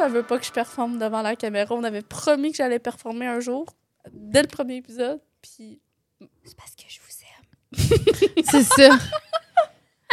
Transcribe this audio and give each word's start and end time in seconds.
elle 0.00 0.12
veut 0.12 0.22
pas 0.22 0.38
que 0.38 0.44
je 0.46 0.52
performe 0.52 0.98
devant 0.98 1.22
la 1.22 1.36
caméra. 1.36 1.74
On 1.74 1.84
avait 1.84 2.02
promis 2.02 2.50
que 2.50 2.56
j'allais 2.58 2.78
performer 2.78 3.26
un 3.26 3.40
jour, 3.40 3.66
dès 4.12 4.42
le 4.42 4.48
premier 4.48 4.76
épisode. 4.76 5.20
Puis 5.42 5.80
C'est 6.44 6.56
parce 6.56 6.72
que 6.74 6.82
je 6.88 6.98
vous 7.00 7.88
aime. 7.98 8.44
C'est 8.50 8.62
ça. 8.64 8.90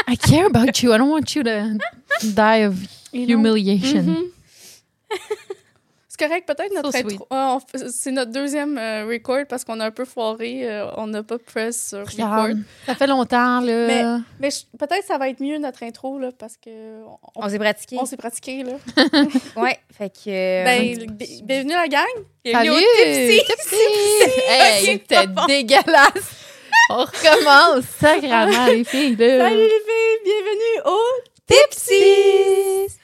I 0.07 0.17
care 0.17 0.45
about 0.47 0.71
you. 0.81 0.91
I 0.93 0.97
don't 0.97 1.09
want 1.11 1.35
you 1.35 1.43
to 1.43 1.77
die 2.23 2.63
of 2.65 2.75
Et 3.13 3.25
non. 3.27 3.33
humiliation. 3.39 4.05
C'est 6.19 6.27
correct, 6.27 6.47
peut-être 6.47 6.73
notre 6.75 6.91
So 6.91 6.97
intro-. 6.97 7.27
Ah, 7.29 7.57
C'est 7.89 8.11
notre 8.11 8.31
deuxième 8.31 8.77
euh, 8.77 9.05
record 9.05 9.45
parce 9.47 9.63
qu'on 9.63 9.79
a 9.79 9.85
un 9.85 9.91
peu 9.91 10.03
foiré. 10.03 10.69
euh, 10.69 10.85
on 10.97 11.07
n'a 11.07 11.23
pas 11.23 11.37
press 11.39 11.89
sur 11.89 11.99
record. 11.99 12.49
Ça 12.85 12.95
fait 12.95 13.07
longtemps, 13.07 13.61
là. 13.61 14.19
Mais- 14.39 14.49
peut-être 14.77 15.05
ça 15.07 15.17
va 15.17 15.29
être 15.29 15.39
mieux 15.39 15.57
notre 15.59 15.83
intro 15.83 16.19
là, 16.19 16.31
parce 16.37 16.57
que 16.57 16.69
on, 17.03 17.17
On 17.45 17.49
s'est 17.49 17.59
pratiqué. 17.59 17.97
on 17.99 18.05
s'est 18.05 18.17
pratiqué. 18.17 18.63
Là. 18.63 18.73
Ouais, 19.55 19.77
fait 19.97 20.09
que. 20.09 20.29
euh, 20.29 20.63
Ben, 20.65 21.07
bi- 21.15 21.41
bienvenue 21.43 21.73
la 21.73 21.87
gang. 21.87 22.03
Salut! 22.45 22.69
Bienvenue 22.71 22.85
au 22.85 23.03
Tipsy. 23.05 23.41
Tipsy! 23.45 24.41
Hey, 24.49 24.85
c'était 24.85 25.25
dégueulasse! 25.47 26.35
On 26.89 26.97
recommence 27.05 27.85
sacrément, 27.99 28.65
les 28.67 28.83
filles, 28.83 29.15
là. 29.15 29.39
Salut 29.49 29.55
les 29.57 29.69
filles, 29.69 30.19
bienvenue 30.25 30.81
au 30.85 30.99
Tipsy! 31.47 32.95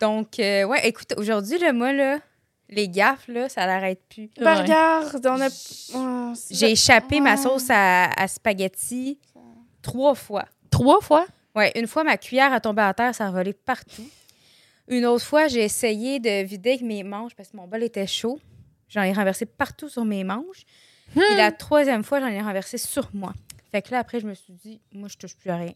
Donc, 0.00 0.28
ouais, 0.38 0.80
écoute, 0.88 1.14
aujourd'hui, 1.16 1.58
là, 1.58 1.72
moi, 1.72 1.92
là, 1.92 2.18
les 2.70 2.88
gaffes, 2.88 3.26
là, 3.28 3.48
ça 3.48 3.66
l'arrête 3.66 4.00
plus. 4.08 4.30
Ben, 4.38 4.44
Ouais. 4.54 4.62
regarde, 4.62 5.26
on 5.26 5.40
a. 5.40 5.48
Oh, 5.94 6.32
J'ai 6.50 6.70
échappé 6.72 7.20
ma 7.20 7.32
Ouais. 7.32 7.36
sauce 7.36 7.66
à, 7.70 8.10
à 8.12 8.28
spaghetti 8.28 9.18
trois 9.82 10.14
fois. 10.14 10.44
Trois 10.70 11.00
fois? 11.00 11.26
Ouais, 11.56 11.72
une 11.74 11.86
fois, 11.88 12.04
ma 12.04 12.16
cuillère 12.16 12.52
a 12.52 12.60
tombé 12.60 12.82
à 12.82 12.94
terre, 12.94 13.14
ça 13.14 13.26
a 13.26 13.30
volé 13.30 13.52
partout. 13.52 14.08
Une 14.88 15.04
autre 15.06 15.24
fois, 15.24 15.48
j'ai 15.48 15.64
essayé 15.64 16.18
de 16.20 16.44
vider 16.44 16.70
avec 16.70 16.82
mes 16.82 17.02
manches 17.02 17.34
parce 17.34 17.50
que 17.50 17.56
mon 17.56 17.66
bol 17.66 17.82
était 17.82 18.06
chaud. 18.06 18.38
J'en 18.88 19.02
ai 19.02 19.12
renversé 19.12 19.46
partout 19.46 19.88
sur 19.88 20.04
mes 20.04 20.24
manches. 20.24 20.64
Et 21.16 21.36
la 21.36 21.50
troisième 21.52 22.04
fois, 22.04 22.20
j'en 22.20 22.26
ai 22.28 22.40
renversé 22.40 22.78
sur 22.78 23.08
moi. 23.12 23.32
Fait 23.72 23.82
que 23.82 23.90
là, 23.92 23.98
après, 24.00 24.20
je 24.20 24.26
me 24.26 24.34
suis 24.34 24.52
dit, 24.52 24.80
moi, 24.92 25.08
je 25.08 25.16
touche 25.16 25.36
plus 25.36 25.50
à 25.50 25.56
rien. 25.56 25.72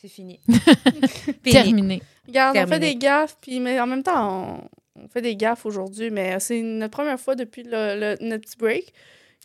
C'est 0.00 0.08
fini. 0.08 0.40
Terminé. 1.42 2.02
Regarde, 2.26 2.56
on 2.58 2.66
fait 2.66 2.78
des 2.78 2.96
gaffes, 2.96 3.36
puis 3.40 3.60
mais 3.60 3.80
en 3.80 3.86
même 3.86 4.02
temps, 4.02 4.58
on, 4.62 4.68
on 5.02 5.08
fait 5.08 5.22
des 5.22 5.36
gaffes 5.36 5.66
aujourd'hui, 5.66 6.10
mais 6.10 6.38
c'est 6.40 6.60
notre 6.62 6.92
première 6.96 7.18
fois 7.20 7.34
depuis 7.34 7.62
le, 7.62 7.98
le- 7.98 8.16
notre 8.20 8.44
petit 8.44 8.56
break. 8.56 8.92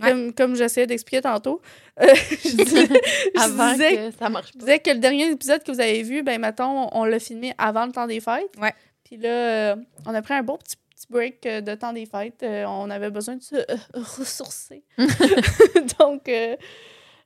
Ouais. 0.01 0.31
Comme, 0.35 0.55
j'essayais 0.55 0.87
d'expliquer 0.87 1.21
tantôt. 1.21 1.61
Euh, 2.01 2.07
je 2.29 2.55
disais, 2.63 2.87
je 3.35 3.41
Avant 3.41 3.71
disais- 3.73 3.95
que 4.11 4.11
ça 4.17 4.29
marche 4.29 4.47
je 4.47 4.53
pas. 4.53 4.59
disais 4.65 4.79
que 4.79 4.89
le 4.91 4.99
dernier 4.99 5.29
épisode 5.29 5.63
que 5.63 5.71
vous 5.71 5.81
avez 5.81 6.01
vu, 6.03 6.23
ben 6.23 6.39
mettons, 6.41 6.89
on 6.97 7.03
l'a 7.03 7.19
filmé 7.19 7.53
avant 7.57 7.85
le 7.85 7.91
temps 7.91 8.07
des 8.07 8.19
fêtes. 8.19 8.49
Ouais. 8.59 8.73
Puis 9.03 9.17
là, 9.17 9.29
euh, 9.29 9.75
on 10.07 10.15
a 10.15 10.21
pris 10.21 10.33
un 10.33 10.41
beau 10.43 10.57
petit, 10.57 10.77
petit 10.95 11.05
break 11.09 11.45
euh, 11.45 11.61
de 11.61 11.75
temps 11.75 11.93
des 11.93 12.05
fêtes. 12.05 12.41
Euh, 12.41 12.65
on 12.67 12.89
avait 12.89 13.11
besoin 13.11 13.35
de 13.35 13.43
se 13.43 13.55
euh, 13.57 13.75
ressourcer. 13.93 14.83
Donc, 15.99 16.27
euh, 16.29 16.55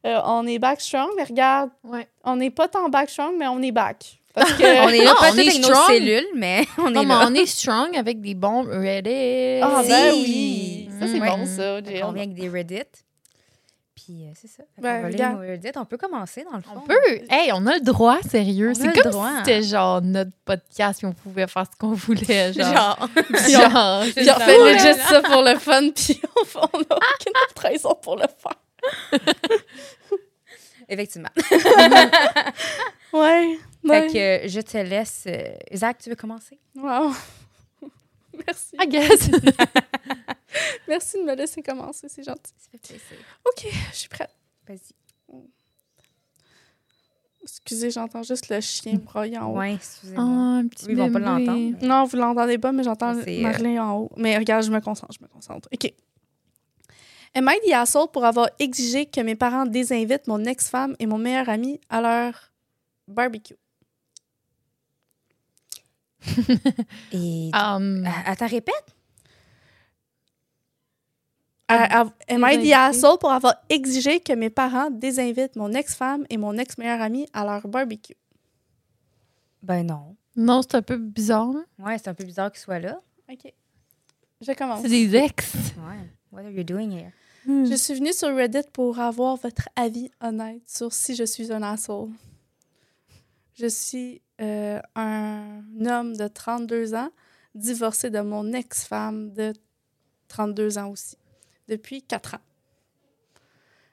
euh, 0.05 0.19
on 0.25 0.45
est 0.47 0.59
back 0.59 0.81
strong, 0.81 1.09
mais 1.15 1.23
regarde, 1.23 1.69
Ouais. 1.83 2.07
on 2.23 2.35
n'est 2.35 2.51
pas 2.51 2.67
tant 2.67 2.89
back 2.89 3.09
strong, 3.09 3.35
mais 3.37 3.47
on 3.47 3.61
est 3.61 3.71
back. 3.71 4.19
Parce 4.35 4.53
que... 4.53 4.85
On 4.85 4.89
est 4.89 4.97
là, 4.99 5.05
Non, 5.05 5.15
pas 5.19 5.27
on 5.27 5.29
toutes 5.31 5.39
est 5.39 5.49
avec 5.49 5.61
nos 5.61 5.75
cellules, 5.87 6.27
mais 6.35 6.65
on 6.77 6.89
Non, 6.91 7.01
est 7.01 7.05
mais 7.05 7.13
là. 7.13 7.27
on 7.29 7.33
est 7.33 7.45
strong 7.45 7.95
avec 7.97 8.21
des 8.21 8.35
bons 8.35 8.63
Reddit. 8.63 9.61
Ah, 9.63 9.81
Si. 9.83 9.89
ben 9.89 10.13
oui! 10.13 10.89
Ça, 10.99 11.07
c'est 11.07 11.19
Ouais. 11.19 11.29
bon, 11.29 11.45
ça. 11.45 11.77
Hâte. 11.77 11.87
vient 11.87 12.07
avec 12.09 12.33
des 12.33 12.49
Reddit. 12.49 12.81
Puis 13.95 14.25
euh, 14.25 14.31
c'est 14.39 14.47
ça. 14.49 14.63
Ben, 14.77 15.05
regarde. 15.05 15.35
nos 15.35 15.39
Reddit. 15.47 15.71
On 15.77 15.85
peut 15.85 15.97
commencer, 15.97 16.43
dans 16.49 16.57
le 16.57 16.61
fond. 16.63 16.71
On 16.75 16.81
peut. 16.81 16.95
Hey, 17.29 17.51
on 17.53 17.65
a 17.65 17.75
le 17.75 17.79
droit, 17.81 18.17
sérieux. 18.29 18.71
On 18.71 18.73
C'est 18.75 19.01
comme 19.01 19.11
droit. 19.11 19.29
si 19.31 19.37
c'était 19.37 19.63
genre 19.63 20.01
notre 20.01 20.31
podcast 20.43 21.01
et 21.01 21.05
on 21.07 21.13
pouvait 21.13 21.47
faire 21.47 21.63
ce 21.71 21.77
qu'on 21.79 21.93
voulait. 21.93 22.53
Genre. 22.53 22.65
Genre. 22.65 23.07
Genre, 23.49 24.03
Puis 24.15 24.29
on 24.29 24.33
ça. 24.33 24.39
fait 24.45 24.61
Ouais. 24.61 24.73
legit 24.73 24.99
ça 25.01 25.21
pour 25.21 25.41
le 25.41 25.55
fun, 25.57 25.89
puis 25.95 26.21
on 26.55 26.59
on 26.59 26.79
a 26.81 26.97
aucune 26.97 27.33
autre 27.49 27.61
raison 27.61 27.95
pour 28.01 28.15
le 28.17 28.25
faire. 28.27 29.21
Effectivement. 30.87 31.29
Ouais. 33.13 33.57
Fait 33.87 34.07
que 34.13 34.45
euh, 34.45 34.47
je 34.47 34.61
te 34.61 34.77
laisse. 34.77 35.23
euh, 35.27 35.55
Isaac, 35.71 35.97
tu 35.99 36.09
veux 36.09 36.15
commencer? 36.15 36.59
Wow. 36.75 37.11
Merci. 38.45 38.75
I 38.81 38.87
guess. 38.87 39.29
Merci 40.87 41.17
de 41.19 41.23
me 41.23 41.35
laisser 41.35 41.61
commencer, 41.61 42.07
c'est 42.09 42.23
gentil. 42.23 42.51
Ça 42.57 42.69
fait 42.71 42.77
plaisir. 42.77 43.17
OK, 43.45 43.67
je 43.91 43.95
suis 43.97 44.09
prête. 44.09 44.33
Vas-y. 44.67 44.93
Excusez, 47.43 47.91
j'entends 47.91 48.23
juste 48.23 48.49
le 48.49 48.59
chien 48.59 48.95
broyer 48.95 49.37
en 49.37 49.51
haut. 49.51 49.57
Ouais, 49.59 49.75
excusez-moi. 49.75 50.23
Oh, 50.25 50.59
un 50.59 50.67
petit 50.67 50.85
Oui, 50.87 50.93
ils 50.93 50.97
vont 50.97 51.11
pas 51.11 51.19
l'entendre. 51.19 51.85
Non, 51.85 52.05
vous 52.05 52.17
l'entendez 52.17 52.57
pas, 52.57 52.71
mais 52.71 52.83
j'entends 52.83 53.15
euh, 53.15 53.41
Marlin 53.41 53.83
en 53.85 53.97
haut. 53.99 54.11
Mais 54.17 54.35
regarde, 54.37 54.63
je 54.63 54.71
me 54.71 54.79
concentre, 54.81 55.13
je 55.13 55.23
me 55.23 55.27
concentre. 55.27 55.69
OK. 55.71 55.93
Am 57.35 57.47
I 57.47 57.59
the 57.69 57.73
asshole 57.73 58.07
pour 58.11 58.25
avoir 58.25 58.49
exigé 58.57 59.05
que 59.05 59.21
mes 59.21 59.35
parents 59.35 59.65
désinvitent 59.67 60.25
mon 60.27 60.43
ex-femme 60.45 60.95
et 60.99 61.05
mon 61.05 61.19
meilleur 61.19 61.47
ami 61.49 61.79
à 61.89 62.01
leur 62.01 62.51
barbecue? 63.07 63.55
Et. 67.11 67.51
Um, 67.53 68.03
Ah, 68.05 68.31
Attends, 68.31 68.47
répète? 68.47 68.73
À- 71.67 72.01
à- 72.01 72.05
am 72.29 72.45
I 72.47 72.59
the 72.69 72.73
asshole 72.73 73.17
pour 73.17 73.31
avoir 73.31 73.55
exigé 73.69 74.19
que 74.19 74.33
mes 74.33 74.51
parents 74.51 74.91
désinvitent 74.91 75.55
mon 75.55 75.73
ex-femme 75.73 76.23
et 76.29 76.37
mon 76.37 76.57
ex-meilleur 76.59 77.01
ami 77.01 77.27
à 77.33 77.43
leur 77.43 77.67
barbecue? 77.67 78.15
Ben 79.63 79.83
non. 79.83 80.15
non, 80.35 80.61
c'est 80.61 80.75
un 80.75 80.83
peu 80.83 80.97
bizarre. 80.97 81.51
là. 81.51 81.61
Ouais, 81.79 81.97
c'est 81.97 82.07
un 82.07 82.13
peu 82.13 82.23
bizarre 82.23 82.51
qu'il 82.51 82.59
soit 82.61 82.77
là. 82.79 83.01
OK. 83.31 83.51
Je 84.41 84.51
commence. 84.51 84.83
C'est 84.83 84.89
des 84.89 85.15
ex. 85.15 85.53
Ouais. 85.55 86.07
What 86.31 86.41
are 86.41 86.51
you 86.51 86.63
doing 86.63 86.91
here? 86.91 87.11
Je 87.47 87.75
suis 87.75 87.95
venue 87.95 88.13
sur 88.13 88.35
Reddit 88.35 88.67
pour 88.73 88.99
avoir 88.99 89.35
votre 89.37 89.67
avis 89.75 90.11
honnête 90.21 90.61
sur 90.67 90.93
si 90.93 91.15
je 91.15 91.23
suis 91.23 91.51
un 91.51 91.63
asshole. 91.63 92.09
Je 93.57 93.67
suis 93.67 94.21
euh, 94.41 94.81
un 94.95 95.63
homme 95.85 96.15
de 96.15 96.27
32 96.27 96.93
ans, 96.95 97.09
divorcé 97.53 98.09
de 98.09 98.19
mon 98.19 98.51
ex-femme 98.53 99.31
de 99.31 99.53
32 100.27 100.77
ans 100.77 100.89
aussi, 100.89 101.17
depuis 101.67 102.01
4 102.01 102.35
ans. 102.35 102.41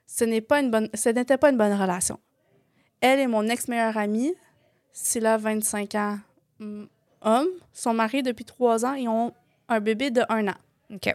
Ce 0.06 0.24
n'est 0.24 0.40
pas 0.40 0.60
une 0.60 0.70
bonne, 0.70 0.88
ce 0.94 1.08
n'était 1.08 1.38
pas 1.38 1.50
une 1.50 1.56
bonne 1.56 1.72
relation. 1.72 2.18
Elle 3.00 3.20
et 3.20 3.26
mon 3.26 3.48
ex-meilleur 3.48 3.96
ami, 3.96 4.34
Scylla, 4.92 5.38
25 5.38 5.94
ans, 5.94 6.18
hum, 6.60 6.88
homme, 7.20 7.48
sont 7.72 7.94
mariés 7.94 8.22
depuis 8.22 8.44
3 8.44 8.84
ans 8.84 8.94
et 8.94 9.08
ont 9.08 9.32
un 9.68 9.80
bébé 9.80 10.10
de 10.10 10.22
1 10.28 10.48
an. 10.48 10.54
OK. 10.92 11.14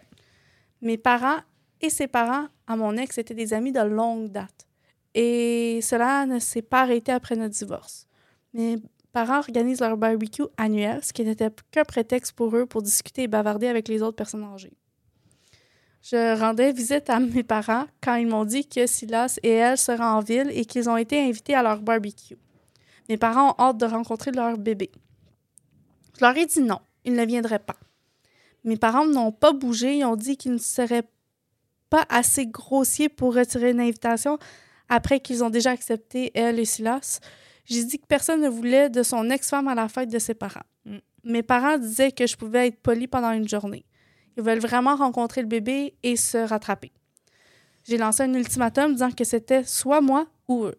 Mes 0.82 0.98
parents 0.98 1.40
et 1.82 1.90
ses 1.90 2.08
parents 2.08 2.48
à 2.66 2.76
mon 2.76 2.98
ex 2.98 3.18
étaient 3.18 3.34
des 3.34 3.54
amis 3.54 3.72
de 3.72 3.82
longue 3.82 4.32
date. 4.32 4.68
Et 5.14 5.80
cela 5.82 6.26
ne 6.26 6.40
s'est 6.40 6.62
pas 6.62 6.82
arrêté 6.82 7.12
après 7.12 7.36
notre 7.36 7.56
divorce. 7.56 8.08
Mes 8.54 8.78
parents 9.12 9.40
organisent 9.40 9.82
leur 9.82 9.98
barbecue 9.98 10.44
annuel, 10.58 11.04
ce 11.04 11.14
qui 11.14 11.24
n'était 11.24 11.50
qu'un 11.72 11.84
prétexte 11.84 12.34
pour 12.34 12.56
eux 12.56 12.66
pour 12.66 12.82
discuter 12.82 13.24
et 13.24 13.28
bavarder 13.28 13.68
avec 13.68 13.88
les 13.88 14.02
autres 14.02 14.16
personnes 14.16 14.44
âgées. 14.44 14.74
Je 16.02 16.40
rendais 16.40 16.72
visite 16.72 17.10
à 17.10 17.20
mes 17.20 17.44
parents 17.44 17.86
quand 18.02 18.16
ils 18.16 18.28
m'ont 18.28 18.46
dit 18.46 18.68
que 18.68 18.88
Silas 18.88 19.40
et 19.44 19.52
elle 19.52 19.78
seraient 19.78 20.04
en 20.04 20.22
ville 20.22 20.50
et 20.52 20.66
qu'ils 20.66 20.90
ont 20.90 20.98
été 20.98 21.22
invités 21.22 21.56
à 21.56 21.64
leur 21.64 21.82
barbecue. 21.82 22.38
Mes 23.10 23.18
parents 23.18 23.52
ont 23.52 23.56
hâte 23.62 23.78
de 23.78 23.86
rencontrer 23.86 24.32
leur 24.32 24.58
bébé. 24.58 24.92
Je 26.18 26.26
leur 26.26 26.36
ai 26.38 26.46
dit 26.46 26.62
non, 26.62 26.80
ils 27.04 27.14
ne 27.14 27.26
viendraient 27.26 27.60
pas. 27.60 27.78
Mes 28.64 28.78
parents 28.78 29.06
n'ont 29.06 29.32
pas 29.32 29.54
bougé. 29.54 29.98
Ils 29.98 30.06
ont 30.06 30.16
dit 30.16 30.36
qu'ils 30.36 30.54
ne 30.54 30.58
seraient 30.58 31.08
pas 31.90 32.06
assez 32.10 32.48
grossiers 32.48 33.08
pour 33.08 33.34
retirer 33.34 33.72
une 33.72 33.80
invitation 33.80 34.38
après 34.90 35.20
qu'ils 35.20 35.44
ont 35.44 35.50
déjà 35.50 35.72
accepté 35.72 36.32
elle 36.34 36.60
et 36.60 36.66
Silas. 36.66 37.20
J'ai 37.68 37.84
dit 37.84 38.00
que 38.00 38.06
personne 38.08 38.42
ne 38.42 38.50
voulait 38.50 38.90
de 38.90 39.04
son 39.04 39.30
ex-femme 39.30 39.68
à 39.68 39.76
la 39.76 39.90
fête 39.90 40.10
de 40.10 40.20
ses 40.20 40.34
parents. 40.34 40.66
Mm. 40.86 40.98
Mes 41.26 41.44
parents 41.44 41.78
disaient 41.78 42.12
que 42.12 42.26
je 42.26 42.38
pouvais 42.38 42.68
être 42.68 42.82
poli 42.82 43.08
pendant 43.08 43.32
une 43.32 43.48
journée. 43.48 43.86
Ils 44.38 44.44
veulent 44.44 44.60
vraiment 44.60 44.96
rencontrer 44.96 45.42
le 45.42 45.48
bébé 45.48 45.96
et 46.02 46.16
se 46.16 46.38
rattraper. 46.38 46.92
J'ai 47.84 47.98
lancé 47.98 48.24
un 48.24 48.34
ultimatum 48.34 48.94
disant 48.94 49.12
que 49.12 49.24
c'était 49.24 49.64
soit 49.64 50.02
moi 50.02 50.28
ou 50.48 50.66
eux. 50.66 50.76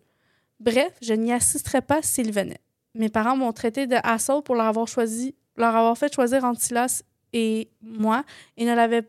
Bref, 0.61 0.93
je 1.02 1.12
n'y 1.12 1.32
assisterais 1.32 1.82
pas 1.82 2.00
s'ils 2.02 2.32
venaient. 2.32 2.61
Mes 2.94 3.11
parents 3.11 3.37
m'ont 3.37 3.52
traité 3.52 3.87
de 3.87 3.96
asshole 4.02 4.43
pour 4.43 4.55
leur 4.55 4.67
avoir 4.67 4.88
choisi, 4.88 5.35
leur 5.56 5.76
avoir 5.76 5.96
fait 5.96 6.12
choisir 6.12 6.44
entre 6.44 6.61
Silas 6.61 7.02
et 7.32 7.70
moi 7.82 8.25
et 8.56 8.64
ne 8.64 8.75
l'avaient 8.75 9.08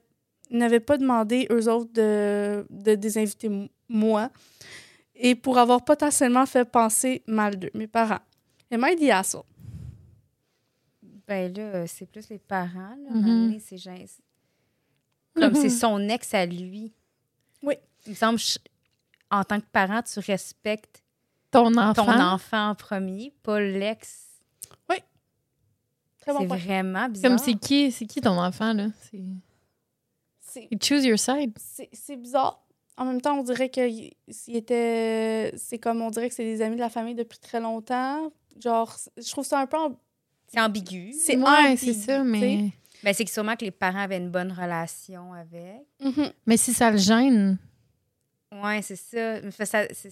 n'avaient 0.51 0.79
pas 0.79 0.97
demandé 0.97 1.47
eux 1.51 1.69
autres 1.69 1.93
de, 1.93 2.65
de 2.71 2.95
désinviter 2.95 3.51
moi 3.87 4.31
et 5.21 5.35
pour 5.35 5.57
avoir 5.57 5.83
potentiellement 5.83 6.45
fait 6.45 6.65
penser 6.65 7.21
mal 7.27 7.57
d'eux, 7.59 7.69
mes 7.73 7.87
parents. 7.87 8.19
Am 8.71 8.85
I 8.87 8.95
the 8.95 9.09
asshole? 9.11 9.43
Ben 11.27 11.53
là, 11.53 11.85
c'est 11.87 12.05
plus 12.07 12.27
les 12.29 12.39
parents. 12.39 12.95
Là. 13.03 13.09
Un 13.11 13.13
moment 13.15 13.27
donné, 13.45 13.59
c'est. 13.59 13.77
Comme 15.35 15.69
son 15.69 15.99
ex 16.09 16.33
à 16.33 16.45
lui. 16.45 16.91
Oui. 17.61 17.75
Il 18.05 18.11
me 18.11 18.15
semble, 18.15 18.39
je- 18.39 18.57
en 19.29 19.43
tant 19.43 19.59
que 19.59 19.65
parent, 19.71 20.01
tu 20.01 20.19
respectes 20.19 21.03
Ton 21.51 21.75
enfant. 21.77 22.05
ton 22.05 22.19
enfant 22.19 22.69
en 22.69 22.75
premier, 22.75 23.33
pas 23.43 23.59
l'ex. 23.59 24.27
Oui. 24.89 24.97
Très 26.21 26.33
bon 26.33 26.39
C'est 26.39 26.45
vraiment 26.47 27.09
bizarre. 27.09 27.29
Comme 27.31 27.37
c'est 27.37 27.53
qui, 27.55 27.91
c'est 27.91 28.05
qui 28.05 28.21
ton 28.21 28.37
enfant, 28.39 28.73
là? 28.73 28.87
C'est... 30.41 30.67
Choose 30.81 31.05
your 31.05 31.19
side. 31.19 31.57
c'est 31.93 32.15
bizarre. 32.17 32.65
En 32.99 33.05
même 33.05 33.21
temps, 33.21 33.39
on 33.39 33.43
dirait 33.43 33.69
que 33.69 33.79
était. 34.47 35.53
C'est 35.57 35.77
comme 35.79 36.01
on 36.01 36.09
dirait 36.11 36.29
que 36.29 36.35
c'est 36.35 36.43
des 36.43 36.61
amis 36.61 36.75
de 36.75 36.81
la 36.81 36.89
famille 36.89 37.15
depuis 37.15 37.39
très 37.39 37.59
longtemps. 37.59 38.31
Genre, 38.61 38.95
je 39.17 39.31
trouve 39.31 39.45
ça 39.45 39.59
un 39.61 39.65
peu. 39.67 39.77
amb- 39.77 39.95
C'est 40.47 40.59
ambigu. 40.59 41.13
C'est 41.13 41.37
ouais, 41.37 41.43
ambigu, 41.47 41.77
c'est 41.77 41.93
ça, 41.93 42.23
mais... 42.23 42.69
Ben, 43.03 43.13
c'est 43.13 43.23
que 43.23 43.31
sûrement 43.31 43.55
que 43.55 43.63
les 43.63 43.71
parents 43.71 43.99
avaient 43.99 44.17
une 44.17 44.29
bonne 44.31 44.51
relation 44.51 45.31
avec. 45.33 45.85
Mhm. 46.03 46.31
Mais 46.45 46.57
si 46.57 46.73
ça 46.73 46.91
le 46.91 46.97
gêne... 46.97 47.57
Ouais, 48.51 48.81
c'est 48.81 48.95
ça. 48.97 49.39
Mais 49.41 49.51
ça, 49.65 49.85
c'est- 49.93 50.11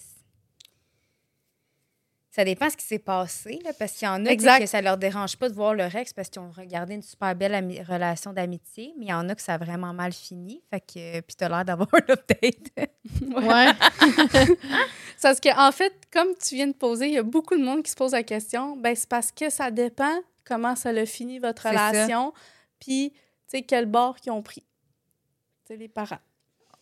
ça 2.38 2.44
dépend 2.44 2.66
de 2.66 2.70
ce 2.70 2.76
qui 2.76 2.84
s'est 2.86 3.00
passé, 3.00 3.58
là, 3.64 3.72
parce 3.76 3.94
qu'il 3.94 4.06
y 4.06 4.08
en 4.08 4.24
a 4.24 4.30
Exact. 4.30 4.60
que 4.60 4.66
ça 4.66 4.80
leur 4.80 4.96
dérange 4.96 5.36
pas 5.36 5.48
de 5.48 5.54
voir 5.54 5.74
leur 5.74 5.92
ex 5.96 6.12
parce 6.12 6.28
qu'ils 6.28 6.40
ont 6.40 6.52
regardé 6.52 6.94
une 6.94 7.02
super 7.02 7.34
belle 7.34 7.52
ami- 7.52 7.82
relation 7.82 8.32
d'amitié, 8.32 8.94
mais 8.96 9.06
il 9.06 9.08
y 9.08 9.12
en 9.12 9.28
a 9.28 9.34
que 9.34 9.42
ça 9.42 9.54
a 9.54 9.58
vraiment 9.58 9.92
mal 9.92 10.12
fini. 10.12 10.62
Fait 10.70 10.78
que, 10.80 11.20
puis 11.22 11.34
t'as 11.36 11.48
l'air 11.48 11.64
d'avoir 11.64 11.88
un 11.94 12.12
update. 12.12 12.68
Ouais. 13.32 13.66
C'est 14.30 14.56
parce 15.22 15.40
que, 15.40 15.48
en 15.58 15.72
fait, 15.72 15.92
comme 16.12 16.28
tu 16.40 16.54
viens 16.54 16.68
de 16.68 16.74
poser, 16.74 17.08
il 17.08 17.14
y 17.14 17.18
a 17.18 17.24
beaucoup 17.24 17.56
de 17.56 17.64
monde 17.64 17.82
qui 17.82 17.90
se 17.90 17.96
pose 17.96 18.12
la 18.12 18.22
question. 18.22 18.76
Ben, 18.76 18.94
c'est 18.94 19.08
parce 19.08 19.32
que 19.32 19.50
ça 19.50 19.72
dépend 19.72 20.16
comment 20.44 20.76
ça 20.76 20.90
a 20.90 21.06
fini 21.06 21.40
votre 21.40 21.66
relation, 21.68 22.32
puis, 22.78 23.10
tu 23.12 23.18
sais, 23.48 23.62
quel 23.62 23.86
bord 23.86 24.14
qu'ils 24.20 24.30
ont 24.30 24.42
pris. 24.42 24.62
Tu 25.66 25.72
sais, 25.74 25.76
les 25.76 25.88
parents. 25.88 26.18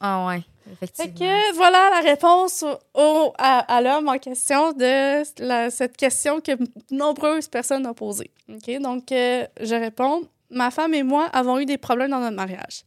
Ah 0.00 0.26
ouais, 0.26 0.40
Fait 0.78 0.84
effectivement. 0.84 1.18
que 1.30 1.54
voilà 1.56 1.90
la 1.90 2.00
réponse 2.00 2.64
au, 2.94 3.32
à, 3.38 3.60
à 3.74 3.80
l'homme 3.80 4.08
en 4.08 4.18
question 4.18 4.72
de 4.72 5.22
la- 5.42 5.70
cette 5.70 5.96
question 5.96 6.40
que 6.40 6.52
nombreuses 6.90 7.48
personnes 7.48 7.86
ont 7.86 7.94
posée. 7.94 8.30
OK? 8.48 8.78
Donc, 8.80 9.10
euh, 9.12 9.46
je 9.60 9.74
réponds. 9.74 10.28
Ma 10.50 10.70
femme 10.70 10.94
et 10.94 11.02
moi 11.02 11.26
avons 11.32 11.58
eu 11.58 11.64
des 11.64 11.78
problèmes 11.78 12.10
dans 12.10 12.20
notre 12.20 12.36
mariage. 12.36 12.84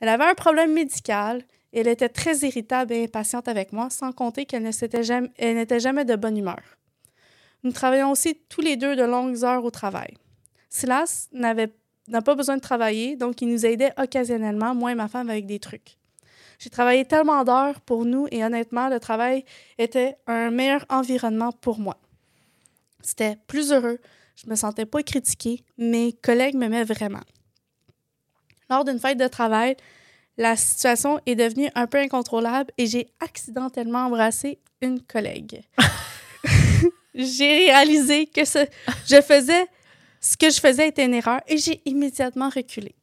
Elle 0.00 0.08
avait 0.08 0.24
un 0.24 0.34
problème 0.34 0.72
médical 0.72 1.42
et 1.72 1.80
elle 1.80 1.88
était 1.88 2.08
très 2.08 2.36
irritable 2.38 2.92
et 2.94 3.04
impatiente 3.04 3.48
avec 3.48 3.72
moi, 3.72 3.90
sans 3.90 4.12
compter 4.12 4.46
qu'elle 4.46 4.62
ne 4.62 4.70
s'était 4.72 5.02
jamais, 5.02 5.28
elle 5.36 5.56
n'était 5.56 5.80
jamais 5.80 6.04
de 6.04 6.16
bonne 6.16 6.36
humeur. 6.38 6.60
Nous 7.64 7.72
travaillons 7.72 8.12
aussi 8.12 8.38
tous 8.48 8.60
les 8.60 8.76
deux 8.76 8.94
de 8.96 9.02
longues 9.02 9.42
heures 9.44 9.64
au 9.64 9.70
travail. 9.70 10.14
Silas 10.70 11.28
n'avait 11.32 11.72
n'a 12.08 12.22
pas 12.22 12.36
besoin 12.36 12.56
de 12.56 12.60
travailler, 12.62 13.16
donc 13.16 13.42
il 13.42 13.48
nous 13.48 13.66
aidait 13.66 13.92
occasionnellement, 14.00 14.76
moi 14.76 14.92
et 14.92 14.94
ma 14.94 15.08
femme, 15.08 15.28
avec 15.28 15.44
des 15.44 15.58
trucs. 15.58 15.96
J'ai 16.58 16.70
travaillé 16.70 17.04
tellement 17.04 17.44
d'heures 17.44 17.80
pour 17.80 18.04
nous 18.04 18.26
et 18.30 18.44
honnêtement, 18.44 18.88
le 18.88 19.00
travail 19.00 19.44
était 19.78 20.16
un 20.26 20.50
meilleur 20.50 20.84
environnement 20.88 21.52
pour 21.52 21.78
moi. 21.78 21.96
C'était 23.02 23.36
plus 23.46 23.72
heureux, 23.72 23.98
je 24.36 24.48
me 24.50 24.56
sentais 24.56 24.86
pas 24.86 25.02
critiquée, 25.02 25.64
mes 25.78 26.12
collègues 26.12 26.56
m'aimaient 26.56 26.84
vraiment. 26.84 27.22
Lors 28.68 28.84
d'une 28.84 28.98
fête 28.98 29.18
de 29.18 29.28
travail, 29.28 29.76
la 30.36 30.56
situation 30.56 31.20
est 31.24 31.34
devenue 31.34 31.70
un 31.74 31.86
peu 31.86 31.98
incontrôlable 31.98 32.72
et 32.78 32.86
j'ai 32.86 33.08
accidentellement 33.20 34.06
embrassé 34.06 34.58
une 34.82 35.00
collègue. 35.00 35.62
j'ai 37.14 37.66
réalisé 37.66 38.26
que 38.26 38.44
ce, 38.44 38.66
je 39.06 39.20
faisais, 39.22 39.66
ce 40.20 40.36
que 40.36 40.50
je 40.50 40.60
faisais 40.60 40.88
était 40.88 41.06
une 41.06 41.14
erreur 41.14 41.40
et 41.46 41.56
j'ai 41.56 41.80
immédiatement 41.86 42.50
reculé. 42.50 42.94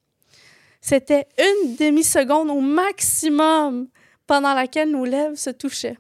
C'était 0.86 1.28
une 1.40 1.78
demi-seconde 1.78 2.50
au 2.50 2.60
maximum 2.60 3.88
pendant 4.28 4.54
laquelle 4.54 4.92
nos 4.92 5.06
lèvres 5.06 5.38
se 5.38 5.50
touchaient. 5.50 5.98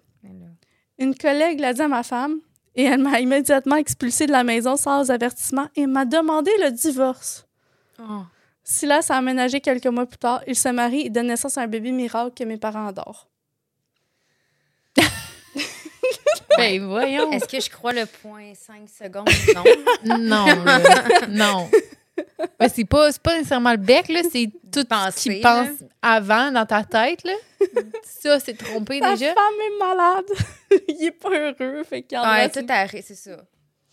Une 0.99 1.15
collègue 1.15 1.61
l'a 1.61 1.71
dit 1.71 1.81
à 1.81 1.87
ma 1.87 2.03
femme 2.03 2.41
et 2.75 2.83
elle 2.83 3.01
m'a 3.01 3.21
immédiatement 3.21 3.77
expulsée 3.77 4.25
de 4.27 4.33
la 4.33 4.43
maison 4.43 4.75
sans 4.75 5.09
avertissement 5.09 5.69
et 5.77 5.87
m'a 5.87 6.03
demandé 6.03 6.51
le 6.59 6.69
divorce. 6.71 7.47
oh. 7.97 8.23
Silas 8.65 9.07
a 9.09 9.15
aménagé 9.15 9.61
quelques 9.61 9.87
mois 9.87 10.05
plus 10.05 10.17
tard. 10.17 10.41
Il 10.47 10.55
se 10.55 10.67
marie 10.67 11.05
et 11.05 11.09
donne 11.09 11.27
naissance 11.27 11.57
à 11.57 11.61
un 11.61 11.67
bébé 11.67 11.93
miracle 11.93 12.33
que 12.35 12.43
mes 12.43 12.57
parents 12.57 12.87
adorent. 12.87 13.29
Ben 16.57 16.85
voyons. 16.85 17.31
Est-ce 17.31 17.47
que 17.47 17.59
je 17.61 17.69
crois 17.69 17.93
le 17.93 18.05
point 18.05 18.53
5 18.53 18.89
secondes? 18.89 19.29
Non. 20.05 20.45
Non, 20.45 20.45
non. 21.29 21.69
Ben, 22.59 22.69
c'est 22.69 22.85
pas, 22.85 23.09
pas 23.21 23.37
nécessairement 23.37 23.71
le 23.71 23.77
bec, 23.77 24.07
là. 24.07 24.21
C'est 24.31 24.49
tout 24.71 24.85
ce 24.89 25.29
là. 25.29 25.39
pense 25.41 25.83
avant 26.01 26.51
dans 26.51 26.65
ta 26.65 26.83
tête, 26.83 27.23
là. 27.23 27.33
Ça, 28.03 28.39
c'est 28.39 28.53
trompé 28.53 28.99
Ta 28.99 29.15
déjà. 29.15 29.33
femme 29.33 29.53
est 29.59 29.79
malade. 29.79 30.25
Il 30.87 31.05
est 31.05 31.11
pas 31.11 31.29
heureux. 31.29 31.83
Fait 31.83 32.03
qu'il 32.03 32.17
Ouais, 32.19 32.49
tout 32.49 32.65
arrête, 32.69 33.03
c'est 33.05 33.15
ça. 33.15 33.37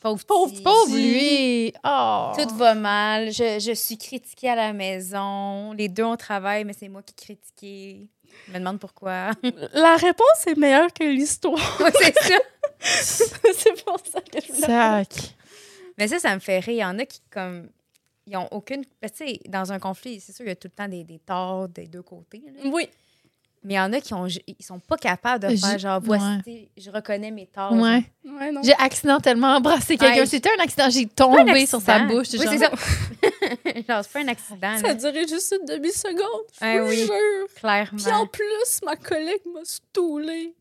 Pauvre, 0.01 0.25
Pauvre-. 0.25 0.63
Pauvre 0.63 0.97
lui. 0.97 1.73
Oh. 1.85 2.33
Tout 2.39 2.55
va 2.57 2.75
mal. 2.75 3.31
Je, 3.33 3.59
je 3.61 3.73
suis 3.73 3.99
critiquée 3.99 4.51
à 4.51 4.57
la 4.57 4.73
maison. 4.73 5.73
Les 5.73 5.89
deux, 5.89 6.05
on 6.05 6.17
travaille, 6.17 6.65
mais 6.65 6.73
c'est 6.79 6.89
moi 6.89 7.03
qui 7.03 7.13
est 7.13 7.25
critiquée. 7.25 8.09
Je 8.47 8.53
me 8.53 8.59
demande 8.59 8.79
pourquoi. 8.79 9.31
La 9.75 9.97
réponse 9.97 10.47
est 10.47 10.57
meilleure 10.57 10.93
que 10.93 11.05
l'histoire. 11.05 11.81
Ouais, 11.81 11.93
c'est 12.01 12.19
ça. 12.19 12.39
c'est 12.81 13.85
pour 13.85 13.99
ça 14.01 14.21
que 14.21 14.39
je 14.47 14.53
Sac. 14.61 15.09
Mais 15.99 16.09
ça, 16.09 16.19
ça 16.19 16.35
me 16.35 16.41
fait 16.41 16.61
rire. 16.61 16.75
Il 16.75 16.81
y 16.81 16.85
en 16.85 16.99
a 16.99 17.05
qui, 17.05 17.21
comme, 17.31 17.69
ils 18.27 18.37
ont 18.37 18.49
aucune. 18.51 18.83
ben, 19.03 19.11
Tu 19.11 19.17
sais, 19.27 19.41
dans 19.49 19.73
un 19.73 19.79
conflit, 19.79 20.21
c'est 20.21 20.33
sûr, 20.33 20.45
il 20.45 20.49
y 20.49 20.53
a 20.53 20.57
tout 20.57 20.69
le 20.69 20.77
temps 20.77 20.89
des, 20.89 21.05
des 21.05 21.19
torts 21.19 21.69
des 21.69 21.87
deux 21.87 22.03
côtés. 22.03 22.43
là. 22.47 22.71
Oui. 22.71 22.89
Mais 23.63 23.75
il 23.75 23.77
y 23.77 23.81
en 23.81 23.93
a 23.93 24.01
qui 24.01 24.15
ont, 24.15 24.27
ils 24.27 24.65
sont 24.65 24.79
pas 24.81 24.97
capables 24.97 25.45
de 25.47 25.55
Je- 25.55 25.61
faire 25.61 25.79
genre, 25.79 26.01
voici, 26.01 26.25
ouais. 26.47 26.71
je 26.79 26.91
reconnais 26.91 27.31
mes 27.31 27.47
torts. 27.47 27.75
Ouais. 27.75 28.03
J'ai 28.63 28.73
accidentellement 28.79 29.49
embrassé 29.57 29.99
quelqu'un. 29.99 30.21
Ouais. 30.21 30.27
C'était 30.27 30.49
un 30.59 30.63
accident. 30.63 30.89
J'ai 30.89 31.05
tombé 31.07 31.67
sur 31.67 31.79
sa 31.83 31.99
bouche. 32.07 32.29
Oui, 32.33 32.39
genre- 32.39 32.49
c'est 32.53 32.59
ça. 32.59 32.71
genre, 33.87 34.03
c'est 34.05 34.13
pas 34.15 34.21
un 34.21 34.29
accident, 34.29 34.79
Ça 34.79 34.89
a 34.89 34.95
duré 34.95 35.29
juste 35.29 35.55
une 35.61 35.67
demi-seconde. 35.67 36.47
Je 36.59 36.79
vous 36.81 36.89
oui. 36.89 37.01
jure. 37.05 37.55
clairement. 37.55 37.99
Puis 37.99 38.11
en 38.13 38.27
plus, 38.27 38.81
ma 38.83 38.97
collègue 38.97 39.43
m'a 39.53 39.61
stoulée. 39.65 40.55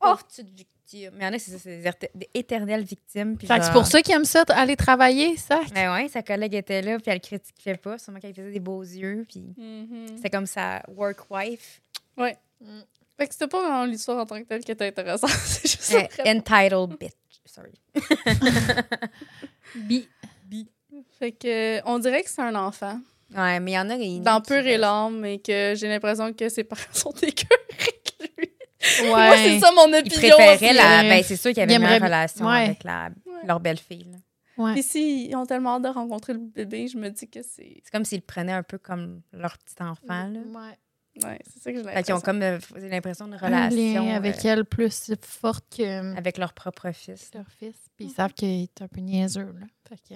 Pauvre 0.00 0.22
petite 0.24 0.46
victime. 0.50 0.75
Mais 0.92 1.00
il 1.20 1.22
y 1.24 1.26
en 1.26 1.32
a, 1.32 1.38
c'est 1.38 1.50
ça, 1.52 1.58
c'est 1.58 1.80
des, 1.82 1.88
éter- 1.88 2.10
des 2.14 2.28
éternelles 2.34 2.84
victimes. 2.84 3.36
puis 3.36 3.46
que 3.48 3.54
c'est 3.54 3.60
genre- 3.62 3.72
pour 3.72 3.86
ça 3.86 4.02
qu'il 4.02 4.14
aime 4.14 4.24
ça, 4.24 4.44
aller 4.48 4.76
travailler, 4.76 5.36
ça. 5.36 5.60
Mais 5.74 5.88
ouais, 5.88 6.08
sa 6.08 6.22
collègue 6.22 6.54
était 6.54 6.82
là, 6.82 6.98
puis 6.98 7.10
elle 7.10 7.20
critiquait 7.20 7.76
pas. 7.76 7.98
Sûrement 7.98 8.20
qu'elle 8.20 8.34
faisait 8.34 8.52
des 8.52 8.60
beaux 8.60 8.82
yeux, 8.82 9.24
puis 9.28 9.44
c'était 10.16 10.30
comme 10.30 10.46
sa 10.46 10.82
work 10.88 11.26
wife. 11.30 11.80
Fait 12.18 13.26
que 13.26 13.32
c'était 13.32 13.48
pas 13.48 13.60
vraiment 13.62 13.84
l'histoire 13.86 14.18
en 14.18 14.26
tant 14.26 14.38
que 14.38 14.44
telle 14.46 14.62
qui 14.64 14.70
était 14.72 14.86
intéressante. 14.88 15.30
C'est 15.44 15.68
juste 15.70 15.94
Euh, 15.94 16.00
après. 16.00 16.30
entitled 16.36 16.98
bitch. 16.98 17.12
Sorry. 17.46 17.72
Bi. 19.74 20.08
Fait 21.18 21.32
que, 21.32 21.80
on 21.88 21.98
dirait 21.98 22.22
que 22.22 22.30
c'est 22.30 22.42
un 22.42 22.54
enfant. 22.54 23.00
Ouais, 23.34 23.58
mais 23.60 23.72
il 23.72 23.74
y 23.74 23.78
en 23.78 23.88
a. 23.90 23.96
Dans 24.20 24.40
pur 24.40 24.66
et 24.66 24.76
l'âme, 24.76 25.20
mais 25.20 25.38
que 25.38 25.74
j'ai 25.76 25.88
l'impression 25.88 26.32
que 26.32 26.48
ses 26.48 26.64
parents 26.64 26.82
sont 26.92 27.12
écœurés. 27.22 27.95
Ouais. 29.00 29.08
Moi, 29.08 29.36
c'est 29.36 29.58
ça 29.60 29.70
mon 29.72 29.88
Ils 29.88 29.96
opinion. 29.96 30.36
préféraient 30.36 30.72
la. 30.74 31.00
Ouais. 31.02 31.08
Ben, 31.08 31.22
c'est 31.24 31.36
sûr 31.36 31.50
qu'il 31.50 31.58
y 31.58 31.62
avait 31.62 31.72
Ils 31.72 31.76
une 31.76 31.82
meilleure 31.82 32.02
relation 32.02 32.46
ouais. 32.46 32.64
avec 32.64 32.84
la, 32.84 33.10
leur 33.44 33.58
belle-fille. 33.60 34.16
Ouais. 34.58 34.72
Puis 34.72 34.82
s'ils 34.82 35.34
ont 35.36 35.46
tellement 35.46 35.76
hâte 35.76 35.82
de 35.82 35.88
rencontrer 35.88 36.32
le 36.34 36.38
bébé, 36.40 36.88
je 36.88 36.96
me 36.96 37.08
dis 37.10 37.28
que 37.28 37.42
c'est... 37.42 37.80
C'est 37.84 37.90
comme 37.92 38.04
s'ils 38.04 38.18
le 38.20 38.24
prenaient 38.26 38.52
un 38.52 38.62
peu 38.62 38.78
comme 38.78 39.20
leur 39.32 39.56
petit 39.58 39.74
enfant. 39.82 40.28
Là. 40.28 40.40
Ouais. 40.40 40.78
Ouais, 41.24 41.38
c'est 41.50 41.62
ça 41.62 41.72
que 41.72 41.78
j'ai 41.78 41.84
Fait 41.84 42.02
qu'ils 42.02 42.12
ont 42.14 42.16
l'impression. 42.16 42.20
comme 42.20 42.42
euh, 42.42 42.58
l'impression 42.90 43.24
d'une 43.24 43.34
Un 43.34 43.38
relation 43.38 44.04
lien 44.04 44.14
avec 44.16 44.36
euh, 44.44 44.48
elle 44.52 44.64
plus 44.66 45.12
forte 45.22 45.64
que 45.74 46.14
avec 46.16 46.36
leur 46.36 46.52
propre 46.52 46.90
fils. 46.92 47.30
leur 47.34 47.46
fils. 47.58 47.74
Puis 47.96 48.06
ils 48.06 48.10
savent 48.10 48.34
qu'il 48.34 48.64
est 48.64 48.82
un 48.82 48.88
peu 48.88 49.00
niaiseux, 49.00 49.54
là. 49.58 49.66
Fait 49.88 49.96
que... 49.96 50.14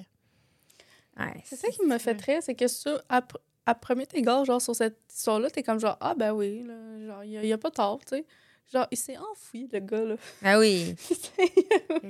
Ouais, 1.22 1.40
C'est 1.44 1.56
ça 1.56 1.68
qui 1.68 1.84
me 1.86 1.96
fait 1.98 2.14
très, 2.14 2.40
c'est 2.42 2.54
que 2.54 2.68
ça, 2.68 3.00
à, 3.08 3.20
pr- 3.20 3.36
à 3.66 3.74
premier 3.74 4.06
égard, 4.14 4.44
genre, 4.44 4.60
sur 4.60 4.74
cette 4.74 4.98
histoire-là, 5.14 5.50
t'es 5.50 5.62
comme 5.62 5.80
genre, 5.80 5.96
ah 6.00 6.14
ben 6.14 6.32
oui, 6.32 6.64
là, 6.66 6.74
genre, 7.06 7.24
il 7.24 7.44
y, 7.46 7.52
a 7.52 7.58
pas 7.58 7.70
tort, 7.70 7.98
tu 8.06 8.16
sais. 8.16 8.26
Genre, 8.72 8.86
il 8.90 8.96
s'est 8.96 9.16
enfoui, 9.18 9.68
le 9.72 9.80
gars, 9.80 10.04
là. 10.04 10.14
Ah 10.44 10.58
oui. 10.58 10.94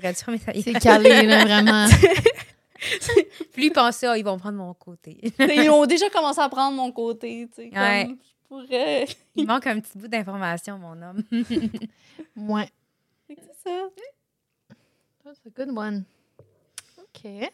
Il. 0.54 0.62
C'est 0.62 0.72
calé, 0.78 1.22
là, 1.22 1.44
vraiment. 1.44 1.86
Puis 3.52 3.62
lui 3.64 3.70
pensait, 3.70 4.06
ah, 4.06 4.16
ils 4.16 4.24
vont 4.24 4.38
prendre 4.38 4.56
mon 4.58 4.72
côté. 4.74 5.18
Ils 5.38 5.68
ont 5.70 5.84
déjà 5.86 6.08
commencé 6.10 6.40
à 6.40 6.48
prendre 6.48 6.76
mon 6.76 6.90
côté, 6.92 7.46
tu 7.54 7.62
sais. 7.62 7.70
Comme, 7.70 7.78
Ouais. 7.82 8.08
je 8.08 8.48
pourrais. 8.48 9.06
Il 9.36 9.46
manque 9.46 9.66
un 9.66 9.80
petit 9.80 9.98
bout 9.98 10.08
d'information, 10.08 10.78
mon 10.78 11.00
homme. 11.02 11.22
Ouais. 12.36 12.70
C'est 13.26 13.38
ça. 13.62 13.88
That's 15.24 15.40
a 15.46 15.50
good 15.54 15.76
one. 15.76 16.04
OK. 16.98 17.50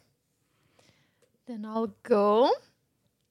Then 1.47 1.65
I'll 1.65 1.89
go. 2.09 2.49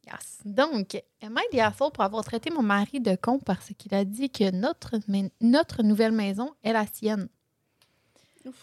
Yes. 0.06 0.40
Donc, 0.46 1.02
the 1.22 1.60
asshole 1.60 1.92
pour 1.92 2.04
avoir 2.04 2.24
traité 2.24 2.52
mon 2.52 2.62
mari 2.62 3.00
de 3.00 3.16
con 3.16 3.40
parce 3.40 3.72
qu'il 3.78 3.94
a 3.96 4.06
dit 4.06 4.30
que 4.30 4.52
notre, 4.52 5.00
mais- 5.08 5.32
notre 5.42 5.82
nouvelle 5.82 6.12
maison 6.12 6.52
est 6.64 6.74
la 6.74 6.86
sienne? 6.86 7.28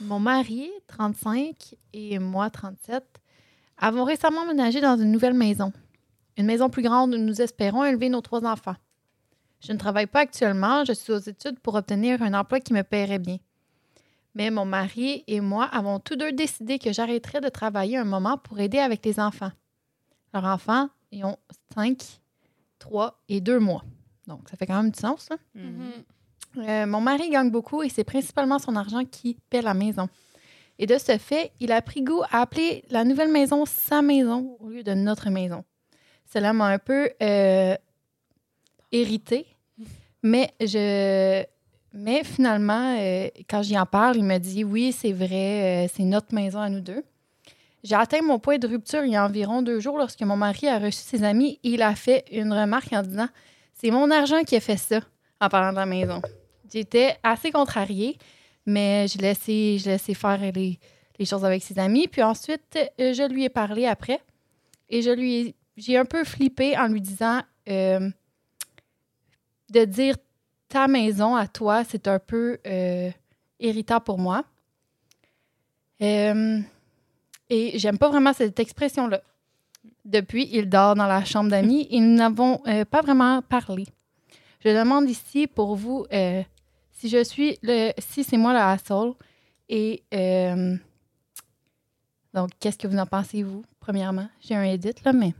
Mon 0.01 0.21
mari, 0.21 0.71
35, 0.87 1.75
et 1.93 2.21
moi, 2.21 2.51
37, 2.51 3.05
avons 3.79 4.05
récemment 4.05 4.47
ménagé 4.47 4.81
dans 4.81 4.97
une 4.97 5.11
nouvelle 5.11 5.35
maison. 5.35 5.73
Une 6.37 6.47
maison 6.47 6.71
plus 6.71 6.83
grande 6.83 7.15
où 7.15 7.19
nous 7.19 7.43
espérons 7.43 7.85
élever 7.85 8.09
nos 8.09 8.21
trois 8.21 8.45
enfants. 8.45 8.77
Je 9.61 9.73
ne 9.73 9.79
travaille 9.79 10.07
pas 10.07 10.21
actuellement, 10.21 10.85
je 10.85 10.93
suis 10.93 11.13
aux 11.13 11.19
études 11.19 11.59
pour 11.59 11.75
obtenir 11.75 12.23
un 12.23 12.35
emploi 12.35 12.61
qui 12.61 12.73
me 12.73 12.83
paierait 12.83 13.19
bien. 13.19 13.39
Mais 14.35 14.51
mon 14.51 14.65
mari 14.65 15.25
et 15.27 15.41
moi 15.41 15.65
avons 15.65 15.99
tous 15.99 16.17
deux 16.17 16.33
décidé 16.33 16.79
que 16.79 16.93
j'arrêterais 16.93 17.41
de 17.41 17.49
travailler 17.49 17.97
un 17.99 18.05
moment 18.05 18.39
pour 18.39 18.61
aider 18.61 18.79
avec 18.79 19.05
les 19.05 19.21
enfants. 19.21 19.53
Leurs 20.33 20.45
enfants, 20.47 20.89
ils 21.13 21.25
ont 21.25 21.37
5, 21.75 22.21
3 22.79 23.23
et 23.29 23.41
2 23.41 23.59
mois. 23.59 23.85
Donc, 24.27 24.49
ça 24.49 24.57
fait 24.57 24.67
quand 24.67 24.83
même 24.83 24.91
du 24.91 24.99
sens. 24.99 25.29
Là. 25.31 25.37
Mhm. 25.55 25.93
Euh, 26.59 26.87
mon 26.87 27.01
mari 27.01 27.31
gagne 27.31 27.51
beaucoup 27.51 27.83
et 27.83 27.89
c'est 27.89 28.05
principalement 28.05 28.59
son 28.59 28.77
argent 28.77 29.05
qui 29.05 29.39
paie 29.49 29.63
la 29.63 29.75
maison. 29.75 30.09
Et 30.79 30.87
de 30.87 30.99
ce 30.99 31.17
fait, 31.19 31.53
il 31.61 31.73
a 31.73 31.81
pris 31.81 32.03
goût 32.03 32.23
à 32.31 32.41
appeler 32.41 32.85
la 32.91 33.05
nouvelle 33.05 33.31
maison 33.31 33.65
sa 33.67 34.03
maison 34.03 34.57
au 34.61 34.69
lieu 34.69 34.83
de 34.83 34.95
notre 34.95 35.31
maison. 35.31 35.65
Cela 36.33 36.53
m'a 36.53 36.67
un 36.67 36.79
peu 36.79 37.11
euh, 37.23 37.77
irritée, 38.91 39.47
mais 40.23 40.53
je, 40.61 41.45
mais 41.95 42.25
finalement, 42.25 42.97
euh, 42.99 43.29
quand 43.49 43.63
j'y 43.63 43.79
en 43.79 43.87
parle, 43.87 44.17
il 44.17 44.25
me 44.25 44.39
dit 44.39 44.65
oui, 44.65 44.93
c'est 44.93 45.13
vrai, 45.13 45.87
euh, 45.87 45.89
c'est 45.93 46.05
notre 46.05 46.35
maison 46.35 46.61
à 46.61 46.69
nous 46.71 46.81
deux. 46.81 47.05
J'ai 47.85 47.97
atteint 47.97 48.23
mon 48.23 48.39
point 48.39 48.59
de 48.59 48.67
rupture 48.69 49.05
il 49.05 49.13
y 49.13 49.17
a 49.17 49.25
environ 49.25 49.61
deux 49.63 49.81
jours 49.81 49.99
lorsque 49.99 50.23
mon 50.23 50.37
mari 50.37 50.69
a 50.69 50.79
reçu 50.79 51.01
ses 51.03 51.25
amis 51.25 51.59
et 51.65 51.71
il 51.71 51.83
a 51.83 51.95
fait 51.97 52.25
une 52.31 52.53
remarque 52.53 52.93
en 52.93 53.03
disant 53.03 53.29
C'est 53.75 53.91
mon 53.91 54.11
argent 54.11 54.43
qui 54.45 54.55
a 54.57 54.61
fait 54.61 54.77
ça 54.77 55.01
en 55.41 55.49
parlant 55.49 55.71
de 55.73 55.77
la 55.77 55.87
maison. 55.87 56.23
J'étais 56.73 57.17
assez 57.23 57.51
contrariée, 57.51 58.17
mais 58.67 59.07
je 59.09 59.19
laissais, 59.19 59.79
je 59.79 59.91
laissais 59.91 60.15
faire 60.15 60.39
les, 60.39 60.79
les 61.19 61.25
choses 61.27 61.45
avec 61.45 61.63
ses 61.63 61.79
amis. 61.79 62.07
Puis 62.09 62.23
ensuite, 62.23 62.79
euh, 63.01 63.13
je 63.13 63.29
lui 63.29 63.45
ai 63.45 63.49
parlé 63.49 63.87
après 63.87 64.21
et 64.89 65.03
je 65.03 65.11
lui 65.11 65.35
ai- 65.35 65.55
j'ai 65.77 65.97
un 65.99 66.05
peu 66.05 66.23
flippé 66.23 66.79
en 66.79 66.87
lui 66.87 67.01
disant 67.01 67.41
euh, 67.69 68.09
de 69.71 69.85
dire 69.85 70.17
ta 70.69 70.87
maison 70.87 71.35
à 71.35 71.49
toi, 71.49 71.83
c'est 71.85 72.07
un 72.09 72.19
peu 72.21 72.59
euh, 72.67 73.11
irritant 73.59 74.01
pour 74.01 74.19
moi. 74.19 74.45
Euh, 76.01 76.61
et 77.53 77.79
j'aime 77.79 77.99
pas 77.99 78.09
vraiment 78.09 78.33
cette 78.33 78.59
expression-là. 78.59 79.21
Depuis, 80.05 80.49
il 80.53 80.69
dort 80.69 80.95
dans 80.95 81.07
la 81.07 81.23
chambre 81.25 81.51
d'amis 81.51 81.87
et 81.91 82.01
nous 82.01 82.15
n'avons 82.15 82.63
euh, 82.67 82.85
pas 82.85 83.03
vraiment 83.03 83.43
parlé. 83.43 83.85
Je 84.65 84.71
demande 84.71 85.09
ici 85.11 85.47
pour 85.47 85.77
vous 85.77 86.07
euh, 86.13 86.43
si 86.93 87.09
je 87.09 87.23
suis 87.23 87.59
le 87.63 87.93
si 87.99 88.25
c'est 88.25 88.39
moi 88.39 88.53
le 88.53 88.61
asshole 88.61 89.13
et 89.69 90.03
euh, 90.15 90.77
donc 92.33 92.51
qu'est-ce 92.59 92.79
que 92.79 92.87
vous 92.87 92.99
en 92.99 93.07
pensez 93.07 93.43
vous 93.43 93.65
premièrement? 93.81 94.29
J'ai 94.41 94.55
un 94.55 94.63
edit 94.63 94.95
là 95.05 95.13
mais 95.13 95.35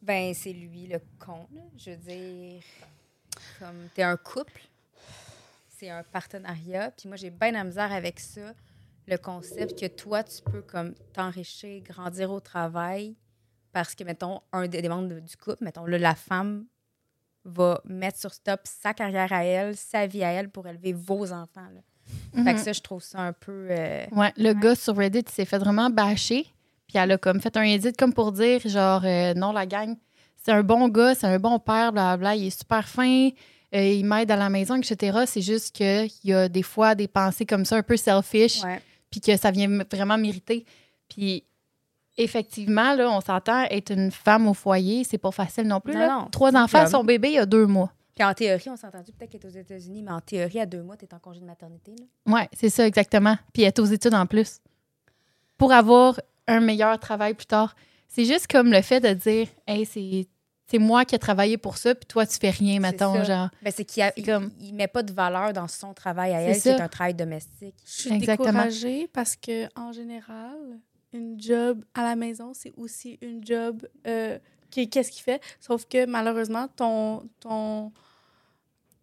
Ben, 0.00 0.32
c'est 0.32 0.52
lui 0.52 0.86
le 0.86 0.98
con, 1.18 1.46
là. 1.54 1.60
Je 1.76 1.90
veux 1.90 1.96
dire, 1.96 2.62
comme 3.58 3.88
t'es 3.94 4.02
un 4.02 4.16
couple, 4.16 4.62
c'est 5.76 5.90
un 5.90 6.02
partenariat. 6.02 6.90
Puis 6.90 7.06
moi, 7.06 7.16
j'ai 7.16 7.30
bien 7.30 7.52
la 7.52 7.64
misère 7.64 7.92
avec 7.92 8.18
ça, 8.18 8.54
le 9.06 9.16
concept 9.16 9.78
que 9.78 9.86
toi, 9.86 10.22
tu 10.22 10.42
peux 10.42 10.62
comme 10.62 10.94
t'enrichir, 11.12 11.82
grandir 11.82 12.30
au 12.30 12.40
travail, 12.40 13.16
parce 13.72 13.94
que, 13.94 14.04
mettons, 14.04 14.40
un 14.52 14.66
des 14.66 14.88
membres 14.88 15.20
du 15.20 15.36
couple, 15.36 15.64
mettons, 15.64 15.86
là, 15.86 15.98
la 15.98 16.14
femme 16.14 16.66
va 17.44 17.80
mettre 17.84 18.18
sur 18.18 18.32
stop 18.34 18.60
sa 18.64 18.92
carrière 18.92 19.32
à 19.32 19.44
elle, 19.44 19.76
sa 19.76 20.06
vie 20.06 20.22
à 20.24 20.30
elle 20.30 20.50
pour 20.50 20.66
élever 20.66 20.92
vos 20.92 21.32
enfants. 21.32 21.68
Là. 21.74 22.42
Fait 22.44 22.54
que 22.54 22.60
ça, 22.60 22.72
je 22.72 22.80
trouve 22.80 23.02
ça 23.02 23.20
un 23.20 23.32
peu... 23.32 23.68
euh, 23.70 24.04
Ouais, 24.12 24.32
le 24.36 24.52
gars 24.52 24.74
sur 24.74 24.96
Reddit, 24.96 25.20
il 25.20 25.28
s'est 25.30 25.44
fait 25.44 25.58
vraiment 25.58 25.88
bâcher. 25.90 26.46
Puis 26.88 26.98
elle 26.98 27.12
a 27.12 27.18
comme 27.18 27.40
fait 27.40 27.56
un 27.56 27.62
edit 27.62 27.92
comme 27.92 28.12
pour 28.12 28.32
dire, 28.32 28.60
genre, 28.64 29.02
euh, 29.04 29.32
non, 29.34 29.52
la 29.52 29.64
gang, 29.64 29.96
c'est 30.36 30.50
un 30.50 30.62
bon 30.62 30.88
gars, 30.88 31.14
c'est 31.14 31.26
un 31.28 31.38
bon 31.38 31.58
père, 31.60 31.92
blablabla, 31.92 32.34
il 32.34 32.46
est 32.48 32.58
super 32.58 32.88
fin, 32.88 33.28
euh, 33.74 33.80
il 33.80 34.04
m'aide 34.04 34.30
à 34.32 34.36
la 34.36 34.50
maison, 34.50 34.74
etc. 34.76 35.20
C'est 35.26 35.40
juste 35.40 35.74
qu'il 35.74 36.10
y 36.24 36.32
a 36.32 36.48
des 36.48 36.64
fois 36.64 36.96
des 36.96 37.06
pensées 37.06 37.46
comme 37.46 37.64
ça, 37.64 37.76
un 37.76 37.82
peu 37.82 37.96
selfish, 37.96 38.62
ouais. 38.64 38.82
Puis 39.10 39.20
que 39.20 39.36
ça 39.36 39.50
vient 39.50 39.68
vraiment 39.90 40.18
m'irriter. 40.18 40.64
Puis 41.08 41.44
effectivement, 42.16 42.94
là, 42.94 43.10
on 43.10 43.20
s'entend, 43.20 43.64
être 43.70 43.92
une 43.92 44.10
femme 44.10 44.46
au 44.46 44.54
foyer, 44.54 45.04
c'est 45.04 45.18
pas 45.18 45.30
facile 45.30 45.66
non 45.66 45.80
plus. 45.80 45.94
Non, 45.94 46.00
là. 46.00 46.08
non, 46.08 46.28
Trois 46.30 46.54
enfants, 46.56 46.86
son 46.86 47.04
bébé, 47.04 47.32
il 47.32 47.38
a 47.38 47.46
deux 47.46 47.66
mois. 47.66 47.92
Puis 48.14 48.24
en 48.24 48.34
théorie, 48.34 48.68
on 48.68 48.76
s'est 48.76 48.86
entendu 48.86 49.12
peut-être 49.12 49.30
qu'elle 49.30 49.40
est 49.40 49.46
aux 49.46 49.60
États-Unis, 49.60 50.02
mais 50.02 50.10
en 50.10 50.20
théorie, 50.20 50.60
à 50.60 50.66
deux 50.66 50.82
mois, 50.82 50.96
tu 50.96 51.06
es 51.06 51.14
en 51.14 51.18
congé 51.18 51.40
de 51.40 51.46
maternité. 51.46 51.92
Là. 51.98 52.34
Ouais, 52.34 52.48
c'est 52.52 52.68
ça, 52.68 52.86
exactement. 52.86 53.36
Puis 53.52 53.62
être 53.62 53.78
aux 53.78 53.86
études 53.86 54.14
en 54.14 54.26
plus. 54.26 54.60
Pour 55.56 55.72
avoir 55.72 56.20
un 56.46 56.60
meilleur 56.60 56.98
travail 56.98 57.34
plus 57.34 57.46
tard. 57.46 57.74
C'est 58.08 58.24
juste 58.24 58.46
comme 58.48 58.72
le 58.72 58.82
fait 58.82 59.00
de 59.00 59.12
dire, 59.12 59.46
hey, 59.66 59.86
c'est. 59.86 60.26
C'est 60.70 60.78
moi 60.78 61.04
qui 61.04 61.14
ai 61.14 61.18
travaillé 61.18 61.56
pour 61.58 61.76
ça, 61.76 61.94
puis 61.94 62.06
toi, 62.06 62.24
tu 62.26 62.36
fais 62.38 62.50
rien, 62.50 62.78
mettons, 62.80 63.14
ça. 63.14 63.24
genre. 63.24 63.48
Ben, 63.62 63.72
c'est 63.74 63.84
qu'il 63.84 64.04
C'est 64.16 64.22
comme- 64.22 64.52
il 64.60 64.72
met 64.74 64.86
pas 64.88 65.02
de 65.02 65.12
valeur 65.12 65.52
dans 65.52 65.66
son 65.68 65.92
travail 65.94 66.32
à 66.32 66.38
C'est 66.38 66.44
elle, 66.46 66.54
qui 66.54 66.60
ça. 66.60 66.76
est 66.76 66.80
un 66.80 66.88
travail 66.88 67.14
domestique. 67.14 67.74
Je 67.84 67.90
suis 68.02 68.12
Exactement. 68.12 68.46
découragée 68.52 69.08
parce 69.12 69.34
que 69.36 69.66
en 69.78 69.90
général, 69.92 70.56
une 71.12 71.40
job 71.40 71.84
à 71.94 72.02
la 72.04 72.14
maison, 72.14 72.52
c'est 72.54 72.72
aussi 72.76 73.18
une 73.20 73.44
job 73.44 73.84
euh, 74.06 74.38
qui 74.70 74.88
qu'est-ce 74.88 75.10
qu'il 75.10 75.22
fait? 75.24 75.40
Sauf 75.58 75.86
que 75.86 76.06
malheureusement, 76.06 76.68
ton 76.76 77.28
ton 77.40 77.90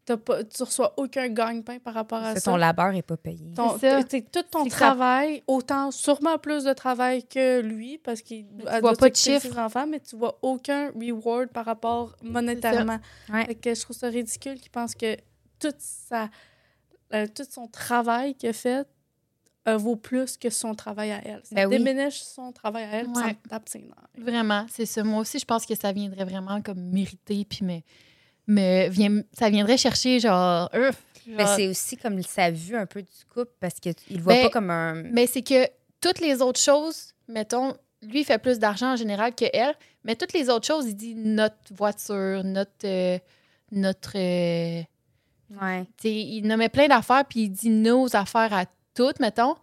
t'as 0.08 0.16
pas, 0.18 0.42
tu 0.44 0.64
reçois 0.64 0.94
aucun 0.98 1.28
gagne-pain 1.28 1.80
par 1.80 1.94
rapport 1.94 2.24
à 2.24 2.34
C'est 2.34 2.40
ça. 2.40 2.52
ton 2.52 2.58
labeur 2.58 2.96
est 2.96 3.02
pas 3.02 3.18
payé. 3.18 3.54
Ton- 3.56 3.78
C'est 3.78 4.10
ça. 4.10 4.20
tout 4.32 4.44
ton 4.50 4.64
ça- 4.70 4.76
travail, 4.78 5.44
autant 5.48 5.92
sûrement 5.92 6.38
plus 6.40 6.64
de 6.64 6.72
travail 6.74 7.24
que 7.28 7.60
lui, 7.62 7.98
parce 8.00 8.22
qu'il 8.22 8.46
vois 8.64 8.80
doit 8.80 8.94
pas 8.96 9.10
de 9.10 9.16
chiffre. 9.16 9.42
ses 9.42 9.60
enfants, 9.60 9.86
mais 9.86 10.00
tu 10.00 10.16
vois 10.16 10.40
aucun 10.42 10.92
reward 10.96 11.50
par 11.50 11.66
rapport 11.66 12.16
monétairement. 12.24 13.00
Ouais. 13.32 13.46
Fait 13.46 13.56
que 13.56 13.76
je 13.76 13.82
trouve 13.82 13.96
ça 13.98 14.08
ridicule 14.08 14.60
qu'il 14.60 14.72
pense 14.72 14.96
que 14.96 15.18
toute 15.60 15.76
sa, 15.80 16.30
euh, 17.14 17.28
tout 17.28 17.44
son 17.50 17.68
travail 17.68 18.34
qu'il 18.36 18.50
a 18.50 18.54
fait 18.54 18.88
euh, 19.68 19.76
vaut 19.76 19.98
plus 19.98 20.38
que 20.38 20.50
son 20.50 20.74
travail 20.74 21.12
à 21.12 21.20
elle. 21.28 21.42
Ça 21.44 21.54
Ben 21.54 21.68
oui. 21.68 21.78
diminue 21.78 22.10
son 22.10 22.54
travail 22.54 22.86
à 22.86 22.88
elle, 23.00 23.08
ça 23.14 23.22
Ouais. 23.26 23.38
me 23.44 23.50
tape 23.50 23.68
ses 23.68 23.80
nerfs. 23.80 24.08
Vraiment, 24.18 24.66
c'est 24.70 24.86
ça. 24.86 25.04
Moi 25.04 25.20
aussi, 25.20 25.40
je 25.40 25.46
pense 25.46 25.66
que 25.66 25.76
ça 25.76 25.92
viendrait 25.92 26.24
vraiment 26.24 26.62
comme 26.62 26.80
mériter, 26.80 27.44
puis 27.44 27.60
mais, 27.64 27.84
mais 28.48 28.90
vient, 28.90 29.22
ça 29.34 29.50
viendrait 29.50 29.78
chercher, 29.78 30.20
genre. 30.20 30.70
euh, 30.74 30.92
Mais 31.28 31.46
genre- 31.46 31.56
c'est 31.56 31.68
aussi 31.68 31.98
comme 31.98 32.22
sa 32.24 32.50
vue 32.52 32.76
un 32.76 32.86
peu 32.86 33.02
du 33.02 33.26
couple 33.34 33.52
parce 33.60 33.76
qu'il 33.80 33.94
le 34.12 34.20
voit 34.22 34.34
Ben, 34.34 34.44
pas 34.44 34.50
comme 34.50 34.70
un. 34.70 35.04
Mais 35.12 35.28
c'est 35.28 35.42
que 35.42 35.68
toutes 36.02 36.20
les 36.20 36.42
autres 36.42 36.60
choses, 36.60 37.12
mettons, 37.28 37.74
lui 38.02 38.22
il 38.22 38.26
fait 38.26 38.38
plus 38.38 38.60
d'argent 38.60 38.94
en 38.94 38.96
général 38.96 39.34
que 39.36 39.46
elle, 39.54 39.76
mais 40.04 40.16
toutes 40.16 40.34
les 40.34 40.50
autres 40.50 40.66
choses, 40.68 40.86
il 40.88 40.96
dit 40.96 41.16
notre 41.16 41.56
voiture, 41.76 42.44
notre. 42.44 42.72
euh, 42.86 43.18
notre 43.72 44.14
euh, 44.18 44.82
Ouais. 45.62 45.86
il 46.04 46.42
nommait 46.42 46.68
plein 46.70 46.88
d'affaires, 46.88 47.24
puis 47.26 47.44
il 47.44 47.50
dit 47.50 47.70
nos 47.70 48.14
affaires 48.16 48.54
à 48.54 48.66
toutes, 48.94 49.20
mettons. 49.22 49.56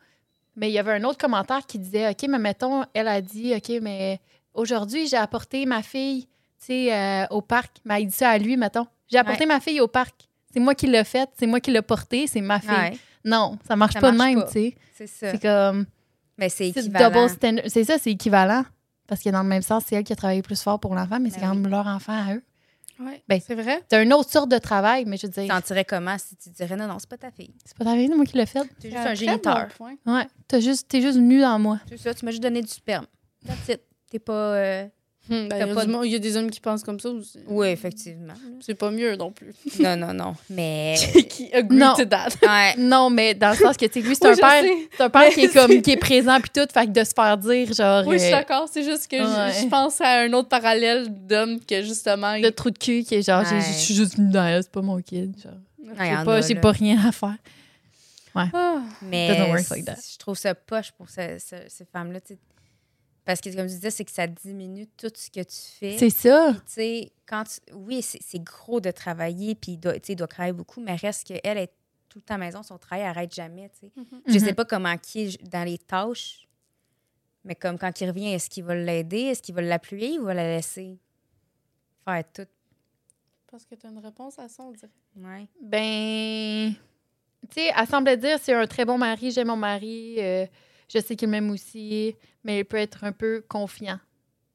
Mais 0.57 0.71
il 0.71 0.73
y 0.73 0.79
avait 0.79 0.93
un 0.93 1.05
autre 1.05 1.19
commentaire 1.19 1.67
qui 1.67 1.79
disait 1.79 2.09
OK, 2.11 2.27
mais 2.29 2.39
mettons, 2.39 2.85
elle 2.95 3.09
a 3.09 3.21
dit 3.21 3.55
OK, 3.55 3.71
mais 3.83 4.19
aujourd'hui, 4.55 5.07
j'ai 5.09 5.17
apporté 5.17 5.67
ma 5.67 5.83
fille, 5.83 6.27
tu 6.65 6.73
sais, 6.87 6.95
euh, 6.95 7.27
au 7.31 7.43
parc. 7.43 7.77
Mais 7.85 8.03
il 8.03 8.07
dit 8.07 8.15
ça 8.15 8.31
à 8.31 8.39
lui, 8.39 8.57
mettons. 8.57 8.87
J'ai 9.11 9.19
apporté 9.19 9.47
ma 9.47 9.61
fille 9.61 9.81
au 9.81 9.89
parc. 9.89 10.29
C'est 10.53 10.61
moi 10.61 10.75
qui 10.75 10.87
l'ai 10.87 11.05
faite, 11.05 11.31
c'est 11.39 11.47
moi 11.47 11.61
qui 11.61 11.71
l'ai 11.73 11.83
portée, 11.83 12.27
c'est 12.27 12.41
ma 12.41 12.61
fille. 12.61 12.71
Ouais. 12.71 12.97
Non, 13.25 13.59
ça 13.67 13.75
marche 13.77 13.95
Ça 13.95 14.01
pas 14.01 14.13
de 14.13 14.17
même, 14.19 14.45
tu 14.47 14.53
sais. 14.53 14.75
C'est 14.97 15.07
ça. 15.07 15.31
C'est 15.33 15.43
comme. 15.43 15.87
Mais 16.39 16.49
c'est 16.49 16.73
C'est 16.73 16.81
équivalent. 16.81 17.11
double 17.11 17.31
standard. 17.31 17.65
C'est 17.69 17.85
ça, 17.85 17.99
c'est 17.99 18.11
équivalent. 18.13 18.65
Parce 19.07 19.21
que 19.23 19.29
dans 19.31 19.43
le 19.43 19.49
même 19.49 19.63
sens, 19.63 19.85
c'est 19.87 19.97
elle 19.97 20.05
qui 20.05 20.13
a 20.13 20.17
travaillé 20.17 20.43
plus 20.43 20.61
fort 20.63 20.81
pour 20.81 20.95
l'enfant, 20.95 21.19
mais 21.21 21.31
c'est 21.31 21.41
Ben 21.41 21.49
quand 21.49 21.55
même 21.55 21.69
leur 21.71 21.87
enfant 21.87 22.13
à 22.13 22.35
eux. 22.35 22.43
Ben, 23.29 23.41
c'est 23.45 23.55
vrai. 23.57 23.83
C'est 23.91 24.01
une 24.03 24.13
autre 24.13 24.31
sorte 24.31 24.49
de 24.51 24.59
travail, 24.59 25.05
mais 25.05 25.17
je 25.17 25.27
veux 25.27 25.33
Tu 25.33 25.41
dire, 25.41 25.49
t'en 25.55 25.61
tirais 25.61 25.85
comment 25.85 26.17
si 26.17 26.37
tu 26.37 26.49
dirais 26.51 26.77
non, 26.77 26.87
non, 26.87 26.99
c'est 27.01 27.09
pas 27.09 27.17
ta 27.17 27.31
fille? 27.33 27.53
c'est 27.65 27.77
pas 27.77 27.85
ta 27.85 27.97
vie, 27.97 28.09
moi 28.09 28.25
qui 28.25 28.37
l'ai 28.39 28.47
fait. 28.47 28.61
Tu 28.81 28.87
es 28.87 28.91
juste 28.91 29.03
C'est 29.03 29.09
un 29.11 29.15
géniteur. 29.15 29.69
Ouais, 29.81 30.27
t'as 30.47 30.61
juste, 30.61 30.89
t'es 30.89 31.01
juste 31.03 31.17
venu 31.19 31.41
dans 31.41 31.59
moi. 31.59 31.81
C'est 31.89 31.97
ça, 31.99 32.15
tu 32.15 32.25
m'as 32.25 32.31
juste 32.31 32.43
donné 32.43 32.63
du 32.63 32.69
sperme. 32.69 33.07
That's 33.47 33.69
it. 33.69 33.81
T'es 34.11 34.21
pas. 34.21 34.33
euh, 34.33 34.87
Hmm, 35.29 35.49
ben, 35.49 35.57
il, 35.57 35.59
y 35.59 35.63
a 35.63 35.75
pas 35.75 35.81
du 35.83 35.87
de- 35.87 35.93
monde- 35.93 36.05
il 36.07 36.13
y 36.13 36.15
a 36.17 36.19
des 36.19 36.37
hommes 36.37 36.51
qui 36.51 36.61
pensent 36.61 36.83
comme 36.85 37.01
ça 37.01 37.09
aussi. 37.09 37.39
Oui, 37.47 37.69
effectivement. 37.69 38.35
C'est 38.61 38.75
pas 38.75 38.91
mieux 38.91 39.17
non 39.17 39.33
plus. 39.33 39.55
non, 39.81 39.97
non, 39.97 40.13
non. 40.13 40.35
Mais. 40.51 40.97
qui 41.31 41.51
agree 41.53 41.77
Non. 41.79 41.95
to 41.95 42.05
that. 42.05 42.29
Ouais. 42.43 42.75
Non, 42.77 43.09
mais 43.09 43.33
dans 43.35 43.51
le 43.51 43.57
sens 43.57 43.77
que, 43.79 43.87
tu 43.87 44.03
sais, 44.03 44.07
lui, 44.07 44.15
c'est 44.15 44.27
Oui, 44.29 44.35
un 44.35 44.37
père, 44.37 44.65
un 45.01 45.09
père 45.11 45.31
qui 45.31 45.41
est 45.41 45.47
Mais 45.55 45.61
comme, 45.69 45.81
qui 45.83 45.91
est 45.93 45.97
présent 45.97 46.39
puis 46.41 46.51
tout, 46.55 46.67
fait 46.73 46.87
que 46.87 46.91
de 46.91 47.05
se 47.05 47.13
faire 47.15 47.39
dire, 47.39 47.73
genre, 47.73 48.07
Oui, 48.07 48.19
je 48.19 48.25
suis 48.25 48.33
euh, 48.35 48.37
d'accord. 48.37 48.69
C'est 48.71 48.85
juste 48.85 49.09
que 49.11 49.17
je- 49.17 49.23
Ouais. 49.23 49.53
je, 49.63 49.67
pense 49.69 49.99
à 50.03 50.21
un 50.21 50.33
autre 50.35 50.49
parallèle 50.51 51.07
d'homme 51.27 51.59
que 51.61 51.83
justement. 51.83 52.37
le 52.37 52.51
trou 52.51 52.71
de 52.71 52.77
cul 52.79 53.03
qui 53.05 53.15
est 53.15 53.23
genre, 53.23 53.41
Ouais. 53.51 53.61
je 53.61 53.73
suis 53.79 53.95
juste 53.95 54.17
elle, 54.19 54.63
c'est 54.63 54.71
pas 54.73 54.83
mon 54.83 55.01
kid, 55.01 55.35
genre. 55.43 55.53
Ouais, 55.99 56.11
J'ai 56.19 56.25
pas, 56.25 56.35
a, 56.37 56.41
j'ai 56.43 56.55
pas 56.57 56.73
rien 56.73 56.99
à 57.07 57.13
faire. 57.13 57.37
Ah. 58.35 58.83
Mais 59.01 59.29
Doesn't 59.29 59.49
work 59.53 59.69
like 59.71 59.85
that. 59.85 59.95
je 60.13 60.19
trouve 60.19 60.37
ça 60.37 60.55
poche 60.55 60.91
pour 60.93 61.09
ce- 61.09 61.39
ce- 61.39 61.69
ces 61.69 61.85
femmes-là. 61.85 62.19
Parce 63.25 63.41
que, 63.41 63.49
comme 63.55 63.67
tu 63.67 63.75
disais, 63.75 63.91
c'est 63.91 64.05
que 64.05 64.11
ça 64.11 64.27
diminue 64.27 64.87
tout 64.99 65.11
ce 65.15 65.31
que 65.31 65.41
tu 65.41 65.57
fais. 65.79 65.97
C'est 65.99 66.11
ça. 66.11 66.51
Puis, 66.53 66.61
tu 66.67 66.73
sais, 66.73 67.13
quand 67.27 67.45
tu- 67.45 67.73
Oui, 67.75 68.03
c'est 68.03 68.43
gros 68.43 68.81
de 68.81 68.91
travailler, 68.91 69.55
puis 69.55 69.73
il 69.73 69.79
doit, 69.79 69.95
tu 69.95 70.01
sais, 70.09 70.13
il 70.13 70.17
doit 70.17 70.27
travailler 70.27 70.53
beaucoup, 70.53 70.81
mais 70.81 70.95
reste 70.95 71.27
qu'elle 71.27 71.57
est 71.59 71.73
tout 72.09 72.19
le 72.19 72.23
temps 72.23 72.35
à 72.35 72.39
la 72.39 72.45
maison, 72.47 72.63
son 72.63 72.77
travail 72.79 73.05
n'arrête 73.05 73.35
jamais. 73.35 73.71
tu 73.71 73.87
sais. 73.87 73.93
Je 74.27 74.39
sais 74.39 74.49
Mhm. 74.51 74.55
pas 74.55 74.65
comment 74.67 74.97
qui 74.99 75.21
est 75.23 75.43
dans 75.51 75.65
les 75.65 75.79
tâches, 75.79 76.47
mais 77.45 77.55
comme 77.55 77.79
quand 77.79 77.99
il 78.01 78.09
revient, 78.09 78.33
est-ce 78.35 78.51
qu'il 78.51 78.65
va 78.65 78.75
l'aider? 78.75 79.21
Est-ce 79.23 79.43
qu'il 79.43 79.55
va 79.55 79.63
l'appuyer 79.63 80.19
ou 80.19 80.25
va 80.25 80.35
la 80.35 80.57
laisser 80.57 80.99
faire 82.05 82.23
tout? 82.33 82.47
Parce 83.51 83.65
que 83.65 83.75
tu 83.75 83.87
as 83.87 83.91
une 83.91 83.99
réponse 84.01 84.39
à 84.39 84.49
ça, 84.49 84.63
on 84.65 84.73
dirait. 84.73 84.91
Ouais. 85.17 85.47
Ben, 85.63 86.75
tu 87.41 87.49
tu 87.49 87.55
sais, 87.55 87.71
elle 87.77 87.87
semblait 87.87 88.17
dire 88.17 88.39
c'est 88.41 88.53
un 88.53 88.67
très 88.67 88.85
bon 88.85 88.99
mari, 88.99 89.31
j'aime 89.31 89.49
mon 89.49 89.57
mari, 89.57 90.17
euh, 90.19 90.47
je 90.93 90.99
sais 91.01 91.17
qu'il 91.17 91.29
m'aime 91.29 91.51
aussi, 91.51 92.15
mais 92.45 92.61
il 92.61 92.65
peut 92.65 92.77
être 92.77 93.05
un 93.05 93.13
peu 93.13 93.45
confiant. 93.49 93.99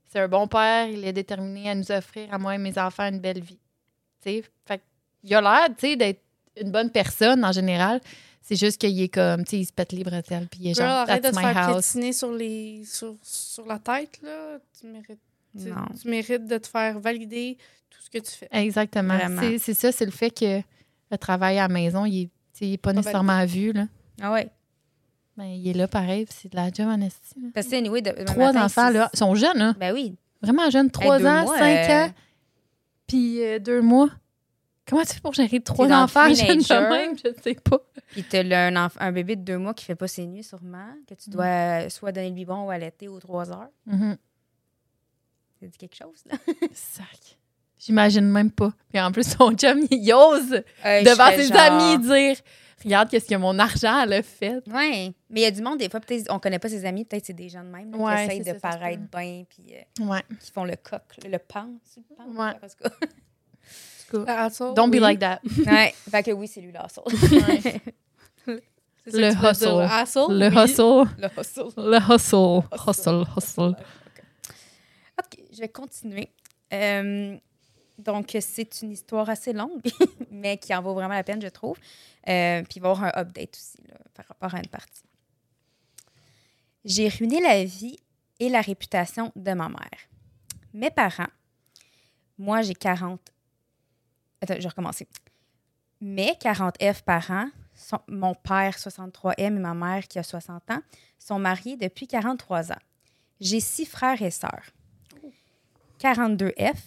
C'est 0.07 0.19
un 0.19 0.27
bon 0.27 0.47
père, 0.47 0.87
il 0.87 1.05
est 1.05 1.13
déterminé 1.13 1.69
à 1.69 1.75
nous 1.75 1.91
offrir, 1.91 2.33
à 2.33 2.37
moi 2.37 2.55
et 2.55 2.57
mes 2.57 2.77
enfants, 2.79 3.07
une 3.07 3.19
belle 3.19 3.41
vie. 3.41 3.59
Tu 4.21 4.29
sais, 4.31 4.43
fait 4.65 4.81
il 5.23 5.35
a 5.35 5.41
l'air, 5.41 5.67
tu 5.77 5.87
sais, 5.87 5.95
d'être 5.95 6.21
une 6.59 6.71
bonne 6.71 6.89
personne 6.89 7.43
en 7.45 7.51
général. 7.51 7.99
C'est 8.41 8.55
juste 8.55 8.79
qu'il 8.79 8.99
est 9.01 9.09
comme, 9.09 9.43
tu 9.43 9.51
sais, 9.51 9.57
il 9.59 9.65
se 9.65 9.73
pète 9.73 9.91
les 9.91 10.03
bretelles, 10.03 10.47
puis 10.49 10.61
il 10.63 10.71
est 10.71 10.73
Girl, 10.73 10.87
genre, 10.87 10.97
arrête 11.09 11.23
de 11.23 11.29
te 11.29 11.39
faire 11.39 11.71
piétiner 11.73 12.13
sur, 12.13 12.31
les, 12.31 12.83
sur, 12.85 13.15
sur 13.21 13.65
la 13.67 13.77
tête, 13.77 14.19
là. 14.23 14.57
Tu 14.79 14.87
mérites, 14.87 15.19
tu, 15.55 15.67
Non. 15.69 15.85
tu 16.01 16.07
mérites 16.09 16.47
de 16.47 16.57
te 16.57 16.67
faire 16.67 16.99
valider 16.99 17.57
tout 17.89 18.01
ce 18.01 18.09
que 18.09 18.17
tu 18.17 18.31
fais. 18.31 18.47
Exactement. 18.51 19.19
C'est- 19.39 19.57
C'est 19.59 19.73
ça, 19.75 19.91
c'est 19.91 20.05
le 20.05 20.11
fait 20.11 20.31
que 20.31 20.61
le 21.11 21.17
travail 21.17 21.59
à 21.59 21.67
la 21.67 21.73
maison, 21.73 22.05
il 22.05 22.23
est, 22.23 22.25
tu 22.25 22.31
sais, 22.53 22.67
il 22.67 22.73
est 22.73 22.77
pas 22.77 22.93
nécessairement 22.93 23.45
vu, 23.45 23.71
là. 23.73 23.85
Ah 24.21 24.31
ouais. 24.31 24.49
Ben, 25.39 25.45
il 25.45 25.67
est 25.69 25.73
là 25.73 25.87
pareil, 25.87 26.25
c'est 26.29 26.51
de 26.51 26.55
la 26.57 26.69
job 26.69 26.87
en. 26.89 26.99
Parce 27.53 27.67
que, 27.67 27.75
anyway, 27.75 28.01
de, 28.01 28.11
Trois 28.25 28.47
matin, 28.51 28.65
enfants, 28.65 28.87
si- 28.89 28.93
là, 28.93 29.09
ils 29.13 29.17
sont 29.17 29.35
jeunes, 29.35 29.61
hein? 29.61 29.73
Ben 29.79 29.93
oui. 29.93 30.15
Vraiment 30.41 30.69
jeunes, 30.69 30.91
trois 30.91 31.15
Hey, 31.15 31.21
deux 31.23 31.27
ans, 31.29 31.41
mois, 31.43 31.57
cinq 31.57 31.89
euh, 31.89 32.05
ans, 32.07 32.11
puis 33.07 33.41
euh, 33.43 33.59
deux 33.59 33.81
mois. 33.81 34.09
Comment 34.85 35.03
tu 35.03 35.13
fais 35.13 35.21
pour 35.21 35.33
gérer 35.33 35.59
trois 35.61 35.89
enfants 35.91 36.33
jeunes 36.33 36.57
de 36.57 36.89
même? 36.89 37.17
Je 37.17 37.29
sais 37.41 37.53
pas. 37.55 37.79
Puis 38.11 38.23
t'as 38.23 38.39
un, 38.41 38.73
enf- 38.73 38.97
un 38.99 39.11
bébé 39.11 39.35
de 39.37 39.43
deux 39.43 39.57
mois 39.57 39.73
qui 39.73 39.85
fait 39.85 39.95
pas 39.95 40.07
ses 40.09 40.25
nuits, 40.25 40.43
sûrement, 40.43 40.87
que 41.07 41.13
Mm. 41.13 41.17
tu 41.17 41.29
dois 41.29 41.45
euh, 41.45 41.89
soit 41.89 42.11
donner 42.11 42.29
le 42.29 42.35
biberon 42.35 42.65
ou 42.67 42.71
allaiter 42.71 43.07
aux 43.07 43.19
trois 43.19 43.49
heures. 43.51 43.69
Mhm. 43.85 44.17
Ça 45.61 45.67
dit 45.67 45.77
quelque 45.77 45.95
chose, 45.95 46.23
là? 46.29 46.37
Sac. 46.73 47.37
J'imagine 47.77 48.25
même 48.29 48.51
pas. 48.51 48.73
Puis 48.89 48.99
en 48.99 49.11
plus, 49.11 49.23
son 49.37 49.51
chum, 49.55 49.79
il 49.91 50.13
ose 50.13 50.63
Euh, 50.85 51.03
devant 51.03 51.29
ses 51.31 51.47
genre- 51.47 51.57
amis 51.59 51.99
dire 51.99 52.35
Regarde, 52.83 53.09
qu'est-ce 53.09 53.27
que 53.27 53.35
mon 53.35 53.57
argent 53.59 54.01
elle 54.03 54.13
a 54.13 54.23
fait. 54.23 54.61
Ouais. 54.67 55.11
Mais 55.29 55.41
il 55.41 55.43
y 55.43 55.45
a 55.45 55.51
du 55.51 55.61
monde, 55.61 55.79
des 55.79 55.89
fois, 55.89 55.99
peut-être, 55.99 56.27
on 56.31 56.39
connaît 56.39 56.59
pas 56.59 56.69
ses 56.69 56.85
amis, 56.85 57.05
peut-être 57.05 57.25
c'est 57.25 57.33
des 57.33 57.49
gens 57.49 57.63
de 57.63 57.69
même, 57.69 57.91
là, 57.91 57.97
Ouais, 57.97 58.15
qui 58.15 58.23
essayent 58.23 58.39
de 58.53 58.59
ça, 58.59 58.69
paraître 58.69 59.03
bien, 59.11 59.43
puis 59.49 59.73
euh, 59.75 60.05
Ouais. 60.05 60.23
qui 60.39 60.51
font 60.51 60.63
le 60.63 60.75
coq, 60.77 61.01
le, 61.23 61.29
le 61.31 61.39
pan, 61.39 61.67
le 61.97 62.15
pan? 62.15 62.25
Ouais. 62.35 62.55
Don't 64.75 64.89
be 64.89 64.93
oui. 64.95 64.99
like 64.99 65.19
that. 65.19 65.39
ouais. 65.67 65.93
Fait 66.09 66.23
que 66.23 66.31
oui, 66.31 66.47
c'est 66.47 66.61
lui, 66.61 66.71
l'assaut. 66.71 67.03
Ouais. 67.05 67.81
Le 69.11 69.29
hustle. 69.31 69.65
Le 69.65 70.49
oui. 70.49 70.63
hustle. 70.63 71.07
le 71.17 71.27
hustle. 71.39 71.69
Le 71.77 71.97
hustle. 71.97 72.61
Hustle, 72.87 73.25
hustle. 73.35 73.75
OK, 75.17 75.39
je 75.51 75.59
vais 75.61 75.69
continuer. 75.69 76.29
Euh, 76.71 77.35
donc, 77.99 78.35
c'est 78.39 78.81
une 78.81 78.91
histoire 78.91 79.29
assez 79.29 79.53
longue, 79.53 79.81
mais 80.31 80.57
qui 80.57 80.73
en 80.73 80.81
vaut 80.81 80.93
vraiment 80.93 81.13
la 81.13 81.23
peine, 81.23 81.41
je 81.41 81.47
trouve. 81.47 81.77
Euh, 82.27 82.63
puis 82.63 82.77
il 82.77 82.81
va 82.81 82.89
y 82.89 82.91
avoir 82.91 83.03
un 83.15 83.21
update 83.21 83.55
aussi 83.55 83.77
par 84.13 84.25
rapport 84.27 84.55
à 84.55 84.59
une 84.59 84.67
partie. 84.67 85.03
J'ai 86.85 87.09
ruiné 87.09 87.41
la 87.41 87.63
vie 87.63 87.97
et 88.39 88.49
la 88.49 88.61
réputation 88.61 89.31
de 89.35 89.51
ma 89.51 89.69
mère. 89.69 89.99
Mes 90.73 90.91
parents, 90.91 91.27
moi 92.37 92.61
j'ai 92.61 92.75
40. 92.75 93.19
Attends, 94.41 94.55
je 94.55 94.61
vais 94.61 94.69
recommencer. 94.69 95.07
Mes 95.99 96.35
40 96.39 96.81
F 96.81 97.01
parents, 97.01 97.49
mon 98.07 98.33
père 98.33 98.77
63M 98.77 99.33
et 99.37 99.49
ma 99.49 99.73
mère 99.73 100.07
qui 100.07 100.19
a 100.19 100.23
60 100.23 100.71
ans, 100.71 100.81
sont 101.17 101.39
mariés 101.39 101.75
depuis 101.75 102.07
43 102.07 102.71
ans. 102.71 102.79
J'ai 103.41 103.59
six 103.59 103.85
frères 103.85 104.21
et 104.21 104.31
sœurs. 104.31 104.71
42F, 105.99 106.77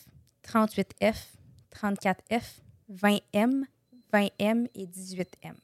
38F, 0.53 1.17
34F, 1.75 2.61
20M, 2.93 3.63
20M 4.13 4.69
et 4.75 4.87
18M. 4.87 5.55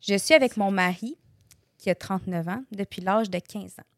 Je 0.00 0.16
suis 0.16 0.32
avec 0.32 0.56
mon 0.56 0.70
mari, 0.70 1.18
qui 1.76 1.90
a 1.90 1.94
39 1.94 2.48
ans, 2.48 2.64
depuis 2.72 3.02
l'âge 3.02 3.28
de 3.28 3.38
15 3.38 3.78
ans. 3.78 3.90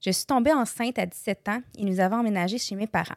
Je 0.00 0.10
suis 0.10 0.26
tombée 0.26 0.52
enceinte 0.52 0.98
à 0.98 1.06
17 1.06 1.48
ans 1.48 1.60
et 1.78 1.84
nous 1.84 2.00
avons 2.00 2.16
emménagé 2.16 2.58
chez 2.58 2.74
mes 2.74 2.88
parents. 2.88 3.14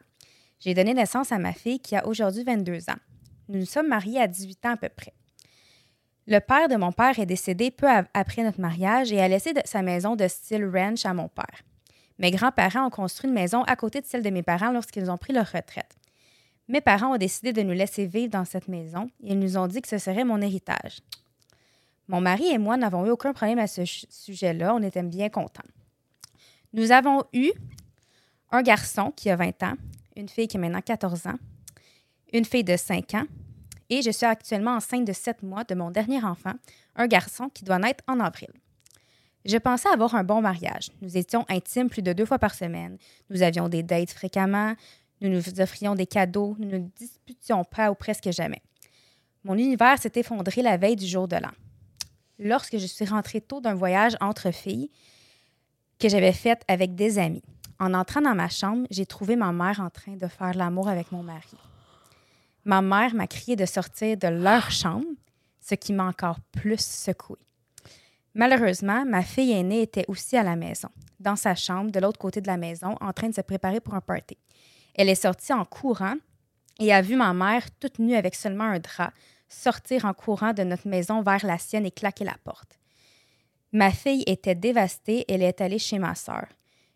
J'ai 0.60 0.74
donné 0.74 0.94
naissance 0.94 1.32
à 1.32 1.38
ma 1.38 1.52
fille 1.52 1.80
qui 1.80 1.96
a 1.96 2.06
aujourd'hui 2.06 2.44
22 2.44 2.88
ans. 2.90 3.00
Nous 3.48 3.58
nous 3.58 3.66
sommes 3.66 3.88
mariés 3.88 4.20
à 4.20 4.28
18 4.28 4.66
ans 4.66 4.72
à 4.72 4.76
peu 4.76 4.88
près. 4.88 5.12
Le 6.28 6.38
père 6.38 6.68
de 6.68 6.76
mon 6.76 6.92
père 6.92 7.18
est 7.18 7.26
décédé 7.26 7.70
peu 7.70 7.88
après 8.14 8.44
notre 8.44 8.60
mariage 8.60 9.12
et 9.12 9.20
a 9.20 9.28
laissé 9.28 9.54
sa 9.64 9.82
maison 9.82 10.14
de 10.14 10.28
style 10.28 10.66
ranch 10.66 11.04
à 11.04 11.14
mon 11.14 11.28
père. 11.28 11.64
Mes 12.18 12.30
grands-parents 12.30 12.86
ont 12.86 12.90
construit 12.90 13.28
une 13.28 13.34
maison 13.34 13.62
à 13.64 13.74
côté 13.76 14.00
de 14.00 14.06
celle 14.06 14.22
de 14.22 14.30
mes 14.30 14.42
parents 14.42 14.70
lorsqu'ils 14.70 15.10
ont 15.10 15.16
pris 15.16 15.32
leur 15.32 15.46
retraite. 15.46 15.97
Mes 16.68 16.80
parents 16.82 17.14
ont 17.14 17.18
décidé 17.18 17.52
de 17.52 17.62
nous 17.62 17.72
laisser 17.72 18.06
vivre 18.06 18.30
dans 18.30 18.44
cette 18.44 18.68
maison 18.68 19.10
et 19.22 19.32
ils 19.32 19.38
nous 19.38 19.56
ont 19.56 19.66
dit 19.66 19.80
que 19.80 19.88
ce 19.88 19.98
serait 19.98 20.24
mon 20.24 20.40
héritage. 20.40 21.00
Mon 22.08 22.20
mari 22.20 22.46
et 22.46 22.58
moi 22.58 22.76
n'avons 22.76 23.06
eu 23.06 23.10
aucun 23.10 23.32
problème 23.32 23.58
à 23.58 23.66
ce 23.66 23.82
sujet-là. 23.84 24.74
On 24.74 24.82
était 24.82 25.02
bien 25.02 25.28
contents. 25.28 25.62
Nous 26.72 26.92
avons 26.92 27.24
eu 27.32 27.50
un 28.50 28.62
garçon 28.62 29.12
qui 29.14 29.30
a 29.30 29.36
20 29.36 29.62
ans, 29.62 29.74
une 30.16 30.28
fille 30.28 30.48
qui 30.48 30.56
a 30.56 30.60
maintenant 30.60 30.80
14 30.80 31.26
ans, 31.26 31.38
une 32.32 32.44
fille 32.44 32.64
de 32.64 32.76
5 32.76 33.14
ans 33.14 33.26
et 33.90 34.02
je 34.02 34.10
suis 34.10 34.26
actuellement 34.26 34.76
enceinte 34.76 35.06
de 35.06 35.12
7 35.12 35.42
mois 35.42 35.64
de 35.64 35.74
mon 35.74 35.90
dernier 35.90 36.22
enfant, 36.22 36.52
un 36.96 37.06
garçon 37.06 37.48
qui 37.48 37.64
doit 37.64 37.78
naître 37.78 38.04
en 38.06 38.20
avril. 38.20 38.50
Je 39.44 39.56
pensais 39.56 39.88
avoir 39.88 40.14
un 40.14 40.24
bon 40.24 40.42
mariage. 40.42 40.90
Nous 41.00 41.16
étions 41.16 41.46
intimes 41.48 41.88
plus 41.88 42.02
de 42.02 42.12
deux 42.12 42.26
fois 42.26 42.38
par 42.38 42.54
semaine. 42.54 42.98
Nous 43.30 43.42
avions 43.42 43.68
des 43.68 43.82
dates 43.82 44.10
fréquemment. 44.10 44.74
Nous 45.20 45.28
nous 45.28 45.60
offrions 45.60 45.94
des 45.94 46.06
cadeaux. 46.06 46.56
Nous 46.58 46.68
ne 46.68 46.78
disputions 46.78 47.64
pas 47.64 47.90
ou 47.90 47.94
presque 47.94 48.30
jamais. 48.30 48.62
Mon 49.44 49.54
univers 49.54 49.98
s'est 49.98 50.12
effondré 50.16 50.62
la 50.62 50.76
veille 50.76 50.96
du 50.96 51.06
jour 51.06 51.28
de 51.28 51.36
l'an. 51.36 51.52
Lorsque 52.38 52.78
je 52.78 52.86
suis 52.86 53.04
rentrée 53.04 53.40
tôt 53.40 53.60
d'un 53.60 53.74
voyage 53.74 54.16
entre 54.20 54.50
filles 54.52 54.90
que 55.98 56.08
j'avais 56.08 56.32
fait 56.32 56.62
avec 56.68 56.94
des 56.94 57.18
amis. 57.18 57.42
En 57.80 57.94
entrant 57.94 58.20
dans 58.20 58.34
ma 58.34 58.48
chambre, 58.48 58.86
j'ai 58.90 59.06
trouvé 59.06 59.36
ma 59.36 59.52
mère 59.52 59.80
en 59.80 59.90
train 59.90 60.16
de 60.16 60.26
faire 60.26 60.54
l'amour 60.54 60.88
avec 60.88 61.12
mon 61.12 61.22
mari. 61.22 61.56
Ma 62.64 62.82
mère 62.82 63.14
m'a 63.14 63.26
crié 63.26 63.56
de 63.56 63.66
sortir 63.66 64.16
de 64.16 64.28
leur 64.28 64.70
chambre, 64.70 65.06
ce 65.60 65.74
qui 65.74 65.92
m'a 65.92 66.06
encore 66.06 66.40
plus 66.52 66.80
secouée. 66.80 67.38
Malheureusement, 68.34 69.04
ma 69.04 69.22
fille 69.22 69.52
aînée 69.52 69.82
était 69.82 70.04
aussi 70.08 70.36
à 70.36 70.42
la 70.42 70.54
maison, 70.54 70.88
dans 71.18 71.36
sa 71.36 71.54
chambre, 71.54 71.90
de 71.90 71.98
l'autre 71.98 72.18
côté 72.18 72.40
de 72.40 72.46
la 72.46 72.56
maison, 72.56 72.94
en 73.00 73.12
train 73.12 73.28
de 73.28 73.34
se 73.34 73.40
préparer 73.40 73.80
pour 73.80 73.94
un 73.94 74.00
party. 74.00 74.36
Elle 74.98 75.08
est 75.08 75.14
sortie 75.14 75.52
en 75.52 75.64
courant 75.64 76.16
et 76.80 76.92
a 76.92 77.00
vu 77.02 77.14
ma 77.14 77.32
mère, 77.32 77.64
toute 77.78 78.00
nue 78.00 78.16
avec 78.16 78.34
seulement 78.34 78.64
un 78.64 78.80
drap, 78.80 79.12
sortir 79.48 80.04
en 80.04 80.12
courant 80.12 80.52
de 80.52 80.64
notre 80.64 80.88
maison 80.88 81.22
vers 81.22 81.46
la 81.46 81.56
sienne 81.56 81.86
et 81.86 81.92
claquer 81.92 82.24
la 82.24 82.36
porte. 82.42 82.80
Ma 83.72 83.92
fille 83.92 84.24
était 84.26 84.56
dévastée, 84.56 85.24
elle 85.28 85.42
est 85.42 85.60
allée 85.60 85.78
chez 85.78 86.00
ma 86.00 86.16
sœur. 86.16 86.46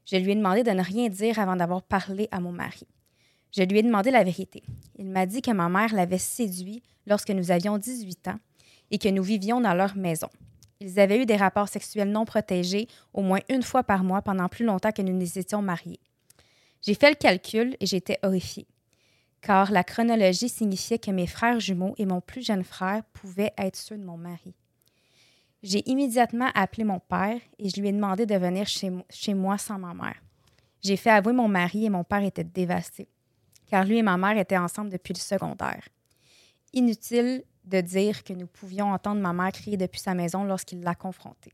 Je 0.04 0.16
lui 0.16 0.32
ai 0.32 0.34
demandé 0.34 0.64
de 0.64 0.72
ne 0.72 0.82
rien 0.82 1.08
dire 1.08 1.38
avant 1.38 1.54
d'avoir 1.54 1.80
parlé 1.80 2.26
à 2.32 2.40
mon 2.40 2.50
mari. 2.50 2.88
Je 3.56 3.62
lui 3.62 3.78
ai 3.78 3.82
demandé 3.84 4.10
la 4.10 4.24
vérité. 4.24 4.64
Il 4.96 5.08
m'a 5.08 5.24
dit 5.24 5.40
que 5.40 5.52
ma 5.52 5.68
mère 5.68 5.94
l'avait 5.94 6.18
séduit 6.18 6.82
lorsque 7.06 7.30
nous 7.30 7.52
avions 7.52 7.78
18 7.78 8.28
ans 8.28 8.40
et 8.90 8.98
que 8.98 9.08
nous 9.10 9.22
vivions 9.22 9.60
dans 9.60 9.74
leur 9.74 9.94
maison. 9.94 10.28
Ils 10.80 10.98
avaient 10.98 11.22
eu 11.22 11.26
des 11.26 11.36
rapports 11.36 11.68
sexuels 11.68 12.10
non 12.10 12.24
protégés 12.24 12.88
au 13.12 13.22
moins 13.22 13.40
une 13.48 13.62
fois 13.62 13.84
par 13.84 14.02
mois 14.02 14.22
pendant 14.22 14.48
plus 14.48 14.64
longtemps 14.64 14.90
que 14.90 15.02
nous 15.02 15.16
nous 15.16 15.38
étions 15.38 15.62
mariés. 15.62 16.00
J'ai 16.82 16.94
fait 16.94 17.10
le 17.10 17.16
calcul 17.16 17.76
et 17.80 17.86
j'étais 17.86 18.18
horrifiée, 18.22 18.66
car 19.40 19.70
la 19.70 19.84
chronologie 19.84 20.48
signifiait 20.48 20.98
que 20.98 21.12
mes 21.12 21.28
frères 21.28 21.60
jumeaux 21.60 21.94
et 21.96 22.06
mon 22.06 22.20
plus 22.20 22.44
jeune 22.44 22.64
frère 22.64 23.04
pouvaient 23.12 23.52
être 23.56 23.76
ceux 23.76 23.96
de 23.96 24.04
mon 24.04 24.16
mari. 24.16 24.54
J'ai 25.62 25.88
immédiatement 25.88 26.50
appelé 26.54 26.82
mon 26.82 26.98
père 26.98 27.40
et 27.58 27.68
je 27.68 27.80
lui 27.80 27.88
ai 27.88 27.92
demandé 27.92 28.26
de 28.26 28.34
venir 28.34 28.66
chez, 28.66 28.90
mo- 28.90 29.06
chez 29.08 29.32
moi 29.32 29.58
sans 29.58 29.78
ma 29.78 29.94
mère. 29.94 30.20
J'ai 30.82 30.96
fait 30.96 31.10
avouer 31.10 31.32
mon 31.32 31.46
mari 31.46 31.84
et 31.84 31.90
mon 31.90 32.02
père 32.02 32.24
était 32.24 32.42
dévasté, 32.42 33.06
car 33.68 33.84
lui 33.84 33.98
et 33.98 34.02
ma 34.02 34.16
mère 34.16 34.36
étaient 34.36 34.56
ensemble 34.56 34.90
depuis 34.90 35.14
le 35.14 35.20
secondaire. 35.20 35.88
Inutile 36.72 37.44
de 37.64 37.80
dire 37.80 38.24
que 38.24 38.32
nous 38.32 38.48
pouvions 38.48 38.90
entendre 38.92 39.20
ma 39.20 39.32
mère 39.32 39.52
crier 39.52 39.76
depuis 39.76 40.00
sa 40.00 40.14
maison 40.14 40.42
lorsqu'il 40.42 40.80
l'a 40.80 40.96
confrontée. 40.96 41.52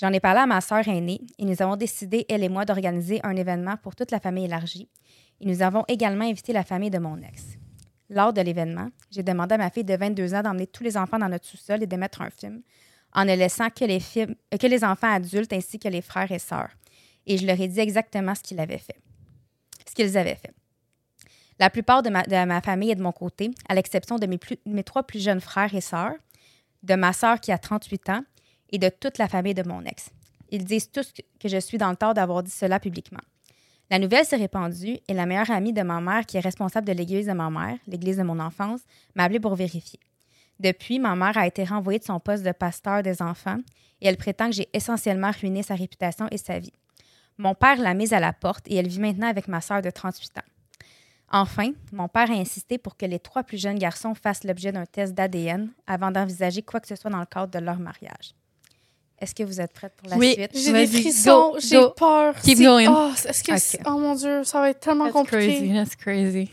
J'en 0.00 0.12
ai 0.12 0.20
parlé 0.20 0.40
à 0.40 0.46
ma 0.46 0.60
sœur 0.60 0.86
aînée 0.86 1.20
et 1.38 1.44
nous 1.44 1.60
avons 1.60 1.76
décidé, 1.76 2.24
elle 2.28 2.44
et 2.44 2.48
moi, 2.48 2.64
d'organiser 2.64 3.20
un 3.24 3.34
événement 3.34 3.76
pour 3.76 3.96
toute 3.96 4.10
la 4.12 4.20
famille 4.20 4.44
élargie. 4.44 4.88
Et 5.40 5.46
nous 5.46 5.62
avons 5.62 5.84
également 5.88 6.24
invité 6.24 6.52
la 6.52 6.62
famille 6.64 6.90
de 6.90 6.98
mon 6.98 7.16
ex. 7.22 7.42
Lors 8.10 8.32
de 8.32 8.40
l'événement, 8.40 8.88
j'ai 9.10 9.22
demandé 9.22 9.54
à 9.54 9.58
ma 9.58 9.70
fille 9.70 9.84
de 9.84 9.96
22 9.96 10.34
ans 10.34 10.42
d'emmener 10.42 10.66
tous 10.66 10.82
les 10.84 10.96
enfants 10.96 11.18
dans 11.18 11.28
notre 11.28 11.46
sous-sol 11.46 11.82
et 11.82 11.86
de 11.86 11.96
mettre 11.96 12.22
un 12.22 12.30
film, 12.30 12.62
en 13.12 13.24
ne 13.24 13.34
laissant 13.34 13.70
que 13.70 13.84
les, 13.84 14.00
films- 14.00 14.34
euh, 14.54 14.56
que 14.56 14.66
les 14.66 14.84
enfants 14.84 15.12
adultes 15.12 15.52
ainsi 15.52 15.78
que 15.78 15.88
les 15.88 16.00
frères 16.02 16.30
et 16.30 16.38
sœurs. 16.38 16.70
Et 17.26 17.36
je 17.36 17.46
leur 17.46 17.60
ai 17.60 17.68
dit 17.68 17.80
exactement 17.80 18.34
ce 18.34 18.42
qu'ils 18.42 18.60
avaient 18.60 18.78
fait. 18.78 18.96
La 21.58 21.70
plupart 21.70 22.02
de 22.02 22.10
ma, 22.10 22.22
de 22.22 22.44
ma 22.46 22.60
famille 22.60 22.90
est 22.92 22.94
de 22.96 23.02
mon 23.02 23.12
côté, 23.12 23.50
à 23.68 23.74
l'exception 23.74 24.16
de 24.16 24.26
mes, 24.26 24.38
plus- 24.38 24.58
mes 24.64 24.84
trois 24.84 25.02
plus 25.02 25.22
jeunes 25.22 25.40
frères 25.40 25.74
et 25.74 25.80
sœurs, 25.80 26.14
de 26.84 26.94
ma 26.94 27.12
sœur 27.12 27.40
qui 27.40 27.50
a 27.52 27.58
38 27.58 28.08
ans 28.10 28.22
et 28.70 28.78
de 28.78 28.88
toute 28.88 29.18
la 29.18 29.28
famille 29.28 29.54
de 29.54 29.62
mon 29.62 29.82
ex. 29.84 30.10
Ils 30.50 30.64
disent 30.64 30.90
tous 30.90 31.12
que- 31.12 31.48
je 31.48 31.58
suis 31.58 31.78
dans 31.78 31.90
le 31.90 31.96
tort 31.96 32.14
d'avoir 32.14 32.42
dit 32.42 32.50
cela 32.50 32.80
publiquement. 32.80 33.20
La 33.90 33.98
nouvelle 33.98 34.24
s'est 34.24 34.36
répandue 34.36 34.98
et 35.08 35.14
la 35.14 35.24
meilleure 35.26 35.50
amie 35.50 35.72
de 35.72 35.82
ma 35.82 36.00
mère, 36.00 36.26
qui 36.26 36.36
est 36.36 36.40
responsable 36.40 36.86
de 36.86 36.92
l'église 36.92 37.26
de 37.26 37.32
ma 37.32 37.48
mère, 37.50 37.78
l'église 37.86 38.18
de 38.18 38.22
mon 38.22 38.38
enfance, 38.38 38.80
m'a 39.14 39.24
appelé 39.24 39.40
pour 39.40 39.54
vérifier. 39.54 40.00
Depuis, 40.60 40.98
ma 40.98 41.14
mère 41.16 41.38
a 41.38 41.46
été 41.46 41.64
renvoyée 41.64 41.98
de 41.98 42.04
son 42.04 42.20
poste 42.20 42.44
de 42.44 42.52
pasteur 42.52 43.02
des 43.02 43.22
enfants 43.22 43.58
et 44.00 44.08
elle 44.08 44.16
prétend 44.16 44.46
que 44.50 44.56
j'ai 44.56 44.68
essentiellement 44.72 45.30
ruiné 45.30 45.62
sa 45.62 45.74
réputation 45.74 46.28
et 46.30 46.36
sa 46.38 46.58
vie. 46.58 46.72
Mon 47.38 47.54
père 47.54 47.78
l'a 47.80 47.94
mise 47.94 48.12
à 48.12 48.20
la 48.20 48.32
porte 48.32 48.66
et 48.68 48.74
elle 48.76 48.88
vit 48.88 48.98
maintenant 49.00 49.28
avec 49.28 49.48
ma 49.48 49.60
sœur 49.60 49.80
de 49.80 49.90
38 49.90 50.38
ans. 50.38 50.42
Enfin, 51.30 51.72
mon 51.92 52.08
père 52.08 52.30
a 52.30 52.34
insisté 52.34 52.78
pour 52.78 52.96
que 52.96 53.06
les 53.06 53.18
trois 53.20 53.44
plus 53.44 53.58
jeunes 53.60 53.78
garçons 53.78 54.14
fassent 54.14 54.44
l'objet 54.44 54.72
d'un 54.72 54.86
test 54.86 55.14
d'ADN 55.14 55.70
avant 55.86 56.10
d'envisager 56.10 56.62
quoi 56.62 56.80
que 56.80 56.88
ce 56.88 56.96
soit 56.96 57.10
dans 57.10 57.20
le 57.20 57.26
cadre 57.26 57.52
de 57.52 57.64
leur 57.64 57.78
mariage. 57.78 58.34
Est-ce 59.20 59.34
que 59.34 59.42
vous 59.42 59.60
êtes 59.60 59.72
prête 59.72 59.92
pour 59.96 60.08
la 60.08 60.16
Oui. 60.16 60.34
suite? 60.34 60.50
J'ai 60.54 60.72
des 60.72 60.86
frissons, 60.86 61.54
j'ai 61.58 61.80
peur. 61.96 62.34
Keep 62.42 62.56
C'est- 62.58 62.64
going. 62.64 62.86
Oh, 62.88 63.10
est-ce 63.28 63.42
que 63.42 63.52
Ok. 63.52 63.58
c'est- 63.58 63.80
oh 63.86 63.98
mon 63.98 64.14
Dieu, 64.14 64.44
ça 64.44 64.60
va 64.60 64.70
être 64.70 64.80
tellement 64.80 65.04
That's 65.06 65.12
compliqué. 65.12 65.56
crazy. 65.58 65.72
That's 65.74 65.96
crazy. 65.96 66.50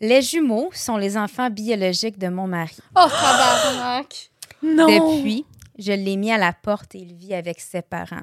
Les 0.00 0.20
jumeaux 0.22 0.70
sont 0.72 0.96
les 0.98 1.16
enfants 1.16 1.48
biologiques 1.50 2.18
de 2.18 2.28
mon 2.28 2.46
mari. 2.46 2.76
Oh, 2.94 3.06
tabarnak. 3.08 4.30
Non. 4.62 4.86
Depuis, 4.86 5.44
je 5.78 5.92
l'ai 5.92 6.16
mis 6.16 6.30
à 6.32 6.38
la 6.38 6.52
porte 6.52 6.94
et 6.94 6.98
il 6.98 7.14
vit 7.14 7.34
avec 7.34 7.60
ses 7.60 7.82
parents. 7.82 8.22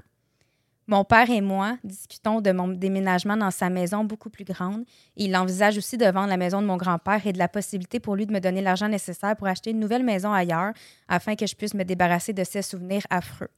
Mon 0.88 1.06
père 1.06 1.30
et 1.30 1.39
moi 1.39 1.78
discutons 1.84 2.41
de 2.41 2.52
mon 2.52 2.67
déménagement 2.67 3.38
dans 3.38 3.52
sa 3.52 3.69
maison 3.69 4.04
beaucoup 4.04 4.30
plus 4.30 4.43
grande. 4.43 4.84
Il 5.15 5.36
envisage 5.38 5.78
aussi 5.78 5.98
de 5.98 6.06
vendre 6.06 6.28
la 6.28 6.38
maison 6.38 6.62
de 6.62 6.67
mon 6.67 6.76
grand-père 6.76 7.26
et 7.26 7.32
de 7.32 7.38
la 7.38 7.48
possibilité 7.48 8.00
pour 8.00 8.15
lui 8.15 8.26
de 8.26 8.34
me 8.34 8.39
donner 8.39 8.62
l'argent 8.62 8.89
nécessaire 8.89 9.36
pour 9.38 9.48
acheter 9.48 9.72
une 9.72 9.80
nouvelle 9.80 10.04
maison 10.04 10.34
ailleurs 10.34 10.74
afin 11.08 11.36
que 11.36 11.48
je 11.48 11.56
puisse 11.56 11.74
me 11.74 11.84
débarrasser 11.84 12.34
de 12.34 12.43
ces 12.43 12.62
souvenirs 12.62 13.04
affreux. 13.10 13.50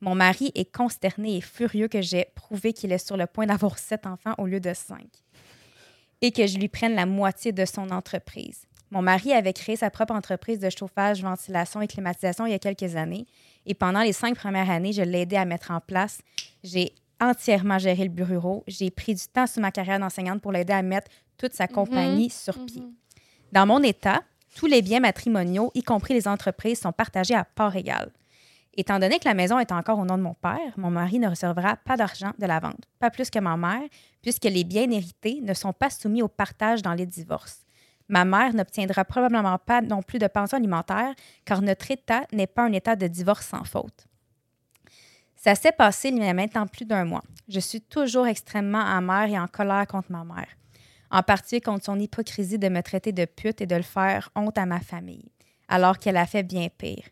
Mon 0.00 0.14
mari 0.14 0.50
est 0.54 0.70
consterné 0.74 1.36
et 1.36 1.40
furieux 1.40 1.88
que 1.88 2.00
j'ai 2.00 2.26
prouvé 2.34 2.72
qu'il 2.72 2.92
est 2.92 3.06
sur 3.06 3.16
le 3.16 3.26
point 3.26 3.46
d'avoir 3.46 3.78
sept 3.78 4.06
enfants 4.06 4.34
au 4.38 4.46
lieu 4.46 4.60
de 4.60 4.72
cinq 4.72 5.08
et 6.22 6.32
que 6.32 6.46
je 6.46 6.58
lui 6.58 6.68
prenne 6.68 6.94
la 6.94 7.04
moitié 7.04 7.52
de 7.52 7.66
son 7.66 7.90
entreprise. 7.90 8.66
Mon 8.90 9.02
mari 9.02 9.32
avait 9.32 9.52
créé 9.52 9.76
sa 9.76 9.90
propre 9.90 10.14
entreprise 10.14 10.60
de 10.60 10.70
chauffage, 10.70 11.22
ventilation 11.22 11.82
et 11.82 11.86
climatisation 11.86 12.46
il 12.46 12.52
y 12.52 12.54
a 12.54 12.58
quelques 12.58 12.94
années. 12.94 13.26
Et 13.66 13.74
pendant 13.74 14.00
les 14.00 14.12
cinq 14.12 14.36
premières 14.36 14.70
années, 14.70 14.92
je 14.92 15.02
l'ai 15.02 15.22
aidé 15.22 15.36
à 15.36 15.44
mettre 15.44 15.72
en 15.72 15.80
place. 15.80 16.20
J'ai 16.62 16.94
entièrement 17.20 17.78
géré 17.78 18.04
le 18.04 18.10
bureau. 18.10 18.62
J'ai 18.66 18.90
pris 18.90 19.14
du 19.14 19.26
temps 19.26 19.46
sur 19.46 19.60
ma 19.60 19.72
carrière 19.72 19.98
d'enseignante 19.98 20.40
pour 20.40 20.52
l'aider 20.52 20.72
à 20.72 20.82
mettre 20.82 21.10
toute 21.36 21.52
sa 21.52 21.66
compagnie 21.66 22.30
sur 22.30 22.64
pied. 22.64 22.80
Mhm. 22.80 22.94
Dans 23.52 23.66
mon 23.66 23.82
État, 23.82 24.22
tous 24.54 24.66
les 24.66 24.82
biens 24.82 25.00
matrimoniaux, 25.00 25.70
y 25.74 25.82
compris 25.82 26.14
les 26.14 26.28
entreprises, 26.28 26.80
sont 26.80 26.92
partagés 26.92 27.34
à 27.34 27.44
part 27.44 27.76
égale. 27.76 28.10
Étant 28.78 28.98
donné 28.98 29.18
que 29.18 29.26
la 29.26 29.34
maison 29.34 29.58
est 29.58 29.72
encore 29.72 29.98
au 29.98 30.04
nom 30.04 30.18
de 30.18 30.22
mon 30.22 30.34
père, 30.34 30.74
mon 30.76 30.90
mari 30.90 31.18
ne 31.18 31.28
recevra 31.28 31.76
pas 31.76 31.96
d'argent 31.96 32.32
de 32.38 32.46
la 32.46 32.60
vente, 32.60 32.84
pas 32.98 33.10
plus 33.10 33.30
que 33.30 33.38
ma 33.38 33.56
mère, 33.56 33.88
puisque 34.20 34.44
les 34.44 34.64
biens 34.64 34.90
hérités 34.90 35.40
ne 35.42 35.54
sont 35.54 35.72
pas 35.72 35.88
soumis 35.88 36.22
au 36.22 36.28
partage 36.28 36.82
dans 36.82 36.92
les 36.92 37.06
divorces. 37.06 37.65
Ma 38.08 38.24
mère 38.24 38.54
n'obtiendra 38.54 39.04
probablement 39.04 39.58
pas 39.58 39.80
non 39.80 40.02
plus 40.02 40.18
de 40.18 40.26
pension 40.26 40.58
alimentaire, 40.58 41.14
car 41.44 41.60
notre 41.62 41.90
État 41.90 42.24
n'est 42.32 42.46
pas 42.46 42.62
un 42.62 42.72
État 42.72 42.96
de 42.96 43.06
divorce 43.06 43.46
sans 43.46 43.64
faute. 43.64 44.06
Ça 45.34 45.54
s'est 45.54 45.72
passé 45.72 46.08
il 46.08 46.18
y 46.18 46.28
a 46.28 46.34
maintenant 46.34 46.66
plus 46.66 46.84
d'un 46.84 47.04
mois. 47.04 47.22
Je 47.48 47.60
suis 47.60 47.80
toujours 47.80 48.26
extrêmement 48.26 48.84
amère 48.84 49.28
et 49.28 49.38
en 49.38 49.46
colère 49.46 49.86
contre 49.86 50.10
ma 50.10 50.24
mère, 50.24 50.48
en 51.10 51.22
particulier 51.22 51.60
contre 51.60 51.84
son 51.84 51.98
hypocrisie 51.98 52.58
de 52.58 52.68
me 52.68 52.82
traiter 52.82 53.12
de 53.12 53.24
pute 53.24 53.60
et 53.60 53.66
de 53.66 53.76
le 53.76 53.82
faire 53.82 54.30
honte 54.34 54.58
à 54.58 54.66
ma 54.66 54.80
famille, 54.80 55.30
alors 55.68 55.98
qu'elle 55.98 56.16
a 56.16 56.26
fait 56.26 56.42
bien 56.42 56.68
pire. 56.76 57.04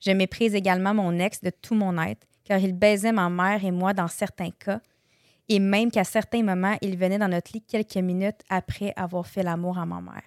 Je 0.00 0.12
méprise 0.12 0.54
également 0.54 0.94
mon 0.94 1.18
ex 1.18 1.42
de 1.42 1.50
tout 1.50 1.74
mon 1.74 1.96
être, 2.02 2.26
car 2.44 2.58
il 2.58 2.72
baisait 2.72 3.12
ma 3.12 3.28
mère 3.28 3.64
et 3.64 3.70
moi 3.70 3.92
dans 3.92 4.08
certains 4.08 4.50
cas, 4.50 4.80
et 5.50 5.58
même 5.58 5.90
qu'à 5.90 6.04
certains 6.04 6.44
moments, 6.44 6.76
il 6.80 6.96
venait 6.96 7.18
dans 7.18 7.28
notre 7.28 7.50
lit 7.52 7.60
quelques 7.60 7.96
minutes 7.96 8.40
après 8.48 8.92
avoir 8.94 9.26
fait 9.26 9.42
l'amour 9.42 9.78
à 9.78 9.84
ma 9.84 10.00
mère. 10.00 10.22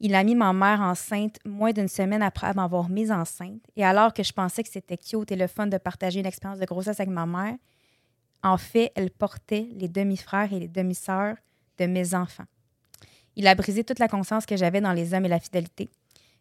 Il 0.00 0.14
a 0.14 0.24
mis 0.24 0.34
ma 0.34 0.54
mère 0.54 0.80
enceinte 0.80 1.38
moins 1.44 1.70
d'une 1.70 1.86
semaine 1.86 2.22
après 2.22 2.54
m'avoir 2.54 2.88
mise 2.88 3.12
enceinte, 3.12 3.60
et 3.76 3.84
alors 3.84 4.14
que 4.14 4.22
je 4.22 4.32
pensais 4.32 4.62
que 4.62 4.70
c'était 4.70 4.96
cute 4.96 5.30
et 5.30 5.36
le 5.36 5.46
fun 5.46 5.66
de 5.66 5.76
partager 5.76 6.18
une 6.18 6.26
expérience 6.26 6.58
de 6.58 6.64
grossesse 6.64 6.98
avec 6.98 7.12
ma 7.12 7.26
mère, 7.26 7.56
en 8.42 8.56
fait, 8.56 8.90
elle 8.96 9.10
portait 9.10 9.68
les 9.74 9.88
demi-frères 9.88 10.50
et 10.50 10.60
les 10.60 10.68
demi-sœurs 10.68 11.36
de 11.78 11.84
mes 11.84 12.14
enfants. 12.14 12.46
Il 13.36 13.46
a 13.46 13.54
brisé 13.54 13.84
toute 13.84 13.98
la 13.98 14.08
conscience 14.08 14.46
que 14.46 14.56
j'avais 14.56 14.80
dans 14.80 14.92
les 14.92 15.12
hommes 15.12 15.26
et 15.26 15.28
la 15.28 15.40
fidélité. 15.40 15.90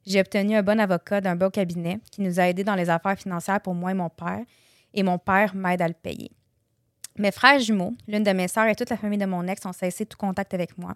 J'ai 0.06 0.22
obtenu 0.22 0.56
un 0.56 0.64
bon 0.64 0.80
avocat 0.80 1.20
d'un 1.20 1.36
beau 1.36 1.50
cabinet 1.50 2.00
qui 2.10 2.22
nous 2.22 2.40
a 2.40 2.48
aidés 2.48 2.64
dans 2.64 2.76
les 2.76 2.90
affaires 2.90 3.20
financières 3.20 3.62
pour 3.62 3.76
moi 3.76 3.92
et 3.92 3.96
mon 3.96 4.10
père, 4.10 4.46
et 4.94 5.04
mon 5.04 5.18
père 5.18 5.54
m'aide 5.56 5.82
à 5.82 5.90
le 5.90 5.94
payer. 5.94 6.32
Mes 7.18 7.32
frères 7.32 7.60
jumeaux, 7.60 7.94
l'une 8.08 8.24
de 8.24 8.32
mes 8.32 8.48
sœurs 8.48 8.68
et 8.68 8.76
toute 8.76 8.90
la 8.90 8.98
famille 8.98 9.20
de 9.20 9.26
mon 9.26 9.46
ex 9.48 9.66
ont 9.66 9.74
cessé 9.74 10.06
tout 10.06 10.18
contact 10.18 10.54
avec 10.54 10.78
moi, 10.78 10.94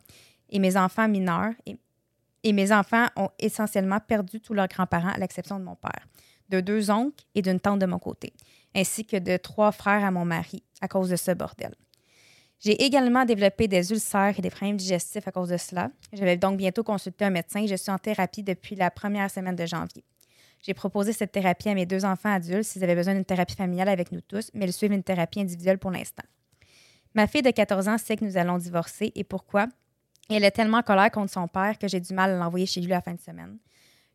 et 0.49 0.59
mes 0.59 0.77
enfants 0.77 1.07
mineurs 1.07 1.53
et, 1.65 2.53
mes 2.53 2.71
enfants 2.71 3.07
ont 3.15 3.29
essentiellement 3.39 3.99
perdu 3.99 4.39
tous 4.39 4.53
leurs 4.53 4.67
grands-parents 4.67 5.09
à 5.09 5.17
l'exception 5.17 5.59
de 5.59 5.63
mon 5.63 5.75
père, 5.75 6.07
de 6.49 6.61
deux 6.61 6.91
oncles 6.91 7.25
et 7.33 7.41
d'une 7.41 7.59
tante 7.59 7.79
de 7.79 7.87
mon 7.87 7.97
côté, 7.97 8.33
ainsi 8.75 9.03
que 9.05 9.17
de 9.17 9.37
trois 9.37 9.71
frères 9.71 10.05
à 10.05 10.11
mon 10.11 10.25
mari 10.25 10.63
à 10.79 10.87
cause 10.87 11.09
de 11.09 11.15
ce 11.15 11.31
bordel. 11.31 11.73
J'ai 12.59 12.83
également 12.83 13.25
développé 13.25 13.67
des 13.67 13.91
ulcères 13.91 14.35
et 14.37 14.41
des 14.41 14.49
problèmes 14.49 14.77
digestifs 14.77 15.27
à 15.27 15.31
cause 15.31 15.49
de 15.49 15.57
cela. 15.57 15.91
Je 16.13 16.23
vais 16.23 16.37
donc 16.37 16.57
bientôt 16.57 16.83
consulter 16.83 17.25
un 17.25 17.29
médecin 17.29 17.63
et 17.63 17.67
je 17.67 17.75
suis 17.75 17.91
en 17.91 17.97
thérapie 17.97 18.43
depuis 18.43 18.75
la 18.75 18.89
première 18.91 19.29
semaine 19.29 19.55
de 19.55 19.65
janvier. 19.65 20.03
J'ai 20.65 20.73
proposé 20.73 21.13
cette 21.13 21.31
thérapie 21.31 21.69
à 21.69 21.75
mes 21.75 21.85
deux 21.85 22.05
enfants 22.05 22.33
adultes 22.33 22.63
s'ils 22.63 22.83
avaient 22.83 22.95
besoin 22.95 23.13
d'une 23.13 23.25
thérapie 23.25 23.55
familiale 23.55 23.87
avec 23.87 24.11
nous 24.11 24.21
tous, 24.21 24.49
mais 24.55 24.65
ils 24.65 24.73
suivent 24.73 24.93
une 24.93 25.03
thérapie 25.03 25.39
individuelle 25.39 25.77
pour 25.77 25.91
l'instant. 25.91 26.23
Ma 27.13 27.27
fille 27.27 27.43
de 27.43 27.51
14 27.51 27.87
ans 27.87 27.97
sait 27.99 28.17
que 28.17 28.25
nous 28.25 28.35
allons 28.35 28.57
divorcer 28.57 29.11
et 29.13 29.23
pourquoi. 29.23 29.67
Elle 30.27 30.43
est 30.43 30.49
tellement 30.49 30.79
en 30.79 30.81
colère 30.81 31.11
contre 31.11 31.31
son 31.31 31.47
père 31.47 31.77
que 31.77 31.87
j'ai 31.87 31.99
du 31.99 32.15
mal 32.15 32.31
à 32.31 32.37
l'envoyer 32.37 32.65
chez 32.65 32.81
lui 32.81 32.87
la 32.87 33.01
fin 33.01 33.13
de 33.13 33.21
semaine. 33.21 33.59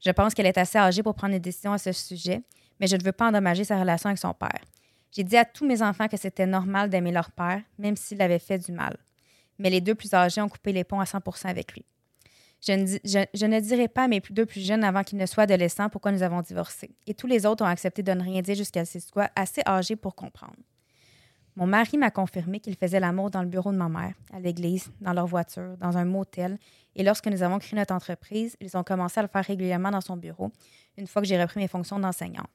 Je 0.04 0.10
pense 0.10 0.34
qu'elle 0.34 0.46
est 0.46 0.58
assez 0.58 0.76
âgée 0.76 1.04
pour 1.04 1.14
prendre 1.14 1.34
une 1.34 1.40
décision 1.40 1.72
à 1.72 1.78
ce 1.78 1.92
sujet, 1.92 2.42
mais 2.80 2.88
je 2.88 2.96
ne 2.96 3.04
veux 3.04 3.12
pas 3.12 3.28
endommager 3.28 3.62
sa 3.62 3.78
relation 3.78 4.08
avec 4.08 4.18
son 4.18 4.34
père. 4.34 4.64
J'ai 5.12 5.22
dit 5.22 5.36
à 5.36 5.44
tous 5.44 5.64
mes 5.64 5.82
enfants 5.82 6.08
que 6.08 6.16
c'était 6.16 6.46
normal 6.46 6.90
d'aimer 6.90 7.12
leur 7.12 7.30
père, 7.30 7.62
même 7.78 7.96
s'il 7.96 8.20
avait 8.20 8.40
fait 8.40 8.58
du 8.58 8.72
mal. 8.72 8.96
Mais 9.60 9.70
les 9.70 9.80
deux 9.80 9.94
plus 9.94 10.12
âgés 10.14 10.40
ont 10.40 10.48
coupé 10.48 10.72
les 10.72 10.82
ponts 10.82 11.00
à 11.00 11.04
100% 11.04 11.46
avec 11.46 11.74
lui. 11.74 11.84
Je 12.66 12.72
ne, 12.72 12.84
dis- 12.84 13.00
je- 13.04 13.24
je 13.32 13.46
ne 13.46 13.58
dirai 13.60 13.88
pas 13.88 14.04
à 14.04 14.08
mes 14.08 14.20
deux 14.30 14.44
plus 14.46 14.60
jeunes 14.64 14.84
avant 14.84 15.02
qu'ils 15.02 15.18
ne 15.18 15.26
soient 15.26 15.44
adolescents 15.44 15.88
pourquoi 15.88 16.12
nous 16.12 16.22
avons 16.22 16.42
divorcé. 16.42 16.90
Et 17.06 17.14
tous 17.14 17.26
les 17.26 17.46
autres 17.46 17.64
ont 17.64 17.68
accepté 17.68 18.02
de 18.02 18.12
ne 18.12 18.22
rien 18.22 18.42
dire 18.42 18.54
jusqu'à 18.54 18.84
ce 18.84 18.92
qu'ils 18.92 19.00
soient 19.00 19.30
assez 19.34 19.62
âgés 19.66 19.96
pour 19.96 20.14
comprendre. 20.14 20.56
Mon 21.56 21.66
mari 21.66 21.98
m'a 21.98 22.10
confirmé 22.10 22.60
qu'il 22.60 22.76
faisait 22.76 23.00
l'amour 23.00 23.30
dans 23.30 23.42
le 23.42 23.48
bureau 23.48 23.72
de 23.72 23.76
ma 23.76 23.88
mère, 23.88 24.14
à 24.32 24.38
l'église, 24.40 24.90
dans 25.00 25.12
leur 25.12 25.26
voiture, 25.26 25.76
dans 25.78 25.96
un 25.98 26.04
motel. 26.04 26.58
Et 26.96 27.02
lorsque 27.02 27.26
nous 27.26 27.42
avons 27.42 27.58
créé 27.58 27.78
notre 27.78 27.94
entreprise, 27.94 28.56
ils 28.60 28.76
ont 28.76 28.84
commencé 28.84 29.18
à 29.18 29.22
le 29.22 29.28
faire 29.28 29.44
régulièrement 29.44 29.90
dans 29.90 30.00
son 30.00 30.16
bureau, 30.16 30.50
une 30.96 31.06
fois 31.06 31.22
que 31.22 31.28
j'ai 31.28 31.40
repris 31.40 31.60
mes 31.60 31.68
fonctions 31.68 31.98
d'enseignante. 31.98 32.46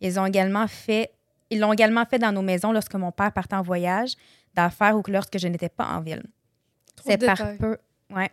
Ils 0.00 0.18
ont 0.20 0.26
également 0.26 0.66
fait, 0.66 1.12
ils 1.50 1.58
l'ont 1.60 1.72
également 1.72 2.04
fait 2.04 2.18
dans 2.18 2.32
nos 2.32 2.42
maisons 2.42 2.72
lorsque 2.72 2.94
mon 2.94 3.10
père 3.12 3.32
partait 3.32 3.56
en 3.56 3.62
voyage 3.62 4.14
d'affaires 4.54 4.96
ou 4.96 5.02
que 5.02 5.10
lorsque 5.12 5.38
je 5.38 5.48
n'étais 5.48 5.68
pas 5.68 5.86
en 5.86 6.00
ville. 6.00 6.24
C'est 7.04 7.18
par 7.24 7.36
détails. 7.36 7.58
peu, 7.58 7.78
ouais. 8.10 8.30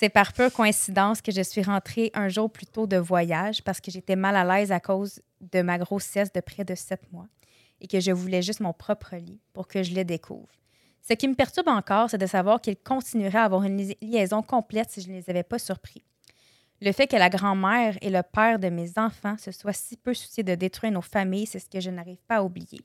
C'est 0.00 0.08
par 0.08 0.32
pure 0.32 0.50
coïncidence 0.50 1.20
que 1.20 1.30
je 1.30 1.42
suis 1.42 1.62
rentrée 1.62 2.10
un 2.14 2.30
jour 2.30 2.50
plus 2.50 2.64
tôt 2.64 2.86
de 2.86 2.96
voyage 2.96 3.62
parce 3.62 3.82
que 3.82 3.90
j'étais 3.90 4.16
mal 4.16 4.34
à 4.34 4.44
l'aise 4.46 4.72
à 4.72 4.80
cause 4.80 5.20
de 5.42 5.60
ma 5.60 5.76
grossesse 5.76 6.32
de 6.32 6.40
près 6.40 6.64
de 6.64 6.74
sept 6.74 7.12
mois 7.12 7.26
et 7.82 7.86
que 7.86 8.00
je 8.00 8.10
voulais 8.10 8.40
juste 8.40 8.60
mon 8.60 8.72
propre 8.72 9.16
lit 9.16 9.38
pour 9.52 9.68
que 9.68 9.82
je 9.82 9.94
le 9.94 10.02
découvre. 10.02 10.48
Ce 11.06 11.12
qui 11.12 11.28
me 11.28 11.34
perturbe 11.34 11.68
encore, 11.68 12.08
c'est 12.08 12.16
de 12.16 12.24
savoir 12.24 12.62
qu'ils 12.62 12.78
continueraient 12.78 13.40
à 13.40 13.44
avoir 13.44 13.62
une 13.64 13.76
li- 13.76 13.98
liaison 14.00 14.40
complète 14.40 14.88
si 14.88 15.02
je 15.02 15.10
ne 15.10 15.16
les 15.16 15.28
avais 15.28 15.42
pas 15.42 15.58
surpris. 15.58 16.02
Le 16.80 16.92
fait 16.92 17.06
que 17.06 17.16
la 17.16 17.28
grand-mère 17.28 17.98
et 18.00 18.08
le 18.08 18.22
père 18.22 18.58
de 18.58 18.70
mes 18.70 18.92
enfants 18.96 19.36
se 19.36 19.52
soient 19.52 19.74
si 19.74 19.98
peu 19.98 20.14
souciés 20.14 20.44
de 20.44 20.54
détruire 20.54 20.92
nos 20.92 21.02
familles, 21.02 21.44
c'est 21.44 21.58
ce 21.58 21.68
que 21.68 21.78
je 21.80 21.90
n'arrive 21.90 22.22
pas 22.26 22.36
à 22.36 22.42
oublier. 22.42 22.80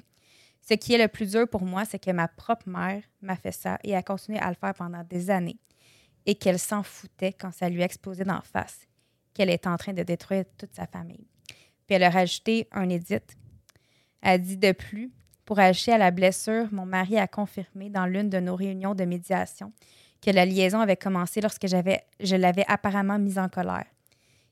Ce 0.68 0.74
qui 0.74 0.94
est 0.94 1.02
le 1.02 1.08
plus 1.08 1.32
dur 1.32 1.48
pour 1.48 1.62
moi, 1.62 1.86
c'est 1.86 1.98
que 1.98 2.12
ma 2.12 2.28
propre 2.28 2.68
mère 2.68 3.04
m'a 3.22 3.38
fait 3.38 3.54
ça 3.54 3.80
et 3.86 3.96
a 3.96 4.04
continué 4.04 4.38
à 4.38 4.50
le 4.50 4.56
faire 4.56 4.74
pendant 4.74 5.04
des 5.06 5.30
années 5.30 5.60
et 6.26 6.36
qu'elle 6.36 6.60
s'en 6.60 6.84
foutait 6.84 7.34
quand 7.34 7.52
ça 7.52 7.70
lui 7.70 7.82
explosait 7.82 8.24
d'en 8.24 8.42
face, 8.42 8.88
qu'elle 9.34 9.50
était 9.50 9.68
en 9.68 9.78
train 9.78 9.94
de 9.94 10.04
détruire 10.04 10.46
toute 10.58 10.74
sa 10.74 10.88
famille. 10.88 11.28
Puis 11.86 11.96
elle 11.96 12.04
a 12.04 12.10
rajouté 12.10 12.68
un 12.72 12.90
édit. 12.90 13.16
Elle 14.22 14.42
dit 14.42 14.58
de 14.58 14.72
plus, 14.72 15.12
pour 15.46 15.60
agir 15.60 15.96
à 15.96 15.98
la 16.00 16.12
blessure, 16.12 16.68
mon 16.72 16.86
mari 16.86 17.20
a 17.20 17.28
confirmé 17.28 17.90
dans 17.90 18.08
l'une 18.08 18.30
de 18.30 18.40
nos 18.40 18.56
réunions 18.56 18.96
de 18.96 19.06
médiation 19.06 19.72
que 20.22 20.32
la 20.32 20.46
liaison 20.46 20.80
avait 20.80 20.96
commencé 20.96 21.40
lorsque 21.40 21.68
je 21.68 22.36
l'avais 22.36 22.66
apparemment 22.68 23.20
mise 23.20 23.38
en 23.38 23.48
colère. 23.48 23.86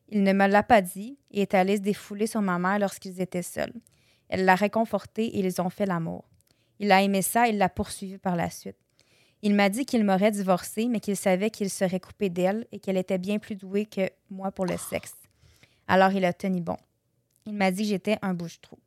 Il 0.10 0.22
ne 0.22 0.34
me 0.34 0.46
l'a 0.46 0.62
pas 0.62 0.82
dit 0.82 1.18
et 1.32 1.42
est 1.42 1.56
allé 1.56 1.78
se 1.78 1.82
défouler 1.82 2.28
sur 2.28 2.42
ma 2.42 2.60
mère 2.60 2.78
lorsqu'ils 2.78 3.20
étaient 3.20 3.42
seuls. 3.42 3.74
Elle 4.30 4.46
l'a 4.46 4.54
réconforté 4.54 5.26
et 5.26 5.40
ils 5.40 5.62
ont 5.62 5.70
fait 5.70 5.88
l'amour. 5.88 6.26
Il 6.78 6.92
a 6.92 7.02
aimé 7.02 7.24
ça 7.24 7.48
et 7.48 7.52
l'a 7.52 7.70
poursuivi 7.70 8.20
par 8.20 8.36
la 8.36 8.52
suite. 8.52 8.78
Il 9.46 9.56
m'a 9.56 9.68
dit 9.68 9.86
qu'il 9.86 10.06
m'aurait 10.06 10.32
divorcé, 10.32 10.88
mais 10.88 11.02
qu'il 11.02 11.18
savait 11.18 11.50
qu'il 11.50 11.70
serait 11.70 12.00
coupé 12.00 12.30
d'elle 12.30 12.66
et 12.72 12.80
qu'elle 12.80 12.96
était 12.96 13.18
bien 13.18 13.40
plus 13.40 13.56
douée 13.56 13.86
que 13.86 14.10
moi 14.30 14.52
pour 14.52 14.66
le 14.66 14.78
sexe. 14.78 15.14
Alors 15.86 16.14
il 16.14 16.24
a 16.24 16.32
tenu 16.32 16.62
bon. 16.62 16.78
Il 17.46 17.54
m'a 17.54 17.70
dit 17.70 17.84
que 17.84 17.90
j'étais 17.90 18.18
un 18.22 18.34
bouche-trou. 18.34 18.80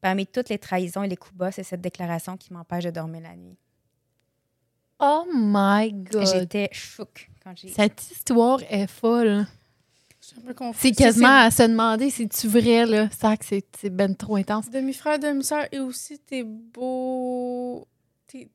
Parmi 0.00 0.26
toutes 0.26 0.48
les 0.48 0.58
trahisons 0.58 1.02
et 1.02 1.08
les 1.08 1.18
coups 1.18 1.34
bas, 1.34 1.52
c'est 1.52 1.64
cette 1.64 1.82
déclaration 1.82 2.38
qui 2.38 2.50
m'empêche 2.54 2.84
de 2.84 2.90
dormir 2.90 3.20
la 3.20 3.36
nuit. 3.36 3.58
Oh 5.00 5.26
my 5.30 5.92
God. 5.92 6.26
J'étais 6.26 6.70
chouk 6.72 7.30
quand 7.44 7.52
j'ai. 7.54 7.68
Cette 7.68 8.10
histoire 8.10 8.60
est 8.70 8.86
folle. 8.86 9.46
Je 10.22 10.28
suis 10.28 10.38
un 10.38 10.46
peu 10.46 10.54
confuse. 10.54 10.80
C'est 10.80 10.92
quasiment 10.92 11.40
à 11.40 11.50
se 11.50 11.62
demander 11.62 12.08
si 12.08 12.26
tu 12.26 12.48
vrai, 12.48 12.86
là. 12.86 13.10
Ça, 13.10 13.36
que 13.36 13.44
c'est 13.44 13.66
c'est 13.78 13.90
ben 13.90 14.14
trop 14.14 14.36
intense. 14.36 14.64
c'est 14.64 14.80
Demi-frère, 14.80 15.18
demi-sœur 15.18 15.66
et 15.72 15.80
aussi 15.80 16.18
tes 16.18 16.42
beaux. 16.42 17.86
Tes, 18.26 18.50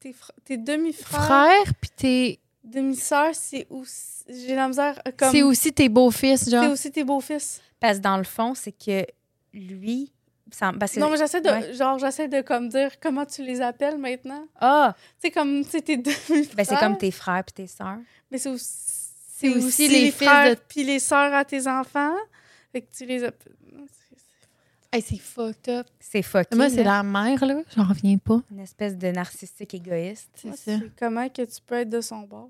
tes, 0.00 0.10
fr- 0.12 0.30
tes 0.44 0.56
demi-frères. 0.56 1.24
Frère, 1.24 1.74
puis 1.80 1.90
t'es- 1.96 2.38
Demi-sœur, 2.64 3.34
c'est 3.34 3.66
aussi. 3.70 4.24
J'ai 4.28 4.54
la 4.54 4.68
misère. 4.68 5.00
euh, 5.06 5.12
Comme... 5.16 5.30
c'est 5.32 5.42
aussi 5.42 5.72
tes 5.72 5.88
beaux-fils, 5.88 6.44
C'est 6.44 6.50
genre. 6.50 6.70
aussi 6.70 6.90
tes 6.92 7.02
beaux-fils. 7.04 7.62
Parce 7.80 7.96
que 7.98 8.02
dans 8.02 8.18
le 8.18 8.24
fond, 8.24 8.54
c'est 8.54 8.72
que 8.72 9.06
lui. 9.54 10.12
ça- 10.50 10.72
parce 10.78 10.92
que- 10.92 11.00
Non, 11.00 11.08
mais 11.10 11.16
j'essaie 11.16 11.40
de. 11.40 11.48
Ouais. 11.48 11.72
Genre, 11.72 11.98
j'essaie 11.98 12.28
de 12.28 12.42
comme 12.42 12.68
dire 12.68 13.00
comment 13.00 13.24
tu 13.24 13.42
les 13.42 13.60
appelles 13.62 13.96
maintenant. 13.96 14.44
Ah! 14.60 14.94
Tu 15.20 15.28
sais, 15.28 15.30
comme. 15.30 15.64
Tu 15.64 15.70
sais, 15.70 15.80
tes 15.80 15.96
demi-frères. 15.96 16.54
Ben, 16.56 16.64
c'est 16.64 16.76
comme 16.76 16.98
tes 16.98 17.10
frères 17.10 17.42
puis 17.44 17.54
tes 17.54 17.66
sœurs. 17.66 17.98
Mais 18.30 18.36
c'est 18.38 18.50
aussi. 18.50 18.68
C'est 19.40 19.48
aussi 19.50 19.88
les 19.88 20.00
les 20.06 20.10
fils 20.10 20.26
frères 20.28 20.54
de- 20.56 20.60
puis 20.68 20.82
les 20.84 20.98
sœurs 20.98 21.32
à 21.32 21.44
tes 21.44 21.66
enfants. 21.68 22.14
Fait 22.72 22.82
que 22.82 22.88
tu 22.94 23.06
les 23.06 23.24
appelles. 23.24 23.54
Hey, 24.92 25.02
c'est 25.02 25.18
fucked 25.18 25.68
up. 25.68 25.86
C'est 26.00 26.22
fucké. 26.22 26.56
Moi, 26.56 26.70
c'est 26.70 26.82
la 26.82 27.02
mère, 27.02 27.44
là. 27.44 27.60
J'en 27.76 27.84
reviens 27.84 28.16
pas. 28.16 28.40
Une 28.50 28.60
espèce 28.60 28.96
de 28.96 29.08
narcissique 29.08 29.74
égoïste. 29.74 30.30
C'est 30.34 30.56
ça. 30.56 30.72
Comment 30.98 31.28
que 31.28 31.42
tu 31.42 31.60
peux 31.66 31.74
être 31.76 31.90
de 31.90 32.00
son 32.00 32.20
bord? 32.20 32.48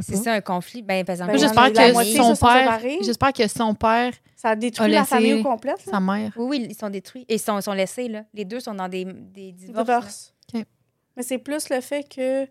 C'est 0.00 0.16
ça, 0.16 0.32
un 0.32 0.40
conflit. 0.40 0.80
Ben, 0.80 1.04
par 1.04 1.12
exemple, 1.14 1.32
Ben, 1.32 1.38
j'espère 1.38 1.72
que 1.72 2.14
son 2.16 2.34
père. 2.36 2.80
J'espère 3.02 3.32
que 3.32 3.46
son 3.48 3.74
père, 3.74 4.14
Ça 4.34 4.50
a 4.50 4.56
détruit 4.56 4.86
A 4.86 4.88
la 5.00 5.04
famille 5.04 5.34
au 5.34 5.42
complète. 5.42 5.84
là? 5.84 5.92
sa 5.92 6.00
mère. 6.00 6.32
Oui, 6.36 6.46
oui, 6.60 6.66
ils 6.70 6.74
sont 6.76 6.88
détruits. 6.88 7.26
Et 7.28 7.34
ils 7.34 7.38
sont, 7.40 7.60
sont 7.60 7.72
laissés, 7.72 8.08
là. 8.08 8.24
Les 8.32 8.44
deux 8.46 8.60
sont 8.60 8.74
dans 8.74 8.88
des, 8.88 9.04
des 9.04 9.52
divorces. 9.52 10.32
Mais 10.54 11.22
c'est 11.22 11.38
plus 11.38 11.68
le 11.70 11.80
fait 11.80 12.06
que 12.08 12.46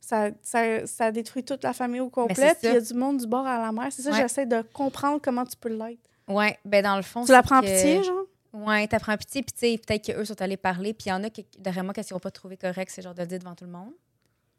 ça, 0.00 0.28
ça, 0.42 0.86
ça 0.86 1.10
détruit 1.10 1.44
toute 1.44 1.62
la 1.64 1.72
famille 1.72 2.00
au 2.00 2.10
complet. 2.10 2.34
c'est 2.36 2.58
Puis 2.60 2.68
il 2.68 2.74
y 2.74 2.76
a 2.76 2.80
du 2.80 2.92
monde 2.94 3.18
du 3.18 3.26
bord 3.26 3.46
à 3.46 3.58
la 3.60 3.72
mer. 3.72 3.88
C'est 3.90 4.02
ça, 4.02 4.10
Ouais. 4.10 4.16
j'essaie 4.20 4.44
de 4.46 4.60
comprendre 4.72 5.18
comment 5.22 5.44
tu 5.44 5.56
peux 5.56 5.70
l'être. 5.70 6.10
Ouais, 6.28 6.58
ben, 6.64 6.82
dans 6.82 6.96
le 6.96 7.02
fond. 7.02 7.24
Tu 7.24 7.32
la 7.32 7.38
c'est 7.38 7.46
prends 7.46 7.58
en 7.58 7.60
que- 7.62 7.66
pitié, 7.66 8.02
genre? 8.02 8.24
Ouais, 8.52 8.86
t'apprends 8.86 9.16
pitié. 9.16 9.42
Puis, 9.42 9.52
tu 9.52 9.58
sais, 9.60 9.78
peut-être 9.78 10.04
qu'eux 10.12 10.24
sont 10.24 10.40
allés 10.42 10.56
parler. 10.58 10.92
Puis, 10.92 11.06
il 11.06 11.10
y 11.10 11.12
en 11.12 11.24
a 11.24 11.30
qui, 11.30 11.46
derrière 11.58 11.84
moi, 11.84 11.94
qu'est-ce 11.94 12.08
qu'ils 12.08 12.14
n'ont 12.14 12.20
pas 12.20 12.30
trouvé 12.30 12.56
correct, 12.56 12.90
c'est 12.94 13.00
genre 13.02 13.14
de 13.14 13.20
le 13.22 13.26
dire 13.26 13.38
devant 13.38 13.54
tout 13.54 13.64
le 13.64 13.70
monde. 13.70 13.92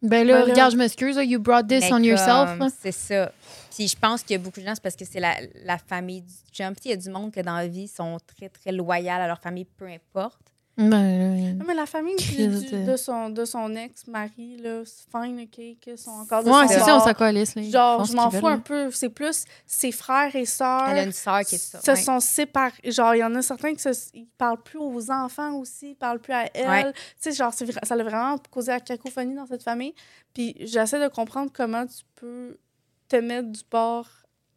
Ben 0.01 0.27
là, 0.27 0.43
regarde, 0.43 0.73
je 0.73 0.77
m'excuse, 0.77 1.15
là, 1.15 1.23
you 1.23 1.39
brought 1.39 1.65
this 1.65 1.79
Mais 1.85 1.93
on 1.93 1.99
yourself. 1.99 2.57
comme. 2.57 2.69
C'est 2.81 2.91
ça. 2.91 3.31
Puis 3.73 3.87
je 3.87 3.95
pense 3.95 4.21
qu'il 4.21 4.33
y 4.35 4.39
a 4.39 4.43
beaucoup 4.43 4.59
de 4.59 4.65
gens, 4.65 4.73
c'est 4.75 4.83
parce 4.83 4.97
que 4.97 5.05
c'est 5.05 5.21
la, 5.21 5.35
la 5.63 5.77
famille 5.77 6.21
du 6.21 6.33
chum. 6.51 6.73
Puis 6.75 6.81
il 6.85 6.89
y 6.89 6.93
a 6.93 6.97
du 6.97 7.09
monde 7.09 7.31
que 7.31 7.39
dans 7.39 7.55
la 7.55 7.67
vie 7.67 7.87
sont 7.87 8.17
très, 8.27 8.49
très 8.49 8.73
loyales 8.73 9.21
à 9.21 9.27
leur 9.27 9.39
famille, 9.39 9.63
peu 9.63 9.85
importe. 9.87 10.41
Ben 10.75 11.55
Non, 11.57 11.65
mais 11.67 11.75
la 11.75 11.85
famille 11.85 12.15
du- 12.15 12.47
du- 12.47 12.65
de- 12.71 12.91
de 12.91 12.95
son, 12.97 13.29
de 13.29 13.45
son 13.45 13.75
ex-mari, 13.75 14.57
là, 14.57 14.81
c'est 14.85 15.05
fine, 15.11 15.41
OK, 15.41 15.77
qu'ils 15.79 15.97
sont 15.97 16.09
encore 16.11 16.43
de 16.43 16.49
Ouais, 16.49 16.67
c'est 16.67 16.79
ça, 16.79 16.95
on 16.97 16.99
Genre, 17.69 18.03
je 18.05 18.13
m'en 18.15 18.31
fous 18.31 18.47
un 18.47 18.57
peu. 18.57 18.89
C'est 18.89 19.09
plus 19.09 19.45
ses 19.67 19.91
frères 19.91 20.35
et 20.35 20.45
sœurs 20.45 20.87
Elle 20.89 20.97
a 20.97 21.03
une 21.03 21.11
sœur 21.11 21.41
qui 21.41 21.55
est 21.55 21.57
ça. 21.59 21.79
se 21.79 21.91
ouais. 21.91 21.95
sont 21.97 22.19
séparés. 22.19 22.73
Genre, 22.85 23.13
il 23.13 23.19
y 23.19 23.23
en 23.23 23.35
a 23.35 23.43
certains 23.43 23.73
qui 23.75 23.81
se, 23.83 23.89
ils 24.15 24.25
parlent 24.37 24.61
plus 24.63 24.79
aux 24.79 25.11
enfants 25.11 25.53
aussi, 25.55 25.91
ils 25.91 25.95
parlent 25.95 26.19
plus 26.19 26.33
à 26.33 26.45
elle. 26.55 26.67
Ouais. 26.87 26.93
Tu 26.93 26.99
sais, 27.19 27.31
genre, 27.33 27.53
ça 27.53 27.65
a 27.93 28.03
vraiment 28.03 28.37
causé 28.49 28.71
la 28.71 28.79
cacophonie 28.79 29.35
dans 29.35 29.45
cette 29.45 29.63
famille. 29.63 29.93
Puis 30.33 30.55
j'essaie 30.59 30.99
de 30.99 31.07
comprendre 31.07 31.51
comment 31.53 31.85
tu 31.85 32.03
peux 32.15 32.57
te 33.07 33.17
mettre 33.17 33.49
du 33.49 33.61
bord 33.69 34.07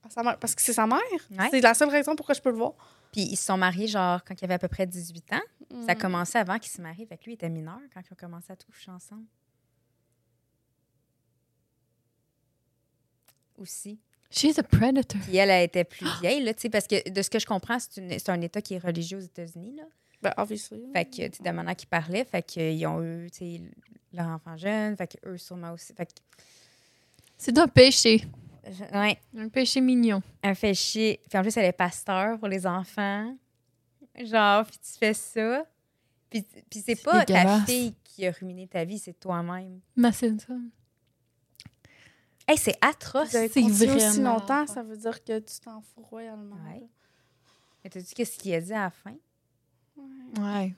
à 0.07 0.11
sa 0.11 0.23
mère. 0.23 0.39
Parce 0.39 0.55
que 0.55 0.63
c'est 0.63 0.73
sa 0.73 0.87
mère. 0.87 0.99
Ouais. 1.39 1.49
C'est 1.51 1.61
la 1.61 1.75
seule 1.75 1.91
raison 1.91 2.17
pourquoi 2.17 2.35
je 2.35 2.41
peux 2.41 2.51
le 2.51 2.57
voir. 2.57 2.73
Puis 3.17 3.25
ils 3.25 3.37
se 3.37 3.47
sont 3.47 3.57
mariés, 3.57 3.87
genre, 3.87 4.23
quand 4.25 4.35
il 4.39 4.45
avait 4.45 4.53
à 4.55 4.59
peu 4.59 4.69
près 4.69 4.87
18 4.87 5.33
ans. 5.33 5.41
Ça 5.87 5.93
a 5.93 5.95
Mm. 5.95 5.99
commencé 5.99 6.37
avant 6.37 6.59
qu'ils 6.59 6.71
se 6.71 6.83
marient. 6.83 7.07
Fait 7.07 7.17
que 7.17 7.25
lui, 7.25 7.33
il 7.33 7.35
était 7.37 7.49
mineur 7.49 7.79
quand 7.95 8.03
ils 8.07 8.13
ont 8.13 8.17
commencé 8.17 8.53
à 8.53 8.57
coucher 8.57 8.91
ensemble. 8.91 9.25
Aussi. 13.57 13.99
She's 14.31 14.59
a 14.59 14.63
predator. 14.63 15.19
Puis 15.23 15.37
elle, 15.37 15.49
elle 15.49 15.65
était 15.65 15.85
plus 15.85 16.07
vieille, 16.21 16.43
là, 16.45 16.53
tu 16.53 16.61
sais, 16.61 16.69
parce 16.69 16.87
que 16.87 17.09
de 17.09 17.23
ce 17.23 17.31
que 17.31 17.39
je 17.39 17.47
comprends, 17.47 17.79
c'est 17.79 18.29
un 18.29 18.41
État 18.43 18.61
qui 18.61 18.75
est 18.75 18.79
religieux 18.79 19.17
aux 19.17 19.23
États-Unis, 19.23 19.77
là. 19.77 19.85
Ben, 20.21 20.35
obviously. 20.37 20.83
Fait 20.93 21.05
que, 21.07 21.29
tu 21.29 21.37
sais, 21.39 21.43
de 21.43 21.51
manière 21.51 21.75
qu'ils 21.77 21.89
parlaient, 21.89 22.25
fait 22.27 22.43
qu'ils 22.43 22.87
ont 22.87 23.03
eu, 23.03 23.31
tu 23.31 23.39
sais, 23.39 23.61
leur 24.13 24.27
enfant 24.27 24.59
jeune, 24.59 24.95
fait 24.97 25.17
qu'eux, 25.17 25.39
sûrement 25.39 25.73
aussi. 25.73 25.95
Fait 25.95 26.05
que, 26.05 26.13
C'est 27.39 27.57
un 27.57 27.69
péché. 27.69 28.25
Je- 28.71 28.99
ouais, 28.99 29.19
Un 29.37 29.49
péché 29.49 29.81
mignon. 29.81 30.23
fait 30.55 30.75
chier. 30.75 31.21
Puis 31.29 31.39
en 31.39 31.43
plus, 31.43 31.57
elle 31.57 31.65
est 31.67 31.73
pasteur 31.73 32.39
pour 32.39 32.49
les 32.49 32.67
enfants. 32.67 33.35
Genre, 34.19 34.65
puis 34.65 34.79
tu 34.79 34.99
fais 34.99 35.15
ça. 35.15 35.65
Puis, 36.31 36.45
puis 36.71 36.83
c'est 36.85 37.03
pas 37.03 37.25
ta 37.25 37.61
fille 37.65 37.95
qui 38.05 38.27
a 38.27 38.31
ruiné 38.33 38.67
ta 38.67 38.85
vie, 38.85 38.99
c'est 38.99 39.19
toi-même. 39.19 39.81
Mais 39.97 40.13
c'est 40.13 40.41
ça. 40.41 40.55
Hey, 42.49 42.57
c'est 42.59 42.77
atroce. 42.81 43.29
C'est 43.31 43.49
continué 43.49 43.93
aussi 43.95 44.07
vraiment 44.21 44.35
longtemps, 44.35 44.67
ça 44.67 44.83
veut 44.83 44.97
dire 44.97 45.23
que 45.25 45.39
tu 45.41 45.59
t'en 45.61 45.81
fous 45.81 46.03
royalement. 46.03 46.57
Ouais. 46.71 46.87
Mais 47.83 47.91
t'as 47.91 48.01
dit 48.01 48.15
qu'est-ce 48.15 48.39
qu'il 48.39 48.55
a 48.55 48.61
dit 48.61 48.73
à 48.73 48.85
la 48.85 48.91
fin? 48.91 49.15
Ouais. 50.41 50.75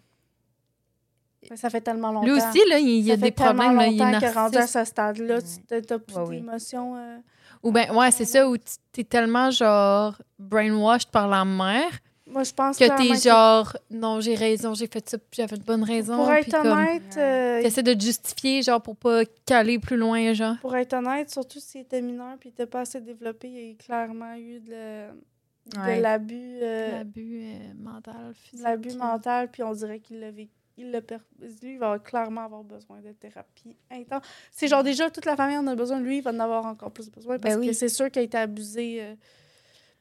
Mais 1.50 1.56
ça 1.56 1.70
fait 1.70 1.80
tellement 1.80 2.10
longtemps. 2.12 2.26
Lui 2.26 2.32
aussi, 2.32 2.58
là, 2.68 2.78
il 2.78 3.00
y 3.00 3.12
a 3.12 3.16
Ça 3.16 3.20
des 3.22 3.30
problèmes. 3.30 3.76
Là, 3.76 3.86
il 3.86 4.00
est 4.00 4.30
rendu 4.30 4.56
à 4.56 4.66
ce 4.66 4.84
stade-là, 4.84 5.36
Ouais. 5.36 5.42
tu 5.42 5.82
t'as 5.86 5.98
plus 5.98 6.16
Ouais, 6.16 6.42
euh, 6.96 7.18
Ou 7.62 7.72
ben, 7.72 7.90
ouais, 7.94 8.10
c'est 8.10 8.24
ça, 8.24 8.48
où 8.48 8.56
tu- 8.56 8.64
t'es 8.92 9.04
tellement, 9.04 9.50
genre, 9.50 10.16
brainwashed 10.38 11.10
par 11.10 11.28
la 11.28 11.44
mère 11.44 11.90
Moi, 12.26 12.44
je 12.44 12.52
pense 12.52 12.76
que 12.78 12.84
t'es 12.84 13.20
genre, 13.20 13.74
non, 13.90 14.20
j'ai 14.20 14.34
raison, 14.34 14.74
j'ai 14.74 14.86
fait 14.86 15.08
ça, 15.08 15.16
puis 15.18 15.26
j'avais 15.42 15.56
une 15.56 15.62
bonne 15.62 15.82
raison. 15.82 16.16
Pour 16.16 16.30
être 16.32 16.50
comme, 16.50 16.66
honnête, 16.66 17.16
euh, 17.16 17.62
T'essaies 17.62 17.82
de 17.82 17.94
te 17.94 18.00
justifier, 18.02 18.62
genre, 18.62 18.80
pour 18.82 18.96
pas 18.96 19.22
caler 19.46 19.78
plus 19.78 19.96
loin, 19.96 20.32
genre. 20.34 20.56
pour 20.60 20.76
être 20.76 20.92
honnête, 20.94 21.30
surtout 21.30 21.58
s'il 21.58 21.80
était 21.82 22.02
mineur 22.02 22.36
puis 22.38 22.50
n'était 22.50 22.66
pas 22.66 22.80
assez 22.80 23.00
développé, 23.00 23.48
il 23.48 23.68
y 23.68 23.70
a 23.72 23.74
clairement 23.74 24.34
eu 24.36 24.60
de, 24.60 25.08
de 25.74 25.78
Ouais. 25.78 26.00
l'abus 26.00 26.58
euh, 26.62 26.98
L'abus 26.98 27.40
euh, 27.42 27.74
mental, 27.78 28.14
de 28.28 28.32
physique. 28.34 28.64
l'abus 28.64 28.94
mental, 28.96 29.50
puis 29.50 29.62
on 29.62 29.72
dirait 29.72 29.98
qu'il 30.00 30.20
l'a 30.20 30.30
vécu. 30.30 30.52
Il 30.78 31.02
per- 31.02 31.18
Lui, 31.40 31.72
il 31.74 31.78
va 31.78 31.98
clairement 31.98 32.44
avoir 32.44 32.62
besoin 32.62 33.00
de 33.00 33.10
thérapie 33.12 33.76
intense. 33.90 34.22
C'est 34.52 34.68
genre 34.68 34.84
déjà, 34.84 35.10
toute 35.10 35.24
la 35.24 35.34
famille 35.36 35.56
en 35.58 35.66
a 35.66 35.74
besoin. 35.74 35.98
Lui, 36.00 36.18
il 36.18 36.22
va 36.22 36.30
en 36.30 36.38
avoir 36.38 36.64
encore 36.66 36.92
plus 36.92 37.10
besoin 37.10 37.38
parce 37.38 37.54
Ben 37.56 37.60
oui. 37.60 37.66
que 37.66 37.72
c'est 37.72 37.88
sûr 37.88 38.10
qu'il 38.10 38.20
a 38.20 38.24
été 38.24 38.38
abusé. 38.38 39.02
euh, 39.02 39.14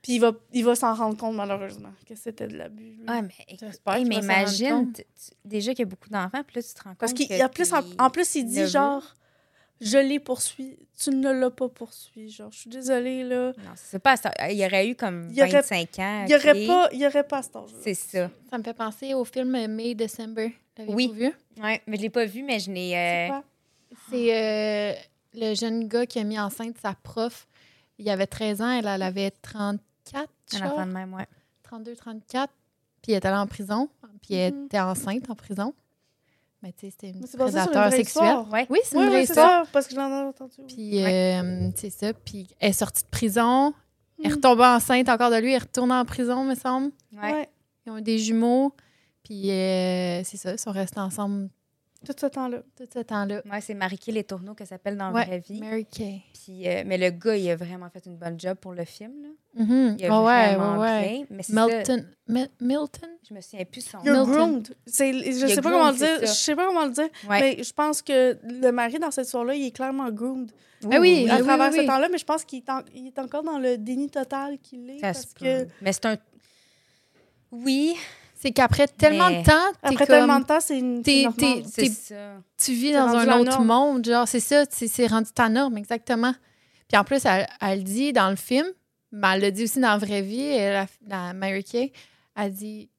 puis 0.02 0.14
il 0.14 0.20
va, 0.20 0.32
il 0.54 0.64
va 0.64 0.76
s'en 0.76 0.94
rendre 0.94 1.18
compte, 1.18 1.36
malheureusement, 1.36 1.90
que 2.08 2.14
c'était 2.16 2.48
de 2.48 2.56
l'abus. 2.56 3.00
Ah, 3.08 3.22
mais, 3.24 3.34
hey, 3.48 3.58
imagine, 4.18 4.94
déjà 5.44 5.72
qu'il 5.72 5.80
y 5.80 5.82
a 5.82 5.86
beaucoup 5.90 6.10
d'enfants, 6.10 6.44
puis 6.46 6.58
là, 6.58 6.64
tu 6.64 6.74
te 6.74 6.84
rends 6.84 6.92
compte 6.92 7.00
Parce 7.00 7.14
qu'il 7.14 7.28
y 7.36 7.42
a 7.42 7.50
plus 7.50 7.74
en, 7.74 8.10
plus, 8.12 8.36
il 8.36 8.46
dit 8.46 8.68
genre, 8.68 9.04
je 9.82 9.98
l'ai 9.98 10.20
poursuivi, 10.20 10.78
tu 10.98 11.10
ne 11.12 11.32
l'as 11.32 11.50
pas 11.52 11.70
poursuivi. 11.70 12.30
Genre, 12.30 12.52
je 12.52 12.58
suis 12.60 12.70
désolée, 12.70 13.24
là. 13.24 13.54
Non, 13.58 13.72
c'est 13.76 14.00
pas 14.00 14.18
ça. 14.18 14.32
Il 14.50 14.58
y 14.58 14.66
aurait 14.66 14.88
eu 14.90 14.96
comme 14.96 15.28
Il 15.32 15.38
y 15.38 15.42
aurait- 15.42 15.52
25 15.62 16.00
ans. 16.00 16.24
Il 16.24 16.30
n'y 16.30 16.36
aurait, 16.36 16.66
pas- 16.68 16.90
il 16.94 17.00
y 17.00 17.08
aurait 17.08 17.28
pas 17.28 17.42
cet 17.44 17.56
âge 17.56 17.70
C'est 17.82 17.94
ça. 17.94 18.30
Ça 18.50 18.58
me 18.58 18.64
fait 18.64 18.74
penser 18.74 19.14
au 19.14 19.24
film 19.26 19.68
May 19.68 19.94
December. 19.96 20.54
L'avez-vous 20.78 20.96
Oui. 20.96 21.12
vu? 21.14 21.32
Ouais, 21.62 21.82
mais 21.88 21.98
je 21.98 22.02
l'ai 22.04 22.10
pas 22.10 22.26
vu, 22.26 22.44
mais 22.44 22.60
je 22.60 22.70
n'ai. 22.72 22.98
euh, 22.98 23.40
C'est 24.10 24.36
euh, 24.36 24.94
le 25.34 25.56
jeune 25.56 25.88
gars 25.88 26.06
qui 26.06 26.20
a 26.20 26.24
mis 26.24 26.40
enceinte 26.40 26.78
sa 26.82 26.94
prof. 26.94 27.48
Il 28.00 28.10
avait 28.10 28.28
13 28.28 28.62
ans, 28.62 28.70
elle, 28.70 28.86
elle 28.88 29.02
avait 29.02 29.32
34, 29.32 30.30
un 30.54 30.66
enfant 30.68 30.86
de 30.86 30.92
même, 30.92 31.14
ouais. 31.14 31.26
32, 31.64 31.96
34. 31.96 32.54
Puis 33.02 33.12
elle 33.12 33.18
était 33.20 33.28
allée 33.28 33.38
en 33.38 33.48
prison. 33.48 33.90
Puis 34.22 34.36
elle 34.36 34.54
Mhm. 34.54 34.66
était 34.66 34.80
enceinte 34.80 35.30
en 35.30 35.36
prison. 35.36 35.74
Mais 36.64 36.72
tu 36.74 36.88
sais, 36.88 36.90
c'était 36.92 37.10
une 37.10 37.26
c'est 37.28 37.38
prédateur 37.38 37.88
vraie 37.88 37.98
sexuel. 37.98 38.38
Ouais. 38.52 38.66
Oui, 38.70 38.80
c'est 38.84 38.98
Oui, 38.98 39.04
une 39.04 39.10
vraie 39.10 39.18
oui, 39.20 39.24
histoire. 39.24 39.66
ça, 39.66 39.72
parce 39.72 39.88
que 39.88 39.94
je 39.94 40.00
l'en 40.00 40.10
ai 40.10 40.24
entendu. 40.28 40.56
Puis 40.68 41.04
euh, 41.06 41.70
c'est 41.76 41.92
ça. 41.92 42.14
Puis 42.14 42.48
elle 42.60 42.70
est 42.72 42.74
sortie 42.74 43.04
de 43.04 43.10
prison. 43.10 43.74
Elle 44.20 44.26
est 44.26 44.30
Mhm. 44.30 44.36
retombée 44.36 44.64
enceinte 44.66 45.08
encore 45.10 45.30
de 45.30 45.36
lui. 45.38 45.50
Elle 45.50 45.56
est 45.56 45.60
retournée 45.60 45.94
en 45.94 46.06
prison, 46.06 46.44
me 46.44 46.56
semble. 46.56 46.92
Ouais, 47.14 47.48
Ils 47.86 47.92
ont 47.92 47.98
eu 47.98 48.02
des 48.02 48.18
jumeaux. 48.18 48.74
Puis 49.24 49.52
euh, 49.52 50.24
c'est 50.24 50.38
ça, 50.38 50.54
ils 50.54 50.60
sont 50.60 50.72
restés 50.72 51.00
ensemble 51.00 51.50
tout 52.08 52.14
ce 52.20 52.26
temps-là. 52.28 52.60
tout 52.78 52.86
ce 52.94 53.00
temps-là. 53.00 53.42
Ouais, 53.52 53.62
c'est 53.62 53.74
Marie-Kay 53.74 54.12
Les 54.12 54.24
Tourneaux 54.24 54.54
qu'elle 54.54 54.68
s'appelle 54.68 54.98
dans 54.98 55.12
Ouais, 55.12 55.22
la 55.22 55.26
vraie 55.28 55.40
vie. 55.40 55.60
Mary 55.60 55.86
Kay. 55.86 56.22
Puis, 56.34 56.68
euh, 56.68 56.84
mais 56.86 56.98
le 56.98 57.10
gars, 57.12 57.36
il 57.36 57.50
a 57.50 57.56
vraiment 57.56 57.90
fait 57.90 58.06
une 58.06 58.16
bonne 58.18 58.40
job 58.40 58.58
pour 58.60 58.74
le 58.74 58.86
film. 58.86 59.14
Là. 59.22 59.64
Mhm. 59.64 59.96
Il 60.00 60.06
a 60.06 60.10
Ah 60.14 60.24
ouais, 60.24 60.56
vraiment 60.56 60.80
ouais, 60.80 60.88
ouais. 60.88 61.08
bien. 61.10 61.26
Mais 61.32 61.44
c'est 61.44 61.54
ça, 61.54 61.66
Milton. 61.68 62.08
Mi- 62.28 62.46
Milton? 62.62 63.10
je 63.28 63.34
me 63.34 63.42
souviens 63.42 63.66
plus 63.66 63.82
son 63.82 63.98
nom. 63.98 64.04
Milton. 64.04 64.26
groomed. 64.34 64.68
Je 64.88 65.40
You're 65.40 65.50
sais 65.50 65.62
pas 65.62 65.72
comment 65.72 65.92
le 65.92 65.98
dire. 65.98 66.20
ça. 66.20 66.26
Je 66.26 66.32
sais 66.32 66.56
pas 66.56 66.66
comment 66.68 66.86
le 66.86 66.92
dire. 66.92 67.10
Ouais. 67.30 67.40
Mais 67.58 67.64
je 67.64 67.74
pense 67.74 68.02
que 68.02 68.38
le 68.44 68.72
mari 68.72 69.00
dans 69.00 69.12
cette 69.12 69.26
histoire-là, 69.26 69.56
il 69.56 69.66
est 69.68 69.72
clairement 69.72 70.10
groomed 70.12 70.52
Ah 70.84 71.00
oui, 71.00 71.28
à 71.30 71.38
oui, 71.38 71.44
travers 71.44 71.72
oui, 71.72 71.78
ce 71.82 71.86
temps-là. 71.88 72.08
Mais 72.12 72.18
je 72.18 72.26
pense 72.26 72.44
qu'il 72.46 72.60
est, 72.60 72.70
en- 72.70 72.84
il 72.94 73.08
est 73.08 73.20
encore 73.20 73.44
dans 73.44 73.58
le 73.60 73.78
déni 73.78 74.10
total 74.10 74.58
qu'il 74.60 74.90
est. 74.90 75.00
Ça 75.00 75.08
parce 75.14 75.22
se 75.28 75.34
que. 75.34 75.68
Mais 75.82 75.92
c'est 75.94 76.06
un. 76.06 76.18
Oui, 77.52 77.96
C'est 78.40 78.52
qu'après 78.52 78.88
tellement 78.88 79.30
Mais- 79.30 79.42
de 79.42 79.46
temps, 79.46 79.72
t'es 79.82 79.88
après 79.88 79.96
comme... 79.98 80.06
tellement 80.06 80.40
de 80.40 80.46
temps, 80.46 80.60
c'est 80.60 80.78
une. 80.78 81.02
t'es- 81.02 81.12
c'est 81.12 81.44
normal. 81.44 81.64
t'es- 81.64 81.70
c'est 81.70 81.82
T'es- 81.82 81.90
ça. 81.90 82.16
tu 82.64 82.72
vis 82.74 82.88
C'est 82.88 82.94
dans 82.94 83.08
rendu 83.12 83.30
un 83.30 83.40
autre 83.40 83.52
norme. 83.64 83.66
monde. 83.96 84.06
Genre, 84.06 84.28
c'est 84.28 84.40
ça, 84.40 84.64
c'est 84.70 84.88
c'est 84.88 85.08
rendu 85.08 85.32
ta 85.34 85.50
norme, 85.50 85.78
exactement. 85.78 86.34
Puis 86.88 86.98
en 86.98 87.04
plus, 87.04 87.26
elle, 87.26 87.48
elle 87.62 87.84
dit 87.84 88.14
dans 88.14 88.30
le 88.30 88.36
film, 88.36 88.68
mais 89.12 89.28
elle 89.34 89.42
le 89.42 89.52
dit 89.52 89.64
aussi 89.64 89.80
dans 89.80 89.90
la 89.90 89.98
vraie 89.98 90.22
vie, 90.22 90.40
elle, 90.42 90.88
la, 91.08 91.28
la 91.28 91.34
Mary 91.34 91.64
Kay, 91.64 91.92
elle 92.36 92.54
dit 92.54 92.90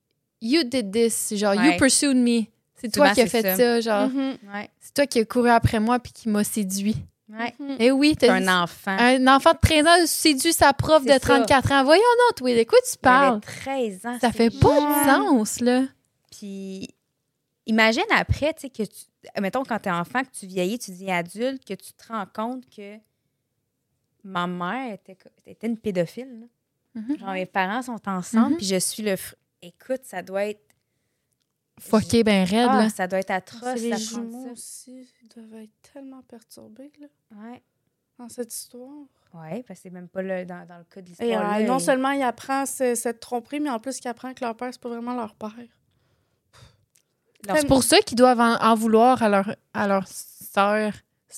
You 0.43 0.63
did 0.65 0.91
this, 0.93 1.33
genre, 1.37 1.55
you 1.55 1.77
pursued 1.79 2.17
me. 2.17 2.43
C'est 2.81 2.93
toi 2.93 3.11
qui 3.11 3.23
as 3.23 3.27
fait 3.27 3.43
ça. 3.43 3.57
ça, 3.57 3.81
genre. 3.81 4.09
Mhm. 4.09 4.37
Ouais. 4.55 4.69
C'est 4.81 4.95
toi 4.95 5.07
qui 5.07 5.19
as 5.21 5.25
couru 5.25 5.51
après 5.51 5.81
moi 5.81 5.99
puis 5.99 6.13
qui 6.13 6.29
m'a 6.29 6.45
séduit. 6.45 6.97
Ouais. 7.31 7.55
Mhm. 7.59 7.77
Eh 7.79 7.91
oui, 7.91 8.17
t'as 8.17 8.33
un 8.35 8.63
enfant. 8.63 8.97
un 8.99 9.27
enfant 9.27 9.53
de 9.53 9.59
13 9.61 9.87
ans 9.87 10.07
séduit 10.07 10.53
sa 10.53 10.73
prof 10.73 11.03
de 11.05 11.09
C'est 11.13 11.15
ça. 11.25 11.37
34 11.45 11.73
ans. 11.73 11.85
Voyons 11.85 12.03
non, 12.03 12.33
toi, 12.37 12.55
de 12.57 12.65
quoi 12.65 12.79
tu 12.81 12.97
Il 13.03 13.09
avait 13.09 13.29
parles? 13.29 13.41
13 13.41 14.07
ans. 14.07 14.19
Ça 14.21 14.33
fait 14.33 14.51
pas 14.51 14.75
de 14.81 15.09
sens, 15.11 15.61
là. 15.61 15.83
Puis 16.31 16.89
imagine 17.67 18.03
après, 18.15 18.55
tu 18.55 18.63
sais, 18.63 18.71
que 18.71 18.83
tu. 18.85 19.05
Mettons, 19.41 19.63
quand 19.65 19.79
t'es 19.79 19.91
enfant, 19.91 20.23
que 20.23 20.31
tu 20.31 20.47
vieillis, 20.47 20.79
tu 20.79 20.91
deviens 20.93 21.19
adulte, 21.19 21.65
que 21.65 21.75
tu 21.75 21.93
te 21.93 22.07
rends 22.11 22.25
compte 22.33 22.65
que 22.75 22.97
ma 24.25 24.47
mère 24.47 24.95
était, 24.95 25.17
était 25.47 25.67
une 25.67 25.77
pédophile. 25.79 26.41
là. 26.41 26.47
Mhm. 27.03 27.19
Genre, 27.19 27.33
mes 27.33 27.47
parents 27.47 27.83
sont 27.83 28.09
ensemble, 28.09 28.51
Mhm. 28.53 28.57
puis 28.57 28.67
je 28.67 28.77
suis 28.79 29.03
le. 29.03 29.13
fr- 29.15 29.35
Écoute, 29.61 30.03
ça 30.05 30.23
doit 30.23 30.45
être. 30.47 30.61
Fucké 31.81 32.25
ben 32.25 32.45
raide, 32.45 32.69
Ah, 32.71 32.83
là. 32.85 32.89
ça 32.91 33.07
doit 33.07 33.19
être 33.21 33.31
atroce. 33.31 33.81
les 33.81 33.97
jumeaux 33.97 34.47
ça. 34.47 34.53
aussi. 34.53 35.09
Doivent 35.35 35.63
être 35.63 35.91
tellement 35.93 36.23
perturbés 36.23 36.91
là, 37.01 37.07
Ouais. 37.37 37.63
dans 38.19 38.29
cette 38.29 38.53
histoire. 38.55 38.91
Ouais, 39.35 39.63
parce 39.67 39.79
que 39.81 39.83
c'est 39.85 39.91
même 39.91 40.09
pas 40.09 40.23
le, 40.23 40.45
dans, 40.47 40.67
dans 40.67 40.79
le 40.79 40.85
cas 40.85 41.01
de 41.03 41.07
Et, 41.07 41.11
l'histoire. 41.11 41.57
euh, 41.59 41.63
non 41.65 41.79
il- 41.79 41.81
seulement 41.85 42.11
il 42.13 42.23
apprend 42.23 42.65
ce- 42.67 42.95
cette 42.95 43.21
tromperie, 43.21 43.61
mais 43.61 43.69
en 43.71 43.79
plus 43.79 43.99
il 44.03 44.09
apprend 44.09 44.33
que 44.33 44.43
leur 44.45 44.57
père, 44.57 44.71
c'est 44.73 44.81
pas 44.81 44.89
vraiment 44.89 45.15
leur 45.15 45.35
père. 45.35 45.55
leur- 47.47 47.57
C'est 47.59 47.67
pour 47.67 47.83
ça 47.83 47.99
qu'ils 48.01 48.17
doivent 48.17 48.41
en, 48.41 48.57
en 48.57 48.75
vouloir 48.75 49.23
à 49.23 49.29
leur, 49.29 49.55
à 49.75 49.87
leur 49.87 50.07
sœur, 50.09 50.93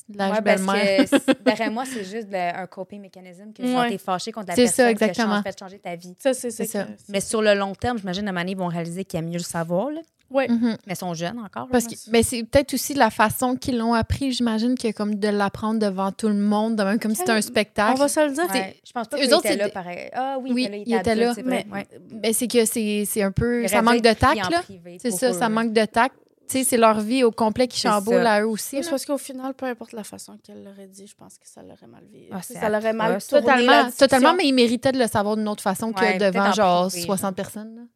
la 0.09 0.31
Ouais, 0.31 0.41
parce 0.43 0.63
belle-mère. 0.63 1.11
que 1.11 1.43
derrière 1.43 1.71
moi, 1.73 1.85
c'est 1.85 2.05
juste 2.05 2.29
le- 2.31 2.37
un 2.57 2.67
coping 2.67 3.01
mécanisme 3.01 3.53
que 3.53 3.63
Ouais. 3.63 3.89
t'es 3.91 3.99
fâché 3.99 4.33
contre 4.33 4.49
la 4.49 4.55
personne 4.55 4.73
ça, 4.75 4.83
qui 4.85 4.89
a 4.89 4.91
exactement. 5.09 5.43
fait 5.43 5.59
changer 5.59 5.79
ta 5.79 5.95
vie. 5.97 6.15
Ça, 6.19 6.33
c'est 6.33 6.51
ça. 6.51 6.87
Mais 7.09 7.21
sur 7.21 7.43
le 7.43 7.55
long 7.55 7.75
terme, 7.75 7.99
j'imagine, 7.99 8.27
à 8.27 8.31
un 8.31 8.33
moment 8.33 8.41
donné, 8.43 8.53
ils 8.53 8.57
vont 8.59 8.69
réaliser 8.69 9.05
qu'il 9.05 9.19
y 9.21 9.23
a 9.23 9.27
mieux 9.27 9.39
le 9.39 9.39
savoir. 9.41 9.91
Là. 9.91 10.01
Ouais. 10.31 10.49
Mhm. 10.49 10.77
Mais 10.87 10.93
ils 10.93 10.97
sont 10.97 11.13
jeunes 11.15 11.39
encore. 11.39 11.69
Parce 11.69 11.87
que 11.87 11.95
ben, 12.11 12.23
c'est 12.23 12.45
peut-être 12.45 12.75
aussi 12.75 12.95
la 12.95 13.11
façon 13.11 13.57
qu'ils 13.57 13.77
l'ont 13.79 13.95
appris, 13.95 14.33
j'imagine, 14.33 14.77
que 14.77 14.93
comme 14.93 15.17
de 15.17 15.29
l'apprendre 15.29 15.81
devant 15.81 16.13
tout 16.13 16.29
le 16.29 16.35
monde, 16.35 16.77
de 16.77 16.85
même 16.85 16.99
comme 17.01 17.11
si 17.13 17.19
c'était 17.19 17.33
un 17.33 17.39
On 17.39 17.43
spectacle. 17.43 17.99
va 17.99 18.09
se 18.09 18.21
le 18.27 18.33
dire. 18.33 18.45
Ouais, 18.53 18.77
je 18.87 18.93
pense 18.93 19.09
pas 19.09 19.17
qu'ils 19.19 19.35
autres, 19.35 19.45
étaient 19.47 19.55
c'est 19.55 19.57
là 19.59 19.69
pareil. 19.71 20.11
Ah 20.13 20.37
oui, 20.41 20.53
Oui, 20.55 20.69
il 20.87 20.95
était 20.95 21.15
là. 21.17 21.31
adulte, 21.31 21.47
mais- 21.47 21.67
ouais. 21.73 21.87
Ben, 22.13 22.33
c'est 22.33 22.47
que 22.49 22.65
c'est 22.65 23.05
c'est 23.07 23.23
un 23.23 23.33
peu. 23.33 23.67
Ça 23.67 23.83
manque 23.83 24.03
de 24.03 24.13
tact, 24.13 24.51
là. 24.51 24.63
C'est 24.99 25.11
ça, 25.11 25.31
eux, 25.31 25.33
ça 25.33 25.49
manque 25.49 25.73
de 25.73 25.85
tact. 25.85 26.15
Tu 26.49 26.59
sais, 26.59 26.65
c'est 26.65 26.77
leur 26.77 26.99
vie 27.01 27.23
au 27.23 27.31
complet 27.31 27.69
qui 27.69 27.79
chamboule 27.79 28.27
à 28.27 28.41
eux 28.43 28.47
aussi. 28.49 28.75
Mais 28.77 28.83
c'est 28.83 28.91
parce 28.91 29.05
qu'au 29.07 29.19
final, 29.19 29.55
peu 29.55 29.67
importe 29.67 29.93
la 29.93 30.03
façon 30.03 30.37
qu'elle 30.43 30.65
l'aurait 30.65 30.89
dit, 30.89 31.07
je 31.07 31.15
pense 31.15 31.39
que 31.39 31.47
ça 31.47 31.63
l'aurait 31.63 31.87
mal 31.87 32.03
vécu. 32.13 32.27
Ah, 32.33 32.43
ça 32.43 32.69
l'aurait 32.69 32.93
mal 32.93 33.19
Totalement, 33.23 33.89
totalement, 33.97 34.35
mais 34.35 34.49
ils 34.49 34.53
méritaient 34.53 34.91
de 34.91 34.99
le 34.99 35.07
savoir 35.07 35.37
d'une 35.37 35.47
autre 35.49 35.63
façon 35.63 35.93
que 35.93 36.19
devant 36.19 36.49
en 36.49 36.53
genre 36.53 36.89
privé, 36.89 37.07
60 37.07 37.37
personnes. 37.37 37.87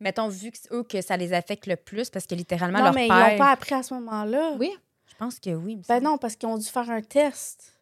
Mettons, 0.00 0.28
vu 0.28 0.50
que 0.50 0.58
eux 0.72 0.82
que 0.84 1.00
ça 1.00 1.16
les 1.16 1.32
affecte 1.32 1.66
le 1.66 1.76
plus, 1.76 2.10
parce 2.10 2.26
que 2.26 2.34
littéralement, 2.34 2.78
Non, 2.78 2.84
leur 2.84 2.94
mais 2.94 3.06
ils 3.06 3.12
l'ont 3.12 3.38
pas 3.38 3.50
appris 3.50 3.74
à 3.74 3.82
ce 3.82 3.94
moment-là. 3.94 4.54
Oui. 4.58 4.70
Je 5.06 5.14
pense 5.16 5.40
que 5.40 5.50
oui. 5.50 5.80
Ben 5.88 6.00
non, 6.00 6.18
parce 6.18 6.36
qu'ils 6.36 6.48
ont 6.48 6.58
dû 6.58 6.66
faire 6.66 6.88
un 6.90 7.02
test. 7.02 7.77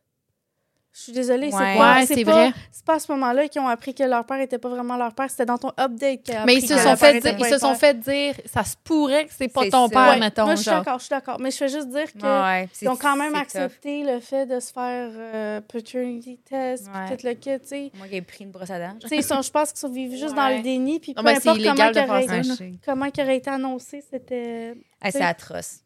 Je 0.98 1.02
suis 1.02 1.12
désolée, 1.12 1.50
c'est 1.50 1.56
Ouais. 1.58 1.76
pas, 1.76 1.96
Ouais, 1.96 2.06
c'est 2.06 2.24
pas- 2.24 2.32
vrai. 2.32 2.52
C'est 2.72 2.84
pas 2.86 2.94
à 2.94 2.98
ce 2.98 3.12
moment-là 3.12 3.46
qu'ils 3.48 3.60
ont 3.60 3.68
appris 3.68 3.94
que 3.94 4.02
leur 4.02 4.24
père 4.24 4.40
était 4.40 4.56
pas 4.56 4.70
vraiment 4.70 4.96
leur 4.96 5.12
père. 5.12 5.28
C'était 5.28 5.44
dans 5.44 5.58
ton 5.58 5.68
update 5.78 6.22
qu'ils 6.22 6.34
Mais 6.46 6.54
ils 6.54 6.66
se 6.66 6.74
sont 6.78 6.96
fait 6.96 7.20
dire, 7.20 7.36
pas 7.36 7.38
ils 7.46 7.50
se 7.50 7.54
un 7.56 7.58
sont 7.58 7.68
père. 7.76 7.78
fait 7.78 7.94
dire, 8.00 8.34
ça 8.46 8.64
se 8.64 8.76
pourrait 8.82 9.26
que 9.26 9.32
c'est 9.36 9.48
pas 9.48 9.68
ton 9.68 9.88
ça. 9.88 9.92
père, 9.92 10.08
Ouais. 10.14 10.18
mettons. 10.18 10.46
Moi, 10.46 10.54
je 10.54 10.62
suis 10.62 10.70
d'accord, 10.70 10.98
je 10.98 11.04
suis 11.04 11.10
d'accord. 11.10 11.38
Mais 11.38 11.50
je 11.50 11.56
fais 11.58 11.68
juste 11.68 11.88
dire 11.90 12.10
que 12.10 12.18
Ouais, 12.26 12.66
ils 12.80 12.88
ont 12.88 12.96
quand 12.96 13.14
même 13.14 13.32
tough. 13.34 13.42
accepté 13.42 14.04
le 14.04 14.20
fait 14.20 14.46
de 14.46 14.58
se 14.58 14.72
faire 14.72 15.10
euh, 15.12 15.60
paternity 15.60 16.38
test, 16.48 16.86
tout 16.86 17.26
le 17.26 17.34
kit, 17.34 17.60
tu 17.60 17.66
sais. 17.68 17.90
Moi, 17.98 18.06
j'ai 18.10 18.22
pris 18.22 18.44
une 18.44 18.50
brosse 18.50 18.70
à 18.70 18.78
dents. 18.78 18.96
Tu 18.98 19.08
sais, 19.08 19.16
ils 19.18 19.22
sont- 19.22 19.42
je 19.42 19.50
pense 19.50 19.72
qu'ils 19.72 19.80
sont 19.80 19.90
vivent 19.90 20.16
juste 20.18 20.34
dans 20.34 20.48
le 20.48 20.62
déni, 20.62 20.98
puis 20.98 21.12
peu 21.12 21.20
Non, 21.20 21.28
importe 21.28 21.44
comment 21.44 21.56
illégal 21.56 21.94
de 21.94 22.00
qu'il 22.00 22.10
aurait, 22.10 22.72
comment 22.86 23.04
été 23.04 23.50
annoncé, 23.50 24.02
c'était... 24.10 24.72
c'est 25.10 25.20
atroce. 25.20 25.80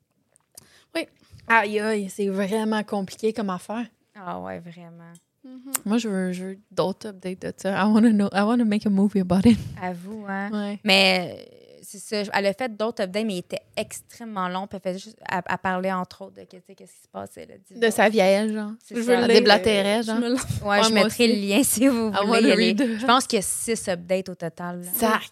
Aïe, 1.49 1.81
aïe, 1.81 2.09
c'est 2.15 2.29
vraiment 2.29 2.85
compliqué 2.85 3.33
comme 3.33 3.51
affaire. 3.51 3.85
Ah 4.23 4.41
ouais, 4.41 4.59
vraiment. 4.61 5.13
Mhm. 5.45 5.73
Moi, 5.87 5.97
je 5.99 6.09
veux, 6.09 6.33
je 6.33 6.45
veux 6.45 6.59
d'autres 6.71 7.09
updates 7.09 7.41
de 7.41 7.53
ça. 7.57 7.71
I 7.71 7.87
want 7.87 8.03
to 8.03 8.11
know. 8.11 8.29
I 8.33 8.43
want 8.43 8.59
to 8.59 8.65
make 8.67 8.85
a 8.87 8.91
movie 8.91 9.21
about 9.21 9.49
it. 9.49 9.59
À 9.81 9.93
vous, 9.93 10.25
hein? 10.29 10.51
Ouais. 10.53 10.79
Mais 10.85 11.35
euh, 11.49 11.77
c'est 11.83 11.99
ça. 11.99 12.31
Elle 12.35 12.47
a 12.47 12.53
fait 12.53 12.77
d'autres 12.77 13.03
updates, 13.05 13.25
mais 13.25 13.35
il 13.37 13.39
était 13.39 13.63
extrêmement 13.75 14.49
long. 14.49 14.67
Puis 14.67 14.79
elle 14.85 14.93
faisait 14.93 15.03
juste 15.03 15.19
à, 15.27 15.39
à 15.47 15.57
parler, 15.57 15.91
entre 15.91 16.27
autres, 16.27 16.35
de 16.37 16.43
qu'est-ce 16.45 16.73
qui 16.73 16.87
se 16.87 17.09
passait. 17.11 17.47
Là, 17.47 17.55
De 17.89 17.91
sa 17.91 18.11
vieille, 18.11 18.53
genre. 18.53 18.73
C'est 18.85 18.97
Je 18.97 19.01
ça. 19.01 19.07
veux 19.07 19.15
Elle 19.23 19.29
le- 19.29 19.35
déblatérait, 19.35 20.03
je 20.03 20.07
genre. 20.09 20.19
me 20.19 20.35
Ouais, 20.35 20.39
Ouais, 20.67 20.83
je 20.85 20.93
mettrai 20.93 21.07
aussi. 21.25 21.27
le 21.29 21.49
lien 21.49 21.63
si 21.63 21.89
vous 21.89 22.11
voulez. 22.13 22.49
y 22.49 22.53
aller. 22.53 22.77
Je 22.99 23.07
pense 23.07 23.27
qu'il 23.27 23.39
y 23.39 23.41
a 23.41 23.43
six 23.43 23.89
updates 23.89 24.29
au 24.29 24.35
total. 24.35 24.83
là. 24.83 24.91
Sac. 24.95 25.23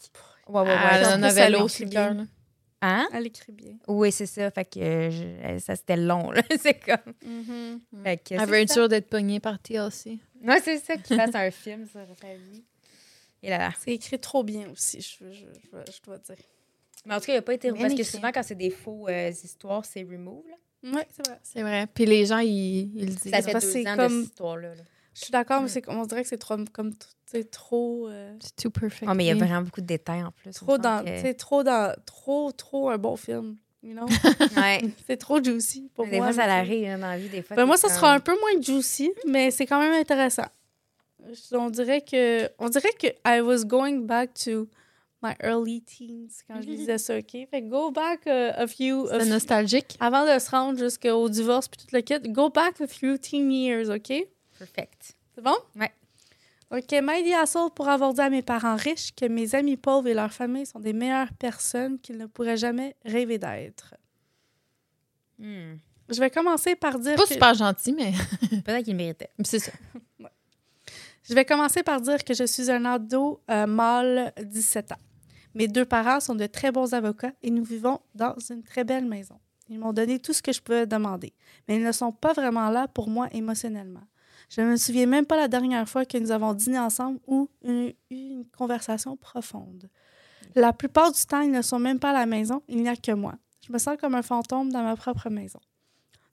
Ouais, 0.48 0.62
ouais, 0.62 0.66
ouais. 0.68 0.74
Elle 0.94 1.04
en 1.06 1.10
en 1.10 1.16
plus, 1.18 1.24
avait 1.26 1.50
Hein? 2.80 3.08
Elle 3.12 3.26
écrit 3.26 3.50
bien. 3.52 3.74
Oui, 3.88 4.12
c'est 4.12 4.26
ça. 4.26 4.50
Fait 4.52 4.64
que 4.64 4.78
euh, 4.78 5.10
je- 5.10 5.58
ça, 5.58 5.74
c'était 5.74 5.96
long. 5.96 6.30
là. 6.30 6.42
c'est 6.60 6.78
comme. 6.78 7.12
Fait 8.04 8.16
que 8.18 8.34
Elle 8.34 8.40
c'est 8.40 8.46
veut 8.46 8.54
être 8.58 8.72
sûre 8.72 8.88
d'être 8.88 9.08
pognée 9.08 9.40
par 9.40 9.58
TLC. 9.58 10.18
Ouais, 10.44 10.60
c'est 10.62 10.78
ça, 10.78 10.96
qu'il 10.96 11.16
fasse 11.16 11.34
un 11.34 11.50
film 11.50 11.86
sur 11.88 12.00
sa 12.20 12.34
vie. 12.34 12.62
Et 13.42 13.50
là, 13.50 13.58
là. 13.58 13.70
C'est 13.78 13.92
écrit 13.92 14.18
trop 14.18 14.42
bien 14.44 14.68
aussi, 14.70 15.00
je, 15.00 15.24
je, 15.32 15.40
je, 15.40 15.92
je 15.92 16.02
dois 16.04 16.18
dire. 16.18 16.36
Mais 17.06 17.14
en 17.14 17.20
tout 17.20 17.26
cas, 17.26 17.32
il 17.32 17.36
n'a 17.36 17.42
pas 17.42 17.54
été. 17.54 17.72
Parce 17.72 17.94
que 17.94 18.02
souvent, 18.04 18.30
quand 18.32 18.42
c'est 18.42 18.54
des 18.56 18.70
faux 18.70 19.08
euh, 19.08 19.30
histoires, 19.30 19.84
c'est 19.84 20.02
remove. 20.02 20.44
Là. 20.48 20.56
Oui, 20.84 21.00
c'est 21.10 21.26
vrai. 21.26 21.38
C'est 21.42 21.62
vrai. 21.62 21.86
Puis 21.92 22.06
les 22.06 22.26
gens, 22.26 22.38
ils, 22.38 22.94
ils 22.96 23.06
le 23.06 23.14
disent. 23.14 23.30
Ça 23.30 23.42
fait 23.42 23.52
deux 23.52 23.58
que 23.58 23.60
c'est 23.60 23.88
ans 23.88 23.96
comme- 23.96 24.12
de 24.18 24.22
cette 24.24 24.30
histoire-là. 24.32 24.74
là. 24.74 24.82
Je 25.18 25.24
suis 25.24 25.32
d'accord, 25.32 25.62
mais 25.62 25.82
on 25.88 26.06
dirait 26.06 26.22
que 26.22 26.28
c'est 26.28 26.38
trop, 26.38 26.56
comme, 26.72 26.92
trop... 27.50 28.06
euh, 28.08 28.36
C'est 28.40 28.54
too 28.54 28.70
perfect. 28.70 29.06
Ah, 29.08 29.14
mais 29.14 29.24
il 29.24 29.26
y 29.26 29.30
a 29.30 29.34
me. 29.34 29.40
vraiment 29.40 29.62
beaucoup 29.62 29.80
de 29.80 29.86
détails 29.86 30.22
en 30.22 30.30
plus. 30.30 30.52
trop 30.52 30.78
dans... 30.78 31.04
que- 31.04 31.32
trop 31.32 31.64
dans... 31.64 31.92
Trop, 32.06 32.52
trop 32.52 32.88
un 32.90 32.98
bon 32.98 33.16
film, 33.16 33.56
you 33.82 33.94
know? 33.94 34.06
Ouais. 34.56 34.80
c'est 35.08 35.16
trop 35.16 35.42
juicy 35.42 35.90
pour 35.92 36.06
des 36.06 36.18
moi. 36.18 36.26
fois, 36.26 36.34
ça 36.34 36.46
l'arrive 36.46 36.86
hein, 36.86 36.98
dans 36.98 37.08
la 37.08 37.18
vie. 37.18 37.28
Des 37.28 37.42
fois, 37.42 37.56
Ben, 37.56 37.66
moi, 37.66 37.76
ça 37.76 37.88
sera 37.88 38.14
un 38.14 38.20
peu 38.20 38.38
moins 38.38 38.62
juicy, 38.62 39.10
mais 39.26 39.50
c'est 39.50 39.66
quand 39.66 39.80
même 39.80 39.92
intéressant. 39.92 40.46
On 41.52 41.68
dirait 41.68 42.02
que... 42.02 42.48
On 42.60 42.68
dirait 42.68 42.92
que 43.00 43.08
I 43.26 43.40
was 43.40 43.64
going 43.64 44.02
back 44.06 44.34
to 44.44 44.68
my 45.20 45.32
early 45.42 45.82
teens 45.82 46.28
quand 46.46 46.62
je 46.62 46.68
lisais 46.68 46.98
ça, 46.98 47.18
OK? 47.18 47.32
Fait 47.32 47.62
que 47.62 47.68
go 47.68 47.90
back 47.90 48.20
uh, 48.26 48.52
a 48.56 48.68
few... 48.68 49.08
a 49.08 49.18
C'est 49.18 49.26
nostalgique. 49.28 49.96
Avant 49.98 50.32
de 50.32 50.38
se 50.38 50.48
rendre 50.48 50.78
jusqu'au 50.78 51.28
divorce 51.28 51.66
puis 51.66 51.80
tout 51.80 51.92
le 51.92 52.02
kit, 52.02 52.20
go 52.30 52.50
back 52.50 52.80
a 52.80 52.86
few 52.86 53.18
teen 53.18 53.50
years, 53.50 53.90
OK? 53.90 54.12
Perfect. 54.58 55.16
C'est 55.34 55.42
bon? 55.42 55.56
Ouais. 55.76 55.92
OK, 56.70 56.92
Mighty 57.02 57.32
Assault 57.32 57.70
pour 57.70 57.88
avoir 57.88 58.12
dit 58.12 58.20
à 58.20 58.28
mes 58.28 58.42
parents 58.42 58.76
riches 58.76 59.14
que 59.14 59.24
mes 59.26 59.54
amis 59.54 59.76
pauvres 59.76 60.08
et 60.08 60.14
leur 60.14 60.32
famille 60.32 60.66
sont 60.66 60.80
des 60.80 60.92
meilleures 60.92 61.32
personnes 61.32 61.98
qu'ils 61.98 62.18
ne 62.18 62.26
pourraient 62.26 62.58
jamais 62.58 62.94
rêver 63.04 63.38
d'être. 63.38 63.94
Hmm. 65.38 65.76
Je 66.10 66.20
vais 66.20 66.30
commencer 66.30 66.74
par 66.74 66.98
dire 66.98 67.16
Pas 67.16 67.22
que... 67.26 67.32
super 67.32 67.54
gentil, 67.54 67.92
mais 67.92 68.12
Peut-être 68.64 68.84
qu'il 68.84 68.96
méritait. 68.96 69.30
c'est 69.44 69.60
ça. 69.60 69.72
Je 71.28 71.34
vais 71.34 71.44
commencer 71.44 71.82
par 71.82 72.00
dire 72.00 72.24
que 72.24 72.32
je 72.32 72.44
suis 72.44 72.70
un 72.70 72.86
ado 72.86 73.42
euh, 73.50 73.66
mâle 73.66 74.32
17 74.42 74.92
ans. 74.92 74.98
Mes 75.54 75.68
deux 75.68 75.84
parents 75.84 76.20
sont 76.20 76.34
de 76.34 76.46
très 76.46 76.72
bons 76.72 76.94
avocats 76.94 77.32
et 77.42 77.50
nous 77.50 77.64
vivons 77.64 78.00
dans 78.14 78.34
une 78.48 78.62
très 78.62 78.82
belle 78.82 79.04
maison. 79.04 79.38
Ils 79.68 79.78
m'ont 79.78 79.92
donné 79.92 80.18
tout 80.20 80.32
ce 80.32 80.40
que 80.40 80.52
je 80.52 80.62
pouvais 80.62 80.86
demander, 80.86 81.34
mais 81.66 81.76
ils 81.76 81.84
ne 81.84 81.92
sont 81.92 82.12
pas 82.12 82.32
vraiment 82.32 82.70
là 82.70 82.88
pour 82.88 83.10
moi 83.10 83.28
émotionnellement. 83.32 84.04
Je 84.48 84.60
ne 84.62 84.70
me 84.70 84.76
souviens 84.76 85.06
même 85.06 85.26
pas 85.26 85.36
la 85.36 85.48
dernière 85.48 85.88
fois 85.88 86.04
que 86.04 86.16
nous 86.16 86.30
avons 86.30 86.54
dîné 86.54 86.78
ensemble 86.78 87.20
ou 87.26 87.48
eu 87.64 87.92
une 88.10 88.44
conversation 88.56 89.16
profonde. 89.16 89.88
La 90.54 90.72
plupart 90.72 91.12
du 91.12 91.20
temps, 91.26 91.40
ils 91.40 91.50
ne 91.50 91.62
sont 91.62 91.78
même 91.78 91.98
pas 91.98 92.10
à 92.10 92.14
la 92.14 92.26
maison, 92.26 92.62
il 92.68 92.82
n'y 92.82 92.88
a 92.88 92.96
que 92.96 93.12
moi. 93.12 93.34
Je 93.66 93.72
me 93.72 93.78
sens 93.78 93.96
comme 94.00 94.14
un 94.14 94.22
fantôme 94.22 94.72
dans 94.72 94.82
ma 94.82 94.96
propre 94.96 95.28
maison. 95.28 95.60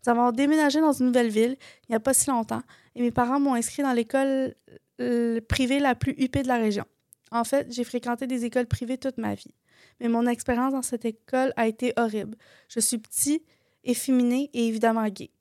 Nous 0.06 0.12
avons 0.12 0.32
déménagé 0.32 0.80
dans 0.80 0.94
une 0.94 1.08
nouvelle 1.08 1.30
ville 1.30 1.58
il 1.84 1.92
n'y 1.92 1.96
a 1.96 2.00
pas 2.00 2.14
si 2.14 2.30
longtemps 2.30 2.62
et 2.96 3.02
mes 3.02 3.12
parents 3.12 3.40
m'ont 3.40 3.56
inscrit 3.56 3.84
dans 3.84 3.92
l'école 3.92 4.56
euh, 5.02 5.42
privée 5.50 5.80
la 5.80 5.96
plus 5.96 6.14
huppée 6.18 6.44
de 6.44 6.48
la 6.48 6.58
région. 6.58 6.86
En 7.32 7.44
fait, 7.44 7.72
j'ai 7.72 7.84
fréquenté 7.84 8.28
des 8.28 8.46
écoles 8.46 8.68
privées 8.68 8.98
toute 8.98 9.18
ma 9.18 9.36
vie. 9.36 9.54
Mais 10.00 10.08
mon 10.08 10.28
expérience 10.28 10.74
dans 10.74 10.82
cette 10.82 11.06
école 11.06 11.54
a 11.58 11.68
été 11.68 11.94
horrible. 11.98 12.38
Je 12.70 12.80
suis 12.80 12.98
petit, 12.98 13.44
efféminé 13.84 14.50
et 14.54 14.68
évidemment 14.68 15.08
gay. 15.10 15.32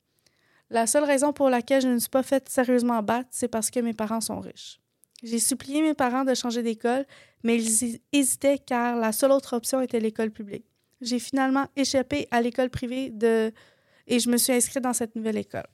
La 0.75 0.89
seule 0.89 1.05
raison 1.05 1.33
pour 1.33 1.51
laquelle 1.51 1.81
je 1.83 1.87
ne 1.87 2.01
suis 2.01 2.09
pas 2.11 2.25
faite 2.25 2.49
sérieusement 2.49 3.01
battre, 3.01 3.29
c'est 3.31 3.47
parce 3.47 3.71
que 3.71 3.79
mes 3.79 3.93
parents 3.93 4.21
sont 4.21 4.41
riches. 4.41 4.81
J'ai 5.23 5.39
supplié 5.39 5.81
mes 5.83 5.95
parents 5.95 6.25
de 6.25 6.35
changer 6.35 6.65
d'école, 6.65 7.07
mais 7.45 7.57
ils 7.63 7.85
hé- 7.85 8.03
hésitaient 8.13 8.59
car 8.59 8.97
la 8.97 9.13
seule 9.13 9.31
autre 9.31 9.55
option 9.57 9.81
était 9.81 10.01
l'école 10.01 10.33
publique. 10.33 10.65
J'ai 11.01 11.21
finalement 11.21 11.69
échappé 11.77 12.27
à 12.33 12.43
l'école 12.43 12.71
privée 12.71 13.13
et 14.09 14.19
je 14.19 14.29
me 14.29 14.37
suis 14.37 14.53
inscrite 14.53 14.83
dans 14.83 14.93
cette 14.93 15.15
nouvelle 15.15 15.37
école. 15.39 15.69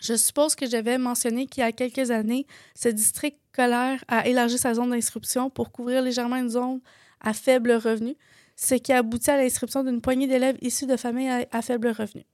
Je 0.00 0.14
suppose 0.16 0.54
que 0.54 0.66
j'avais 0.66 0.98
mentionné 0.98 1.46
qu'il 1.46 1.62
y 1.62 1.66
a 1.66 1.72
quelques 1.72 2.10
années, 2.10 2.46
ce 2.74 2.90
district 2.90 3.38
scolaire 3.54 4.04
a 4.08 4.28
élargi 4.28 4.58
sa 4.58 4.74
zone 4.74 4.90
d'inscription 4.90 5.48
pour 5.48 5.72
couvrir 5.72 6.02
légèrement 6.02 6.36
une 6.36 6.50
zone 6.50 6.80
à 7.22 7.32
faible 7.32 7.72
revenu, 7.72 8.16
ce 8.54 8.74
qui 8.74 8.92
a 8.92 8.98
abouti 8.98 9.30
à 9.30 9.38
l'inscription 9.38 9.82
d'une 9.82 10.02
poignée 10.02 10.26
d'élèves 10.26 10.58
issus 10.60 10.84
de 10.84 10.98
familles 10.98 11.46
à 11.50 11.62
faible 11.62 11.88
revenu. 11.88 12.26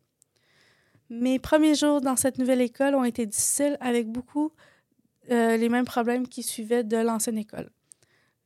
Mes 1.11 1.41
premiers 1.41 1.75
jours 1.75 2.01
dans 2.01 2.15
cette 2.15 2.39
nouvelle 2.39 2.61
école 2.61 2.95
ont 2.95 3.03
été 3.03 3.27
difficiles 3.27 3.77
avec 3.81 4.09
beaucoup 4.09 4.53
euh, 5.33 5.57
les 5.57 5.69
mêmes 5.69 5.85
problèmes 5.85 6.29
qui 6.29 6.45
suivaient 6.45 6.85
de 6.85 6.97
l'ancienne 6.97 7.37
école. 7.37 7.69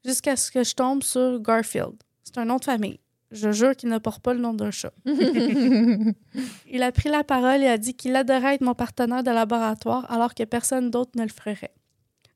Jusqu'à 0.03 0.35
ce 0.35 0.51
que 0.51 0.65
je 0.65 0.75
tombe 0.75 1.03
sur 1.03 1.41
Garfield. 1.41 1.95
C'est 2.23 2.39
un 2.39 2.47
nom 2.47 2.57
de 2.57 2.65
famille. 2.65 3.01
Je 3.31 3.53
jure 3.53 3.77
qu'il 3.77 3.91
ne 3.91 3.99
porte 3.99 4.23
pas 4.23 4.33
le 4.33 4.41
nom 4.41 4.55
d'un 4.55 4.71
chat. 4.71 4.95
Il 5.07 6.83
a 6.83 6.93
pris 6.93 7.11
la 7.11 7.23
parole 7.23 7.63
et 7.63 7.69
a 7.69 7.77
dit 7.77 7.95
qu'il 7.95 8.17
adorait 8.17 8.55
être 8.55 8.63
mon 8.63 8.75
partenaire 8.75 9.23
de 9.23 9.31
laboratoire 9.31 10.11
alors 10.11 10.35
que 10.35 10.45
personne 10.45 10.91
d'autre 10.91 11.13
ne 11.17 11.23
le 11.23 11.29
ferait. 11.29 11.75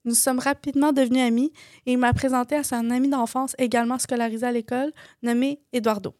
Nous 0.04 0.14
sommes 0.14 0.38
rapidement 0.38 0.92
devenus 0.92 1.22
amis 1.22 1.52
et 1.86 1.92
il 1.92 1.98
m'a 1.98 2.12
présenté 2.12 2.56
à 2.56 2.64
son 2.64 2.90
ami 2.90 3.08
d'enfance 3.08 3.54
également 3.58 3.98
scolarisé 3.98 4.46
à 4.46 4.52
l'école, 4.52 4.92
nommé 5.22 5.60
Eduardo. 5.72 6.14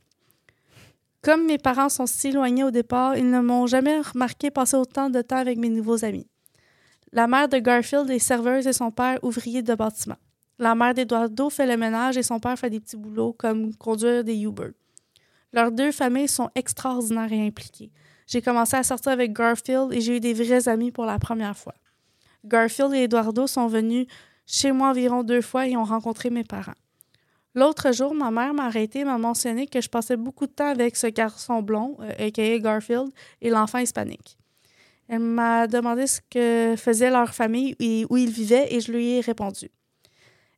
Comme 1.23 1.47
mes 1.47 1.59
parents 1.59 1.89
sont 1.89 2.07
si 2.07 2.29
éloignés 2.29 2.65
au 2.65 2.71
départ, 2.71 3.17
ils 3.17 3.29
ne 3.29 3.41
m'ont 3.41 3.67
jamais 3.67 4.01
remarqué 4.01 4.51
passer 4.51 4.77
autant 4.77 5.11
de 5.11 5.21
temps 5.21 5.37
avec 5.37 5.59
mes 5.59 5.69
nouveaux 5.69 6.05
amis. 6.05 6.29
La 7.13 7.27
mère 7.27 7.49
de 7.49 7.59
Garfield 7.59 8.09
est 8.11 8.19
serveuse 8.19 8.67
et 8.67 8.73
son 8.73 8.91
père 8.91 9.19
ouvrier 9.23 9.63
de 9.63 9.75
bâtiment. 9.75 10.17
La 10.59 10.75
mère 10.75 10.95
d'Eduardo 10.95 11.51
fait 11.51 11.67
le 11.67 11.77
ménage 11.77 12.17
et 12.17 12.23
son 12.23 12.39
père 12.39 12.59
fait 12.59 12.71
des 12.71 12.81
petits 12.81 12.97
boulots 12.97 13.33
comme 13.33 13.75
conduire 13.75 14.25
des 14.25 14.37
Uber. 14.37 14.71
Leurs 15.53 15.73
deux 15.73 15.93
familles 15.93 16.29
sont 16.29 16.51
extraordinaires 16.55 17.33
et 17.33 17.47
impliquées. 17.47 17.91
J'ai 18.27 18.43
commencé 18.43 18.77
à 18.77 18.83
sortir 18.83 19.13
avec 19.13 19.33
Garfield 19.33 19.93
et 19.93 20.01
j'ai 20.01 20.17
eu 20.17 20.21
des 20.21 20.35
vrais 20.35 20.69
amis 20.69 20.93
pour 20.93 21.07
la 21.07 21.19
première 21.19 21.57
fois. 21.57 21.75
Garfield 22.45 22.93
et 22.93 23.05
Eduardo 23.05 23.47
sont 23.47 23.67
venus 23.67 24.07
chez 24.47 24.71
moi 24.73 24.91
environ 24.91 25.23
deux 25.23 25.41
fois 25.41 25.67
et 25.67 25.77
ont 25.77 25.85
rencontré 25.85 26.29
mes 26.29 26.45
parents. 26.45 26.75
L'autre 27.59 27.93
jour, 27.93 28.15
ma 28.15 28.31
mère 28.31 28.55
m'a 28.55 28.67
arrêté 28.67 29.01
et 29.01 29.05
m'a 29.05 29.19
mentionné 29.19 29.67
que 29.67 29.81
je 29.81 29.89
passais 29.89 30.17
beaucoup 30.17 30.47
de 30.47 30.53
temps 30.53 30.69
avec 30.69 30.95
ce 30.95 31.09
garçon 31.09 31.61
blond, 31.61 31.97
euh, 31.99 32.29
a.k.a. 32.29 32.57
Garfield, 32.61 33.11
et 33.43 33.51
l'enfant 33.51 33.79
hispanique. 33.79 34.39
Elle 35.09 35.19
m'a 35.19 35.67
demandé 35.67 36.07
ce 36.07 36.21
que 36.31 36.77
faisait 36.77 37.11
leur 37.11 37.35
famille 37.35 37.75
et 37.81 38.07
où 38.11 38.17
ils 38.17 38.31
vivaient 38.31 38.73
et 38.73 38.81
je 38.81 38.93
lui 38.93 39.15
ai 39.15 39.21
répondu. 39.21 39.71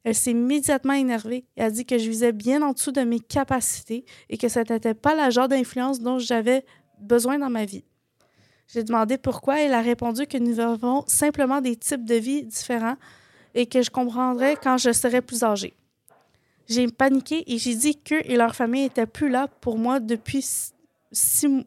Elle 0.05 0.15
s'est 0.15 0.33
immédiatement 0.33 0.93
énervée 0.93 1.47
et 1.57 1.63
a 1.63 1.71
dit 1.71 1.87
que 1.87 1.97
je 1.97 2.07
visais 2.07 2.33
bien 2.33 2.61
en 2.61 2.73
dessous 2.73 2.93
de 2.93 3.01
mes 3.01 3.21
capacités 3.21 4.05
et 4.29 4.37
que 4.37 4.51
ce 4.51 4.59
n'était 4.59 4.93
pas 4.93 5.15
la 5.15 5.31
genre 5.31 5.49
d'influence 5.49 6.01
dont 6.01 6.19
j'avais 6.19 6.67
besoin 6.99 7.39
dans 7.39 7.49
ma 7.49 7.65
vie. 7.65 7.85
J'ai 8.69 8.85
demandé 8.85 9.17
pourquoi 9.17 9.59
et 9.59 9.65
elle 9.65 9.75
a 9.75 9.81
répondu 9.81 10.27
que 10.27 10.37
nous 10.37 10.61
avons 10.61 11.05
simplement 11.07 11.63
des 11.63 11.77
types 11.77 12.05
de 12.05 12.17
vie 12.17 12.45
différents 12.45 12.97
et 13.55 13.65
que 13.65 13.81
je 13.81 13.91
comprendrais 13.91 14.57
quand 14.63 14.77
je 14.77 14.93
serais 14.93 15.23
plus 15.23 15.45
âgée. 15.45 15.75
J'ai 16.71 16.87
paniqué 16.87 17.43
et 17.53 17.59
j'ai 17.59 17.75
dit 17.75 18.01
qu'eux 18.01 18.23
et 18.25 18.37
leur 18.37 18.55
famille 18.55 18.85
étaient 18.85 19.05
plus 19.05 19.29
là 19.29 19.49
pour 19.49 19.77
moi 19.77 19.99
depuis 19.99 20.47
six 21.11 21.49
mois. 21.49 21.65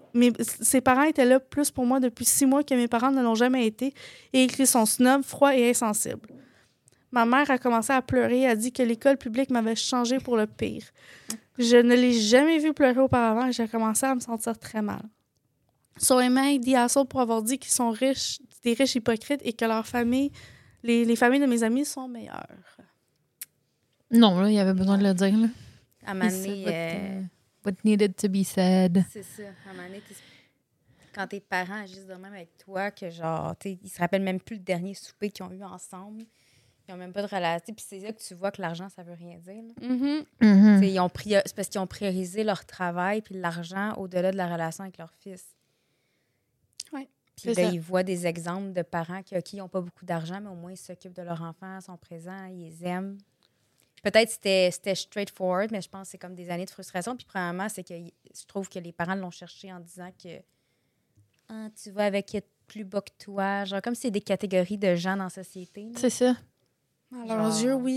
Ses 0.62 0.80
parents 0.80 1.04
étaient 1.04 1.26
là 1.26 1.42
plus 1.42 1.72
pour 1.72 1.86
moi 1.86 2.00
depuis 2.00 2.24
six 2.24 2.46
mois 2.46 2.64
que 2.64 2.74
mes 2.74 2.88
parents 2.88 3.12
ne 3.12 3.22
l'ont 3.22 3.36
jamais 3.36 3.68
été 3.68 3.94
et 4.32 4.48
qu'ils 4.48 4.66
sont 4.66 4.86
snobs, 4.86 5.24
froids 5.24 5.58
et 5.58 5.72
insensibles. 5.72 6.30
Ma 7.12 7.26
mère 7.26 7.52
a 7.52 7.58
commencé 7.58 7.92
à 7.92 8.02
pleurer 8.02 8.44
et 8.44 8.48
a 8.48 8.56
dit 8.56 8.72
que 8.72 8.82
l'école 8.82 9.18
publique 9.18 9.50
m'avait 9.50 9.76
changé 9.76 10.20
pour 10.20 10.38
le 10.38 10.48
pire. 10.48 10.86
Je 11.58 11.76
ne 11.76 11.96
l'ai 11.96 12.14
jamais 12.14 12.58
vu 12.60 12.74
pleurer 12.74 13.02
auparavant 13.02 13.48
et 13.48 13.52
j'ai 13.52 13.68
commencé 13.68 14.06
à 14.06 14.16
me 14.16 14.22
sentir 14.22 14.58
très 14.58 14.82
mal. 14.82 15.04
So 15.98 16.18
Emma 16.22 16.58
dit 16.58 16.78
à 16.78 16.88
ça 16.88 17.04
pour 17.04 17.20
avoir 17.20 17.44
dit 17.44 17.60
qu'ils 17.60 17.74
sont 17.74 17.92
riches, 17.92 18.40
des 18.64 18.74
riches 18.74 18.96
hypocrites 18.96 19.42
et 19.44 19.52
que 19.52 19.66
leur 19.66 19.86
famille, 19.86 20.32
les, 20.82 21.04
les 21.04 21.16
familles 21.18 21.42
de 21.42 21.46
mes 21.46 21.62
amis 21.62 21.84
sont 21.84 22.08
meilleures. 22.08 22.48
Non, 24.14 24.40
là, 24.40 24.50
il 24.50 24.54
y 24.56 24.60
avait 24.60 24.74
besoin 24.74 24.98
de 24.98 25.04
le 25.04 25.14
dire. 25.14 25.38
Là. 25.38 25.48
À 26.06 26.12
un 26.12 26.14
He 26.14 26.18
moment 26.18 26.30
said 26.30 26.44
donné, 26.46 26.64
what, 26.66 26.72
euh, 26.72 27.22
uh, 27.22 27.26
what 27.66 27.72
needed 27.84 28.16
to 28.16 28.28
be 28.30 28.44
said. 28.44 29.04
c'est 29.12 29.24
ça. 29.24 29.44
À 29.66 29.70
un 29.70 29.74
moment 29.74 29.88
donné, 29.88 30.02
t'es- 30.02 30.16
quand 31.14 31.28
tes 31.28 31.40
parents 31.40 31.82
agissent 31.84 32.08
de 32.08 32.14
même 32.16 32.34
avec 32.34 32.58
toi, 32.58 32.92
que 32.92 33.10
genre, 33.10 33.54
ils 33.66 33.90
se 33.90 34.00
rappellent 34.00 34.24
même 34.24 34.40
plus 34.40 34.56
le 34.58 34.64
dernier 34.64 34.94
souper 34.96 35.30
qu'ils 35.30 35.46
ont 35.46 35.52
eu 35.52 35.64
ensemble. 35.64 36.24
Ils 36.88 36.92
n'ont 36.92 36.98
même 36.98 37.14
pas 37.14 37.22
de 37.22 37.28
relation. 37.34 37.74
Puis 37.74 37.86
c'est 37.88 38.00
là 38.00 38.12
que 38.12 38.22
tu 38.22 38.34
vois 38.34 38.52
que 38.52 38.62
l'argent, 38.62 38.90
ça 38.90 39.04
veut 39.04 39.14
rien 39.14 39.38
dire. 39.38 39.64
là. 39.64 39.88
Mm-hmm. 39.88 40.26
Mhm. 40.42 40.84
Ils 40.84 41.00
ont 41.00 41.08
prior- 41.10 41.42
C'est 41.46 41.56
parce 41.56 41.70
qu'ils 41.70 41.80
ont 41.80 41.88
priorisé 41.88 42.44
leur 42.44 42.66
travail 42.66 43.22
puis 43.22 43.36
l'argent 43.40 43.94
au-delà 43.98 44.32
de 44.32 44.38
la 44.38 44.48
relation 44.52 44.84
avec 44.84 44.98
leur 44.98 45.14
fils. 45.14 45.46
Ouais, 46.92 47.08
Puis 47.38 47.54
c'est 47.54 47.56
ben, 47.56 47.74
ils 47.74 47.80
voient 47.80 48.04
des 48.04 48.28
exemples 48.28 48.74
de 48.74 48.82
parents 48.82 49.22
qui, 49.24 49.42
qui 49.44 49.56
n'ont 49.58 49.70
pas 49.70 49.82
beaucoup 49.82 50.06
d'argent, 50.06 50.42
mais 50.42 50.50
au 50.50 50.56
moins 50.56 50.72
ils 50.74 50.78
s'occupent 50.78 51.16
de 51.16 51.22
leur 51.22 51.42
enfant, 51.42 51.80
sont 51.80 51.96
présents, 51.98 52.46
ils 52.48 52.60
les 52.70 52.86
aiment. 52.86 53.18
Peut-être 54.04 54.28
que 54.28 54.34
c'était 54.34 54.70
c'était 54.72 54.96
straightforward, 54.96 55.72
mais 55.72 55.82
je 55.82 55.90
pense 55.90 56.04
que 56.08 56.12
c'est 56.12 56.18
comme 56.20 56.36
des 56.36 56.50
années 56.50 56.66
de 56.66 56.70
frustration. 56.70 57.16
Puis 57.16 57.26
premièrement, 57.26 57.68
c'est 57.70 57.84
que 57.84 57.94
je 57.96 58.46
trouve 58.48 58.70
que 58.70 58.78
les 58.80 58.92
parents 58.92 59.16
l'ont 59.16 59.32
cherché 59.32 59.72
en 59.74 59.80
disant 59.80 60.12
que 60.22 60.40
Ah, 61.50 61.70
tu 61.82 61.90
vas 61.92 62.06
avec 62.06 62.36
plus 62.68 62.84
bas 62.84 63.02
que 63.02 63.12
toi. 63.18 63.64
Genre 63.66 63.82
comme 63.82 63.96
c'est 63.96 64.12
des 64.12 64.22
catégories 64.22 64.78
de 64.78 64.96
gens 64.96 65.16
dans 65.18 65.24
la 65.26 65.30
société. 65.30 65.84
là. 65.86 65.92
C'est 65.98 66.10
ça. 66.10 66.36
À 67.12 67.26
leurs 67.28 67.52
Genre- 67.52 67.62
yeux, 67.62 67.74
oui, 67.76 67.94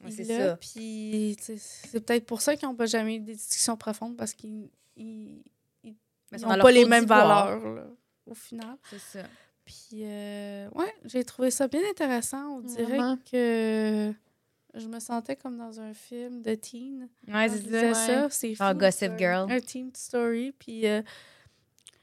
il, 0.00 0.04
Ouais, 0.06 0.12
il 0.12 0.14
c'est 0.14 0.24
l'a. 0.24 0.48
ça. 0.50 0.56
Puis 0.56 1.36
c'est 1.40 2.04
peut-être 2.04 2.26
pour 2.26 2.40
ça 2.42 2.54
qu'ils 2.56 2.68
n'ont 2.68 2.74
pas 2.74 2.86
jamais 2.86 3.16
eu 3.16 3.20
des 3.20 3.34
discussions 3.34 3.76
profondes 3.76 4.16
parce 4.16 4.34
qu'ils 4.34 4.68
ils, 4.96 5.42
ils 5.82 5.96
n'ont 6.42 6.58
pas 6.58 6.70
les 6.70 6.84
mêmes 6.84 7.06
valeurs 7.06 7.58
là, 7.74 7.86
au 8.26 8.34
final. 8.34 8.76
C'est 8.90 8.98
ça. 8.98 9.22
Puis, 9.64 10.02
euh, 10.02 10.68
ouais, 10.74 10.92
j'ai 11.04 11.24
trouvé 11.24 11.50
ça 11.50 11.68
bien 11.68 11.80
intéressant. 11.90 12.56
On 12.56 12.60
dirait 12.60 12.82
Vraiment. 12.84 13.16
que 13.30 14.12
je 14.74 14.86
me 14.88 14.98
sentais 15.00 15.36
comme 15.36 15.56
dans 15.56 15.80
un 15.80 15.92
film 15.94 16.42
de 16.42 16.54
teen. 16.54 17.08
Ouais, 17.28 17.48
c'est 17.48 17.94
ça. 17.94 18.28
c'est 18.30 18.54
Gossip 18.74 19.10
un- 19.12 19.16
Girl. 19.18 19.50
Un 19.52 19.60
teen 19.60 19.90
story. 19.94 20.52
Puis, 20.58 20.86
euh, 20.86 21.02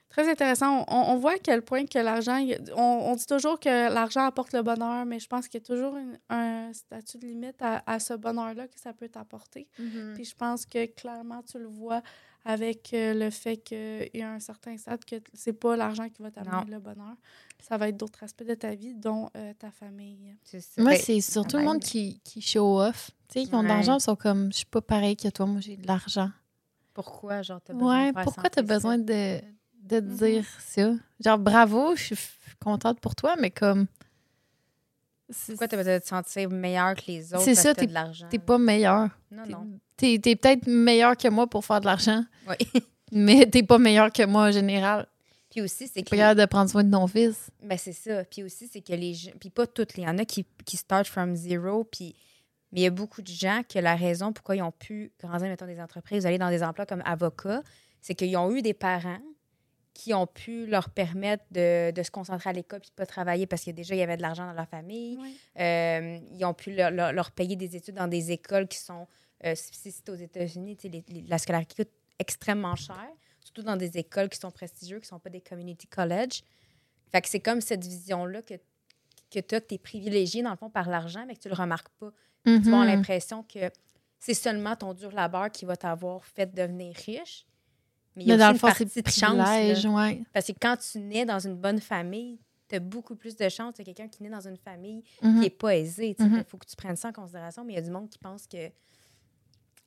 très 0.09 0.29
intéressant. 0.29 0.83
On, 0.87 0.95
on 1.13 1.17
voit 1.17 1.33
à 1.33 1.37
quel 1.37 1.61
point 1.61 1.85
que 1.85 1.99
l'argent. 1.99 2.43
On, 2.75 2.81
on 2.81 3.15
dit 3.15 3.25
toujours 3.25 3.59
que 3.59 3.69
l'argent 3.93 4.25
apporte 4.25 4.53
le 4.53 4.61
bonheur, 4.63 5.05
mais 5.05 5.19
je 5.19 5.27
pense 5.27 5.47
qu'il 5.47 5.59
y 5.61 5.63
a 5.63 5.65
toujours 5.65 5.95
une- 5.95 6.17
un 6.29 6.71
statut 6.73 7.17
de 7.17 7.27
limite 7.27 7.61
à, 7.61 7.83
à 7.85 7.99
ce 7.99 8.13
bonheur-là 8.13 8.67
que 8.67 8.79
ça 8.79 8.93
peut 8.93 9.09
t'apporter. 9.09 9.67
Puis 10.15 10.25
je 10.25 10.35
pense 10.35 10.65
que 10.65 10.85
clairement, 10.87 11.41
tu 11.43 11.59
le 11.59 11.67
vois 11.67 12.01
avec 12.49 12.93
euh, 12.93 13.13
le 13.13 13.29
fait 13.29 13.57
qu'il 13.57 14.09
y 14.13 14.21
a 14.21 14.31
un 14.31 14.39
certain 14.39 14.77
stade 14.77 15.03
que 15.03 15.17
c'est 15.33 15.51
pas 15.51 15.75
l'argent 15.75 16.07
qui 16.07 16.21
va 16.21 16.31
t'amener 16.31 16.71
le 16.71 16.79
bonheur. 16.79 17.15
Ça 17.59 17.77
va 17.77 17.89
être 17.89 17.97
d'autres 17.97 18.23
aspects 18.23 18.45
de 18.45 18.53
ta 18.53 18.73
vie, 18.73 18.93
dont 18.95 19.29
euh, 19.35 19.53
ta 19.59 19.69
famille. 19.69 20.33
Ça. 20.45 20.57
Moi, 20.81 20.91
Ben, 20.91 20.97
c'est 20.97 21.19
surtout 21.19 21.57
le 21.57 21.63
ben, 21.63 21.73
monde 21.73 21.81
qui, 21.81 22.21
qui 22.23 22.41
show 22.41 22.79
off. 22.79 23.11
Tu 23.27 23.41
sais, 23.41 23.47
qui 23.47 23.53
ont 23.53 23.63
de 23.63 23.67
l'argent, 23.67 23.97
ils 23.97 24.01
sont 24.01 24.15
comme, 24.15 24.51
je 24.53 24.57
suis 24.59 24.65
pas 24.65 24.81
pareil 24.81 25.17
que 25.17 25.27
toi, 25.27 25.45
moi, 25.45 25.59
j'ai 25.59 25.75
de 25.75 25.85
l'argent. 25.85 26.29
Pourquoi, 26.93 27.41
genre, 27.41 27.59
t'as 27.61 27.73
besoin 27.73 27.99
Ouais, 28.05 28.13
de 28.13 28.23
pourquoi 28.23 28.49
t'as 28.49 28.61
besoin 28.61 28.97
de, 28.97 29.41
de 29.81 29.99
Mhm. 29.99 30.15
dire 30.17 30.45
ça? 30.59 30.93
Genre, 31.19 31.37
bravo, 31.37 31.95
je 31.97 32.15
suis 32.15 32.17
contente 32.61 33.01
pour 33.01 33.13
toi, 33.15 33.35
mais 33.37 33.51
comme. 33.51 33.87
Pourquoi 35.47 35.67
besoin 35.67 35.95
de 35.95 35.99
te 35.99 36.07
sentir 36.07 36.49
meilleur 36.49 36.95
que 36.95 37.03
les 37.07 37.33
autres 37.33 37.43
C'est 37.43 37.53
parce 37.53 37.63
ça, 37.63 37.73
que 37.73 37.81
t'as 37.81 37.85
de 37.85 37.93
l'argent? 37.93 38.27
T'es 38.29 38.39
pas 38.39 38.57
meilleur. 38.57 39.09
Non, 39.31 39.43
non. 39.47 39.67
T'es 39.97 40.19
t'es 40.21 40.35
peut-être 40.35 40.67
meilleur 40.67 41.17
que 41.17 41.27
moi 41.27 41.47
pour 41.47 41.65
faire 41.65 41.81
de 41.81 41.85
l'argent, 41.85 42.23
Oui. 42.47 42.81
mais 43.11 43.45
t'es 43.45 43.63
pas 43.63 43.77
meilleur 43.77 44.11
que 44.11 44.25
moi 44.25 44.43
en 44.43 44.51
général. 44.51 45.07
Puis 45.49 45.61
aussi, 45.61 45.87
c'est 45.87 46.03
que... 46.03 46.15
pas 46.15 46.35
de 46.35 46.45
prendre 46.45 46.69
soin 46.69 46.83
de 46.83 46.91
ton 46.91 47.07
fils. 47.07 47.49
Ben, 47.63 47.77
c'est 47.77 47.93
ça. 47.93 48.23
Puis 48.25 48.43
aussi, 48.43 48.67
c'est 48.67 48.81
que 48.81 48.93
les 48.93 49.13
gens... 49.13 49.31
Puis 49.39 49.49
pas 49.49 49.65
toutes. 49.65 49.97
Il 49.97 50.03
y 50.03 50.07
en 50.07 50.17
a 50.17 50.25
qui, 50.25 50.45
qui 50.65 50.77
start 50.77 51.07
from 51.07 51.35
zero, 51.35 51.83
puis... 51.83 52.15
Mais 52.73 52.81
il 52.81 52.83
y 52.83 52.87
a 52.87 52.91
beaucoup 52.91 53.21
de 53.21 53.29
gens 53.29 53.61
que 53.67 53.79
la 53.79 53.95
raison 53.95 54.33
pourquoi 54.33 54.57
ils 54.57 54.61
ont 54.61 54.73
pu 54.73 55.13
grandir, 55.21 55.47
mettons, 55.47 55.65
des 55.65 55.79
entreprises, 55.79 56.25
aller 56.25 56.37
dans 56.37 56.49
des 56.49 56.63
emplois 56.63 56.85
comme 56.85 57.01
avocat, 57.05 57.63
c'est 58.01 58.13
qu'ils 58.13 58.35
ont 58.35 58.51
eu 58.51 58.61
des 58.61 58.73
parents 58.73 59.19
qui 59.99 60.13
ont 60.13 60.27
pu 60.27 60.67
leur 60.67 60.91
permettre 60.91 61.43
de, 61.49 61.89
de 61.89 62.03
se 62.03 62.11
concentrer 62.11 62.51
à 62.51 62.53
l'école 62.53 62.81
puis 62.81 62.91
de 62.91 62.95
pas 62.95 63.07
travailler 63.07 63.47
parce 63.47 63.63
que 63.65 63.71
déjà, 63.71 63.95
il 63.95 63.97
y 63.97 64.03
avait 64.03 64.15
de 64.17 64.21
l'argent 64.21 64.45
dans 64.45 64.53
leur 64.53 64.67
famille. 64.67 65.17
Euh, 65.59 66.19
ils 66.37 66.45
ont 66.45 66.53
pu 66.53 66.75
leur, 66.75 66.91
leur- 66.91 67.11
leur 67.13 67.31
payer 67.31 67.55
des 67.55 67.75
études 67.75 67.95
dans 67.95 68.07
des 68.07 68.31
écoles 68.31 68.67
qui 68.67 68.77
sont, 68.77 69.07
euh, 69.43 69.55
si 69.55 69.91
c'est 69.91 70.07
aux 70.09 70.15
États-Unis, 70.15 70.77
tu 70.77 70.87
la 71.27 71.39
scolarité 71.39 71.83
coûte 71.83 71.91
extrêmement 72.19 72.75
cher, 72.75 73.07
surtout 73.43 73.63
dans 73.63 73.75
des 73.75 73.97
écoles 73.97 74.29
qui 74.29 74.37
sont 74.39 74.51
prestigieuses, 74.51 74.99
qui 75.01 75.05
ne 75.07 75.17
sont 75.17 75.19
pas 75.19 75.31
des 75.31 75.41
community 75.41 75.87
college. 75.87 76.43
Fait 77.11 77.21
que 77.21 77.27
c'est 77.29 77.39
comme 77.39 77.61
cette 77.61 77.83
vision-là 77.83 78.43
que, 78.43 78.53
que 79.31 79.39
tu 79.39 79.55
as, 79.55 79.61
que 79.61 79.67
tu 79.67 79.75
es 79.75 79.77
privilégié, 79.79 80.43
dans 80.43 80.51
le 80.51 80.57
fond, 80.57 80.69
par 80.69 80.89
l'argent, 80.89 81.25
mais 81.27 81.33
que 81.35 81.39
tu 81.41 81.49
le 81.49 81.55
remarques 81.55 81.89
pas. 81.99 82.11
Tu 82.45 82.51
vas 82.51 82.67
avoir 82.67 82.81
Mhm. 82.85 82.87
l'impression 82.93 83.41
que 83.43 83.71
c'est 84.19 84.35
seulement 84.35 84.75
ton 84.75 84.93
dur 84.93 85.11
labeur 85.11 85.49
qui 85.51 85.65
va 85.65 85.75
t'avoir 85.75 86.23
fait 86.23 86.53
devenir 86.53 86.95
riche. 87.05 87.45
Mais 88.17 88.23
il 88.23 88.27
y 88.27 88.31
a 88.31 88.35
aussi 88.35 88.43
le 88.45 88.51
une 88.51 88.57
fond, 88.59 88.67
c'est 88.75 89.01
partie 89.01 89.01
de 89.01 89.09
chance. 89.09 89.85
ouais. 89.85 90.23
Parce 90.33 90.47
que 90.47 90.53
quand 90.59 90.75
tu 90.77 90.99
nais 90.99 91.23
dans 91.25 91.39
une 91.39 91.55
bonne 91.55 91.79
famille, 91.79 92.39
tu 92.67 92.75
as 92.75 92.79
beaucoup 92.79 93.15
plus 93.15 93.35
de 93.37 93.47
chance 93.47 93.75
que 93.77 93.83
quelqu'un 93.83 94.07
qui 94.09 94.23
naît 94.23 94.29
dans 94.29 94.45
une 94.45 94.57
famille 94.57 95.03
Mhm. 95.21 95.33
qui 95.35 95.39
n'est 95.39 95.49
pas 95.49 95.75
aisée. 95.77 96.15
Il 96.19 96.25
Mhm. 96.25 96.43
faut 96.45 96.57
que 96.57 96.65
tu 96.65 96.75
prennes 96.75 96.95
ça 96.97 97.09
en 97.09 97.13
considération, 97.13 97.63
mais 97.63 97.73
il 97.73 97.75
y 97.75 97.79
a 97.79 97.83
du 97.83 97.91
monde 97.91 98.09
qui 98.09 98.17
pense 98.17 98.45
que 98.47 98.69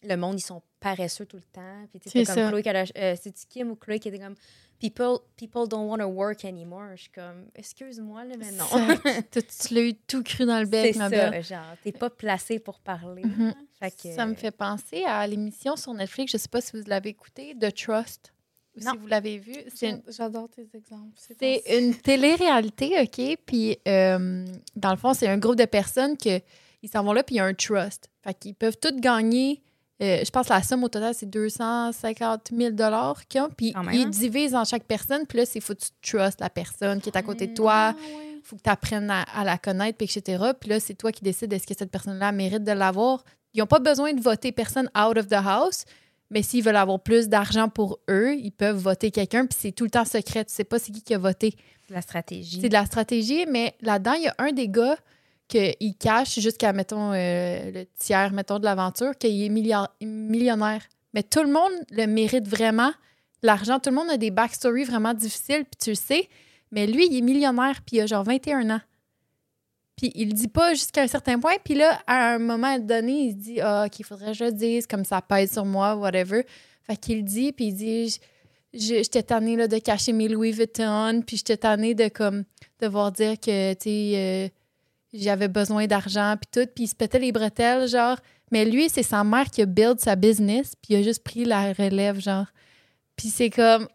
le 0.02 0.16
monde, 0.16 0.38
ils 0.38 0.42
sont 0.44 0.62
paresseux 0.80 1.26
tout 1.26 1.36
le 1.36 1.42
temps. 1.42 1.86
Puis, 1.90 2.00
tu 2.00 2.08
sais, 2.08 2.24
C'est 2.24 2.34
comme. 2.34 2.48
Chloé, 2.62 2.62
euh, 2.96 3.16
c'est-tu 3.20 3.46
Kim 3.46 3.70
ou 3.70 3.76
Chloé 3.76 3.98
qui 3.98 4.08
était 4.08 4.18
comme 4.18 4.34
People, 4.80 5.18
people 5.36 5.68
don't 5.68 5.86
want 5.88 5.98
to 5.98 6.06
work 6.08 6.44
anymore. 6.44 6.88
Je 6.96 7.02
suis 7.02 7.10
comme, 7.10 7.46
excuse-moi, 7.54 8.24
là, 8.24 8.34
mais 8.38 8.50
non. 8.52 8.64
Ça, 8.64 9.22
tu 9.30 9.42
tu 9.42 9.74
l'as 9.74 9.82
eu 9.82 9.94
tout 9.94 10.22
cru 10.22 10.46
dans 10.46 10.58
le 10.58 10.66
bec, 10.66 10.94
c'est 10.94 10.98
ma 10.98 11.10
ça, 11.10 11.30
belle? 11.30 11.44
genre, 11.44 11.76
t'es 11.84 11.92
pas 11.92 12.08
placé 12.10 12.58
pour 12.58 12.80
parler. 12.80 13.22
Mhm. 13.24 13.54
que, 13.80 14.12
Ça 14.14 14.24
me 14.26 14.34
fait 14.34 14.50
penser 14.50 15.04
à 15.04 15.26
l'émission 15.26 15.76
sur 15.76 15.92
Netflix, 15.92 16.32
je 16.32 16.38
sais 16.38 16.48
pas 16.48 16.60
si 16.62 16.72
vous 16.76 16.82
l'avez 16.86 17.10
écouté, 17.10 17.54
The 17.60 17.74
Trust. 17.74 18.32
Ou 18.76 18.80
Non. 18.84 18.92
si 18.92 18.98
vous 18.98 19.06
l'avez 19.06 19.38
vu. 19.38 19.52
C'est 19.74 19.90
une, 19.90 20.02
J'adore 20.08 20.48
tes 20.48 20.66
exemples. 20.74 21.12
c'est 21.16 21.62
une 21.78 21.94
télé-réalité, 21.94 22.94
OK? 23.02 23.36
Puis, 23.44 23.76
euh, 23.86 24.46
dans 24.76 24.90
le 24.92 24.96
fond, 24.96 25.12
c'est 25.12 25.26
un 25.28 25.38
groupe 25.38 25.56
de 25.56 25.64
personnes 25.66 26.16
que 26.16 26.40
ils 26.82 26.88
s'en 26.88 27.02
vont 27.04 27.12
là, 27.12 27.22
puis 27.22 27.34
il 27.34 27.38
y 27.38 27.40
a 27.40 27.44
un 27.44 27.52
trust. 27.52 28.08
Fait 28.22 28.32
qu'ils 28.32 28.54
peuvent 28.54 28.78
tous 28.78 28.94
gagner 28.98 29.60
euh, 30.02 30.22
je 30.24 30.30
pense 30.30 30.48
que 30.48 30.52
la 30.52 30.62
somme 30.62 30.82
au 30.84 30.88
total, 30.88 31.14
c'est 31.14 31.28
250 31.28 32.50
000 32.56 32.70
qu'ils 33.28 33.40
ont. 33.40 33.48
Puis 33.56 33.72
ils 33.92 34.02
hein? 34.02 34.08
divisent 34.08 34.54
en 34.54 34.64
chaque 34.64 34.84
personne. 34.84 35.26
Puis 35.26 35.38
là, 35.38 35.46
c'est 35.46 35.60
faut 35.60 35.74
que 35.74 35.80
tu 35.80 35.90
trustes 36.02 36.40
la 36.40 36.50
personne 36.50 37.00
qui 37.00 37.10
est 37.10 37.16
à 37.16 37.22
côté 37.22 37.46
de 37.46 37.52
Mm. 37.52 37.54
toi. 37.54 37.94
faut 38.42 38.56
que 38.56 38.62
tu 38.62 38.70
apprennes 38.70 39.10
à, 39.10 39.22
à 39.22 39.44
la 39.44 39.58
connaître, 39.58 39.98
puis 39.98 40.06
etc. 40.06 40.42
Puis 40.58 40.70
là, 40.70 40.80
c'est 40.80 40.94
toi 40.94 41.12
qui 41.12 41.22
décides 41.22 41.52
est-ce 41.52 41.66
que 41.66 41.74
cette 41.76 41.90
personne-là 41.90 42.32
mérite 42.32 42.64
de 42.64 42.72
l'avoir. 42.72 43.22
Ils 43.52 43.60
n'ont 43.60 43.66
pas 43.66 43.80
besoin 43.80 44.12
de 44.14 44.20
voter 44.20 44.52
personne 44.52 44.88
out 44.96 45.18
of 45.18 45.28
the 45.28 45.34
house, 45.34 45.84
mais 46.30 46.42
s'ils 46.42 46.62
veulent 46.64 46.76
avoir 46.76 47.00
plus 47.00 47.28
d'argent 47.28 47.68
pour 47.68 47.98
eux, 48.08 48.34
ils 48.36 48.52
peuvent 48.52 48.76
voter 48.78 49.10
quelqu'un, 49.10 49.44
puis 49.46 49.58
c'est 49.60 49.72
tout 49.72 49.84
le 49.84 49.90
temps 49.90 50.04
secret. 50.04 50.44
Tu 50.46 50.54
sais 50.54 50.64
pas 50.64 50.78
c'est 50.78 50.92
qui 50.92 51.02
qui 51.02 51.12
a 51.14 51.18
voté. 51.18 51.54
C'est 51.86 51.92
la 51.94 52.00
stratégie. 52.00 52.60
C'est 52.60 52.68
de 52.68 52.74
la 52.74 52.86
stratégie, 52.86 53.44
mais 53.46 53.74
là-dedans, 53.82 54.12
il 54.14 54.22
y 54.22 54.28
a 54.28 54.34
un 54.38 54.52
des 54.52 54.68
gars 54.68 54.96
qu'il 55.50 55.96
cache 55.98 56.38
jusqu'à, 56.38 56.72
mettons, 56.72 57.12
euh, 57.12 57.70
le 57.70 57.84
tiers, 57.98 58.32
mettons, 58.32 58.58
de 58.58 58.64
l'aventure, 58.64 59.16
qu'il 59.18 59.42
est 59.42 59.48
millionnaire. 60.00 60.82
Mais 61.12 61.22
tout 61.22 61.42
le 61.42 61.50
monde 61.50 61.72
le 61.90 62.06
mérite 62.06 62.46
vraiment, 62.46 62.92
l'argent. 63.42 63.80
Tout 63.80 63.90
le 63.90 63.96
monde 63.96 64.10
a 64.10 64.16
des 64.16 64.30
backstories 64.30 64.84
vraiment 64.84 65.12
difficiles, 65.12 65.64
puis 65.64 65.78
tu 65.82 65.90
le 65.90 65.96
sais. 65.96 66.28
Mais 66.70 66.86
lui, 66.86 67.06
il 67.06 67.18
est 67.18 67.22
millionnaire, 67.22 67.80
puis 67.84 67.96
il 67.96 68.00
a 68.02 68.06
genre 68.06 68.22
21 68.22 68.70
ans. 68.70 68.80
Puis 69.96 70.12
il 70.14 70.32
dit 70.32 70.48
pas 70.48 70.72
jusqu'à 70.72 71.02
un 71.02 71.08
certain 71.08 71.38
point. 71.38 71.56
Puis 71.64 71.74
là, 71.74 72.00
à 72.06 72.34
un 72.34 72.38
moment 72.38 72.78
donné, 72.78 73.24
il 73.24 73.32
se 73.32 73.36
dit 73.36 73.60
Ah, 73.60 73.84
OK, 73.86 73.98
il 73.98 74.04
faudrait 74.04 74.32
que 74.32 74.38
je 74.38 74.44
le 74.44 74.52
dise, 74.52 74.86
comme 74.86 75.04
ça 75.04 75.20
pèse 75.20 75.52
sur 75.52 75.64
moi, 75.64 75.96
whatever. 75.96 76.46
Fait 76.84 76.96
qu'il 76.96 77.24
dit, 77.24 77.52
puis 77.52 77.66
il 77.66 77.74
dit 77.74 78.20
J'étais 78.72 79.24
tannée 79.24 79.56
là, 79.56 79.66
de 79.66 79.78
cacher 79.78 80.12
mes 80.12 80.28
Louis 80.28 80.52
Vuitton, 80.52 81.22
puis 81.26 81.36
j'étais 81.36 81.56
tannée 81.56 81.94
de 81.94 82.08
comme 82.08 82.44
devoir 82.80 83.10
dire 83.10 83.38
que, 83.38 83.74
tu 83.74 83.80
sais, 83.82 84.12
euh, 84.14 84.48
j'avais 85.12 85.48
besoin 85.48 85.86
d'argent, 85.86 86.36
puis 86.40 86.48
tout. 86.64 86.70
Puis 86.74 86.84
il 86.84 86.88
se 86.88 86.94
pétait 86.94 87.18
les 87.18 87.32
bretelles, 87.32 87.88
genre. 87.88 88.16
Mais 88.52 88.64
lui, 88.64 88.88
c'est 88.88 89.02
sa 89.02 89.22
mère 89.24 89.46
qui 89.50 89.62
a 89.62 89.66
build 89.66 90.00
sa 90.00 90.16
business, 90.16 90.72
puis 90.82 90.94
il 90.94 90.96
a 90.96 91.02
juste 91.02 91.22
pris 91.22 91.44
la 91.44 91.72
relève, 91.72 92.20
genre. 92.20 92.46
Puis 93.16 93.28
c'est 93.28 93.50
comme, 93.50 93.86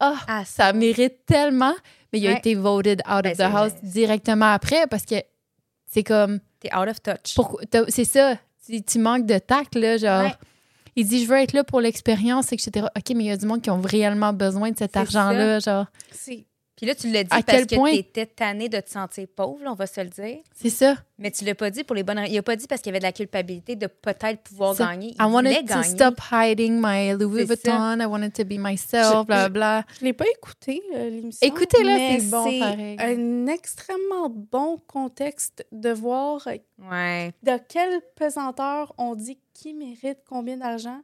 ah, 0.00 0.16
Ah, 0.26 0.44
ça 0.44 0.72
mérite 0.72 1.24
tellement. 1.26 1.74
Mais 2.12 2.18
il 2.18 2.26
a 2.26 2.32
Ouais. 2.32 2.38
été 2.38 2.54
voted 2.56 3.00
out 3.08 3.22
Ben, 3.22 3.30
of 3.32 3.36
the 3.36 3.36
c'est- 3.36 3.42
house 3.44 3.72
directement 3.82 4.52
après 4.52 4.86
parce 4.88 5.04
que 5.04 5.16
c'est 5.86 6.02
comme, 6.02 6.40
T'es 6.58 6.74
out 6.76 6.88
of 6.88 7.00
touch. 7.02 7.36
c'est 7.88 8.04
ça, 8.04 8.36
tu, 8.66 8.82
tu 8.82 8.98
manques 8.98 9.26
de 9.26 9.38
tact, 9.38 9.74
là, 9.76 9.96
genre. 9.96 10.24
Ouais. 10.24 10.34
Il 10.96 11.06
dit, 11.06 11.22
je 11.24 11.28
veux 11.28 11.36
être 11.38 11.52
là 11.52 11.62
pour 11.62 11.80
l'expérience, 11.80 12.52
etc. 12.52 12.86
OK, 12.96 13.10
mais 13.14 13.24
il 13.24 13.26
y 13.26 13.30
a 13.30 13.36
du 13.36 13.46
monde 13.46 13.62
qui 13.62 13.70
ont 13.70 13.80
réellement 13.80 14.32
besoin 14.32 14.70
de 14.72 14.76
cet 14.76 14.96
argent-là, 14.96 15.60
genre. 15.60 15.86
C'est 16.10 16.44
Puis 16.80 16.86
là, 16.86 16.94
tu 16.94 17.10
l'as 17.10 17.24
dit 17.24 17.28
À 17.30 17.42
parce 17.42 17.58
quel 17.58 17.66
que 17.66 17.74
point- 17.74 17.90
t'étais 17.92 18.24
tanné 18.24 18.70
de 18.70 18.80
te 18.80 18.88
sentir 18.88 19.26
pauvre, 19.36 19.62
là, 19.62 19.72
on 19.72 19.74
va 19.74 19.86
se 19.86 20.00
le 20.00 20.08
dire. 20.08 20.38
C'est 20.54 20.70
ça. 20.70 20.96
Mais 21.18 21.30
tu 21.30 21.44
l'as 21.44 21.54
pas 21.54 21.68
dit 21.68 21.84
pour 21.84 21.94
les 21.94 22.02
bonnes 22.02 22.18
raisons. 22.18 22.32
Il 22.32 22.38
a 22.38 22.42
pas 22.42 22.56
dit 22.56 22.66
parce 22.66 22.80
qu'il 22.80 22.88
y 22.88 22.92
avait 22.92 23.00
de 23.00 23.04
la 23.04 23.12
culpabilité 23.12 23.76
de 23.76 23.86
peut-être 23.86 24.40
pouvoir 24.44 24.74
Ça. 24.74 24.86
gagner. 24.86 25.08
Il 25.08 25.22
I 25.22 25.26
wanted 25.26 25.58
to 25.60 25.74
gagner. 25.74 25.82
stop 25.84 26.18
hiding 26.32 26.80
my 26.82 27.12
Louis 27.18 27.46
ça. 27.46 27.54
Vuitton. 27.54 28.00
I 28.00 28.06
wanted 28.06 28.32
to 28.32 28.44
be 28.44 28.54
myself, 28.58 29.12
Je- 29.20 29.24
bla 29.26 29.48
bla. 29.50 29.84
Je 29.98 30.06
l'ai 30.06 30.14
pas 30.14 30.24
écouté, 30.34 30.82
euh, 30.94 31.10
l'émission. 31.10 31.46
Écoutez-la, 31.46 31.96
mais 31.98 32.20
c'est 32.20 32.30
bon, 32.30 32.58
pareil. 32.60 32.96
un 32.98 33.46
extrêmement 33.48 34.30
bon 34.30 34.78
contexte 34.86 35.66
de 35.72 35.90
voir 35.90 36.48
Ouais. 36.90 37.32
de 37.42 37.58
quelle 37.68 38.00
pesanteur 38.16 38.94
on 38.96 39.14
dit 39.14 39.38
qui 39.52 39.74
mérite 39.74 40.20
combien 40.26 40.56
d'argent, 40.56 41.02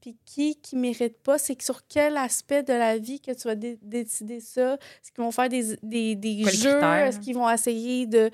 puis 0.00 0.16
qui 0.24 0.56
qui 0.56 0.76
mérite 0.76 1.18
pas. 1.22 1.38
C'est 1.38 1.56
que 1.56 1.64
sur 1.64 1.86
quel 1.86 2.16
aspect 2.16 2.62
de 2.62 2.72
la 2.72 2.98
vie 2.98 3.20
que 3.20 3.32
tu 3.32 3.48
vas 3.48 3.54
dé- 3.54 3.78
décider 3.82 4.40
ça? 4.40 4.74
Est-ce 4.74 5.12
qu'ils 5.12 5.24
vont 5.24 5.30
faire 5.30 5.48
des, 5.48 5.76
des, 5.82 6.14
des 6.14 6.44
jeux? 6.44 6.82
Est-ce 6.82 7.18
qu'ils 7.18 7.34
vont 7.34 7.50
essayer 7.50 8.06
de, 8.06 8.30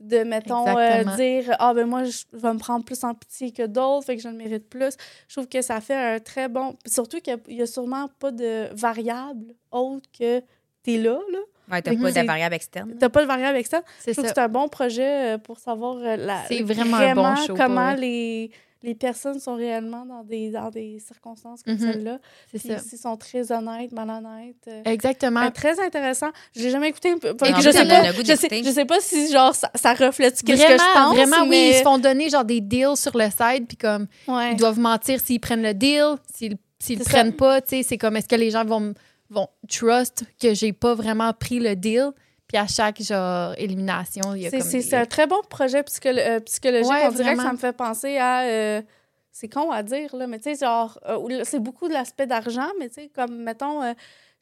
de 0.00 0.18
mettons, 0.18 0.66
euh, 0.76 1.04
dire 1.16 1.56
«Ah, 1.58 1.74
ben 1.74 1.86
moi, 1.86 2.04
je 2.04 2.24
vais 2.32 2.52
me 2.52 2.58
prendre 2.58 2.84
plus 2.84 3.02
en 3.04 3.14
pitié 3.14 3.50
que 3.50 3.66
d'autres, 3.66 4.06
fait 4.06 4.16
que 4.16 4.22
je 4.22 4.28
le 4.28 4.36
mérite 4.36 4.68
plus.» 4.68 4.96
Je 5.28 5.34
trouve 5.34 5.48
que 5.48 5.60
ça 5.60 5.80
fait 5.80 5.94
un 5.94 6.20
très 6.20 6.48
bon... 6.48 6.76
Surtout 6.86 7.20
qu'il 7.20 7.38
n'y 7.48 7.62
a, 7.62 7.66
sûrement 7.66 8.08
pas 8.18 8.30
de 8.30 8.68
variable 8.74 9.54
autre 9.70 10.08
que 10.16 10.40
t'es 10.82 10.98
là, 10.98 11.18
là. 11.32 11.38
Ouais, 11.70 11.82
t'as 11.82 11.90
pas 11.90 12.10
de 12.12 12.26
variable 12.26 12.54
externe. 12.54 12.94
T'as 12.98 13.10
pas 13.10 13.20
de 13.20 13.26
variable 13.26 13.58
externe. 13.58 13.82
C'est 13.98 14.12
Je 14.12 14.14
trouve 14.14 14.24
ça. 14.24 14.30
que 14.30 14.34
c'est 14.36 14.44
un 14.44 14.48
bon 14.48 14.68
projet 14.68 15.34
euh, 15.34 15.38
pour 15.38 15.58
savoir 15.58 15.96
euh, 15.98 16.16
la, 16.16 16.44
vraiment 16.62 17.14
bon 17.14 17.36
show, 17.36 17.54
comment 17.54 17.92
les, 17.92 18.50
les 18.82 18.94
personnes 18.94 19.40
sont 19.40 19.54
réellement 19.56 20.06
dans 20.06 20.22
des, 20.22 20.50
dans 20.50 20.70
des 20.70 20.98
circonstances 21.00 21.62
comme 21.62 21.74
Mhm. 21.74 21.80
celle-là. 21.92 22.18
C'est 22.52 22.58
ça. 22.58 22.78
s'ils 22.78 22.98
sont 22.98 23.16
très 23.16 23.50
honnêtes, 23.50 23.92
malhonnêtes. 23.92 24.56
euh, 24.68 24.82
Exactement. 24.84 25.42
euh, 25.42 25.50
très 25.50 25.80
intéressant. 25.80 26.28
Je 26.54 26.62
l'ai 26.62 26.70
jamais 26.70 26.88
écouté. 26.88 27.16
Pas- 27.16 27.30
en 27.52 27.60
je, 27.60 27.70
sais 27.70 27.86
pas, 27.86 28.12
je, 28.12 28.34
sais, 28.36 28.62
je 28.64 28.70
sais 28.70 28.84
pas 28.84 29.00
si 29.00 29.30
genre 29.32 29.54
ça, 29.54 29.70
ça 29.74 29.94
reflète 29.94 30.38
ce 30.38 30.42
que, 30.44 30.54
ce 30.56 30.62
vraiment, 30.62 30.76
que 30.76 30.82
je 30.82 30.92
pense. 30.94 31.14
vraiment, 31.16 31.42
oui, 31.42 31.48
mais... 31.48 31.70
ils 31.70 31.74
se 31.74 31.82
font 31.82 31.98
donner 31.98 32.28
genre 32.30 32.44
des 32.44 32.60
deals 32.60 32.96
sur 32.96 33.16
le 33.16 33.24
site, 33.30 33.66
puis 33.68 33.76
comme 33.76 34.06
Ouais. 34.28 34.52
ils 34.52 34.56
doivent 34.56 34.78
mentir 34.78 35.20
s'ils 35.20 35.40
prennent 35.40 35.62
le 35.62 35.74
deal, 35.74 36.14
s'ils 36.32 36.56
le 36.98 37.04
prennent 37.04 37.30
ça. 37.32 37.36
pas, 37.36 37.60
c'est 37.66 37.98
comme 37.98 38.16
est-ce 38.16 38.28
que 38.28 38.36
les 38.36 38.50
gens 38.50 38.64
vont 38.64 38.94
vont 39.30 39.48
trust 39.68 40.24
que 40.40 40.54
j'ai 40.54 40.72
pas 40.72 40.94
vraiment 40.94 41.32
pris 41.34 41.58
le 41.58 41.76
deal, 41.76 42.12
puis 42.48 42.56
à 42.56 42.66
chaque 42.66 43.00
genre 43.02 43.54
élimination, 43.58 44.34
il 44.34 44.42
y 44.42 44.46
a 44.46 44.50
comme 44.50 44.60
c'est- 44.60 44.90
des- 44.90 44.94
un 44.96 45.04
très 45.06 45.26
bon 45.28 45.40
projet 45.48 45.82
psycholo- 45.82 46.18
euh, 46.18 46.40
psychologique. 46.40 46.90
Ouais, 46.90 47.06
On 47.06 47.12
dirait 47.12 47.36
que 47.36 47.42
ça 47.42 47.52
me 47.52 47.58
fait 47.58 47.72
penser 47.76 48.16
à. 48.16 48.40
euh, 48.42 48.82
c'est 49.30 49.48
con 49.48 49.70
à 49.70 49.82
dire, 49.84 50.16
là, 50.16 50.26
mais 50.26 50.38
tu 50.38 50.52
sais, 50.54 50.64
genre, 50.64 50.98
euh, 51.08 51.42
c'est 51.44 51.60
beaucoup 51.60 51.86
de 51.86 51.92
l'aspect 51.92 52.26
d'argent, 52.26 52.66
mais 52.80 52.88
tu 52.88 52.94
sais, 53.02 53.08
comme, 53.14 53.36
mettons, 53.44 53.82
euh, 53.84 53.92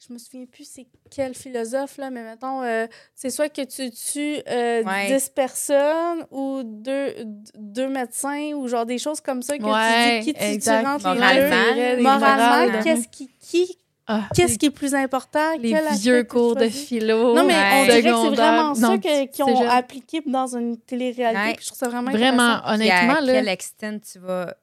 je 0.07 0.11
me 0.13 0.17
souviens 0.17 0.45
plus 0.45 0.63
c'est 0.67 0.87
quel 1.11 1.35
philosophe, 1.35 1.97
là, 1.97 2.09
mais 2.09 2.23
mettons, 2.23 2.63
euh, 2.63 2.87
c'est 3.13 3.29
soit 3.29 3.49
que 3.49 3.61
tu 3.61 3.91
tues 3.91 4.41
Ouais. 4.47 5.07
10 5.07 5.29
personnes 5.29 6.25
ou 6.31 6.61
deux, 6.63 7.13
deux 7.55 7.89
médecins 7.89 8.53
ou 8.55 8.67
genre 8.67 8.85
des 8.87 8.97
choses 8.97 9.21
comme 9.21 9.41
ça 9.43 9.57
que 9.57 9.63
Ouais, 9.63 10.19
tu 10.19 10.25
dis 10.25 10.33
qui 10.33 10.59
tu, 10.59 10.69
rentres 10.69 11.07
les 11.13 11.13
Moralement, 11.19 12.01
Moralement, 12.01 12.67
morales. 12.67 12.83
qu'est-ce 12.83 13.07
qui, 13.09 13.29
qui, 13.39 13.77
Ah, 14.09 14.29
qu'est-ce 14.33 14.57
qui 14.57 14.67
est 14.67 14.71
plus 14.71 14.95
important? 14.95 15.57
les 15.59 15.75
vieux 15.99 16.23
cours 16.23 16.55
de 16.55 16.69
philo. 16.69 17.35
Non, 17.35 17.43
mais 17.45 17.53
Ouais. 17.53 17.69
on 17.73 17.83
dirait 17.85 18.01
que 18.03 18.07
c'est 18.07 18.35
vraiment 18.41 18.73
ça 18.75 18.97
qu'ils 18.97 19.43
ont 19.43 19.47
c'est 19.47 19.55
juste- 19.57 19.69
appliqué 19.71 20.21
dans 20.25 20.55
une 20.55 20.77
télé-réalité. 20.77 21.41
Ouais. 21.41 21.53
puis 21.55 21.63
Je 21.63 21.67
trouve 21.67 21.77
ça 21.79 21.89
vraiment 21.89 22.11
Vraiment, 22.11 22.43
intéressant. 22.43 22.77
Puis 22.79 22.89
à 22.89 22.95
honnêtement, 23.03 23.25
là. 23.25 23.33
quel 23.33 23.47
extent 23.49 24.01
tu 24.11 24.19
vas. 24.19 24.55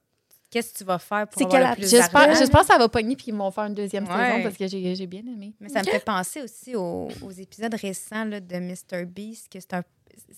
Qu'est-ce 0.51 0.73
que 0.73 0.79
tu 0.79 0.85
vas 0.85 0.99
faire 1.01 1.27
pour 1.27 1.43
C'est 1.43 1.53
avoir 1.53 1.71
le 1.71 1.77
plus 1.77 1.91
J'espère, 1.91 2.27
d'argent? 2.27 2.39
j'espère 2.39 2.61
que 2.61 2.67
ça 2.67 2.79
va 2.79 2.89
pogner 2.89 3.17
puis 3.17 3.27
ils 3.29 3.35
vont 3.35 3.51
faire 3.51 3.65
une 3.65 3.75
deuxième 3.75 4.05
Ouais. 4.05 4.11
saison 4.31 4.43
parce 4.45 4.57
que 4.57 4.67
j'ai, 4.69 5.07
bien 5.09 5.21
aimé. 5.23 5.53
Mais 5.61 5.69
ça 5.69 5.81
me 5.81 5.85
fait 5.87 5.99
penser 6.05 6.43
aussi 6.43 6.77
aux, 6.77 7.09
aux 7.23 7.31
épisodes 7.33 7.75
récents 7.75 8.25
là, 8.25 8.39
de 8.41 8.57
Mr. 8.57 9.05
Beast, 9.05 9.49
que 9.53 9.59
c'est 9.61 9.75
un 9.75 9.83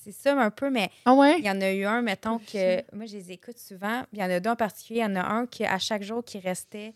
c'est 0.03 0.13
ça 0.13 0.33
un 0.41 0.49
peu, 0.51 0.71
mais 0.71 0.89
Ah 1.05 1.13
ouais? 1.13 1.39
il 1.39 1.45
y 1.45 1.51
en 1.51 1.61
a 1.61 1.71
eu 1.71 1.85
un, 1.85 2.01
mettons, 2.01 2.39
que 2.39 2.77
moi, 2.97 3.05
je 3.07 3.15
les 3.17 3.31
écoute 3.33 3.59
souvent. 3.59 4.05
Il 4.15 4.19
y 4.19 4.23
en 4.23 4.31
a 4.31 4.41
deux 4.41 4.49
en 4.49 4.57
particulier. 4.57 5.01
Il 5.01 5.03
y 5.03 5.07
en 5.07 5.17
a 5.17 5.21
un 5.27 5.47
qui, 5.47 5.65
à 5.67 5.79
chaque 5.79 6.03
jour, 6.03 6.25
qui 6.25 6.39
restait 6.39 6.95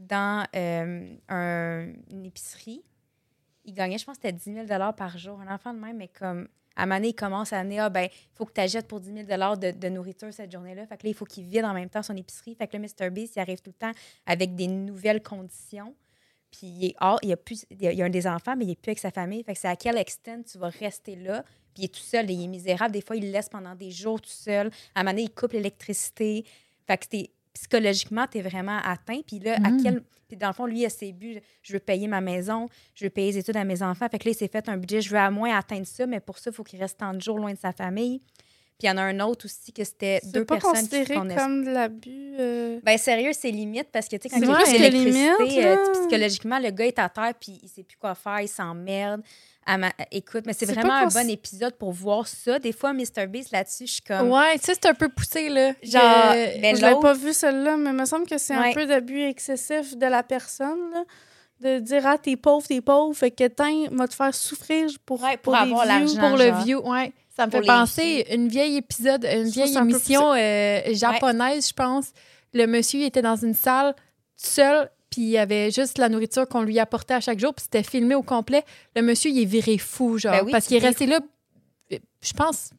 dans 0.00 0.46
euh, 0.56 1.14
un- 1.28 1.92
une 2.10 2.24
épicerie. 2.24 2.82
Il 3.64 3.74
gagnait, 3.74 3.98
je 3.98 4.04
pense, 4.04 4.16
c'était 4.16 4.32
10 4.32 4.54
000 4.66 4.66
par 4.96 5.18
jour. 5.18 5.40
Un 5.40 5.54
enfant 5.54 5.72
de 5.74 5.78
même, 5.78 5.96
mais 5.98 6.08
comme 6.08 6.48
à 6.76 6.98
il 7.00 7.14
commence 7.14 7.52
à 7.52 7.58
amener, 7.58 7.78
ah 7.78 7.90
ben, 7.90 8.04
il 8.10 8.36
faut 8.36 8.46
que 8.46 8.52
tu 8.52 8.60
achètes 8.60 8.86
pour 8.88 9.00
10 9.00 9.12
000 9.12 9.56
de, 9.56 9.70
de 9.70 9.88
nourriture 9.88 10.32
cette 10.32 10.50
journée-là. 10.50 10.86
Fait 10.86 10.96
que 10.96 11.04
là, 11.04 11.10
il 11.10 11.14
faut 11.14 11.24
qu'il 11.26 11.44
vide 11.44 11.64
en 11.64 11.74
même 11.74 11.90
temps 11.90 12.02
son 12.02 12.16
épicerie. 12.16 12.54
Fait 12.54 12.66
que 12.66 12.76
là, 12.76 12.78
Mr. 12.82 13.10
Beast, 13.10 13.36
il 13.36 13.40
arrive 13.40 13.60
tout 13.60 13.70
le 13.70 13.74
temps 13.74 13.92
avec 14.26 14.54
des 14.54 14.66
nouvelles 14.66 15.22
conditions. 15.22 15.94
Puis 16.50 16.66
il 16.66 16.84
est 16.86 16.94
hors, 17.00 17.18
il 17.22 17.32
a, 17.32 17.36
plus, 17.36 17.66
il 17.70 17.86
a, 17.86 18.02
a 18.02 18.06
un 18.06 18.10
des 18.10 18.26
enfants, 18.26 18.56
mais 18.56 18.64
il 18.64 18.70
est 18.70 18.80
plus 18.80 18.90
avec 18.90 18.98
sa 18.98 19.10
famille. 19.10 19.42
Fait 19.44 19.52
que 19.52 19.58
c'est 19.60 19.68
à 19.68 19.76
quel 19.76 19.98
extent 19.98 20.44
tu 20.50 20.58
vas 20.58 20.68
rester 20.68 21.16
là? 21.16 21.42
Puis 21.74 21.82
il 21.82 21.84
est 21.84 21.94
tout 21.94 22.00
seul, 22.00 22.30
il 22.30 22.42
est 22.44 22.48
misérable. 22.48 22.92
Des 22.92 23.02
fois, 23.02 23.16
il 23.16 23.24
le 23.26 23.30
laisse 23.30 23.48
pendant 23.48 23.74
des 23.74 23.90
jours 23.90 24.20
tout 24.20 24.30
seul. 24.30 24.70
À 24.94 25.04
donné, 25.04 25.22
il 25.22 25.30
coupe 25.30 25.52
l'électricité. 25.52 26.44
Fait 26.86 26.96
que 26.98 27.06
psychologiquement, 27.54 28.26
tu 28.30 28.38
es 28.38 28.42
vraiment 28.42 28.78
atteint. 28.84 29.20
Puis 29.26 29.38
là, 29.38 29.56
à 29.64 29.70
Mhm. 29.70 29.82
quel. 29.82 30.02
Puis 30.28 30.36
dans 30.36 30.48
le 30.48 30.52
fond, 30.54 30.66
lui, 30.66 30.80
il 30.80 30.86
a 30.86 30.90
ses 30.90 31.12
buts. 31.12 31.40
Je 31.62 31.72
veux 31.72 31.80
payer 31.80 32.06
ma 32.06 32.20
maison, 32.20 32.68
je 32.94 33.04
veux 33.04 33.10
payer 33.10 33.32
les 33.32 33.38
études 33.38 33.56
à 33.56 33.64
mes 33.64 33.82
enfants. 33.82 34.06
Fait 34.08 34.18
que 34.18 34.26
là, 34.28 34.30
il 34.32 34.36
s'est 34.36 34.48
fait 34.48 34.68
un 34.68 34.76
budget. 34.76 35.00
Je 35.00 35.10
veux 35.10 35.18
à 35.18 35.30
moins 35.30 35.56
atteindre 35.58 35.86
ça, 35.86 36.06
mais 36.06 36.20
pour 36.20 36.38
ça, 36.38 36.50
il 36.50 36.54
faut 36.54 36.62
qu'il 36.62 36.78
reste 36.80 36.98
tant 36.98 37.12
de 37.12 37.20
jours 37.20 37.38
loin 37.38 37.52
de 37.52 37.58
sa 37.58 37.72
famille. 37.72 38.20
Puis 38.78 38.86
il 38.86 38.88
y 38.88 38.90
en 38.92 38.96
a 38.96 39.02
un 39.02 39.20
autre 39.20 39.44
aussi 39.44 39.72
que 39.74 39.84
c'était 39.84 40.20
deux 40.32 40.44
pas 40.46 40.54
personnes 40.54 40.72
qui 40.76 40.84
se 40.84 40.90
considéré 40.90 41.14
connaissent 41.16 41.36
comme 41.38 41.64
de 41.66 41.70
l'abus. 41.70 42.34
euh, 42.38 42.80
ben 42.82 42.96
sérieux, 42.96 43.32
c'est 43.34 43.50
limite 43.50 43.88
parce 43.92 44.08
que 44.08 44.16
tu 44.16 44.22
sais 44.22 44.28
quand 44.30 44.36
C'est 44.64 44.76
il 44.76 44.80
y 44.80 44.86
a 44.86 44.88
limite, 44.88 45.66
euh, 45.66 45.92
psychologiquement 45.92 46.58
le 46.58 46.70
gars 46.70 46.86
est 46.86 46.98
à 46.98 47.10
terre 47.10 47.34
puis 47.38 47.58
il 47.62 47.68
sait 47.68 47.82
plus 47.82 47.98
quoi 47.98 48.14
faire, 48.14 48.40
il 48.40 48.48
s'emmerde. 48.48 49.20
À 49.66 49.76
ma- 49.78 49.92
Écoute, 50.10 50.44
mais 50.46 50.52
c'est 50.54 50.66
vraiment 50.66 50.94
un 50.94 51.06
bon 51.08 51.28
épisode 51.30 51.74
pour 51.74 51.92
voir 51.92 52.26
ça. 52.26 52.58
Des 52.58 52.72
fois, 52.72 52.92
Mr. 52.92 53.26
Beast 53.28 53.52
là-dessus, 53.52 53.86
je 53.86 53.92
suis 53.92 54.02
comme 54.02 54.30
Ouais, 54.30 54.56
ça, 54.60 54.72
c'est 54.74 54.86
un 54.86 54.94
peu 54.94 55.08
poussé, 55.08 55.48
là. 55.48 55.72
Genre, 55.82 56.00
Que- 56.02 56.60
ben, 56.60 56.76
je 56.76 56.84
l'ai 56.86 56.94
pas 57.00 57.12
vu 57.12 57.32
celle-là, 57.32 57.76
mais 57.76 57.90
il 57.90 57.96
me 57.96 58.04
semble 58.06 58.26
que 58.26 58.38
c'est 58.38 58.56
Ouais. 58.56 58.70
un 58.70 58.72
peu 58.72 58.86
d'abus 58.86 59.20
excessif 59.22 59.96
de 59.96 60.06
la 60.06 60.22
personne. 60.22 60.78
là, 60.92 61.04
de 61.60 61.78
dire 61.78 62.06
Ah, 62.06 62.16
t'es 62.16 62.36
pauvre, 62.36 62.66
t'es 62.66 62.80
pauvre, 62.80 63.14
fait 63.14 63.30
que 63.30 63.46
tiens, 63.46 63.84
va 63.92 64.08
te 64.08 64.14
faire 64.14 64.34
souffrir 64.34 64.88
pour, 65.04 65.22
Ouais, 65.22 65.36
pour 65.36 65.54
avoir 65.54 65.84
l'argent. 65.84 66.18
pour 66.18 66.38
le 66.38 66.46
genre. 66.46 66.64
view, 66.64 66.78
ouais. 66.90 67.12
Ça 67.36 67.46
me 67.46 67.50
Pour 67.50 67.60
fait 67.60 67.66
penser 67.66 68.26
une 68.32 68.48
vieille 68.48 68.76
épisode, 68.78 69.24
une 69.30 69.48
vieille 69.50 69.76
émission 69.76 70.32
euh, 70.34 70.80
japonaise, 70.92 71.68
je 71.68 71.72
pense. 71.74 72.06
Le 72.54 72.64
monsieur 72.66 73.00
il 73.00 73.04
était 73.04 73.20
dans 73.22 73.36
une 73.36 73.52
salle 73.54 73.94
seul, 74.36 74.90
puis 75.10 75.22
il 75.22 75.28
y 75.30 75.38
avait 75.38 75.70
juste 75.70 75.98
la 75.98 76.08
nourriture 76.08 76.46
qu'on 76.48 76.62
lui 76.62 76.78
apportait 76.78 77.14
à 77.14 77.20
chaque 77.20 77.38
jour, 77.40 77.52
puis 77.52 77.64
c'était 77.64 77.82
filmé 77.82 78.14
au 78.14 78.22
complet. 78.22 78.64
Le 78.96 79.02
monsieur, 79.02 79.30
il 79.30 79.42
est 79.42 79.44
viré 79.44 79.76
fou, 79.78 80.18
genre, 80.18 80.32
Ben 80.32 80.42
oui, 80.44 80.52
parce 80.52 80.66
qu'il 80.66 80.76
est 80.76 80.86
resté 80.86 81.06
là, 81.06 81.20
je 81.90 82.32
pense, 82.32 82.70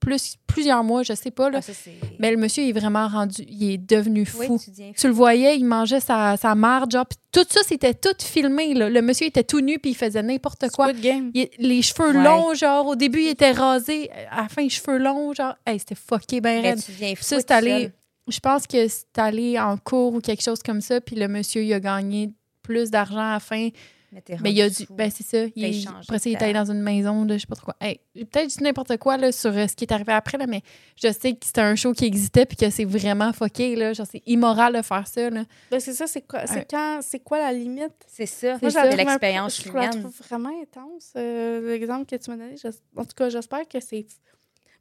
plus, 0.00 0.36
plusieurs 0.46 0.84
mois, 0.84 1.02
je 1.02 1.14
sais 1.14 1.30
pas. 1.30 1.50
Là. 1.50 1.58
Ah, 1.58 1.62
ça, 1.62 1.72
Mais 2.20 2.30
le 2.30 2.36
monsieur 2.36 2.62
il 2.62 2.68
est 2.68 2.78
vraiment 2.78 3.08
rendu, 3.08 3.42
il 3.48 3.70
est 3.72 3.78
devenu 3.78 4.24
fou. 4.26 4.60
tu 4.96 5.06
le 5.06 5.12
voyais, 5.12 5.56
il 5.56 5.64
mangeait 5.64 5.98
sa, 6.00 6.36
sa 6.36 6.54
marde, 6.54 6.92
genre, 6.92 7.06
puis 7.06 7.18
tout 7.32 7.44
ça, 7.48 7.60
c'était 7.66 7.94
tout 7.94 8.14
filmé. 8.20 8.74
Là. 8.74 8.88
Le 8.90 9.02
monsieur 9.02 9.26
était 9.26 9.42
tout 9.42 9.60
nu, 9.60 9.78
puis 9.78 9.92
il 9.92 9.96
faisait 9.96 10.22
n'importe 10.22 10.68
quoi. 10.70 10.88
Squid 10.90 11.00
Game. 11.02 11.30
Il- 11.34 11.48
les 11.58 11.82
cheveux 11.82 12.08
Ouais. 12.16 12.22
longs, 12.22 12.54
genre, 12.54 12.86
au 12.86 12.94
début, 12.96 13.20
il 13.22 13.28
était 13.28 13.50
rasé. 13.52 14.10
À 14.30 14.42
la 14.42 14.48
fin, 14.48 14.62
les 14.62 14.68
cheveux 14.68 14.98
longs, 14.98 15.32
genre, 15.32 15.54
hey, 15.66 15.78
c'était 15.78 15.94
fucké 15.96 16.40
ben 16.40 16.62
Mais 16.62 16.70
raide. 16.70 16.82
tu 16.84 16.92
deviens 16.92 17.14
fou. 17.16 17.24
Ça, 17.24 17.36
c'est 17.38 17.46
tout 17.46 17.52
allé. 17.54 17.90
Je 18.28 18.40
pense 18.40 18.66
que 18.66 18.88
c'est 18.88 19.18
allé 19.18 19.58
en 19.58 19.76
cours 19.76 20.14
ou 20.14 20.20
quelque 20.20 20.42
chose 20.42 20.62
comme 20.62 20.80
ça, 20.80 21.00
puis 21.00 21.16
le 21.16 21.28
monsieur, 21.28 21.62
il 21.62 21.72
a 21.72 21.80
gagné 21.80 22.30
plus 22.62 22.90
d'argent 22.90 23.18
à 23.20 23.32
la 23.34 23.40
fin. 23.40 23.68
Mais, 24.12 24.20
t'es 24.20 24.36
Mais 24.40 24.52
il 24.52 24.62
a 24.62 24.70
dû. 24.70 24.86
Ben, 24.90 25.10
c'est 25.10 25.24
ça. 25.24 25.46
Il, 25.54 25.64
échangé 25.64 25.96
après 26.02 26.18
ça, 26.18 26.30
il 26.30 26.32
est 26.34 26.42
allé 26.42 26.52
dans 26.52 26.70
une 26.70 26.80
maison 26.80 27.24
de 27.24 27.34
je 27.34 27.40
sais 27.40 27.46
pas 27.46 27.56
trop 27.56 27.66
quoi. 27.66 27.76
Hey, 27.80 28.00
j'ai 28.14 28.24
peut-être 28.24 28.48
dit 28.48 28.62
n'importe 28.62 28.96
quoi 28.98 29.16
là, 29.16 29.30
sur 29.32 29.50
euh, 29.50 29.66
ce 29.66 29.74
qui 29.74 29.84
est 29.84 29.92
arrivé 29.92 30.12
après, 30.12 30.38
là, 30.38 30.46
mais 30.46 30.62
je 31.00 31.12
sais 31.12 31.32
que 31.32 31.44
c'était 31.44 31.60
un 31.60 31.74
show 31.74 31.92
qui 31.92 32.04
existait 32.04 32.46
puis 32.46 32.56
que 32.56 32.70
c'est 32.70 32.84
vraiment 32.84 33.32
fucké. 33.32 33.74
Là, 33.76 33.92
genre, 33.92 34.06
c'est 34.10 34.22
immoral 34.26 34.74
de 34.76 34.82
faire 34.82 35.06
ça. 35.06 35.28
Là. 35.28 35.44
Ben, 35.70 35.80
c'est 35.80 35.92
ça, 35.92 36.06
c'est 36.06 36.22
quoi, 36.22 36.46
c'est 36.46 36.66
quand, 36.70 37.00
c'est 37.02 37.18
quoi 37.20 37.38
la 37.38 37.52
limite? 37.52 37.92
C'est 38.06 38.26
ça. 38.26 38.58
Moi, 38.62 38.70
C'est 38.70 38.96
l'expérience 38.96 39.62
Je 39.62 39.72
la 39.72 39.88
trouve 39.88 40.14
vraiment 40.28 40.62
intense. 40.62 41.12
euh, 41.16 41.68
L'exemple 41.68 42.06
que 42.06 42.16
tu 42.16 42.30
m'as 42.30 42.36
donné, 42.36 42.54
en 42.96 43.04
tout 43.04 43.14
cas, 43.16 43.28
j'espère 43.28 43.66
que 43.68 43.80
c'est. 43.80 44.06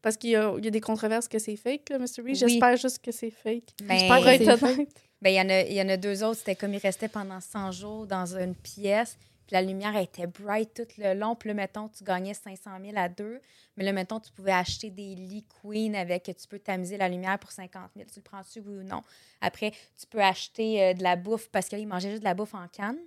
Parce 0.05 0.17
qu'il 0.17 0.29
y 0.29 0.35
a, 0.35 0.53
il 0.59 0.63
y 0.63 0.67
a 0.67 0.71
des 0.71 0.81
controverses 0.81 1.27
que 1.27 1.39
c'est 1.39 1.55
fake, 1.55 1.89
là, 1.89 1.97
Mystery. 1.97 2.27
Oui. 2.33 2.35
J'espère 2.35 2.77
juste 2.77 2.99
que 3.03 3.11
c'est 3.11 3.31
fake. 3.31 3.63
Ben, 3.85 3.97
J'espère 3.97 4.27
être 4.27 4.43
c'est 4.59 4.63
honnête. 4.63 4.89
Ben, 5.19 5.29
il 5.31 5.35
y, 5.35 5.41
en 5.41 5.49
a- 5.49 5.61
il 5.61 5.73
y 5.73 5.81
en 5.81 5.89
a 5.89 5.97
deux 5.97 6.23
autres, 6.23 6.37
c'était 6.37 6.55
comme 6.55 6.75
ils 6.75 6.79
restaient 6.79 7.07
pendant 7.07 7.41
100 7.41 7.71
jours 7.71 8.05
dans 8.05 8.37
une 8.37 8.53
pièce, 8.53 9.17
puis 9.47 9.55
la 9.55 9.63
lumière 9.63 9.95
était 9.97 10.27
bright 10.27 10.75
tout 10.75 10.85
le 11.01 11.15
long, 11.15 11.33
puis 11.35 11.47
là, 11.47 11.55
mettons, 11.55 11.87
tu 11.89 12.03
gagnais 12.03 12.35
500 12.35 12.69
000 12.83 12.93
à 12.97 13.09
deux, 13.09 13.41
mais 13.77 13.83
là, 13.83 13.93
mettons, 13.93 14.19
tu 14.19 14.31
pouvais 14.31 14.51
acheter 14.51 14.91
des 14.91 15.15
lits 15.15 15.47
Queen 15.63 15.95
avec, 15.95 16.25
tu 16.25 16.47
peux 16.47 16.59
tamiser 16.59 16.97
la 16.97 17.09
lumière 17.09 17.39
pour 17.39 17.51
50 17.51 17.89
000. 17.95 18.07
Tu 18.13 18.19
le 18.19 18.21
prends-tu, 18.21 18.59
oui 18.59 18.75
ou 18.75 18.83
non? 18.83 19.01
Après, 19.41 19.71
tu 19.99 20.05
peux 20.07 20.21
acheter 20.21 20.83
euh, 20.83 20.93
de 20.93 21.01
la 21.01 21.15
bouffe, 21.15 21.49
parce 21.49 21.67
qu'ils 21.67 21.87
mangeaient 21.87 22.11
juste 22.11 22.21
de 22.21 22.27
la 22.27 22.35
bouffe 22.35 22.53
en 22.53 22.67
canne, 22.67 22.99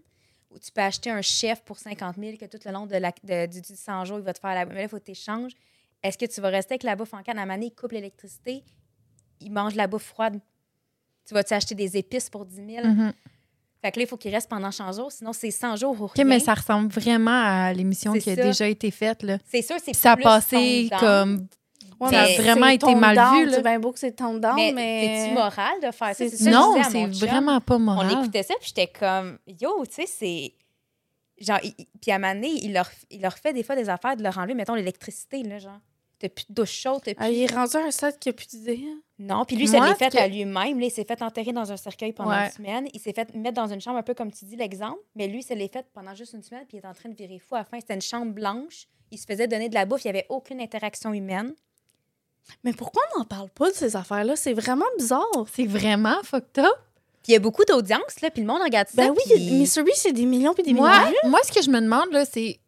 ou 0.51 0.59
tu 0.59 0.73
peux 0.73 0.81
acheter 0.81 1.11
un 1.11 1.23
chef 1.23 1.63
pour 1.63 1.79
50 1.79 2.17
000 2.19 2.37
que 2.39 2.47
tout 2.47 2.59
le 2.65 2.73
long 2.73 2.87
de 2.87 2.97
la, 2.97 3.13
de- 3.23 3.47
du, 3.47 3.61
du 3.61 3.77
100 3.77 4.05
jours, 4.07 4.19
il 4.19 4.25
va 4.25 4.33
te 4.33 4.41
faire 4.41 4.55
la 4.55 4.65
Mais 4.67 4.75
là, 4.75 4.83
il 4.83 4.89
faut 4.89 4.99
que 4.99 5.05
tu 5.05 5.13
échanges. 5.13 5.53
Est-ce 6.03 6.17
que 6.19 6.27
tu 6.27 6.41
vas 6.41 6.49
rester 6.49 6.75
avec 6.75 6.83
la 6.85 6.97
bouffe 6.97 7.15
en 7.15 7.23
canne? 7.23 7.39
À 7.39 7.57
il 7.57 7.75
coupe 7.75 7.93
l'électricité, 7.93 8.63
il 9.41 9.51
mange 9.53 9.75
la 9.75 9.87
bouffe 9.87 10.05
froide. 10.05 10.41
Tu 11.27 11.35
vas-tu 11.35 11.55
acheter 11.55 11.75
des 11.75 11.97
épices 11.97 12.31
pour 12.31 12.47
10 12.47 12.57
000? 12.57 12.87
Mhm. 12.87 13.13
Fait 13.83 13.93
que 13.93 13.99
là, 14.01 14.05
il 14.05 14.09
faut 14.09 14.17
qu'il 14.17 14.35
reste 14.35 14.49
pendant 14.49 14.73
100 14.73 14.93
jours, 14.93 15.13
sinon 15.13 15.33
c'est 15.33 15.51
100 15.53 15.77
jours 15.77 16.01
ou 16.01 16.05
OK, 16.07 16.13
rien. 16.17 16.25
mais 16.25 16.41
ça 16.41 16.55
ressemble 16.55 16.89
vraiment 16.89 17.43
à 17.45 17.73
l'émission 17.73 18.13
C'est 18.15 18.21
qui 18.21 18.31
a 18.31 18.37
déjà 18.37 18.67
été 18.67 18.91
faite. 18.91 19.23
Là. 19.23 19.39
C'est 19.45 19.63
sûr, 19.63 19.77
c'est 19.85 19.95
ça 19.95 20.13
a 20.13 20.17
passé 20.17 20.89
comme. 20.99 21.47
Ouais, 22.01 22.11
Ça 22.11 22.23
a 22.23 22.43
vraiment 22.43 22.69
été 22.69 22.95
mal 22.95 23.17
down, 23.17 23.39
vu, 23.41 23.47
là. 23.47 23.57
C'est 23.57 23.63
bien 23.63 23.81
beau 23.81 23.91
que 23.93 23.99
c'est 23.99 24.17
down, 24.17 24.41
Mais, 24.55 24.73
mais. 24.73 25.23
c'est-tu 25.25 25.35
moral 25.35 25.81
de 25.83 25.91
faire 25.91 26.15
ça? 26.15 26.29
Ça 26.29 26.51
Non, 26.51 26.81
c'est 26.89 27.07
vraiment 27.27 27.61
pas 27.61 27.75
On 27.75 27.81
moral. 27.81 28.13
écoutait 28.13 28.45
ça, 28.45 28.55
puis 28.61 28.69
j'étais 28.69 28.87
comme, 28.87 29.39
yo, 29.61 29.85
tu 29.87 29.95
sais, 29.95 30.07
c'est. 30.07 30.55
Genre, 31.45 31.59
il- 31.65 31.75
puis 32.01 32.11
à 32.13 32.17
un 32.17 32.19
moment 32.21 32.35
donné, 32.35 32.51
il 32.65 32.73
leur, 32.73 32.89
il 33.11 33.21
leur 33.21 33.37
fait 33.37 33.53
des 33.53 33.65
fois 33.65 33.75
des 33.75 33.89
affaires 33.89 34.17
de 34.17 34.23
leur 34.23 34.37
enlever, 34.39 34.55
mettons, 34.55 34.75
l'électricité, 34.75 35.43
là, 35.43 35.59
genre. 35.59 35.81
T'as 36.21 36.29
plus 36.29 36.47
de 36.49 36.55
douche 36.55 36.73
chaude, 36.73 37.01
t'as 37.05 37.15
plus. 37.15 37.25
Ah, 37.25 37.31
il 37.31 37.43
est 37.43 37.53
rendu 37.55 37.77
à 37.77 37.81
un 37.85 37.91
stade 37.93 38.19
qui 38.19 38.29
a 38.29 38.33
plus 38.33 38.49
d'idées. 38.49 38.85
hein. 38.89 38.99
Non, 39.21 39.45
puis 39.45 39.55
lui, 39.57 39.69
ça 39.69 39.77
Moi, 39.79 39.89
l'est 39.91 39.95
fait 39.95 40.11
que- 40.11 40.19
à 40.19 40.27
lui-même. 40.27 40.81
Là, 40.81 40.87
il 40.87 40.91
s'est 40.91 41.05
fait 41.05 41.21
enterrer 41.23 41.53
dans 41.53 41.71
un 41.71 41.77
cercueil 41.77 42.13
pendant 42.13 42.31
Ouais. 42.31 42.47
une 42.47 42.51
semaine. 42.53 42.89
Il 42.93 42.99
s'est 43.01 43.13
fait 43.13 43.33
mettre 43.35 43.55
dans 43.61 43.73
une 43.73 43.81
chambre, 43.81 43.99
un 43.99 44.03
peu 44.03 44.15
comme 44.15 44.33
tu 44.33 44.45
dis 44.45 44.57
l'exemple. 44.57 44.99
Mais 45.15 45.29
lui, 45.29 45.43
ça 45.45 45.55
l'est 45.55 45.73
fait 45.73 45.87
pendant 45.95 46.15
juste 46.15 46.33
une 46.33 46.43
semaine, 46.43 46.65
puis 46.69 46.79
il 46.79 46.81
est 46.85 46.87
en 46.89 46.93
train 46.95 47.09
de 47.09 47.15
virer 47.15 47.39
fou. 47.39 47.55
À 47.55 47.59
la 47.59 47.65
fin, 47.65 47.79
c'était 47.79 47.95
une 47.95 48.01
chambre 48.03 48.33
blanche. 48.33 48.87
Il 49.13 49.19
se 49.19 49.27
faisait 49.27 49.47
donner 49.47 49.69
de 49.69 49.75
la 49.75 49.87
bouffe. 49.87 50.05
Il 50.05 50.09
n'y 50.13 50.19
avait 50.19 50.27
aucune 50.29 50.61
interaction 50.61 51.13
humaine. 51.13 51.55
Mais 52.65 52.73
pourquoi 52.73 53.03
on 53.15 53.21
n'en 53.21 53.25
parle 53.25 53.49
pas 53.51 53.71
de 53.71 53.77
ces 53.77 53.95
affaires-là? 53.95 54.35
C'est 54.35 54.55
vraiment 54.55 54.87
bizarre. 54.99 55.27
C'est 55.55 55.67
vraiment 55.67 56.17
fucked 56.25 56.59
up. 56.59 56.67
Puis 57.23 57.29
il 57.29 57.33
y 57.33 57.37
a 57.37 57.41
beaucoup 57.41 57.65
d'audience, 57.65 58.21
là, 58.23 58.31
puis 58.31 58.43
le 58.43 58.47
monde 58.49 58.63
regarde 58.63 58.89
ça. 58.89 58.95
Ben 58.97 59.11
oui, 59.11 59.23
puis- 59.27 59.51
Mystery, 59.53 59.91
c'est 59.95 60.13
des 60.13 60.25
millions 60.25 60.55
puis 60.55 60.63
des 60.63 60.73
Moi, 60.73 60.89
millions. 60.91 61.05
de 61.11 61.11
vues. 61.25 61.31
moi, 61.31 61.41
ce 61.45 61.53
que 61.53 61.63
je 61.63 61.71
me 61.71 61.81
demande, 61.81 62.11
là, 62.13 62.25
c'est. 62.25 62.59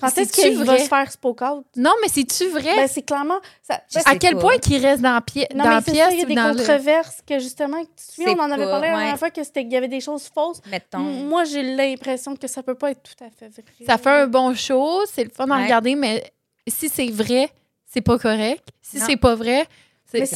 Quand 0.00 0.16
est-ce 0.16 0.32
qu'il 0.32 0.56
va 0.64 0.78
se 0.78 0.88
faire 0.88 1.10
spoke 1.10 1.42
out? 1.42 1.66
Non, 1.76 1.92
mais 2.02 2.08
c'est-tu 2.08 2.48
vrai? 2.48 2.76
Ben, 2.76 2.86
c'est 2.88 3.02
clairement. 3.02 3.38
Ça, 3.62 3.80
Je 3.92 3.98
à 4.04 4.16
quel 4.16 4.34
pas. 4.34 4.40
point 4.40 4.58
qu'il 4.58 4.84
reste 4.84 5.02
dans, 5.02 5.14
la 5.14 5.20
pi- 5.20 5.44
non, 5.54 5.64
dans 5.64 5.70
mais 5.76 5.82
pièce 5.82 5.96
ça, 6.08 6.12
il 6.12 6.18
y 6.18 6.22
a 6.22 6.24
des 6.26 6.34
le. 6.34 6.56
controverses 6.56 7.18
que 7.26 7.38
justement, 7.38 7.80
tu 7.80 7.86
te 7.94 8.12
souviens, 8.14 8.34
on 8.36 8.40
en 8.40 8.50
avait 8.50 8.64
parlé 8.66 8.88
la 8.88 8.96
dernière 8.96 9.18
fois 9.18 9.30
qu'il 9.30 9.44
y 9.72 9.76
avait 9.76 9.88
des 9.88 10.00
choses 10.00 10.28
fausses. 10.32 10.60
Mettons. 10.70 10.98
Moi, 10.98 11.44
j'ai 11.44 11.62
l'impression 11.62 12.36
que 12.36 12.46
ça 12.46 12.62
peut 12.62 12.74
pas 12.76 12.92
être 12.92 13.02
tout 13.02 13.24
à 13.24 13.30
fait 13.30 13.48
vrai. 13.48 13.62
Ça 13.86 13.98
fait 13.98 14.10
un 14.10 14.26
bon 14.26 14.54
show, 14.54 15.00
c'est 15.12 15.24
le 15.24 15.30
fun 15.30 15.48
à 15.50 15.56
Ouais. 15.56 15.64
regarder, 15.64 15.94
mais 15.94 16.22
si 16.66 16.88
c'est 16.88 17.10
vrai, 17.10 17.50
c'est 17.84 18.00
pas 18.00 18.18
correct. 18.18 18.68
Si 18.82 19.00
c'est 19.00 19.16
pas 19.16 19.34
vrai, 19.34 19.66
c'est 20.04 20.20
ben, 20.20 20.26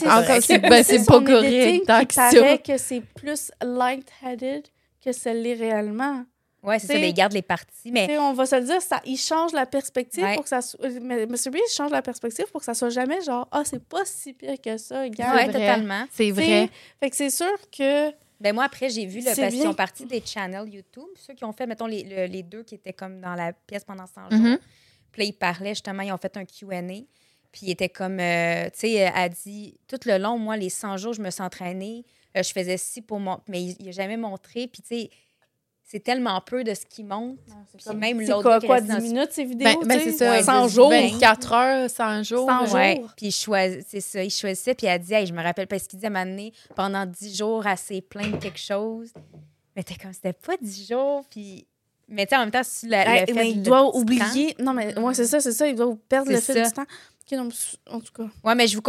pas 1.06 1.20
correct. 1.20 2.12
ça. 2.12 2.30
paraît 2.30 2.58
que 2.58 2.76
c'est 2.78 3.00
plus 3.00 3.50
light-headed 3.62 4.64
que 5.04 5.12
ce 5.12 5.28
l'est 5.28 5.54
réellement. 5.54 6.24
Ouais, 6.62 6.78
c'est 6.78 6.86
ça, 6.86 6.94
mais 6.94 7.08
il 7.10 7.14
garde 7.14 7.32
les 7.32 7.42
parties. 7.42 7.90
Mais 7.90 8.16
on 8.18 8.32
va 8.34 8.46
se 8.46 8.54
le 8.56 8.64
dire, 8.64 8.80
ça, 8.80 9.00
il 9.04 9.16
change 9.16 9.52
la 9.52 9.66
perspective 9.66 10.22
Ouais. 10.22 10.34
pour 10.34 10.44
que 10.44 10.48
ça 10.48 10.62
soit. 10.62 10.78
Mais 11.00 11.26
Mr. 11.26 11.50
Beast 11.50 11.74
change 11.76 11.90
la 11.90 12.02
perspective 12.02 12.46
pour 12.52 12.60
que 12.60 12.64
ça 12.64 12.74
soit 12.74 12.90
jamais 12.90 13.20
genre, 13.22 13.48
ah, 13.50 13.62
c'est 13.64 13.82
pas 13.84 14.04
si 14.04 14.32
pire 14.32 14.60
que 14.60 14.76
ça, 14.78 15.02
regarde. 15.02 15.32
vrai. 15.34 15.46
totalement. 15.46 16.04
C'est 16.12 16.30
vrai. 16.30 16.70
Fait 17.00 17.10
que 17.10 17.16
c'est 17.16 17.30
sûr 17.30 17.52
que. 17.76 18.10
Ben 18.40 18.52
moi, 18.52 18.64
après, 18.64 18.90
j'ai 18.90 19.06
vu, 19.06 19.20
le, 19.20 19.24
parce 19.24 19.38
qu'ils 19.54 19.66
ont 19.68 19.74
parti 19.74 20.04
des 20.04 20.20
channels 20.24 20.68
YouTube, 20.68 21.06
ceux 21.16 21.32
qui 21.34 21.44
ont 21.44 21.52
fait, 21.52 21.64
mettons, 21.64 21.86
les, 21.86 22.02
le- 22.02 22.26
les 22.26 22.42
deux 22.42 22.64
qui 22.64 22.74
étaient 22.74 22.92
comme 22.92 23.20
dans 23.20 23.36
la 23.36 23.52
pièce 23.52 23.84
pendant 23.84 24.04
100 24.06 24.30
jours. 24.30 24.40
Mhm. 24.40 24.58
Puis 25.12 25.22
là, 25.22 25.28
ils 25.28 25.32
parlaient, 25.32 25.70
justement, 25.74 26.02
ils 26.02 26.10
ont 26.12 26.18
fait 26.18 26.36
un 26.36 26.44
Q&A. 26.44 26.80
Puis 26.80 27.60
il 27.62 27.70
était 27.70 27.88
comme, 27.88 28.18
euh, 28.18 28.64
tu 28.70 28.80
sais, 28.80 28.92
elle 28.94 29.12
a 29.14 29.28
dit, 29.28 29.76
tout 29.86 29.98
le 30.06 30.18
long, 30.18 30.38
moi, 30.38 30.56
les 30.56 30.70
100 30.70 30.96
jours, 30.96 31.12
je 31.12 31.20
me 31.22 31.30
suis 31.30 31.42
entraînée, 31.42 32.04
euh, 32.36 32.42
je 32.42 32.50
faisais 32.52 32.78
ci 32.78 33.00
pour 33.02 33.20
mon... 33.20 33.38
Mais 33.46 33.62
il 33.62 33.84
n'a 33.84 33.92
jamais 33.92 34.16
montré. 34.16 34.66
Puis, 34.66 34.82
tu 34.82 34.88
sais, 34.88 35.10
c'est 35.84 36.00
tellement 36.00 36.40
peu 36.40 36.64
de 36.64 36.72
ce 36.74 36.86
qu'il 36.86 37.06
montre. 37.06 37.40
Puis 37.76 37.96
même 37.96 38.18
C'est 38.20 38.30
l'autre 38.30 38.42
quoi, 38.42 38.60
qui 38.60 38.66
quoi 38.66 38.76
reste 38.76 38.86
10 38.88 38.92
dans- 38.96 39.02
minutes, 39.02 39.28
ces 39.32 39.44
vidéos? 39.44 39.80
Ben, 39.80 39.86
ben, 39.86 39.98
tu 39.98 40.04
sais? 40.04 40.10
c'est 40.12 40.16
ça. 40.24 40.30
Ouais, 40.30 40.42
100 40.42 40.66
10, 40.66 40.74
jours. 40.74 40.90
20. 40.90 41.18
4 41.18 41.52
heures, 41.52 41.90
100 41.90 42.22
jours. 42.22 42.48
100 42.48 42.60
là. 42.60 42.66
jours. 42.66 42.74
Ouais. 42.76 43.02
Puis 43.16 43.30
c'est 43.32 44.00
ça, 44.00 44.24
il 44.24 44.30
choisissait. 44.30 44.74
Puis 44.74 44.86
elle 44.86 45.00
dit, 45.00 45.12
hey, 45.12 45.26
je 45.26 45.32
me 45.32 45.42
rappelle 45.42 45.66
parce 45.66 45.86
qu'il 45.86 45.98
disait 45.98 46.06
à 46.06 46.10
un 46.10 46.12
moment 46.24 46.30
donné, 46.30 46.52
pendant 46.74 47.04
10 47.06 47.36
jours, 47.36 47.66
elle 47.66 47.76
s'est 47.78 48.00
plainte 48.00 48.32
de 48.32 48.36
quelque 48.38 48.58
chose. 48.60 49.12
Mais 49.76 49.82
t'es 49.82 49.94
comme, 49.94 50.12
c'était 50.12 50.32
pas 50.32 50.54
10 50.60 50.88
jours. 50.88 51.24
Puis. 51.30 51.66
Mais 52.08 52.26
tu 52.26 52.30
sais, 52.30 52.36
en 52.36 52.40
même 52.40 52.50
temps, 52.50 52.62
si 52.62 52.80
tu 52.80 52.88
la, 52.88 53.06
Hey, 53.06 53.20
le 53.20 53.26
fait 53.26 53.32
mais 53.34 53.50
il 53.50 53.62
doit 53.62 53.96
oublier. 53.96 54.54
Non, 54.58 54.74
mais 54.74 54.98
ouais, 54.98 55.14
c'est 55.14 55.26
ça, 55.26 55.40
c'est 55.40 55.52
ça. 55.52 55.66
Il 55.66 55.76
doit 55.76 55.96
perdre 56.08 56.30
le 56.30 56.40
C'est 56.40 56.52
fil 56.54 56.62
du 56.62 56.72
temps. 56.72 56.84
Non, 57.32 57.48
en 57.90 58.00
tout 58.00 58.12
cas. 58.12 58.24
Ouais, 58.44 58.54
mais 58.54 58.66
je 58.66 58.76
vous 58.76 58.82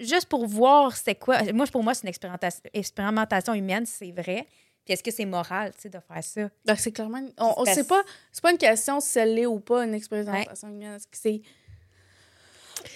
juste 0.00 0.26
pour 0.26 0.46
voir 0.46 0.94
c'est 0.94 1.14
quoi. 1.14 1.38
Moi, 1.54 1.64
pour 1.66 1.82
moi, 1.82 1.94
c'est 1.94 2.02
une 2.02 2.10
expérimentation, 2.10 2.60
expérimentation 2.74 3.54
humaine, 3.54 3.86
c'est 3.86 4.10
vrai. 4.10 4.46
Puis 4.86 4.94
est-ce 4.94 5.02
que 5.02 5.10
c'est 5.10 5.26
moral, 5.26 5.72
tu 5.74 5.82
sais, 5.82 5.88
de 5.90 5.98
faire 5.98 6.22
ça? 6.24 6.48
Ben, 6.64 6.76
c'est 6.76 6.92
clairement. 6.92 7.20
On, 7.38 7.54
on 7.58 7.64
Parce- 7.64 7.74
sait 7.76 7.84
pas. 7.84 8.02
C'est 8.32 8.40
pas 8.40 8.52
une 8.52 8.56
question 8.58 9.00
si 9.00 9.18
elle 9.18 9.34
l'est 9.34 9.44
ou 9.46 9.58
pas, 9.60 9.84
une 9.84 9.92
expérimentation 9.94 10.68
humaine. 10.68 10.96
C'est. 11.12 11.42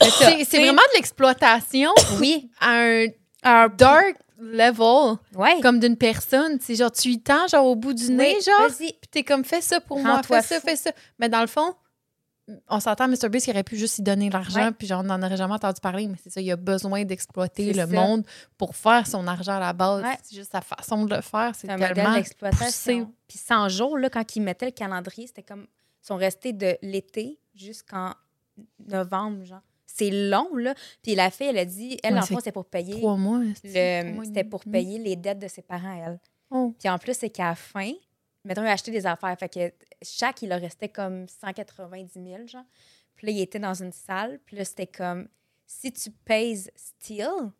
C'est 0.00 0.10
ça. 0.10 0.30
C'est 0.30 0.44
c'est 0.44 0.58
vraiment 0.58 0.82
de 0.92 0.96
l'exploitation 0.96 1.90
Oui. 2.20 2.48
à 2.60 2.84
un 3.44 3.68
dark 3.68 4.16
level, 4.38 5.16
Ouais. 5.34 5.60
comme 5.60 5.80
d'une 5.80 5.96
personne. 5.96 6.58
C'est 6.60 6.74
genre, 6.76 6.92
tu 6.92 7.08
y 7.08 7.20
tends, 7.20 7.46
genre, 7.48 7.66
au 7.66 7.74
bout 7.76 7.92
du 7.92 8.10
nez, 8.12 8.36
genre, 8.40 8.68
vas-y. 8.68 8.92
puis 8.92 9.08
t'es 9.10 9.22
comme, 9.24 9.44
fais 9.44 9.60
ça 9.60 9.80
pour 9.80 9.98
moi, 9.98 10.22
fais 10.22 10.42
ça, 10.42 10.60
fais 10.60 10.76
ça. 10.76 10.92
Mais 11.18 11.28
dans 11.28 11.40
le 11.40 11.46
fond, 11.46 11.74
on 12.68 12.80
s'entend, 12.80 13.08
Mr. 13.08 13.28
Beast, 13.28 13.46
il 13.46 13.50
aurait 13.50 13.62
pu 13.64 13.76
juste 13.76 13.98
y 13.98 14.02
donner 14.02 14.30
l'argent, 14.30 14.66
Ouais. 14.66 14.72
puis 14.72 14.86
genre, 14.86 15.00
on 15.00 15.04
n'en 15.04 15.22
aurait 15.22 15.36
jamais 15.36 15.54
entendu 15.54 15.80
parler, 15.80 16.06
mais 16.08 16.16
c'est 16.22 16.30
ça, 16.30 16.40
il 16.40 16.50
a 16.50 16.56
besoin 16.56 17.04
d'exploiter 17.04 17.72
le 17.72 17.80
ça. 17.80 17.86
monde 17.86 18.24
pour 18.58 18.74
faire 18.76 19.06
son 19.06 19.26
argent 19.26 19.56
à 19.56 19.60
la 19.60 19.72
base. 19.72 20.02
Ouais. 20.02 20.16
C'est 20.22 20.36
juste 20.36 20.52
sa 20.52 20.60
façon 20.60 21.04
de 21.04 21.14
le 21.14 21.20
faire, 21.22 21.54
c'est 21.54 21.66
tellement 21.66 22.20
poussé. 22.50 23.04
Puis 23.28 23.38
100 23.38 23.68
jours, 23.68 23.98
là, 23.98 24.10
quand 24.10 24.36
ils 24.36 24.40
mettaient 24.42 24.66
le 24.66 24.72
calendrier, 24.72 25.26
c'était 25.26 25.42
comme. 25.42 25.66
Ils 26.02 26.06
sont 26.06 26.16
restés 26.16 26.52
de 26.54 26.76
l'été 26.82 27.38
jusqu'en 27.54 28.14
novembre, 28.88 29.44
genre. 29.44 29.60
C'est 29.86 30.10
long, 30.10 30.48
là. 30.56 30.74
Puis 31.02 31.14
la 31.14 31.30
fille, 31.30 31.48
elle 31.48 31.58
a 31.58 31.64
dit, 31.64 31.98
elle, 32.02 32.14
Ouais, 32.14 32.18
en 32.20 32.22
c'est 32.22 32.34
fond, 32.34 32.38
c'était 32.40 32.52
pour 32.52 32.64
payer. 32.64 32.94
Trois 32.94 33.16
mois. 33.16 33.40
C'était 33.54 34.44
pour 34.48 34.62
payer 34.64 34.98
les 34.98 35.16
dettes 35.16 35.40
de 35.40 35.48
ses 35.48 35.62
parents, 35.62 35.92
elle. 36.06 36.20
Oh. 36.50 36.74
Puis 36.78 36.88
en 36.88 36.98
plus, 36.98 37.14
c'est 37.16 37.30
qu'à 37.30 37.50
la 37.50 37.54
fin, 37.54 37.92
mettons, 38.44 38.62
il 38.62 38.68
a 38.68 38.72
acheté 38.72 38.90
des 38.90 39.06
affaires. 39.06 39.36
Fait 39.38 39.52
que 39.52 39.72
chaque, 40.02 40.42
il 40.42 40.48
leur 40.48 40.60
restait 40.60 40.88
comme 40.88 41.28
190 41.28 42.12
000, 42.12 42.46
genre. 42.46 42.64
Puis 43.16 43.26
là, 43.26 43.32
il 43.32 43.40
était 43.40 43.58
dans 43.58 43.74
une 43.74 43.92
salle. 43.92 44.40
Puis 44.46 44.56
là, 44.56 44.64
c'était 44.64 44.86
comme, 44.86 45.28
si 45.66 45.92
tu 45.92 46.10
pèses 46.10 46.70
Steel, 46.74 47.52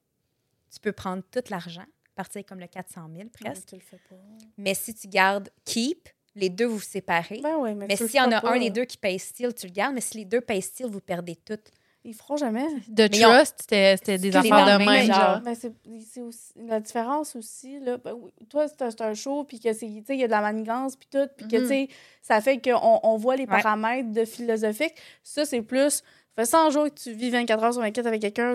tu 0.70 0.81
peux 0.81 0.93
prendre 0.93 1.22
tout 1.31 1.43
l'argent, 1.51 1.87
partir 2.14 2.45
comme 2.47 2.61
le 2.61 2.66
400 2.66 3.11
000 3.14 3.28
presque. 3.28 3.68
tu 3.68 3.74
le 3.76 3.81
fais 3.81 4.01
pas. 4.09 4.16
Mais 4.57 4.74
si 4.74 4.95
tu 4.95 5.09
gardes 5.09 5.51
Keep, 5.64 6.09
les 6.35 6.49
deux, 6.49 6.66
vous 6.66 6.81
séparez. 6.81 7.41
Ben 7.43 7.57
ouais, 7.57 7.74
mais, 7.74 7.97
s'il 7.97 8.14
y 8.14 8.20
en 8.20 8.31
a 8.31 8.41
pas. 8.41 8.55
un 8.55 8.59
des 8.59 8.70
deux 8.70 8.85
qui 8.85 8.97
paye 8.97 9.18
Steel, 9.18 9.55
tu 9.55 9.66
le 9.66 9.72
gardes. 9.72 9.95
Mais 9.95 10.01
si 10.01 10.18
les 10.18 10.24
deux 10.24 10.41
payent 10.41 10.62
Steel, 10.62 10.89
vous 10.89 11.01
perdez 11.01 11.37
tout. 11.37 11.59
Ils 12.05 12.14
feront 12.14 12.36
jamais. 12.38 12.64
Mais 12.96 13.05
ont- 13.26 13.30
Trust, 13.30 13.57
c'était 13.61 13.96
c'était 13.96 14.16
des 14.18 14.34
affaires 14.34 14.78
de 14.78 14.84
même, 14.84 15.07
genre. 15.07 15.40
Ben, 15.40 15.55
c'est 15.55 15.72
c'est 16.11 16.22
aussi 16.22 16.53
la 16.57 16.80
différence 16.80 17.36
aussi 17.36 17.78
là 17.80 17.98
ben 17.98 18.14
toi 18.48 18.66
c'est 18.68 19.01
un- 19.03 19.12
show 19.14 19.44
puis 19.44 19.61
que 19.61 19.72
c'est 19.74 19.86
tu 19.86 20.03
sais 20.07 20.14
il 20.14 20.20
y 20.20 20.24
a 20.24 20.26
de 20.26 20.30
la 20.32 20.40
manigance 20.40 20.96
puis 20.96 21.09
tout 21.12 21.28
puis 21.36 21.46
que 21.46 21.57
Mhm. 21.57 21.62
tu 21.62 21.68
sais 21.68 21.88
ça 22.22 22.40
fait 22.40 22.59
qu'on 22.59 23.01
on 23.03 23.16
voit 23.18 23.36
les 23.36 23.42
Ouais. 23.44 23.48
paramètres 23.62 24.12
de 24.12 24.24
philosophique 24.24 24.94
ça 25.22 25.44
c'est 25.44 25.61
plus 25.62 26.03
fait 26.36 26.46
100 26.46 26.70
jours 26.70 26.84
que 26.86 26.98
tu 26.98 27.12
vis 27.12 27.28
24 27.30 27.62
heures 27.62 27.72
sur 27.74 27.82
24 27.82 28.07
avec 28.07 28.22
quelqu'un, 28.22 28.55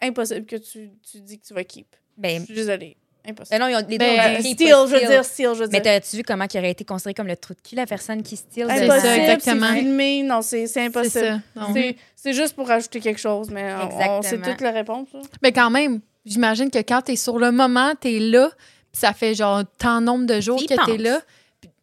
impossible 0.00 0.46
que 0.46 0.56
tu, 0.56 0.90
tu 1.02 1.20
dis 1.20 1.38
que 1.38 1.46
tu 1.46 1.52
vas 1.52 1.64
keep. 1.64 1.86
Ben, 2.16 2.40
Je 2.40 2.44
suis 2.46 2.54
désolée. 2.54 2.96
Impossible. 3.28 3.58
ben 3.58 3.60
non, 3.60 3.68
ils 3.68 3.74
ont, 3.76 3.86
les 3.88 3.98
deux 3.98 4.04
Ben, 4.06 4.40
steal, 4.42 4.70
pas 4.70 4.86
je 4.86 4.92
veux 4.94 5.06
dire, 5.06 5.24
steal, 5.24 5.50
je 5.54 5.58
veux 5.64 5.68
Mais 5.70 5.80
dire. 5.80 5.82
t'as-tu 5.92 6.16
vu 6.16 6.22
comment 6.22 6.46
il 6.52 6.58
aurait 6.58 6.70
été 6.70 6.84
considéré 6.84 7.14
comme 7.14 7.26
le 7.26 7.36
trou 7.36 7.54
de 7.54 7.60
cul, 7.60 7.74
la 7.74 7.86
personne 7.86 8.22
qui 8.22 8.36
steal? 8.36 8.66
C'est 8.68 8.84
Impossible, 8.84 9.00
ça, 9.00 9.14
c'est 9.14 9.18
exactement. 9.32 9.72
filmé. 9.74 10.22
Non, 10.22 10.40
c'est 10.42 10.64
impossible. 10.78 11.42
C'est 11.74 11.96
c'est 12.16 12.32
juste 12.32 12.54
pour 12.56 12.70
ajouter 12.70 13.00
quelque 13.00 13.20
chose, 13.20 13.50
mais 13.50 13.72
on- 13.74 14.18
on 14.18 14.22
sait 14.22 14.38
toute 14.38 14.60
la 14.60 14.70
réponse. 14.70 15.08
là. 15.12 15.20
Mais 15.42 15.52
quand 15.52 15.70
même, 15.70 16.00
j'imagine 16.24 16.70
que 16.70 16.78
quand 16.78 17.02
tu 17.02 17.12
es 17.12 17.16
sur 17.16 17.38
le 17.38 17.50
moment, 17.52 17.92
tu 18.00 18.16
es 18.16 18.18
là, 18.18 18.48
puis 18.90 19.00
ça 19.00 19.12
fait 19.12 19.34
genre 19.34 19.62
tant 19.78 20.00
nombre 20.00 20.26
de 20.26 20.40
jours 20.40 20.58
que 20.60 20.66
tu 20.66 20.72
es 20.72 20.76
penses. 20.76 20.98
là. 20.98 21.20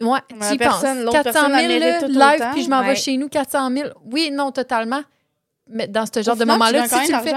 Ouais, 0.02 0.20
Mais 0.38 0.48
tu 0.50 0.56
y 0.56 0.58
penses. 0.58 0.84
l'autre 0.84 1.12
400 1.12 1.24
personne, 1.24 1.52
000 1.52 1.60
elle 1.62 1.68
mérite 1.68 1.84
là, 1.84 2.00
tout 2.02 2.08
live, 2.42 2.50
puis 2.54 2.64
je 2.64 2.70
m'en 2.70 2.82
vais 2.84 2.96
chez 2.96 3.16
nous, 3.18 3.30
400 3.30 3.70
000. 3.72 3.90
Oui, 4.12 4.30
non, 4.32 4.52
totalement. 4.52 5.02
Mais 5.70 5.88
dans 5.88 6.06
ce 6.06 6.22
genre 6.22 6.36
de 6.36 6.46
moment-là, 6.46 6.88
si 6.88 7.06
tu 7.06 7.12
le 7.14 7.20
fais. 7.20 7.34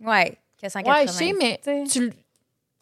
Ouais, 0.00 0.38
480. 0.60 0.94
Ouais, 1.00 1.06
je 1.06 1.12
sais, 1.12 1.34
mais 1.38 1.58
T'sais. 1.60 1.84
tu 1.90 2.00
le- 2.06 2.12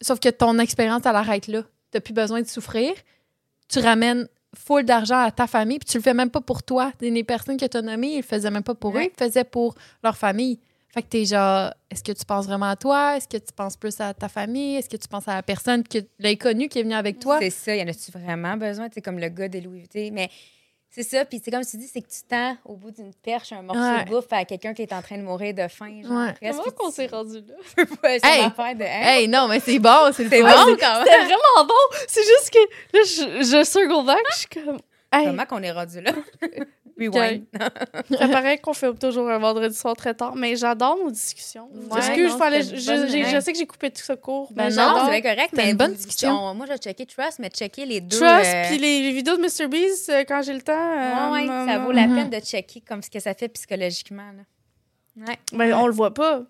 Sauf 0.01 0.21
que 0.21 0.29
ton 0.29 0.59
expérience, 0.59 1.03
elle 1.05 1.17
arrête 1.17 1.47
là. 1.49 1.63
Tu 1.93 2.01
plus 2.01 2.15
besoin 2.15 2.43
de 2.43 2.47
souffrir. 2.47 2.93
Tu 3.69 3.79
ramènes 3.79 4.29
full 4.55 4.85
d'argent 4.85 5.19
à 5.19 5.31
ta 5.31 5.47
famille, 5.47 5.79
puis 5.79 5.89
tu 5.89 5.99
le 5.99 6.03
fais 6.03 6.15
même 6.15 6.31
pas 6.31 6.41
pour 6.41 6.63
toi. 6.63 6.93
Les 7.01 7.25
personnes 7.25 7.57
que 7.57 7.67
tu 7.67 7.77
as 7.77 7.83
nommées, 7.83 8.15
ils 8.15 8.17
le 8.19 8.23
faisaient 8.23 8.51
même 8.51 8.63
pas 8.63 8.75
pour 8.75 8.97
eux, 8.97 9.03
ils 9.03 9.11
le 9.19 9.27
faisaient 9.27 9.45
pour 9.45 9.75
leur 10.03 10.17
famille. 10.17 10.59
Fait 10.89 11.03
que 11.03 11.09
t'es 11.09 11.25
genre, 11.25 11.73
est-ce 11.91 12.05
que 12.05 12.13
tu 12.13 12.25
penses 12.25 12.47
vraiment 12.47 12.69
à 12.69 12.77
toi? 12.77 13.17
Est-ce 13.17 13.27
que 13.27 13.37
tu 13.37 13.53
penses 13.53 13.77
plus 13.77 14.01
à 14.01 14.15
ta 14.15 14.29
famille? 14.29 14.77
Est-ce 14.77 14.89
que 14.89 14.97
tu 14.97 15.09
penses 15.09 15.27
à 15.27 15.35
la 15.35 15.43
personne, 15.43 15.83
que 15.83 15.99
l'inconnu 16.21 16.69
qui 16.69 16.79
est 16.79 16.83
venu 16.85 16.95
avec 16.95 17.19
toi? 17.19 17.39
C'est 17.41 17.51
ça, 17.51 17.75
y 17.75 17.83
en 17.83 17.89
a-tu 17.89 18.13
vraiment 18.13 18.57
besoin? 18.57 18.89
C'est 18.93 19.03
comme 19.03 19.19
le 19.19 19.29
gars 19.29 19.49
de 19.49 19.59
Louis 19.59 19.81
Vuitton. 19.81 20.11
Mais 20.13 20.31
c'est 20.95 21.03
ça, 21.03 21.25
puis 21.25 21.41
c'est 21.45 21.51
comme 21.51 21.65
tu 21.65 21.77
dis, 21.77 21.89
c'est 21.93 22.01
que 22.01 22.07
tu 22.09 22.23
tends 22.29 22.57
au 22.65 22.77
bout 22.77 22.93
d'une 22.93 23.13
perche 23.15 23.53
un 23.53 23.63
morceau 23.63 23.81
Ouais. 23.81 24.05
de 24.05 24.11
bouffe 24.11 24.33
à 24.33 24.45
quelqu'un 24.45 24.73
qui 24.75 24.83
est 24.83 24.93
en 24.93 25.03
train 25.03 25.19
de 25.19 25.23
mourir 25.23 25.53
de 25.53 25.67
faim. 25.67 26.01
Genre, 26.03 26.13
Ouais. 26.13 26.33
presque, 26.35 26.59
Comment 26.61 26.71
qu'on 26.77 26.89
tu- 26.91 26.95
s'est 26.95 27.07
rendu 27.09 27.35
là? 27.41 27.85
Ouais, 28.05 28.19
c'est 28.23 28.29
Hey! 28.29 28.75
de. 28.77 28.83
Hey, 28.85 29.29
non, 29.29 29.49
mais 29.49 29.59
c'est 29.61 29.79
bon, 29.81 30.13
c'est 30.13 30.29
C'est 30.29 30.41
bon 30.43 30.49
quand 30.49 30.95
même! 30.99 31.05
C'était 31.05 31.19
vraiment 31.25 31.65
bon! 31.67 31.97
C'est 32.07 32.23
juste 32.23 32.51
que 32.51 32.59
là, 32.97 33.03
je, 33.05 33.45
je 33.45 33.65
circle 33.65 34.05
back, 34.07 34.19
je 34.33 34.37
suis 34.39 34.47
comme. 34.49 34.79
Hey, 35.21 35.27
Comment 35.27 35.47
qu'on 35.47 35.63
est 35.63 35.73
rendu 35.73 36.01
là? 36.01 36.13
Rewind. 36.99 37.45
ça 38.19 38.29
paraît 38.29 38.59
qu'on 38.59 38.73
fait 38.73 38.93
toujours 38.95 39.29
un 39.29 39.39
vendredi 39.39 39.75
soir 39.77 39.97
très 39.97 40.15
tard, 40.15 40.37
mais 40.37 40.55
j'adore 40.55 40.97
nos 40.97 41.11
discussions. 41.11 41.69
Ouais, 41.91 41.99
Excuse, 41.99 42.31
non, 42.33 42.39
fallait, 42.39 42.63
je, 42.63 42.77
je 42.77 43.33
ouais. 43.35 43.41
sais 43.41 43.53
que 43.53 43.59
j'ai 43.59 43.67
coupé 43.67 43.91
tout 43.91 44.03
ça 44.03 44.15
court, 44.17 44.53
Ben 44.53 44.69
mais 44.69 44.77
non, 44.77 45.07
c'est 45.11 45.23
correct, 45.23 45.51
mais 45.57 45.71
une 45.73 45.77
bonne 45.77 45.93
discussion. 45.95 46.31
on- 46.31 46.55
moi, 46.55 46.67
j'ai 46.71 46.77
checké 46.79 47.05
Trust, 47.07 47.41
mais 47.41 47.49
checker 47.51 47.85
les 47.85 48.01
deux. 48.01 48.17
Trust, 48.17 48.47
euh, 48.55 48.69
puis 48.69 48.79
les, 48.79 49.03
les 49.03 49.11
vidéos 49.13 49.37
de 49.37 49.43
Mr. 49.43 49.67
Beast, 49.67 50.09
euh, 50.09 50.23
quand 50.27 50.43
j'ai 50.43 50.55
le 50.55 50.63
temps. 50.63 50.73
euh, 50.73 51.33
ouais, 51.33 51.43
ouais, 51.43 51.51
euh, 51.51 51.67
ça 51.67 51.79
vaut 51.79 51.91
euh, 51.91 51.95
la 51.95 52.05
peine 52.05 52.31
de 52.31 52.39
checker 52.39 52.81
comme 52.81 53.03
ce 53.03 53.11
que 53.11 53.19
ça 53.19 53.35
fait 53.35 53.49
psychologiquement. 53.49 54.31
Là. 54.37 55.27
Ouais. 55.27 55.39
Ben, 55.53 55.75
on 55.75 55.89
le 55.89 55.93
voit 55.93 56.15
pas. 56.15 56.43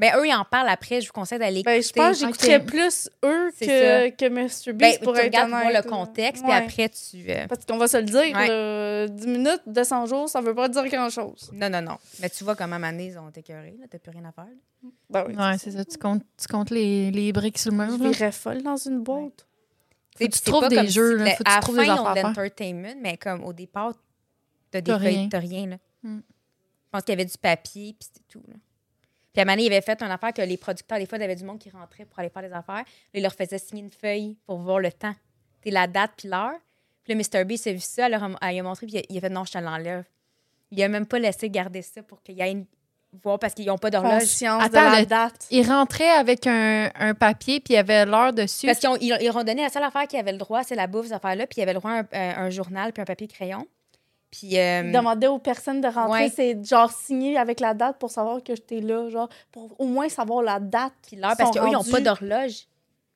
Ben, 0.00 0.14
eux, 0.16 0.26
ils 0.26 0.34
en 0.34 0.44
parlent 0.46 0.68
après. 0.70 1.00
Je 1.02 1.08
vous 1.08 1.12
conseille 1.12 1.38
d'aller 1.38 1.62
Ben, 1.62 1.74
je 1.82 1.86
écouter. 1.88 2.00
pense 2.00 2.18
que 2.20 2.26
j'écouterais 2.26 2.64
plus 2.64 3.10
eux 3.24 3.50
que, 3.60 4.08
que 4.10 4.28
Mr. 4.28 4.72
Ben, 4.72 4.76
Beast 4.78 4.98
tu 5.00 5.04
pour 5.04 5.16
être 5.18 5.24
regardes 5.24 5.52
honnête, 5.52 5.84
le 5.84 5.88
contexte, 5.90 6.42
Ouais. 6.42 6.48
puis 6.48 6.58
après, 6.84 6.88
tu... 6.88 7.30
euh, 7.30 7.46
Parce 7.48 7.64
qu'on 7.66 7.76
va 7.76 7.86
se 7.86 7.98
le 7.98 8.04
dire, 8.04 8.14
Ouais. 8.34 8.48
là, 8.48 9.08
10 9.08 9.26
minutes 9.26 9.62
de 9.66 9.82
100 9.84 10.06
jours, 10.06 10.28
ça 10.28 10.40
veut 10.40 10.54
pas 10.54 10.68
dire 10.70 10.86
grand-chose. 10.88 11.50
Non, 11.52 11.68
non, 11.68 11.82
non. 11.82 11.98
Mais 12.20 12.30
tu 12.30 12.42
vois 12.44 12.56
comment 12.56 12.78
Mané, 12.78 13.06
ils 13.08 13.18
ont 13.18 13.30
écœuré. 13.30 13.76
T'as 13.90 13.98
plus 13.98 14.10
rien 14.10 14.24
à 14.24 14.32
faire. 14.32 14.44
là. 14.46 14.88
Ben 15.10 15.24
oui, 15.28 15.34
Ouais, 15.36 15.58
c'est 15.58 15.72
ça. 15.72 15.84
Tu 15.84 15.98
comptes, 15.98 16.22
tu 16.40 16.48
comptes 16.48 16.70
les, 16.70 17.10
les 17.10 17.32
briques 17.32 17.58
sur 17.58 17.70
le 17.70 17.76
mur. 17.76 17.98
Je 17.98 18.08
virais 18.08 18.32
folle 18.32 18.62
dans 18.62 18.76
une 18.78 19.02
boîte. 19.02 19.46
Faut 20.18 20.26
tu 20.26 20.40
trouves 20.40 20.60
pas 20.62 20.68
des 20.70 20.76
comme 20.76 20.86
jeux, 20.88 21.18
si- 21.18 21.24
là. 21.24 21.24
le- 21.24 21.30
Faut 21.32 21.36
que 21.36 21.42
tu 21.44 21.50
à 21.50 21.54
la 21.56 21.60
trouves 21.60 21.76
fin, 21.76 21.82
des 21.82 21.86
ils 21.88 21.90
affaires 21.90 22.04
ont 22.04 22.06
à 22.06 22.14
de 22.14 22.18
faire. 22.20 22.28
l'entertainment, 22.28 22.94
mais 23.02 23.16
comme 23.18 23.44
au 23.44 23.52
départ, 23.52 23.92
t'as 24.70 24.80
des 24.80 24.92
feuilles, 24.92 25.00
rien. 25.16 25.28
t'as 25.28 25.38
rien. 25.38 25.66
Là. 25.66 25.76
Mm. 26.02 26.18
Je 26.18 26.90
pense 26.90 27.02
qu'il 27.02 27.12
y 27.12 27.12
avait 27.20 27.24
du 27.26 27.36
papier, 27.38 27.94
puis 27.98 28.08
c'était 28.12 28.24
tout. 28.28 28.42
Là. 28.48 28.54
Puis 29.32 29.40
à 29.40 29.44
Mané, 29.44 29.64
il 29.64 29.72
avait 29.72 29.80
fait 29.80 30.02
une 30.02 30.10
affaire 30.10 30.32
que 30.32 30.42
les 30.42 30.56
producteurs, 30.56 30.98
des 30.98 31.06
fois, 31.06 31.18
il 31.18 31.20
y 31.20 31.24
avait 31.24 31.36
du 31.36 31.44
monde 31.44 31.58
qui 31.58 31.70
rentrait 31.70 32.04
pour 32.04 32.18
aller 32.18 32.30
faire 32.30 32.42
des 32.42 32.52
affaires. 32.52 32.74
Là, 32.76 32.84
il 33.14 33.22
leur 33.22 33.32
faisait 33.34 33.58
signer 33.58 33.82
une 33.82 33.90
feuille 33.90 34.36
pour 34.46 34.58
voir 34.58 34.80
le 34.80 34.90
temps. 34.92 35.14
T'sais, 35.62 35.70
la 35.70 35.86
date 35.86 36.12
puis 36.16 36.28
l'heure. 36.28 36.54
Puis 37.04 37.14
le 37.14 37.18
Mr. 37.20 37.44
B 37.44 37.56
s'est 37.56 37.72
vu 37.72 37.80
ça, 37.80 38.06
elle, 38.06 38.12
leur 38.12 38.24
a- 38.24 38.30
elle 38.42 38.50
lui 38.52 38.60
a 38.60 38.62
montré, 38.62 38.86
puis 38.86 38.96
il 38.96 38.98
a, 38.98 39.02
il 39.08 39.18
a 39.18 39.20
fait 39.20 39.28
non, 39.30 39.44
je 39.44 39.52
te 39.52 39.58
l'enlève. 39.58 40.04
Il 40.72 40.82
a 40.82 40.88
même 40.88 41.06
pas 41.06 41.18
laissé 41.18 41.48
garder 41.50 41.82
ça 41.82 42.02
pour 42.02 42.22
qu'il 42.22 42.36
y 42.36 42.42
ait 42.42 42.50
une. 42.52 42.64
voir 43.24 43.38
parce 43.40 43.54
qu'ils 43.54 43.66
n'ont 43.66 43.78
pas 43.78 43.90
d'horloge. 43.90 44.20
Conscience 44.20 44.62
Attends, 44.62 44.86
de 44.88 44.94
la 44.94 45.00
le- 45.00 45.06
date. 45.06 45.46
Ils 45.50 45.66
rentraient 45.68 46.10
avec 46.10 46.46
un, 46.46 46.90
un 46.94 47.14
papier, 47.14 47.58
puis 47.60 47.74
il 47.74 47.76
y 47.76 47.78
avait 47.78 48.06
l'heure 48.06 48.32
dessus. 48.32 48.66
Parce 48.66 48.78
qu'ils 48.78 48.88
ont, 48.88 48.96
ils, 49.00 49.16
ils 49.20 49.30
ont 49.30 49.42
donné 49.42 49.62
la 49.62 49.68
seule 49.68 49.82
affaire 49.82 50.06
qu'ils 50.06 50.20
avaient 50.20 50.30
le 50.32 50.38
droit, 50.38 50.62
c'est 50.62 50.76
la 50.76 50.86
bouffe, 50.86 51.06
cette 51.06 51.14
affaire-là. 51.14 51.46
Puis 51.48 51.56
il 51.56 51.60
y 51.60 51.62
avait 51.64 51.72
le 51.72 51.80
droit 51.80 51.90
à 51.92 51.94
un, 51.98 52.06
un- 52.12 52.44
un 52.46 52.50
journal 52.50 52.92
puis 52.92 53.00
un 53.02 53.04
papier 53.04 53.26
crayon. 53.26 53.66
Puis. 54.30 54.58
euh, 54.58 54.82
Il 54.86 54.92
demandait 54.92 55.26
aux 55.26 55.38
personnes 55.38 55.80
de 55.80 55.88
rentrer, 55.88 56.24
Ouais. 56.24 56.32
c'est 56.34 56.64
genre 56.64 56.90
signer 56.90 57.36
avec 57.36 57.58
la 57.60 57.74
date 57.74 57.98
pour 57.98 58.10
savoir 58.10 58.42
que 58.42 58.54
j'étais 58.54 58.80
là, 58.80 59.08
genre 59.08 59.28
pour 59.52 59.74
au 59.80 59.86
moins 59.86 60.08
savoir 60.08 60.42
la 60.42 60.60
date. 60.60 60.92
puis 61.06 61.16
l'heure, 61.16 61.34
parce 61.36 61.50
qu'eux, 61.50 61.66
ils 61.66 61.72
n'ont 61.72 61.82
pas 61.84 62.00
d'horloge. 62.00 62.66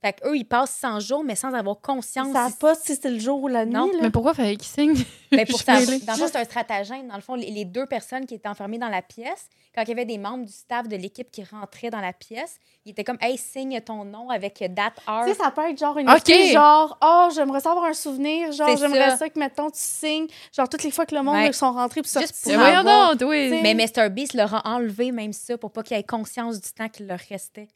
Fait 0.04 0.12
qu'eux, 0.12 0.36
ils 0.36 0.44
passent 0.44 0.74
100 0.82 1.00
jours, 1.00 1.24
mais 1.24 1.34
sans 1.34 1.54
avoir 1.54 1.76
Ils 1.78 1.86
conscience. 1.86 2.30
savent 2.30 2.58
pas 2.58 2.74
si 2.74 2.94
c'est 2.94 3.08
le 3.08 3.18
jour 3.18 3.42
ou 3.42 3.48
la 3.48 3.64
nuit. 3.64 3.72
Non, 3.72 3.86
là. 3.86 3.98
Mais 4.02 4.10
pourquoi 4.10 4.34
fallait 4.34 4.56
qu'ils 4.56 4.68
signent? 4.68 5.02
Ben, 5.32 5.46
pour 5.48 5.58
ça, 5.58 5.80
mêlée. 5.80 5.98
dans 6.00 6.12
le 6.12 6.18
fond, 6.18 6.26
c'est 6.30 6.36
un 6.38 6.44
stratagème. 6.44 7.08
Dans 7.08 7.14
le 7.14 7.22
fond, 7.22 7.34
les, 7.36 7.50
les 7.50 7.64
deux 7.64 7.86
personnes 7.86 8.26
qui 8.26 8.34
étaient 8.34 8.48
enfermées 8.50 8.76
dans 8.76 8.90
la 8.90 9.00
pièce, 9.00 9.48
quand 9.74 9.80
il 9.80 9.88
y 9.88 9.92
avait 9.92 10.04
des 10.04 10.18
membres 10.18 10.44
du 10.44 10.52
staff 10.52 10.88
de 10.88 10.96
l'équipe 10.96 11.30
qui 11.30 11.42
rentraient 11.42 11.88
dans 11.88 12.02
la 12.02 12.12
pièce, 12.12 12.58
ils 12.84 12.90
étaient 12.90 13.02
comme, 13.02 13.16
hey, 13.22 13.38
signe 13.38 13.80
ton 13.80 14.04
nom 14.04 14.28
avec 14.28 14.62
date, 14.74 14.92
heure. 15.08 15.24
Tu 15.24 15.30
sais, 15.32 15.38
ça 15.42 15.50
peut 15.50 15.70
être 15.70 15.78
genre 15.78 15.96
une 15.96 16.10
Ok. 16.10 16.16
excuse, 16.28 16.52
genre, 16.52 16.98
oh, 17.02 17.28
j'aimerais 17.34 17.60
ça 17.60 17.70
avoir 17.70 17.86
un 17.86 17.94
souvenir, 17.94 18.52
genre, 18.52 18.76
j'aimerais 18.76 19.08
ça. 19.12 19.16
ça. 19.16 19.28
que, 19.30 19.38
mettons, 19.38 19.70
tu 19.70 19.78
signes, 19.80 20.26
genre, 20.54 20.68
toutes 20.68 20.82
les 20.82 20.90
fois 20.90 21.06
que 21.06 21.14
le 21.14 21.22
monde 21.22 21.36
Ouais. 21.36 21.52
sont 21.54 21.72
rentrés 21.72 22.02
puis 22.02 22.10
Juste 22.12 22.34
sortis. 22.34 22.58
Pour 22.58 22.62
avoir- 22.66 23.14
oui. 23.22 23.58
Mais 23.62 23.72
Mr. 23.72 24.10
Beast 24.10 24.34
leur 24.34 24.52
a 24.52 24.68
enlevé 24.74 25.12
même 25.12 25.32
ça 25.32 25.56
pour 25.56 25.70
pas 25.72 25.82
qu'ils 25.82 25.96
aient 25.96 26.02
conscience 26.04 26.60
du 26.60 26.70
temps 26.72 26.90
qu'il 26.90 27.06
leur 27.06 27.20
restait. 27.30 27.68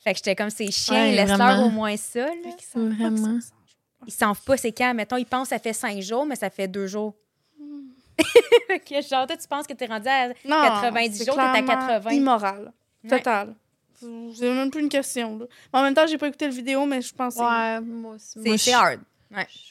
Fait 0.00 0.12
que 0.12 0.18
j'étais 0.18 0.36
comme, 0.36 0.50
ces 0.50 0.70
chiens, 0.70 1.04
Ouais, 1.06 1.12
laisse-leur 1.16 1.66
au 1.66 1.70
moins 1.70 1.96
ça. 1.96 2.26
là. 2.26 2.32
Que 2.74 2.78
Vraiment. 2.94 3.38
Ils 4.06 4.12
savent 4.12 4.40
pas 4.42 4.56
c'est 4.56 4.72
quand. 4.72 4.94
Mettons, 4.94 5.16
ils 5.16 5.26
pensent 5.26 5.48
que 5.48 5.54
ça 5.56 5.58
fait 5.58 5.72
cinq 5.72 6.00
jours, 6.00 6.24
mais 6.24 6.36
ça 6.36 6.50
fait 6.50 6.68
deux 6.68 6.86
jours. 6.86 7.14
Que 8.86 9.00
genre, 9.02 9.26
toi, 9.26 9.36
tu 9.36 9.48
penses 9.48 9.66
que 9.66 9.72
t'es 9.72 9.86
rendu 9.86 10.08
à... 10.08 10.28
Non, 10.28 10.62
90 10.62 11.16
c'est 11.18 11.24
jours, 11.24 11.34
t'es 11.34 11.40
à 11.40 11.62
clairement 11.62 11.86
80. 11.86 12.10
immoral. 12.12 12.72
Ouais. 13.04 13.10
Total. 13.10 13.54
C'est 14.00 14.54
même 14.54 14.70
plus 14.70 14.82
une 14.82 14.88
question. 14.88 15.38
Là. 15.38 15.46
Mais 15.72 15.78
en 15.78 15.82
même 15.82 15.94
temps, 15.94 16.06
j'ai 16.06 16.18
pas 16.18 16.28
écouté 16.28 16.46
le 16.46 16.52
vidéo, 16.52 16.84
mais 16.86 17.00
je 17.02 17.14
pense 17.14 17.34
que 17.36 17.40
Ouais, 17.40 17.80
moi 17.80 18.14
aussi. 18.14 18.58
C'est 18.58 18.72
hard. 18.72 19.00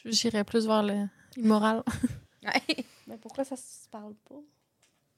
J'irais 0.05 0.43
plus 0.43 0.65
vers 0.67 0.83
le 0.83 1.05
immoral. 1.37 1.83
Ouais. 2.45 2.85
Mais 3.07 3.17
pourquoi 3.17 3.43
ça 3.43 3.55
se 3.57 3.89
parle 3.91 4.13
pas? 4.29 4.35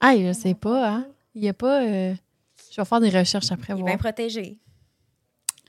Ah, 0.00 0.16
je 0.16 0.32
sais 0.32 0.54
pas, 0.54 0.88
hein. 0.88 1.06
Il 1.34 1.44
y 1.44 1.48
a 1.48 1.54
pas. 1.54 1.82
euh, 1.82 2.12
Je 2.72 2.80
vais 2.80 2.84
faire 2.84 3.00
des 3.00 3.10
recherches 3.10 3.52
après 3.52 3.72
Il 3.72 3.76
est 3.76 3.80
voir. 3.82 3.86
bien 3.86 3.98
protégé. 3.98 4.58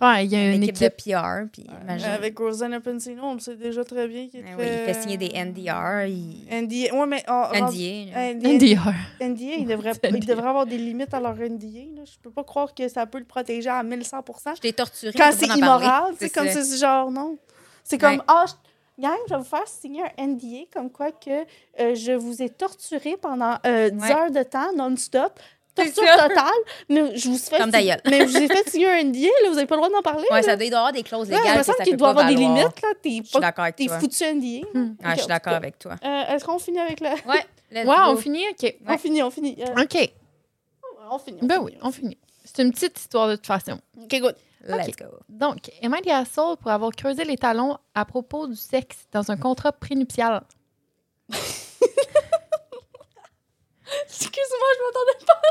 Ouais, 0.02 0.26
il 0.26 0.32
y 0.32 0.36
a 0.36 0.48
Une 0.50 0.56
une 0.56 0.64
équipe, 0.64 0.82
équipe. 0.82 1.06
de 1.08 1.14
PR. 1.14 1.48
Puis 1.52 1.68
imagine. 1.84 2.08
Avec 2.08 2.38
Rosanna 2.40 2.80
Pensino, 2.80 3.22
on 3.24 3.34
le 3.36 3.40
sait 3.40 3.56
déjà 3.56 3.84
très 3.86 4.08
bien 4.08 4.28
qu'il 4.28 4.42
Ben 4.44 4.56
oui, 4.58 4.66
il 4.66 4.86
fait 4.94 5.02
signer 5.02 5.18
des 5.18 5.30
NDR. 5.30 6.06
Il... 6.08 6.48
NDA. 6.52 6.96
Ouais, 6.96 7.06
mais... 7.08 7.24
oh, 7.30 7.44
NDA. 7.54 8.34
NDA. 8.34 8.50
NDR. 8.50 8.94
NDA, 9.22 9.54
il 9.60 9.68
devrait, 9.68 9.92
il 10.12 10.26
devrait 10.26 10.48
avoir 10.50 10.66
des 10.66 10.78
limites 10.78 11.14
à 11.14 11.20
leur 11.20 11.36
NDA. 11.36 11.96
Là. 11.96 12.02
Je 12.06 12.18
peux 12.22 12.32
pas 12.32 12.44
croire 12.44 12.74
que 12.74 12.88
ça 12.88 13.06
peut 13.06 13.20
le 13.20 13.26
protéger 13.26 13.70
à 13.70 13.84
1100 13.84 14.24
Je 14.56 14.62
t'ai 14.62 14.74
torturé. 14.74 15.14
Quand 15.16 15.32
c'est 15.34 15.48
immoral, 15.56 16.06
tu 16.14 16.18
sais, 16.18 16.26
C'est 16.28 16.30
comme 16.34 16.50
ça. 16.50 16.64
c'est 16.64 16.78
genre, 16.78 17.12
non. 17.12 17.38
C'est 17.84 17.98
comme, 18.00 18.14
Ouais. 18.16 18.20
ah, 18.28 18.46
je- 18.48 19.02
gang, 19.04 19.14
je 19.28 19.34
vais 19.34 19.40
vous 19.40 19.46
faire 19.46 19.68
signer 19.68 20.04
un 20.18 20.28
NDA 20.28 20.66
comme 20.74 20.92
quoi 20.92 21.12
que 21.12 21.30
euh, 21.80 21.96
je 21.96 22.12
vous 22.12 22.42
ai 22.42 22.50
torturé 22.50 23.18
pendant 23.22 23.56
euh, 23.66 23.90
10 23.90 24.02
Ouais. 24.04 24.12
heures 24.14 24.32
de 24.32 24.44
temps 24.44 24.74
non-stop. 24.76 25.40
Torture 25.76 26.04
totale. 26.28 26.52
Mais 26.90 27.16
je 27.18 27.30
vous 27.30 27.38
fais 27.38 27.58
Comme 27.58 27.72
gueule. 27.72 28.02
Mais 28.10 28.20
je 28.20 28.26
vous 28.26 28.38
ai 28.38 28.48
fait 28.48 28.70
signer 28.70 28.90
un 28.90 29.04
NDA, 29.04 29.20
là, 29.44 29.50
vous 29.50 29.56
n'avez 29.56 29.68
pas 29.68 29.76
le 29.76 29.82
droit 29.82 29.90
d'en 29.90 30.02
parler. 30.02 30.28
Ouais, 30.32 30.42
là. 30.42 30.44
ça 30.44 30.56
doit 30.56 30.66
y 30.66 30.74
avoir 30.74 30.92
des 30.92 31.04
clauses 31.04 31.30
Ouais, 31.30 31.36
il 31.36 31.40
me 31.40 31.48
légales. 31.48 31.64
semble 31.66 31.78
qu'il 31.84 31.98
doit 31.98 32.10
avoir 32.10 32.28
des 32.28 32.36
limites. 32.36 32.82
là. 32.82 32.90
T'es 33.02 33.22
Je 33.24 33.28
suis 33.30 33.40
d'accord 33.40 33.64
avec 33.64 33.76
T'es 33.78 33.86
toi. 33.86 34.00
foutu 34.00 34.24
NDA. 34.24 34.68
Hmm. 34.74 34.96
Ok, 35.00 35.12
je 35.14 35.18
suis 35.20 35.28
d'accord 35.28 35.54
avec 35.54 35.80
toi. 35.80 35.96
Euh, 36.04 36.24
Est-ce 36.36 36.44
qu'on 36.46 36.60
finit 36.60 36.80
avec 36.80 37.00
le. 37.00 37.08
Ouais, 37.08 37.46
let's 37.72 37.86
Ouais, 37.88 37.96
go. 37.96 38.02
on 38.08 38.18
finit? 38.18 38.44
OK. 38.50 38.76
On 38.88 38.98
finit, 38.98 39.24
on 39.24 39.32
finit. 39.32 39.58
Euh, 39.62 39.82
OK. 39.84 40.12
on 41.12 41.20
finit. 41.20 41.40
Ben 41.42 41.56
finit, 41.56 41.66
oui, 41.66 41.78
on 41.82 41.92
finit. 41.92 42.18
C'est 42.44 42.64
une 42.64 42.72
petite 42.72 43.00
histoire 43.00 43.28
de 43.30 43.36
toute 43.36 43.48
façon. 43.48 43.80
OK, 44.02 44.20
good. 44.20 44.36
Let's 44.68 44.96
go. 44.96 45.06
Donc, 45.30 45.72
Emma 45.82 46.02
Diasol 46.02 46.56
pour 46.58 46.70
avoir 46.70 46.92
creusé 46.92 47.24
les 47.24 47.38
talons 47.38 47.78
à 47.96 48.06
propos 48.06 48.46
du 48.48 48.56
sexe 48.56 48.98
dans 49.12 49.32
un 49.32 49.38
contrat 49.38 49.72
prénuptial. 49.72 50.42
Excuse-moi, 54.06 54.68
je 54.76 54.84
m'attendais 54.86 55.26
pas. 55.26 55.42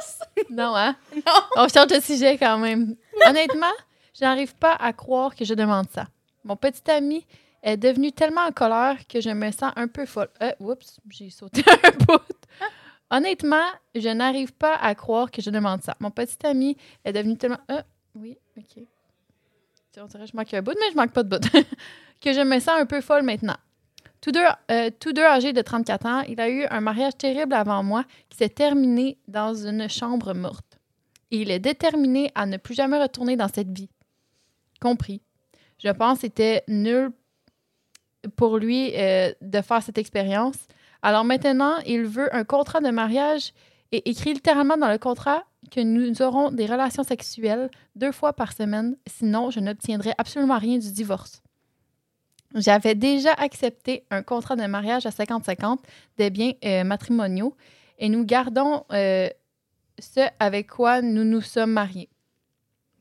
Non, 0.50 0.76
hein? 0.76 0.96
Non. 1.14 1.42
On 1.56 1.68
change 1.68 1.88
de 1.88 2.00
sujet 2.00 2.38
quand 2.38 2.58
même. 2.58 2.96
Honnêtement, 3.26 3.72
je 4.14 4.24
n'arrive 4.24 4.54
pas 4.56 4.74
à 4.74 4.92
croire 4.92 5.34
que 5.34 5.44
je 5.44 5.54
demande 5.54 5.86
ça. 5.90 6.06
Mon 6.44 6.56
petit 6.56 6.90
ami 6.90 7.26
est 7.62 7.76
devenu 7.76 8.12
tellement 8.12 8.42
en 8.42 8.52
colère 8.52 8.96
que 9.06 9.20
je 9.20 9.30
me 9.30 9.50
sens 9.50 9.72
un 9.76 9.88
peu 9.88 10.06
folle. 10.06 10.28
Euh, 10.42 10.52
oups, 10.60 10.98
j'ai 11.10 11.30
sauté 11.30 11.62
un 11.84 11.90
bout. 12.04 12.22
Honnêtement, 13.10 13.66
je 13.94 14.08
n'arrive 14.08 14.52
pas 14.52 14.76
à 14.76 14.94
croire 14.94 15.30
que 15.30 15.42
je 15.42 15.50
demande 15.50 15.82
ça. 15.82 15.96
Mon 16.00 16.10
petit 16.10 16.46
ami 16.46 16.76
est 17.04 17.12
devenu 17.12 17.36
tellement... 17.36 17.58
Euh, 17.70 17.82
oui, 18.14 18.38
OK. 18.56 18.82
On 19.98 20.06
dirait 20.06 20.24
que 20.24 20.30
je 20.30 20.36
manque 20.36 20.54
un 20.54 20.62
bout, 20.62 20.76
mais 20.78 20.90
je 20.92 20.96
manque 20.96 21.12
pas 21.12 21.22
de 21.22 21.28
bout. 21.28 21.42
que 22.20 22.32
je 22.32 22.40
me 22.40 22.58
sens 22.60 22.80
un 22.80 22.86
peu 22.86 23.00
folle 23.00 23.22
maintenant. 23.22 23.56
Tous 24.20 24.32
deux, 24.32 24.44
euh, 24.70 24.90
tous 25.00 25.12
deux 25.12 25.22
âgés 25.22 25.52
de 25.52 25.62
34 25.62 26.06
ans, 26.06 26.20
il 26.28 26.40
a 26.40 26.50
eu 26.50 26.64
un 26.70 26.80
mariage 26.80 27.16
terrible 27.16 27.54
avant 27.54 27.82
moi 27.82 28.04
qui 28.28 28.36
s'est 28.36 28.50
terminé 28.50 29.18
dans 29.28 29.54
une 29.54 29.88
chambre 29.88 30.34
morte. 30.34 30.78
Il 31.30 31.50
est 31.50 31.58
déterminé 31.58 32.30
à 32.34 32.44
ne 32.44 32.56
plus 32.56 32.74
jamais 32.74 33.00
retourner 33.00 33.36
dans 33.36 33.48
cette 33.48 33.70
vie. 33.70 33.88
Compris. 34.80 35.22
Je 35.78 35.88
pense 35.88 36.16
que 36.16 36.20
c'était 36.22 36.64
nul 36.68 37.12
pour 38.36 38.58
lui 38.58 38.92
euh, 38.94 39.32
de 39.40 39.60
faire 39.62 39.82
cette 39.82 39.96
expérience. 39.96 40.56
Alors 41.02 41.24
maintenant, 41.24 41.76
il 41.86 42.02
veut 42.02 42.34
un 42.34 42.44
contrat 42.44 42.80
de 42.80 42.90
mariage 42.90 43.52
et 43.92 44.10
écrit 44.10 44.34
littéralement 44.34 44.76
dans 44.76 44.90
le 44.90 44.98
contrat 44.98 45.44
que 45.70 45.80
nous 45.80 46.20
aurons 46.20 46.50
des 46.50 46.66
relations 46.66 47.02
sexuelles 47.02 47.70
deux 47.96 48.12
fois 48.12 48.32
par 48.32 48.52
semaine, 48.52 48.96
sinon 49.06 49.50
je 49.50 49.60
n'obtiendrai 49.60 50.12
absolument 50.18 50.58
rien 50.58 50.78
du 50.78 50.90
divorce. 50.92 51.42
J'avais 52.54 52.94
déjà 52.94 53.32
accepté 53.34 54.04
un 54.10 54.22
contrat 54.22 54.56
de 54.56 54.66
mariage 54.66 55.06
à 55.06 55.10
50-50 55.10 55.78
des 56.18 56.30
biens 56.30 56.52
euh, 56.64 56.82
matrimoniaux 56.84 57.54
et 57.98 58.08
nous 58.08 58.24
gardons 58.24 58.84
euh, 58.92 59.28
ce 59.98 60.20
avec 60.40 60.68
quoi 60.68 61.00
nous 61.00 61.24
nous 61.24 61.42
sommes 61.42 61.72
mariés. 61.72 62.08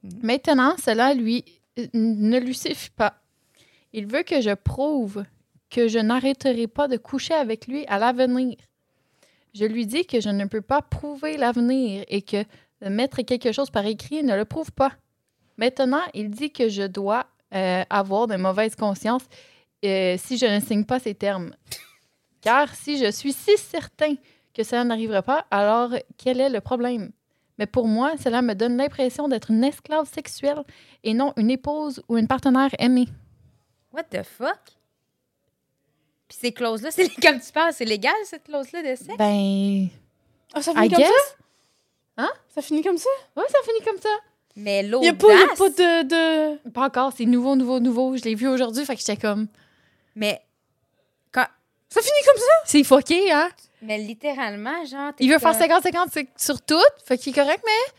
Mhm. 0.04 0.20
Maintenant, 0.22 0.76
cela 0.84 1.14
lui 1.14 1.43
euh, 1.80 1.88
ne 1.93 2.39
lui 2.39 2.54
suffit 2.54 2.91
pas. 2.91 3.16
Il 3.91 4.06
veut 4.06 4.24
que 4.24 4.39
je 4.41 4.54
prouve 4.54 5.24
que 5.72 5.88
je 5.88 6.00
n'arrêterai 6.00 6.68
pas 6.68 6.88
de 6.88 6.97
coucher 6.97 7.34
avec 7.34 7.68
lui 7.68 7.86
à 7.88 7.97
l'avenir. 7.97 8.56
Je 9.56 9.66
lui 9.66 9.88
dis 9.88 10.06
que 10.06 10.22
je 10.22 10.30
ne 10.30 10.45
peux 10.45 10.62
pas 10.62 10.84
prouver 10.84 11.38
l'avenir 11.38 12.04
et 12.08 12.22
que 12.22 12.43
de 12.82 12.89
mettre 12.89 13.22
quelque 13.24 13.52
chose 13.52 13.72
par 13.72 13.86
écrit 13.86 14.24
ne 14.24 14.36
le 14.36 14.45
prouve 14.45 14.72
pas. 14.72 14.91
Maintenant, 15.58 16.02
il 16.14 16.30
dit 16.30 16.52
que 16.52 16.70
je 16.70 16.84
dois 16.84 17.26
euh, 17.54 17.84
avoir 17.89 18.28
de 18.28 18.36
mauvaises 18.36 18.76
consciences 18.76 19.24
euh, 19.86 20.16
si 20.18 20.38
je 20.38 20.45
ne 20.45 20.60
signe 20.60 20.86
pas 20.86 21.00
ces 21.00 21.16
termes. 21.16 21.52
Car 22.41 22.74
si 22.74 22.97
je 23.04 23.12
suis 23.12 23.34
si 23.34 23.58
certain 23.58 24.16
que 24.54 24.64
cela 24.64 24.84
n'arrivera 24.84 25.22
pas, 25.22 25.45
alors 25.52 25.91
quel 26.18 26.39
est 26.39 26.50
le 26.50 26.62
problème? 26.62 27.12
Mais 27.58 27.66
pour 27.66 27.88
moi, 27.88 28.14
cela 28.24 28.41
me 28.41 28.54
donne 28.56 28.78
l'impression 28.78 29.28
d'être 29.28 29.52
une 29.52 29.64
esclave 29.66 30.08
sexuelle 30.10 30.64
et 31.04 31.14
non 31.14 31.34
une 31.36 31.52
épouse 31.52 32.02
ou 32.08 32.18
une 32.18 32.28
partenaire 32.28 32.70
aimée. 32.80 33.08
What 33.91 34.04
the 34.04 34.24
fuck? 34.24 34.60
Puis 36.30 36.38
ces 36.39 36.52
clauses-là, 36.54 36.91
c'est 36.91 37.10
comme 37.22 37.39
tu 37.39 37.52
parles, 37.52 37.74
c'est 37.74 37.86
légal, 37.86 38.14
cette 38.24 38.43
clause-là 38.45 38.82
de 38.82 38.95
sexe? 38.95 39.18
Ben, 39.18 39.88
Ah, 40.54 40.62
ça 40.62 40.72
I 40.72 40.76
finit 40.76 40.89
comme 40.89 41.00
guess. 41.00 41.10
ça? 41.10 42.24
Hein? 42.24 42.30
Ça 42.50 42.62
finit 42.62 42.82
comme 42.84 42.97
ça? 42.97 43.10
Ouais, 43.36 43.43
ça 43.50 43.58
finit 43.66 43.84
comme 43.86 44.00
ça. 44.00 44.10
Mais 44.60 44.82
Il 44.82 44.89
l'audace... 44.91 45.03
n'y 45.03 45.10
a, 45.10 45.14
pas- 45.14 45.34
y 45.34 45.43
a 45.43 45.55
pas 45.55 45.70
de... 45.70 46.03
de... 46.64 46.70
Pas 46.70 46.86
encore, 46.88 47.14
c'est 47.16 47.26
nouveau, 47.26 47.55
nouveau, 47.55 47.80
nouveau. 47.80 48.18
Je 48.18 48.24
l'ai 48.24 48.36
vu 48.36 48.47
aujourd'hui, 48.47 48.86
fait 48.86 48.95
que 48.95 48.99
j'étais 49.01 49.18
comme. 49.18 49.47
Mais, 50.16 50.41
quand... 51.32 51.45
Ça 51.89 52.01
finit 52.01 52.26
comme 52.26 52.38
ça? 52.41 52.51
C'est 52.66 52.84
fucké, 52.84 53.32
hein? 53.32 53.49
mais 53.82 53.97
littéralement, 53.97 54.84
genre... 54.86 55.12
Il 55.20 55.32
veut 55.32 55.39
faire 55.39 55.57
comme- 55.57 55.68
50-50 56.07 56.12
sur- 56.12 56.24
sur 56.36 56.62
tout, 56.62 56.76
fait 57.05 57.18
qu'il 57.18 57.32
est 57.32 57.41
correct, 57.41 57.64
mais 57.66 57.93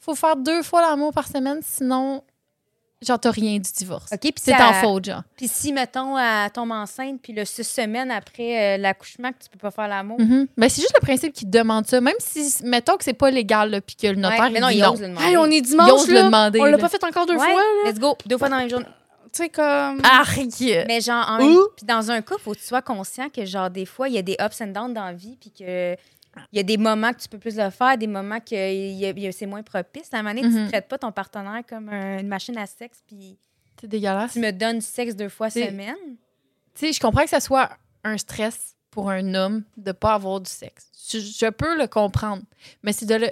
faut 0.00 0.14
faire 0.14 0.34
deux 0.36 0.62
fois 0.62 0.80
l'amour 0.80 1.12
par 1.12 1.28
semaine, 1.28 1.60
sinon, 1.62 2.22
genre, 3.02 3.18
t'as 3.18 3.30
rien 3.30 3.54
du 3.58 3.70
divorce. 3.72 4.10
OK, 4.12 4.20
puis 4.20 4.32
C'est 4.40 4.52
ça- 4.56 4.68
en 4.70 4.72
faute, 4.74 5.06
genre. 5.06 5.22
Puis 5.36 5.48
si, 5.48 5.72
mettons, 5.72 6.18
elle 6.18 6.50
tombe 6.50 6.70
enceinte, 6.72 7.20
puis 7.22 7.32
le 7.32 7.44
six 7.44 7.64
semaines 7.64 8.10
après 8.10 8.74
euh, 8.74 8.76
l'accouchement, 8.78 9.30
que 9.32 9.38
tu 9.44 9.48
peux 9.50 9.58
pas 9.58 9.70
faire 9.70 9.88
l'amour... 9.88 10.20
Mhm. 10.20 10.46
Ben, 10.56 10.68
c'est 10.68 10.82
juste 10.82 10.94
le 11.00 11.04
principe 11.04 11.32
qu'il 11.32 11.48
demande 11.50 11.86
ça, 11.86 12.00
même 12.00 12.14
si, 12.18 12.52
mettons 12.64 12.96
que 12.96 13.04
c'est 13.04 13.12
pas 13.14 13.30
légal, 13.30 13.70
là, 13.70 13.80
puis 13.80 13.96
que 13.96 14.06
le 14.06 14.16
notaire, 14.16 14.40
Ouais, 14.44 14.50
mais 14.50 14.58
il 14.58 14.62
non, 14.62 14.68
dit 14.68 14.74
il 14.76 14.82
non. 14.82 14.92
ose 14.92 15.00
le 15.00 15.08
demander. 15.08 15.26
Hey, 15.26 15.36
on 15.36 15.46
est 15.46 15.56
Il 15.56 15.62
dimanche, 15.62 15.90
ose 15.90 16.08
le 16.08 16.22
demander. 16.24 16.60
On 16.60 16.64
l'a 16.64 16.78
pas 16.78 16.88
fait 16.88 17.02
encore 17.04 17.26
deux 17.26 17.34
Ouais, 17.36 17.38
fois, 17.38 17.60
là. 17.84 17.90
let's 17.90 17.98
go. 17.98 18.16
Deux 18.26 18.36
fois 18.38 18.48
dans 18.48 18.56
la 18.56 18.62
même 18.62 18.70
journée. 18.70 18.86
Tu 19.32 19.44
sais, 19.44 19.48
comme... 19.48 20.00
Arrête! 20.02 20.86
Mais 20.88 21.00
genre, 21.00 21.24
en. 21.28 21.38
Puis 21.76 21.86
dans 21.86 22.10
un 22.10 22.20
cas, 22.20 22.34
faut 22.42 22.52
que 22.52 22.58
tu 22.58 22.64
sois 22.66 22.82
conscient 22.82 23.28
que, 23.28 23.44
genre, 23.44 23.70
des 23.70 23.86
fois, 23.86 24.08
il 24.08 24.14
y 24.14 24.18
a 24.18 24.22
des 24.22 24.36
ups 24.44 24.60
and 24.60 24.66
downs 24.68 24.92
dans 24.92 25.04
la 25.04 25.12
vie, 25.12 25.36
puis 25.40 25.52
que... 25.52 25.94
Il 26.52 26.56
y 26.56 26.60
a 26.60 26.62
des 26.62 26.76
moments 26.76 27.12
que 27.12 27.18
tu 27.20 27.28
peux 27.28 27.38
plus 27.38 27.56
le 27.56 27.70
faire, 27.70 27.98
des 27.98 28.06
moments 28.06 28.38
que 28.40 29.30
c'est 29.32 29.46
moins 29.46 29.62
propice. 29.62 30.08
À 30.12 30.18
un 30.18 30.22
moment 30.22 30.34
donné, 30.34 30.48
tu 30.48 30.54
ne 30.62 30.68
traites 30.68 30.88
pas 30.88 30.98
ton 30.98 31.10
partenaire 31.12 31.62
comme 31.68 31.88
un- 31.88 32.18
une 32.20 32.28
machine 32.28 32.56
à 32.56 32.66
sexe, 32.66 33.02
puis 33.06 33.36
C'est 33.80 33.88
dégueulasse. 33.88 34.32
tu 34.34 34.40
me 34.40 34.50
donnes 34.52 34.78
du 34.78 34.84
sexe 34.86 35.14
deux 35.16 35.28
fois 35.28 35.50
C'est- 35.50 35.68
semaine. 35.68 35.96
Tu 36.74 36.86
sais, 36.86 36.92
je 36.92 37.00
comprends 37.00 37.24
que 37.24 37.30
ça 37.30 37.40
soit 37.40 37.70
un 38.04 38.16
stress 38.16 38.76
pour 38.90 39.10
un 39.10 39.34
homme 39.34 39.64
de 39.76 39.92
pas 39.92 40.14
avoir 40.14 40.40
du 40.40 40.50
sexe. 40.50 40.86
Je, 41.12 41.18
je 41.18 41.50
peux 41.50 41.76
le 41.76 41.86
comprendre, 41.88 42.42
mais 42.82 42.92
c'est 42.92 43.06
de 43.06 43.16
le, 43.16 43.30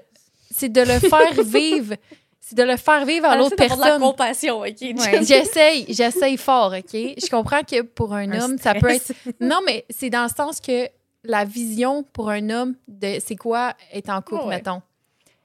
c'est 0.51 0.68
de 0.68 0.80
le 0.80 0.99
faire 0.99 1.42
vivre, 1.44 1.94
c'est 2.40 2.57
de 2.57 2.62
le 2.64 2.76
faire 2.76 3.05
vivre 3.07 3.26
à 3.26 3.36
l'autre 3.36 3.55
Essaie 3.59 3.68
d'avoir 3.68 3.78
de 3.78 3.82
la 3.82 3.86
personne. 3.99 4.03
compassion, 4.11 4.59
OK? 4.61 4.80
Ouais. 4.80 5.24
J'essaye, 5.24 5.86
j'essaye 5.88 6.36
fort, 6.36 6.72
OK? 6.76 6.92
Je 6.92 7.30
comprends 7.30 7.62
que 7.62 7.82
pour 7.82 8.12
un, 8.14 8.30
Un 8.32 8.40
homme, 8.40 8.59
ça 8.59 8.74
peut 8.74 8.90
être... 8.90 9.12
Non, 9.40 9.61
mais 9.64 9.84
c'est 9.88 10.11
dans 10.11 10.24
le 10.24 10.30
sens 10.34 10.61
que 10.61 10.88
la 11.25 11.45
vision 11.45 12.05
pour 12.12 12.31
un 12.31 12.49
homme 12.51 12.75
de 12.87 13.19
c'est 13.25 13.37
quoi 13.37 13.75
être 13.93 14.09
en 14.11 14.23
couple, 14.23 14.45
Ouais. 14.47 14.57
mettons. 14.57 14.83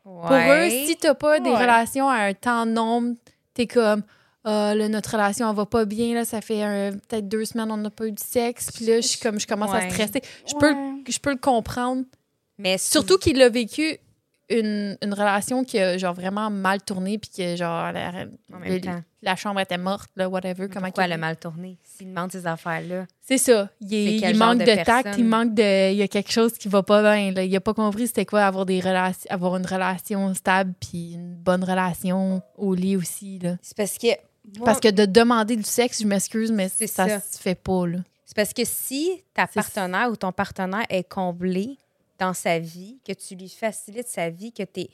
Pour 0.04 0.30
eux, 0.32 0.70
si 0.70 0.98
t'as 0.98 1.14
pas 1.14 1.40
des 1.40 1.50
Ouais. 1.50 1.56
relations 1.58 2.10
à 2.10 2.16
un 2.18 2.34
temps 2.34 2.66
nombre, 2.66 3.16
t'es 3.54 3.68
comme 3.68 4.04
ah 4.46 4.76
là, 4.76 4.90
notre 4.90 5.12
relation 5.14 5.50
elle 5.50 5.56
va 5.56 5.66
pas 5.66 5.86
bien 5.86 6.14
là, 6.14 6.26
ça 6.26 6.42
fait 6.42 6.64
euh, 6.66 6.92
peut-être 6.92 7.30
deux 7.30 7.46
semaines 7.46 7.72
on 7.72 7.78
n'a 7.78 7.90
pas 7.90 8.08
eu 8.08 8.12
de 8.12 8.20
sexe, 8.20 8.72
puis 8.72 8.86
là 8.86 9.00
je 9.00 9.08
suis 9.08 9.20
comme 9.20 9.40
je 9.40 9.48
commence 9.48 9.74
à 9.74 9.90
stresser. 9.90 10.22
Je 10.46 10.54
peux 10.60 10.70
le- 10.74 11.04
je 11.10 11.18
peux 11.20 11.32
le 11.32 11.38
comprendre, 11.38 12.04
Mais 12.58 12.78
surtout 12.78 13.18
qu'il 13.18 13.42
a 13.42 13.48
vécu 13.50 13.98
une, 14.50 14.98
une 15.02 15.14
relation 15.14 15.64
qui 15.64 15.80
a 15.80 15.98
genre 15.98 16.14
vraiment 16.14 16.50
mal 16.50 16.82
tourné 16.82 17.18
puis 17.18 17.30
que 17.36 17.56
genre 17.56 17.92
la, 17.92 18.10
En 18.54 18.60
même 18.60 18.74
le- 18.74 18.82
temps. 18.82 19.02
la 19.22 19.36
chambre 19.36 19.60
était 19.62 19.78
morte 19.78 20.10
là, 20.16 20.28
whatever 20.30 20.68
comment 20.68 20.88
Pourquoi 20.88 21.06
elle 21.06 21.14
a 21.14 21.18
mal 21.18 21.38
tourné? 21.38 21.78
S'il 21.84 22.10
demande 22.10 22.32
ces 22.32 22.46
affaires-là. 22.46 23.06
C'est 23.22 23.38
ça, 23.38 23.70
il, 23.82 24.24
est- 24.24 24.34
manque 24.34 24.60
de 24.60 24.66
de, 24.66 24.84
tact, 24.84 25.16
il 25.18 25.26
manque 25.26 25.54
de 25.54 25.92
il 25.92 25.98
y 25.98 26.02
a 26.02 26.08
quelque 26.08 26.32
chose 26.32 26.54
qui 26.58 26.68
va 26.68 26.84
pas 26.84 27.02
bien 27.02 27.32
là. 27.32 27.44
il 27.44 27.56
a 27.56 27.62
pas 27.62 27.74
compris 27.74 28.08
c'était 28.08 28.26
quoi 28.26 28.44
avoir 28.44 28.66
des 28.66 28.80
relations 28.80 29.28
avoir 29.30 29.56
une 29.58 29.66
relation 29.66 30.34
stable 30.34 30.74
puis 30.80 31.14
une 31.14 31.36
bonne 31.36 31.64
relation 31.64 32.42
au 32.58 32.74
lit 32.76 32.98
aussi 32.98 33.40
là. 33.40 33.56
C'est 33.62 33.78
parce 33.78 33.98
que. 33.98 34.08
moi, 34.58 34.66
Parce 34.66 34.80
que 34.82 34.90
de 34.92 35.06
demander 35.06 35.56
du 35.56 35.64
sexe, 35.64 36.02
je 36.02 36.08
m'excuse, 36.08 36.52
mais 36.52 36.68
C'est 36.70 36.88
ça, 36.88 37.08
ça. 37.08 37.20
se 37.22 37.40
fait 37.40 37.56
pas, 37.56 37.88
là. 37.88 38.00
C'est 38.26 38.36
parce 38.36 38.54
que 38.54 38.64
si 38.66 39.22
ta 39.34 39.46
partenaire 39.48 40.10
ou 40.10 40.16
ton 40.16 40.32
partenaire 40.32 40.86
est 40.90 41.08
comblé 41.08 41.78
dans 42.20 42.34
sa 42.34 42.60
vie, 42.60 43.00
que 43.06 43.14
tu 43.14 43.36
lui 43.36 43.50
facilites 43.50 44.08
sa 44.08 44.30
vie, 44.30 44.52
que, 44.54 44.64
t'es- 44.64 44.90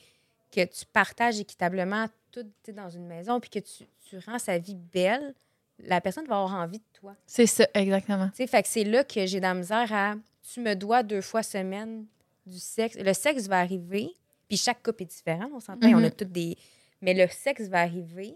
que 0.52 0.64
tu 0.66 0.86
partages 0.92 1.40
équitablement 1.40 2.08
tout 2.32 2.46
dans 2.74 2.90
une 2.90 3.06
maison, 3.08 3.40
puis 3.40 3.50
que 3.50 3.60
tu, 3.60 3.86
tu 4.08 4.18
rends 4.26 4.40
sa 4.40 4.58
vie 4.58 4.76
belle, 4.76 5.34
la 5.80 6.02
personne 6.02 6.26
va 6.28 6.36
avoir 6.42 6.56
envie 6.56 6.80
de 6.80 6.84
toi. 6.94 7.16
C'est 7.26 7.46
ça, 7.48 7.66
exactement. 7.74 8.30
Tu 8.30 8.38
sais, 8.38 8.48
fait 8.48 8.62
que 8.64 8.68
c'est 8.70 8.84
là 8.84 9.04
que 9.04 9.26
j'ai 9.26 9.38
de 9.38 9.44
la 9.46 9.54
misère 9.54 9.92
à 9.94 10.16
tu 10.54 10.60
me 10.62 10.76
dois 10.76 11.04
deux 11.04 11.22
fois 11.22 11.44
semaine 11.44 12.06
du 12.46 12.60
sexe. 12.60 12.96
Le 12.98 13.14
sexe 13.14 13.48
va 13.48 13.60
arriver, 13.60 14.10
puis 14.48 14.58
chaque 14.58 14.82
couple 14.84 15.04
est 15.04 15.06
différent, 15.08 15.50
on 15.54 15.60
s'entend, 15.60 15.88
Mhm. 15.88 15.96
on 15.96 16.04
a 16.04 16.10
toutes 16.10 16.32
des. 16.32 16.58
Mais 17.02 17.14
le 17.14 17.28
sexe 17.32 17.68
va 17.68 17.80
arriver 17.82 18.34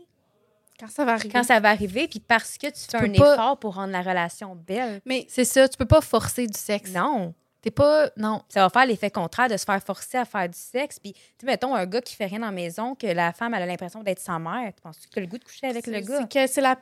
Quand 0.79 0.87
ça 0.87 1.03
va 1.05 1.13
arriver. 1.13 1.29
quand 1.33 1.43
ça 1.43 1.59
va 1.59 1.69
arriver, 1.69 2.07
puis 2.07 2.19
parce 2.19 2.57
que 2.57 2.67
tu 2.67 2.79
fais 2.89 2.97
un 2.97 3.11
pas- 3.11 3.33
effort 3.33 3.57
pour 3.59 3.75
rendre 3.75 3.91
la 3.91 4.01
relation 4.01 4.55
belle. 4.55 5.01
Mais 5.05 5.25
C'est 5.29 5.45
ça, 5.45 5.67
tu 5.67 5.75
peux 5.77 5.85
pas 5.85 6.01
forcer 6.01 6.47
du 6.47 6.57
sexe. 6.57 6.91
Non. 6.93 7.33
T'es 7.63 7.71
pas. 7.71 8.11
Non. 8.17 8.43
Ça 8.49 8.59
va 8.61 8.69
faire 8.69 8.85
l'effet 8.85 9.09
contraire 9.09 9.47
de 9.49 9.55
se 9.57 9.63
faire 9.65 9.81
forcer 9.81 10.17
à 10.17 10.25
faire 10.25 10.47
du 10.49 10.57
sexe. 10.59 10.99
Puis, 10.99 11.13
tu 11.39 11.45
mettons, 11.45 11.73
un 11.73 11.85
gars 11.85 12.01
qui 12.01 12.13
fait 12.13 12.25
rien 12.25 12.39
dans 12.39 12.47
la 12.47 12.51
maison, 12.51 12.93
que 12.93 13.07
la 13.07 13.31
femme 13.33 13.53
elle 13.55 13.63
a 13.63 13.65
l'impression 13.65 14.03
d'être 14.03 14.19
sa 14.19 14.37
mère. 14.37 14.71
Tu 14.75 14.81
penses 14.81 14.97
que 14.99 15.07
tu 15.09 15.17
as 15.17 15.21
le 15.21 15.27
goût 15.27 15.37
de 15.37 15.43
coucher 15.45 15.67
avec 15.67 15.87
le 15.87 15.99
gars? 16.01 16.19
c'est 16.19 16.31
que 16.31 16.47
c'est 16.47 16.61
la 16.61 16.75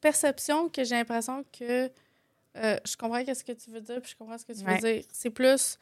perception 0.00 0.68
que 0.70 0.82
j'ai 0.82 0.94
l'impression 0.96 1.44
que 1.56 1.90
euh, 2.56 2.76
je 2.84 2.96
comprends 2.96 3.22
qu'est-ce 3.24 3.44
que 3.44 3.52
tu 3.52 3.70
veux 3.70 3.80
dire, 3.82 4.00
puis 4.00 4.10
je 4.10 4.16
comprends 4.16 4.38
ce 4.38 4.44
que 4.44 4.52
tu 4.52 4.64
Ouais. 4.64 4.80
veux 4.80 4.92
dire. 4.94 5.04
C'est 5.12 5.30
plus, 5.30 5.78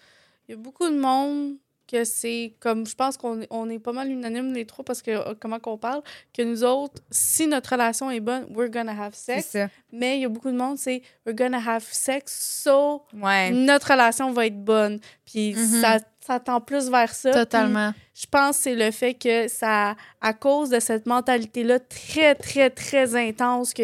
il 0.49 0.53
y 0.53 0.55
a 0.55 0.57
beaucoup 0.61 0.89
de 0.91 0.99
monde 0.99 1.55
que 1.91 2.05
c'est 2.05 2.55
comme, 2.61 2.87
je 2.87 2.95
pense 2.95 3.17
qu'on 3.17 3.41
est- 3.43 3.47
on 3.51 3.69
est 3.71 3.79
pas 3.79 3.93
mal 3.93 4.11
unanime 4.11 4.53
les 4.53 4.65
trois 4.67 4.85
parce 4.85 5.03
que 5.03 5.11
euh, 5.13 5.35
comment 5.41 5.59
qu'on 5.61 5.79
parle, 5.79 6.03
que 6.37 6.43
nous 6.43 6.65
autres, 6.65 7.01
si 7.11 7.47
notre 7.47 7.71
relation 7.73 8.11
est 8.11 8.21
bonne, 8.21 8.47
we're 8.55 8.71
gonna 8.71 8.93
have 8.93 9.15
sex. 9.15 9.47
ça. 9.51 9.69
Mais 9.93 10.19
il 10.19 10.23
y 10.23 10.25
a 10.25 10.29
beaucoup 10.29 10.51
de 10.51 10.57
monde, 10.57 10.79
c'est 10.79 11.03
we're 11.27 11.35
gonna 11.37 11.59
have 11.65 11.85
sex, 11.91 12.61
so 12.65 13.03
Ouais. 13.15 13.51
notre 13.51 13.93
relation 13.93 14.33
va 14.33 14.47
être 14.47 14.63
bonne. 14.65 14.99
Puis 15.25 15.55
Mhm. 15.55 15.81
ça, 15.81 15.99
ça 16.21 16.41
tend 16.41 16.61
plus 16.61 16.91
vers 16.91 17.15
ça. 17.15 17.31
Puis 17.31 17.39
Totalement. 17.41 17.93
je 18.15 18.27
pense 18.31 18.57
que 18.57 18.63
c'est 18.65 18.75
le 18.75 18.91
fait 18.91 19.15
que 19.15 19.47
ça, 19.49 19.95
à 20.21 20.33
cause 20.33 20.71
de 20.71 20.81
cette 20.81 21.07
mentalité-là 21.07 21.79
très, 21.79 22.35
très, 22.35 22.69
très 22.71 23.15
intense, 23.15 23.73
que 23.73 23.83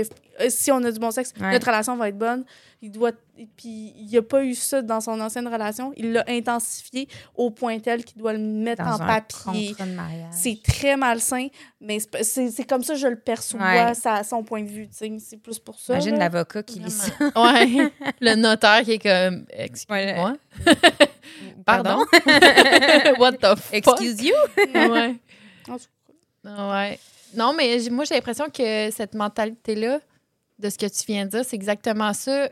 si 0.50 0.70
on 0.72 0.82
a 0.84 0.90
du 0.90 0.98
bon 0.98 1.10
sexe, 1.10 1.32
Ouais. 1.40 1.52
notre 1.52 1.66
relation 1.66 1.96
va 1.96 2.08
être 2.08 2.18
bonne. 2.18 2.44
Il 2.84 2.90
doit. 2.90 3.12
Puis 3.56 3.94
il 3.96 4.06
n'y 4.06 4.16
a 4.16 4.22
pas 4.22 4.42
eu 4.44 4.54
ça 4.56 4.82
dans 4.82 5.00
son 5.00 5.20
ancienne 5.20 5.46
relation. 5.46 5.92
Il 5.96 6.12
l'a 6.12 6.24
intensifié 6.28 7.06
au 7.36 7.50
point 7.50 7.78
tel 7.78 8.04
qu'il 8.04 8.18
doit 8.18 8.32
le 8.32 8.40
mettre 8.40 8.82
Dans 8.84 8.96
en 8.96 9.00
un 9.02 9.06
papier. 9.06 9.74
C'est 10.32 10.58
très 10.62 10.96
malsain, 10.96 11.46
mais 11.80 11.98
c'est 12.22 12.64
comme 12.68 12.82
ça 12.82 12.94
que 12.94 12.98
je 13.00 13.06
le 13.06 13.16
perçois, 13.20 13.60
Ouais. 13.60 13.94
ça, 13.94 14.14
à 14.14 14.24
son 14.24 14.42
point 14.42 14.62
de 14.62 14.68
vue. 14.68 14.88
tu 14.88 14.96
sais. 14.96 15.16
C'est 15.20 15.36
plus 15.36 15.60
pour 15.60 15.78
ça. 15.78 15.92
Imagine 15.94 16.18
l'avocat 16.18 16.62
qui 16.64 16.80
lit 16.80 16.90
ça. 16.90 17.12
ouais. 17.36 17.92
Le 18.20 18.34
notaire 18.34 18.82
qui 18.82 18.92
est 18.92 18.98
comme. 18.98 19.46
Excuse-moi. 19.50 20.34
Pardon? 21.64 22.04
What 23.18 23.32
the 23.34 23.56
fuck? 23.56 23.72
Excuse 23.72 24.22
you? 24.22 24.34
Ouais. 24.74 25.14
Ouais. 26.44 26.98
Non, 27.34 27.54
mais 27.56 27.78
moi, 27.90 28.04
j'ai 28.04 28.14
l'impression 28.16 28.46
que 28.50 28.90
cette 28.90 29.14
mentalité-là, 29.14 30.00
de 30.62 30.70
ce 30.70 30.78
que 30.78 30.86
tu 30.86 31.04
viens 31.06 31.26
de 31.26 31.30
dire, 31.30 31.44
c'est 31.44 31.56
exactement 31.56 32.12
ça 32.14 32.48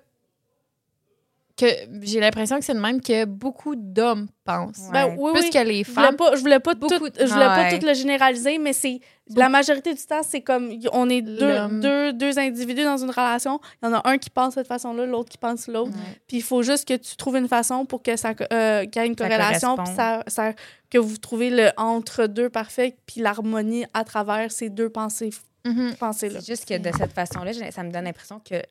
que 1.56 1.66
j'ai 2.02 2.20
l'impression 2.20 2.58
que 2.58 2.64
c'est 2.64 2.72
le 2.72 2.80
même 2.80 3.02
que 3.02 3.26
beaucoup 3.26 3.74
d'hommes 3.76 4.28
pensent. 4.44 4.78
Ouais. 4.86 4.92
Ben, 4.92 5.16
oui, 5.18 5.32
Plus 5.34 5.42
oui. 5.42 5.50
que 5.50 5.58
les 5.58 5.84
Je 5.84 5.90
voulais 5.90 6.06
femmes. 6.06 6.16
pas, 6.16 6.34
je 6.34 6.40
voulais 6.40 6.58
pas, 6.60 6.72
tout, 6.72 6.80
Beaucoup 6.80 7.10
de- 7.10 7.18
je 7.20 7.26
voulais 7.30 7.44
pas 7.44 7.68
Ouais. 7.68 7.78
tout 7.78 7.86
le 7.86 7.92
généraliser, 7.92 8.56
mais 8.58 8.72
c'est 8.72 8.98
la 9.36 9.50
majorité 9.50 9.92
du 9.92 10.00
temps, 10.02 10.22
c'est 10.22 10.40
comme 10.40 10.70
on 10.92 11.10
est 11.10 11.20
deux, 11.20 11.68
deux, 11.82 12.12
deux 12.14 12.38
individus 12.38 12.82
dans 12.84 12.96
une 12.96 13.10
relation. 13.10 13.60
Il 13.82 13.86
y 13.86 13.88
en 13.90 13.94
a 13.94 14.08
un 14.08 14.16
qui 14.16 14.30
pense 14.30 14.54
de 14.54 14.60
cette 14.60 14.68
façon-là, 14.68 15.04
l'autre 15.04 15.28
qui 15.28 15.36
pense 15.36 15.68
l'autre. 15.68 15.90
Ouais. 15.90 16.20
Puis 16.26 16.38
il 16.38 16.42
faut 16.42 16.62
juste 16.62 16.88
que 16.88 16.94
tu 16.96 17.14
trouves 17.16 17.36
une 17.36 17.48
façon 17.48 17.84
pour 17.84 18.02
que 18.02 18.16
ça 18.16 18.32
euh, 18.52 18.86
qu'il 18.86 19.02
y 19.02 19.04
ait 19.04 19.08
une 19.08 19.18
Ça 19.18 19.24
corrélation, 19.28 19.76
puis 19.76 19.84
corresponde. 19.84 19.96
ça, 19.96 20.22
ça- 20.28 20.52
que 20.88 20.96
vous 20.96 21.18
trouvez 21.18 21.50
le 21.50 21.68
entre-deux 21.76 22.48
parfait, 22.48 22.96
puis 23.04 23.20
l'harmonie 23.20 23.84
à 23.92 24.04
travers 24.04 24.50
ces 24.50 24.70
deux 24.70 24.88
pensées, 24.88 25.30
Mhm. 25.64 25.94
pensées-là. 25.96 26.40
C'est 26.40 26.46
juste 26.52 26.68
que 26.68 26.78
de 26.78 26.90
cette 26.96 27.12
façon-là, 27.12 27.52
ça 27.70 27.82
me 27.82 27.90
donne 27.90 28.04
l'impression 28.04 28.40
que 28.40 28.62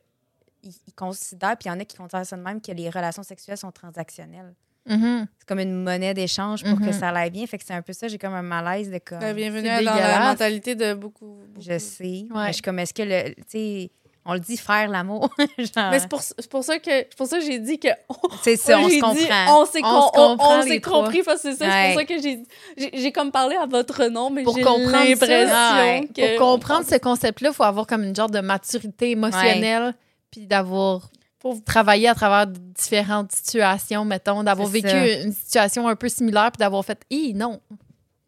ils 0.62 0.72
ils 0.86 0.92
considèrent, 0.94 1.56
puis 1.56 1.68
il 1.68 1.72
y 1.72 1.74
en 1.74 1.80
a 1.80 1.84
qui 1.84 1.96
considèrent 1.96 2.26
ça 2.26 2.36
de 2.36 2.42
même, 2.42 2.60
que 2.60 2.72
les 2.72 2.90
relations 2.90 3.22
sexuelles 3.22 3.56
sont 3.56 3.70
transactionnelles. 3.72 4.54
Mhm. 4.86 5.26
C'est 5.38 5.46
comme 5.48 5.58
une 5.60 5.82
monnaie 5.82 6.14
d'échange 6.14 6.64
pour 6.64 6.78
que 6.78 6.86
Mhm. 6.86 6.92
ça 6.92 7.08
aille 7.10 7.30
bien. 7.30 7.46
Fait 7.46 7.58
que 7.58 7.64
c'est 7.64 7.74
un 7.74 7.82
peu 7.82 7.92
ça, 7.92 8.08
j'ai 8.08 8.18
comme 8.18 8.34
un 8.34 8.42
malaise 8.42 8.90
de 8.90 8.98
comme. 8.98 9.18
Bienvenue 9.34 9.68
dans 9.68 9.94
la 9.94 10.20
mentalité 10.30 10.74
de 10.74 10.94
beaucoup. 10.94 11.38
beaucoup. 11.46 11.60
Je 11.60 11.78
sais. 11.78 12.04
Ouais. 12.04 12.26
Mais 12.34 12.46
je 12.48 12.52
suis 12.54 12.62
comme, 12.62 12.78
est-ce 12.78 12.94
que 12.94 13.02
le. 13.02 13.34
Tu 13.34 13.42
sais, 13.48 13.90
on 14.30 14.34
le 14.34 14.40
dit 14.40 14.56
faire 14.56 14.88
l'amour. 14.88 15.28
Genre, 15.58 15.90
Mais 15.90 15.98
c'est 15.98 16.08
pour, 16.08 16.22
pour 16.50 16.62
ça 16.64 16.78
que 16.78 16.90
c'est 16.90 17.16
pour 17.16 17.26
ça 17.26 17.38
que 17.38 17.44
j'ai 17.44 17.58
dit 17.58 17.78
que 17.80 17.88
c'est 18.42 18.56
ça, 18.56 18.78
on 18.78 18.88
se 18.88 19.00
comprend. 19.00 19.60
on 19.60 19.66
s'est 19.66 19.80
On 19.84 20.36
on- 20.38 20.62
s'est 20.62 20.80
compris 20.80 21.22
parce 21.22 21.42
que 21.42 21.52
c'est 21.52 21.56
ça. 21.58 21.70
C'est 21.70 21.92
pour 21.92 22.00
ça 22.00 22.04
que 22.06 22.94
j'ai 22.98 23.12
comme 23.12 23.32
parlé 23.32 23.56
à 23.56 23.66
votre 23.66 24.06
nom, 24.06 24.30
mais 24.30 24.44
j'ai 24.54 24.62
l'impression 24.62 25.26
ouais. 25.26 26.08
que 26.14 26.36
Pour 26.38 26.46
comprendre 26.52 26.86
ce 26.88 26.96
concept-là, 26.96 27.50
il 27.50 27.54
faut 27.54 27.64
avoir 27.64 27.86
comme 27.86 28.04
une 28.04 28.14
genre 28.14 28.30
de 28.30 28.40
maturité 28.40 29.10
émotionnelle, 29.10 29.94
puis 30.30 30.46
d'avoir 30.46 31.10
Pour- 31.40 31.62
travaillé 31.64 32.08
à 32.08 32.14
travers 32.14 32.46
différentes 32.46 33.32
situations, 33.32 34.04
mettons, 34.04 34.42
d'avoir 34.44 34.68
vécu 34.68 34.88
ça. 34.88 35.06
une 35.22 35.32
situation 35.32 35.88
un 35.88 35.96
peu 35.96 36.08
similaire, 36.08 36.50
puis 36.52 36.58
d'avoir 36.60 36.84
fait 36.84 37.00
«Hi, 37.10 37.34
non! 37.34 37.60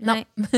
non. 0.01 0.25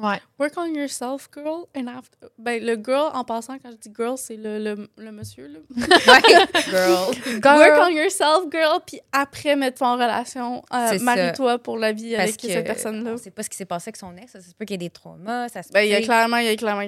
Ouais.». 0.00 0.20
Work 0.38 0.54
on 0.56 0.66
yourself, 0.66 1.28
girl. 1.34 1.66
And 1.76 1.86
after... 1.88 2.28
ben, 2.38 2.62
le 2.64 2.74
girl, 2.82 3.10
en 3.14 3.24
passant, 3.24 3.58
quand 3.58 3.70
je 3.70 3.76
dis 3.76 3.92
girl, 3.96 4.16
c'est 4.16 4.36
le, 4.36 4.58
le, 4.58 4.88
le 4.96 5.12
monsieur. 5.12 5.46
Là. 5.48 5.58
Ouais, 6.06 6.46
girl. 6.70 7.58
Work 7.58 7.80
on 7.82 7.88
yourself, 7.88 8.44
girl. 8.50 8.80
Puis 8.86 9.00
après, 9.12 9.56
mettre-toi 9.56 9.88
en 9.88 9.94
relation. 9.94 10.62
euh, 10.72 10.86
C'est. 10.90 10.98
Marie-toi 11.02 11.58
pour 11.58 11.76
la 11.78 11.92
vie 11.92 12.12
Parce 12.16 12.22
avec 12.30 12.36
que 12.40 12.48
cette 12.48 12.66
personne-là. 12.66 13.12
On 13.12 13.16
sait 13.18 13.30
pas 13.30 13.42
ce 13.42 13.50
qui 13.50 13.56
s'est 13.56 13.64
passé 13.64 13.88
avec 13.88 13.96
son 13.96 14.16
ex. 14.16 14.32
Ça 14.32 14.40
se 14.40 14.54
peut 14.54 14.64
qu'il 14.64 14.74
y 14.74 14.84
ait 14.84 14.88
des 14.88 14.90
traumas. 14.90 15.48
Ça 15.48 15.62
se 15.62 15.70
Ben, 15.72 15.82
il 15.82 15.90
y 15.90 15.94
a 15.94 16.00
clairement, 16.00 16.38
il 16.38 16.46
y 16.46 16.48
a 16.48 16.56
clairement 16.56 16.86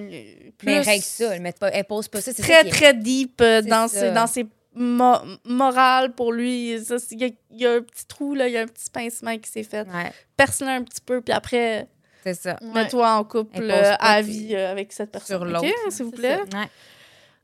plus... 0.59 0.67
Mais 0.67 0.81
règle 0.81 1.03
ça. 1.05 1.35
Elle, 1.35 1.43
met 1.43 1.53
pas, 1.53 1.69
elle 1.71 1.85
pose 1.85 2.09
pas 2.09 2.21
ça. 2.21 2.33
c'est 2.33 2.43
ça 2.43 2.49
très, 2.49 2.67
est- 2.67 2.71
très 2.71 2.95
deep 2.95 3.41
euh, 3.41 3.61
C'est 3.63 3.69
dans, 3.69 3.89
ses, 3.89 4.11
dans 4.13 4.27
ses 4.27 4.47
mo- 4.75 5.21
morales 5.45 6.13
pour 6.15 6.33
lui. 6.33 6.79
C'est- 6.85 7.13
Il 7.13 7.23
y, 7.23 7.37
y 7.63 7.67
a 7.67 7.73
un 7.75 7.83
petit 7.83 8.07
trou, 8.07 8.35
là, 8.35 8.49
il 8.49 8.53
y 8.55 8.57
a 8.57 8.63
un 8.63 8.67
petit 8.67 8.91
pincement 8.91 9.37
qui 9.39 9.51
s'est 9.51 9.63
fait. 9.65 9.87
Ouais, 9.89 10.13
Perce-le 10.37 10.69
un 10.69 10.83
petit 10.83 11.01
peu, 11.05 11.21
puis 11.21 11.33
après, 11.33 11.89
c'est 12.23 12.35
ça. 12.35 12.57
Ouais. 12.61 12.69
mets-toi 12.83 13.11
en 13.15 13.25
couple 13.25 13.61
euh, 13.63 13.95
à 13.99 14.23
vie 14.23 14.55
euh, 14.55 14.71
avec 14.73 14.93
cette 14.93 15.11
personne. 15.13 15.39
sur 15.39 15.47
OK, 15.47 15.53
l'autre. 15.53 15.67
s'il 15.91 16.05
vous 16.07 16.11
plaît. 16.13 16.39
Ouais. 16.53 16.69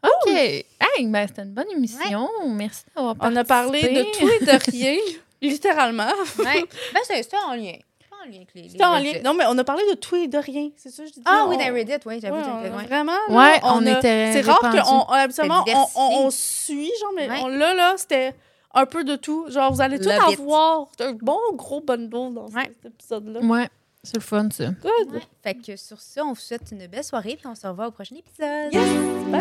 OK. 0.05 0.31
Hey, 0.31 1.07
ben, 1.07 1.26
c'était 1.26 1.43
une 1.43 1.53
bonne 1.55 1.70
émission. 1.74 2.29
Merci 2.47 2.85
d'avoir 2.95 3.16
On 3.20 3.35
a 3.37 3.45
parlé 3.45 3.81
de 3.83 4.03
participé. 4.03 4.18
tout 4.18 4.29
et 4.43 4.47
de 4.47 4.70
rien, 4.70 4.97
littéralement. 5.43 6.12
Ouais. 6.39 6.64
Ben, 6.95 7.01
c'est 7.05 7.22
c'était 7.22 7.37
en 7.47 7.55
lien. 7.55 7.72
Pas 8.09 8.16
en 8.24 8.29
lien 8.31 8.37
avec 8.37 8.49
les. 8.55 8.83
En 8.85 8.99
lien. 8.99 9.20
Non, 9.24 9.35
mais 9.35 9.45
on 9.49 9.59
a 9.59 9.64
parlé 9.64 9.83
de 9.91 9.95
tout 9.97 10.14
et 10.16 10.29
de 10.29 10.39
rien. 10.39 10.70
C'est 10.76 10.91
ça 10.91 11.05
je 11.05 11.11
dis? 11.12 11.22
Ah 11.24 11.47
oui, 11.49 11.57
dans 11.57 11.72
Reddit, 11.74 11.93
oui, 12.07 12.20
j'avoue. 12.22 12.37
Ouais. 12.37 12.87
Vraiment, 12.87 13.12
là, 13.29 13.35
Ouais, 13.37 13.61
on, 13.64 13.85
a- 13.87 13.99
était 13.99 14.33
C'est 14.33 14.41
rare 14.43 14.61
qu'on 14.61 15.03
habituellement 15.12 15.57
on, 15.57 15.61
on, 15.61 15.64
diversifié. 15.64 16.03
on 16.26 16.31
suit, 16.31 16.93
genre, 17.01 17.12
mais 17.16 17.29
Ouais. 17.29 17.39
on- 17.43 17.49
là, 17.49 17.74
là, 17.74 17.95
c'était 17.97 18.35
un 18.74 18.87
peu 18.87 19.03
de 19.03 19.16
tout. 19.16 19.47
Genre, 19.51 19.72
vous 19.72 19.81
allez 19.81 19.99
tout 19.99 20.09
avoir 20.11 20.87
un 21.01 21.12
bon 21.12 21.39
gros 21.55 21.81
bundle 21.81 22.35
dans 22.35 22.47
Ouais. 22.55 22.70
cet 22.83 22.93
épisode-là. 22.93 23.41
Ouais, 23.41 23.68
c'est 24.09 24.16
le 24.16 24.22
fun, 24.22 24.48
ça. 24.50 24.70
Good. 24.70 25.12
Ouais. 25.12 25.22
Fait 25.42 25.54
que 25.54 25.76
sur 25.76 26.00
ça, 26.00 26.24
on 26.24 26.32
vous 26.32 26.40
souhaite 26.40 26.70
une 26.72 26.86
belle 26.86 27.04
soirée 27.04 27.36
puis 27.36 27.46
on 27.46 27.54
se 27.54 27.66
revoit 27.66 27.88
au 27.88 27.90
prochain 27.90 28.16
épisode. 28.16 28.72
Yes. 28.72 28.88
Bye. 29.30 29.40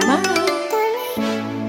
Bye. 1.17 1.66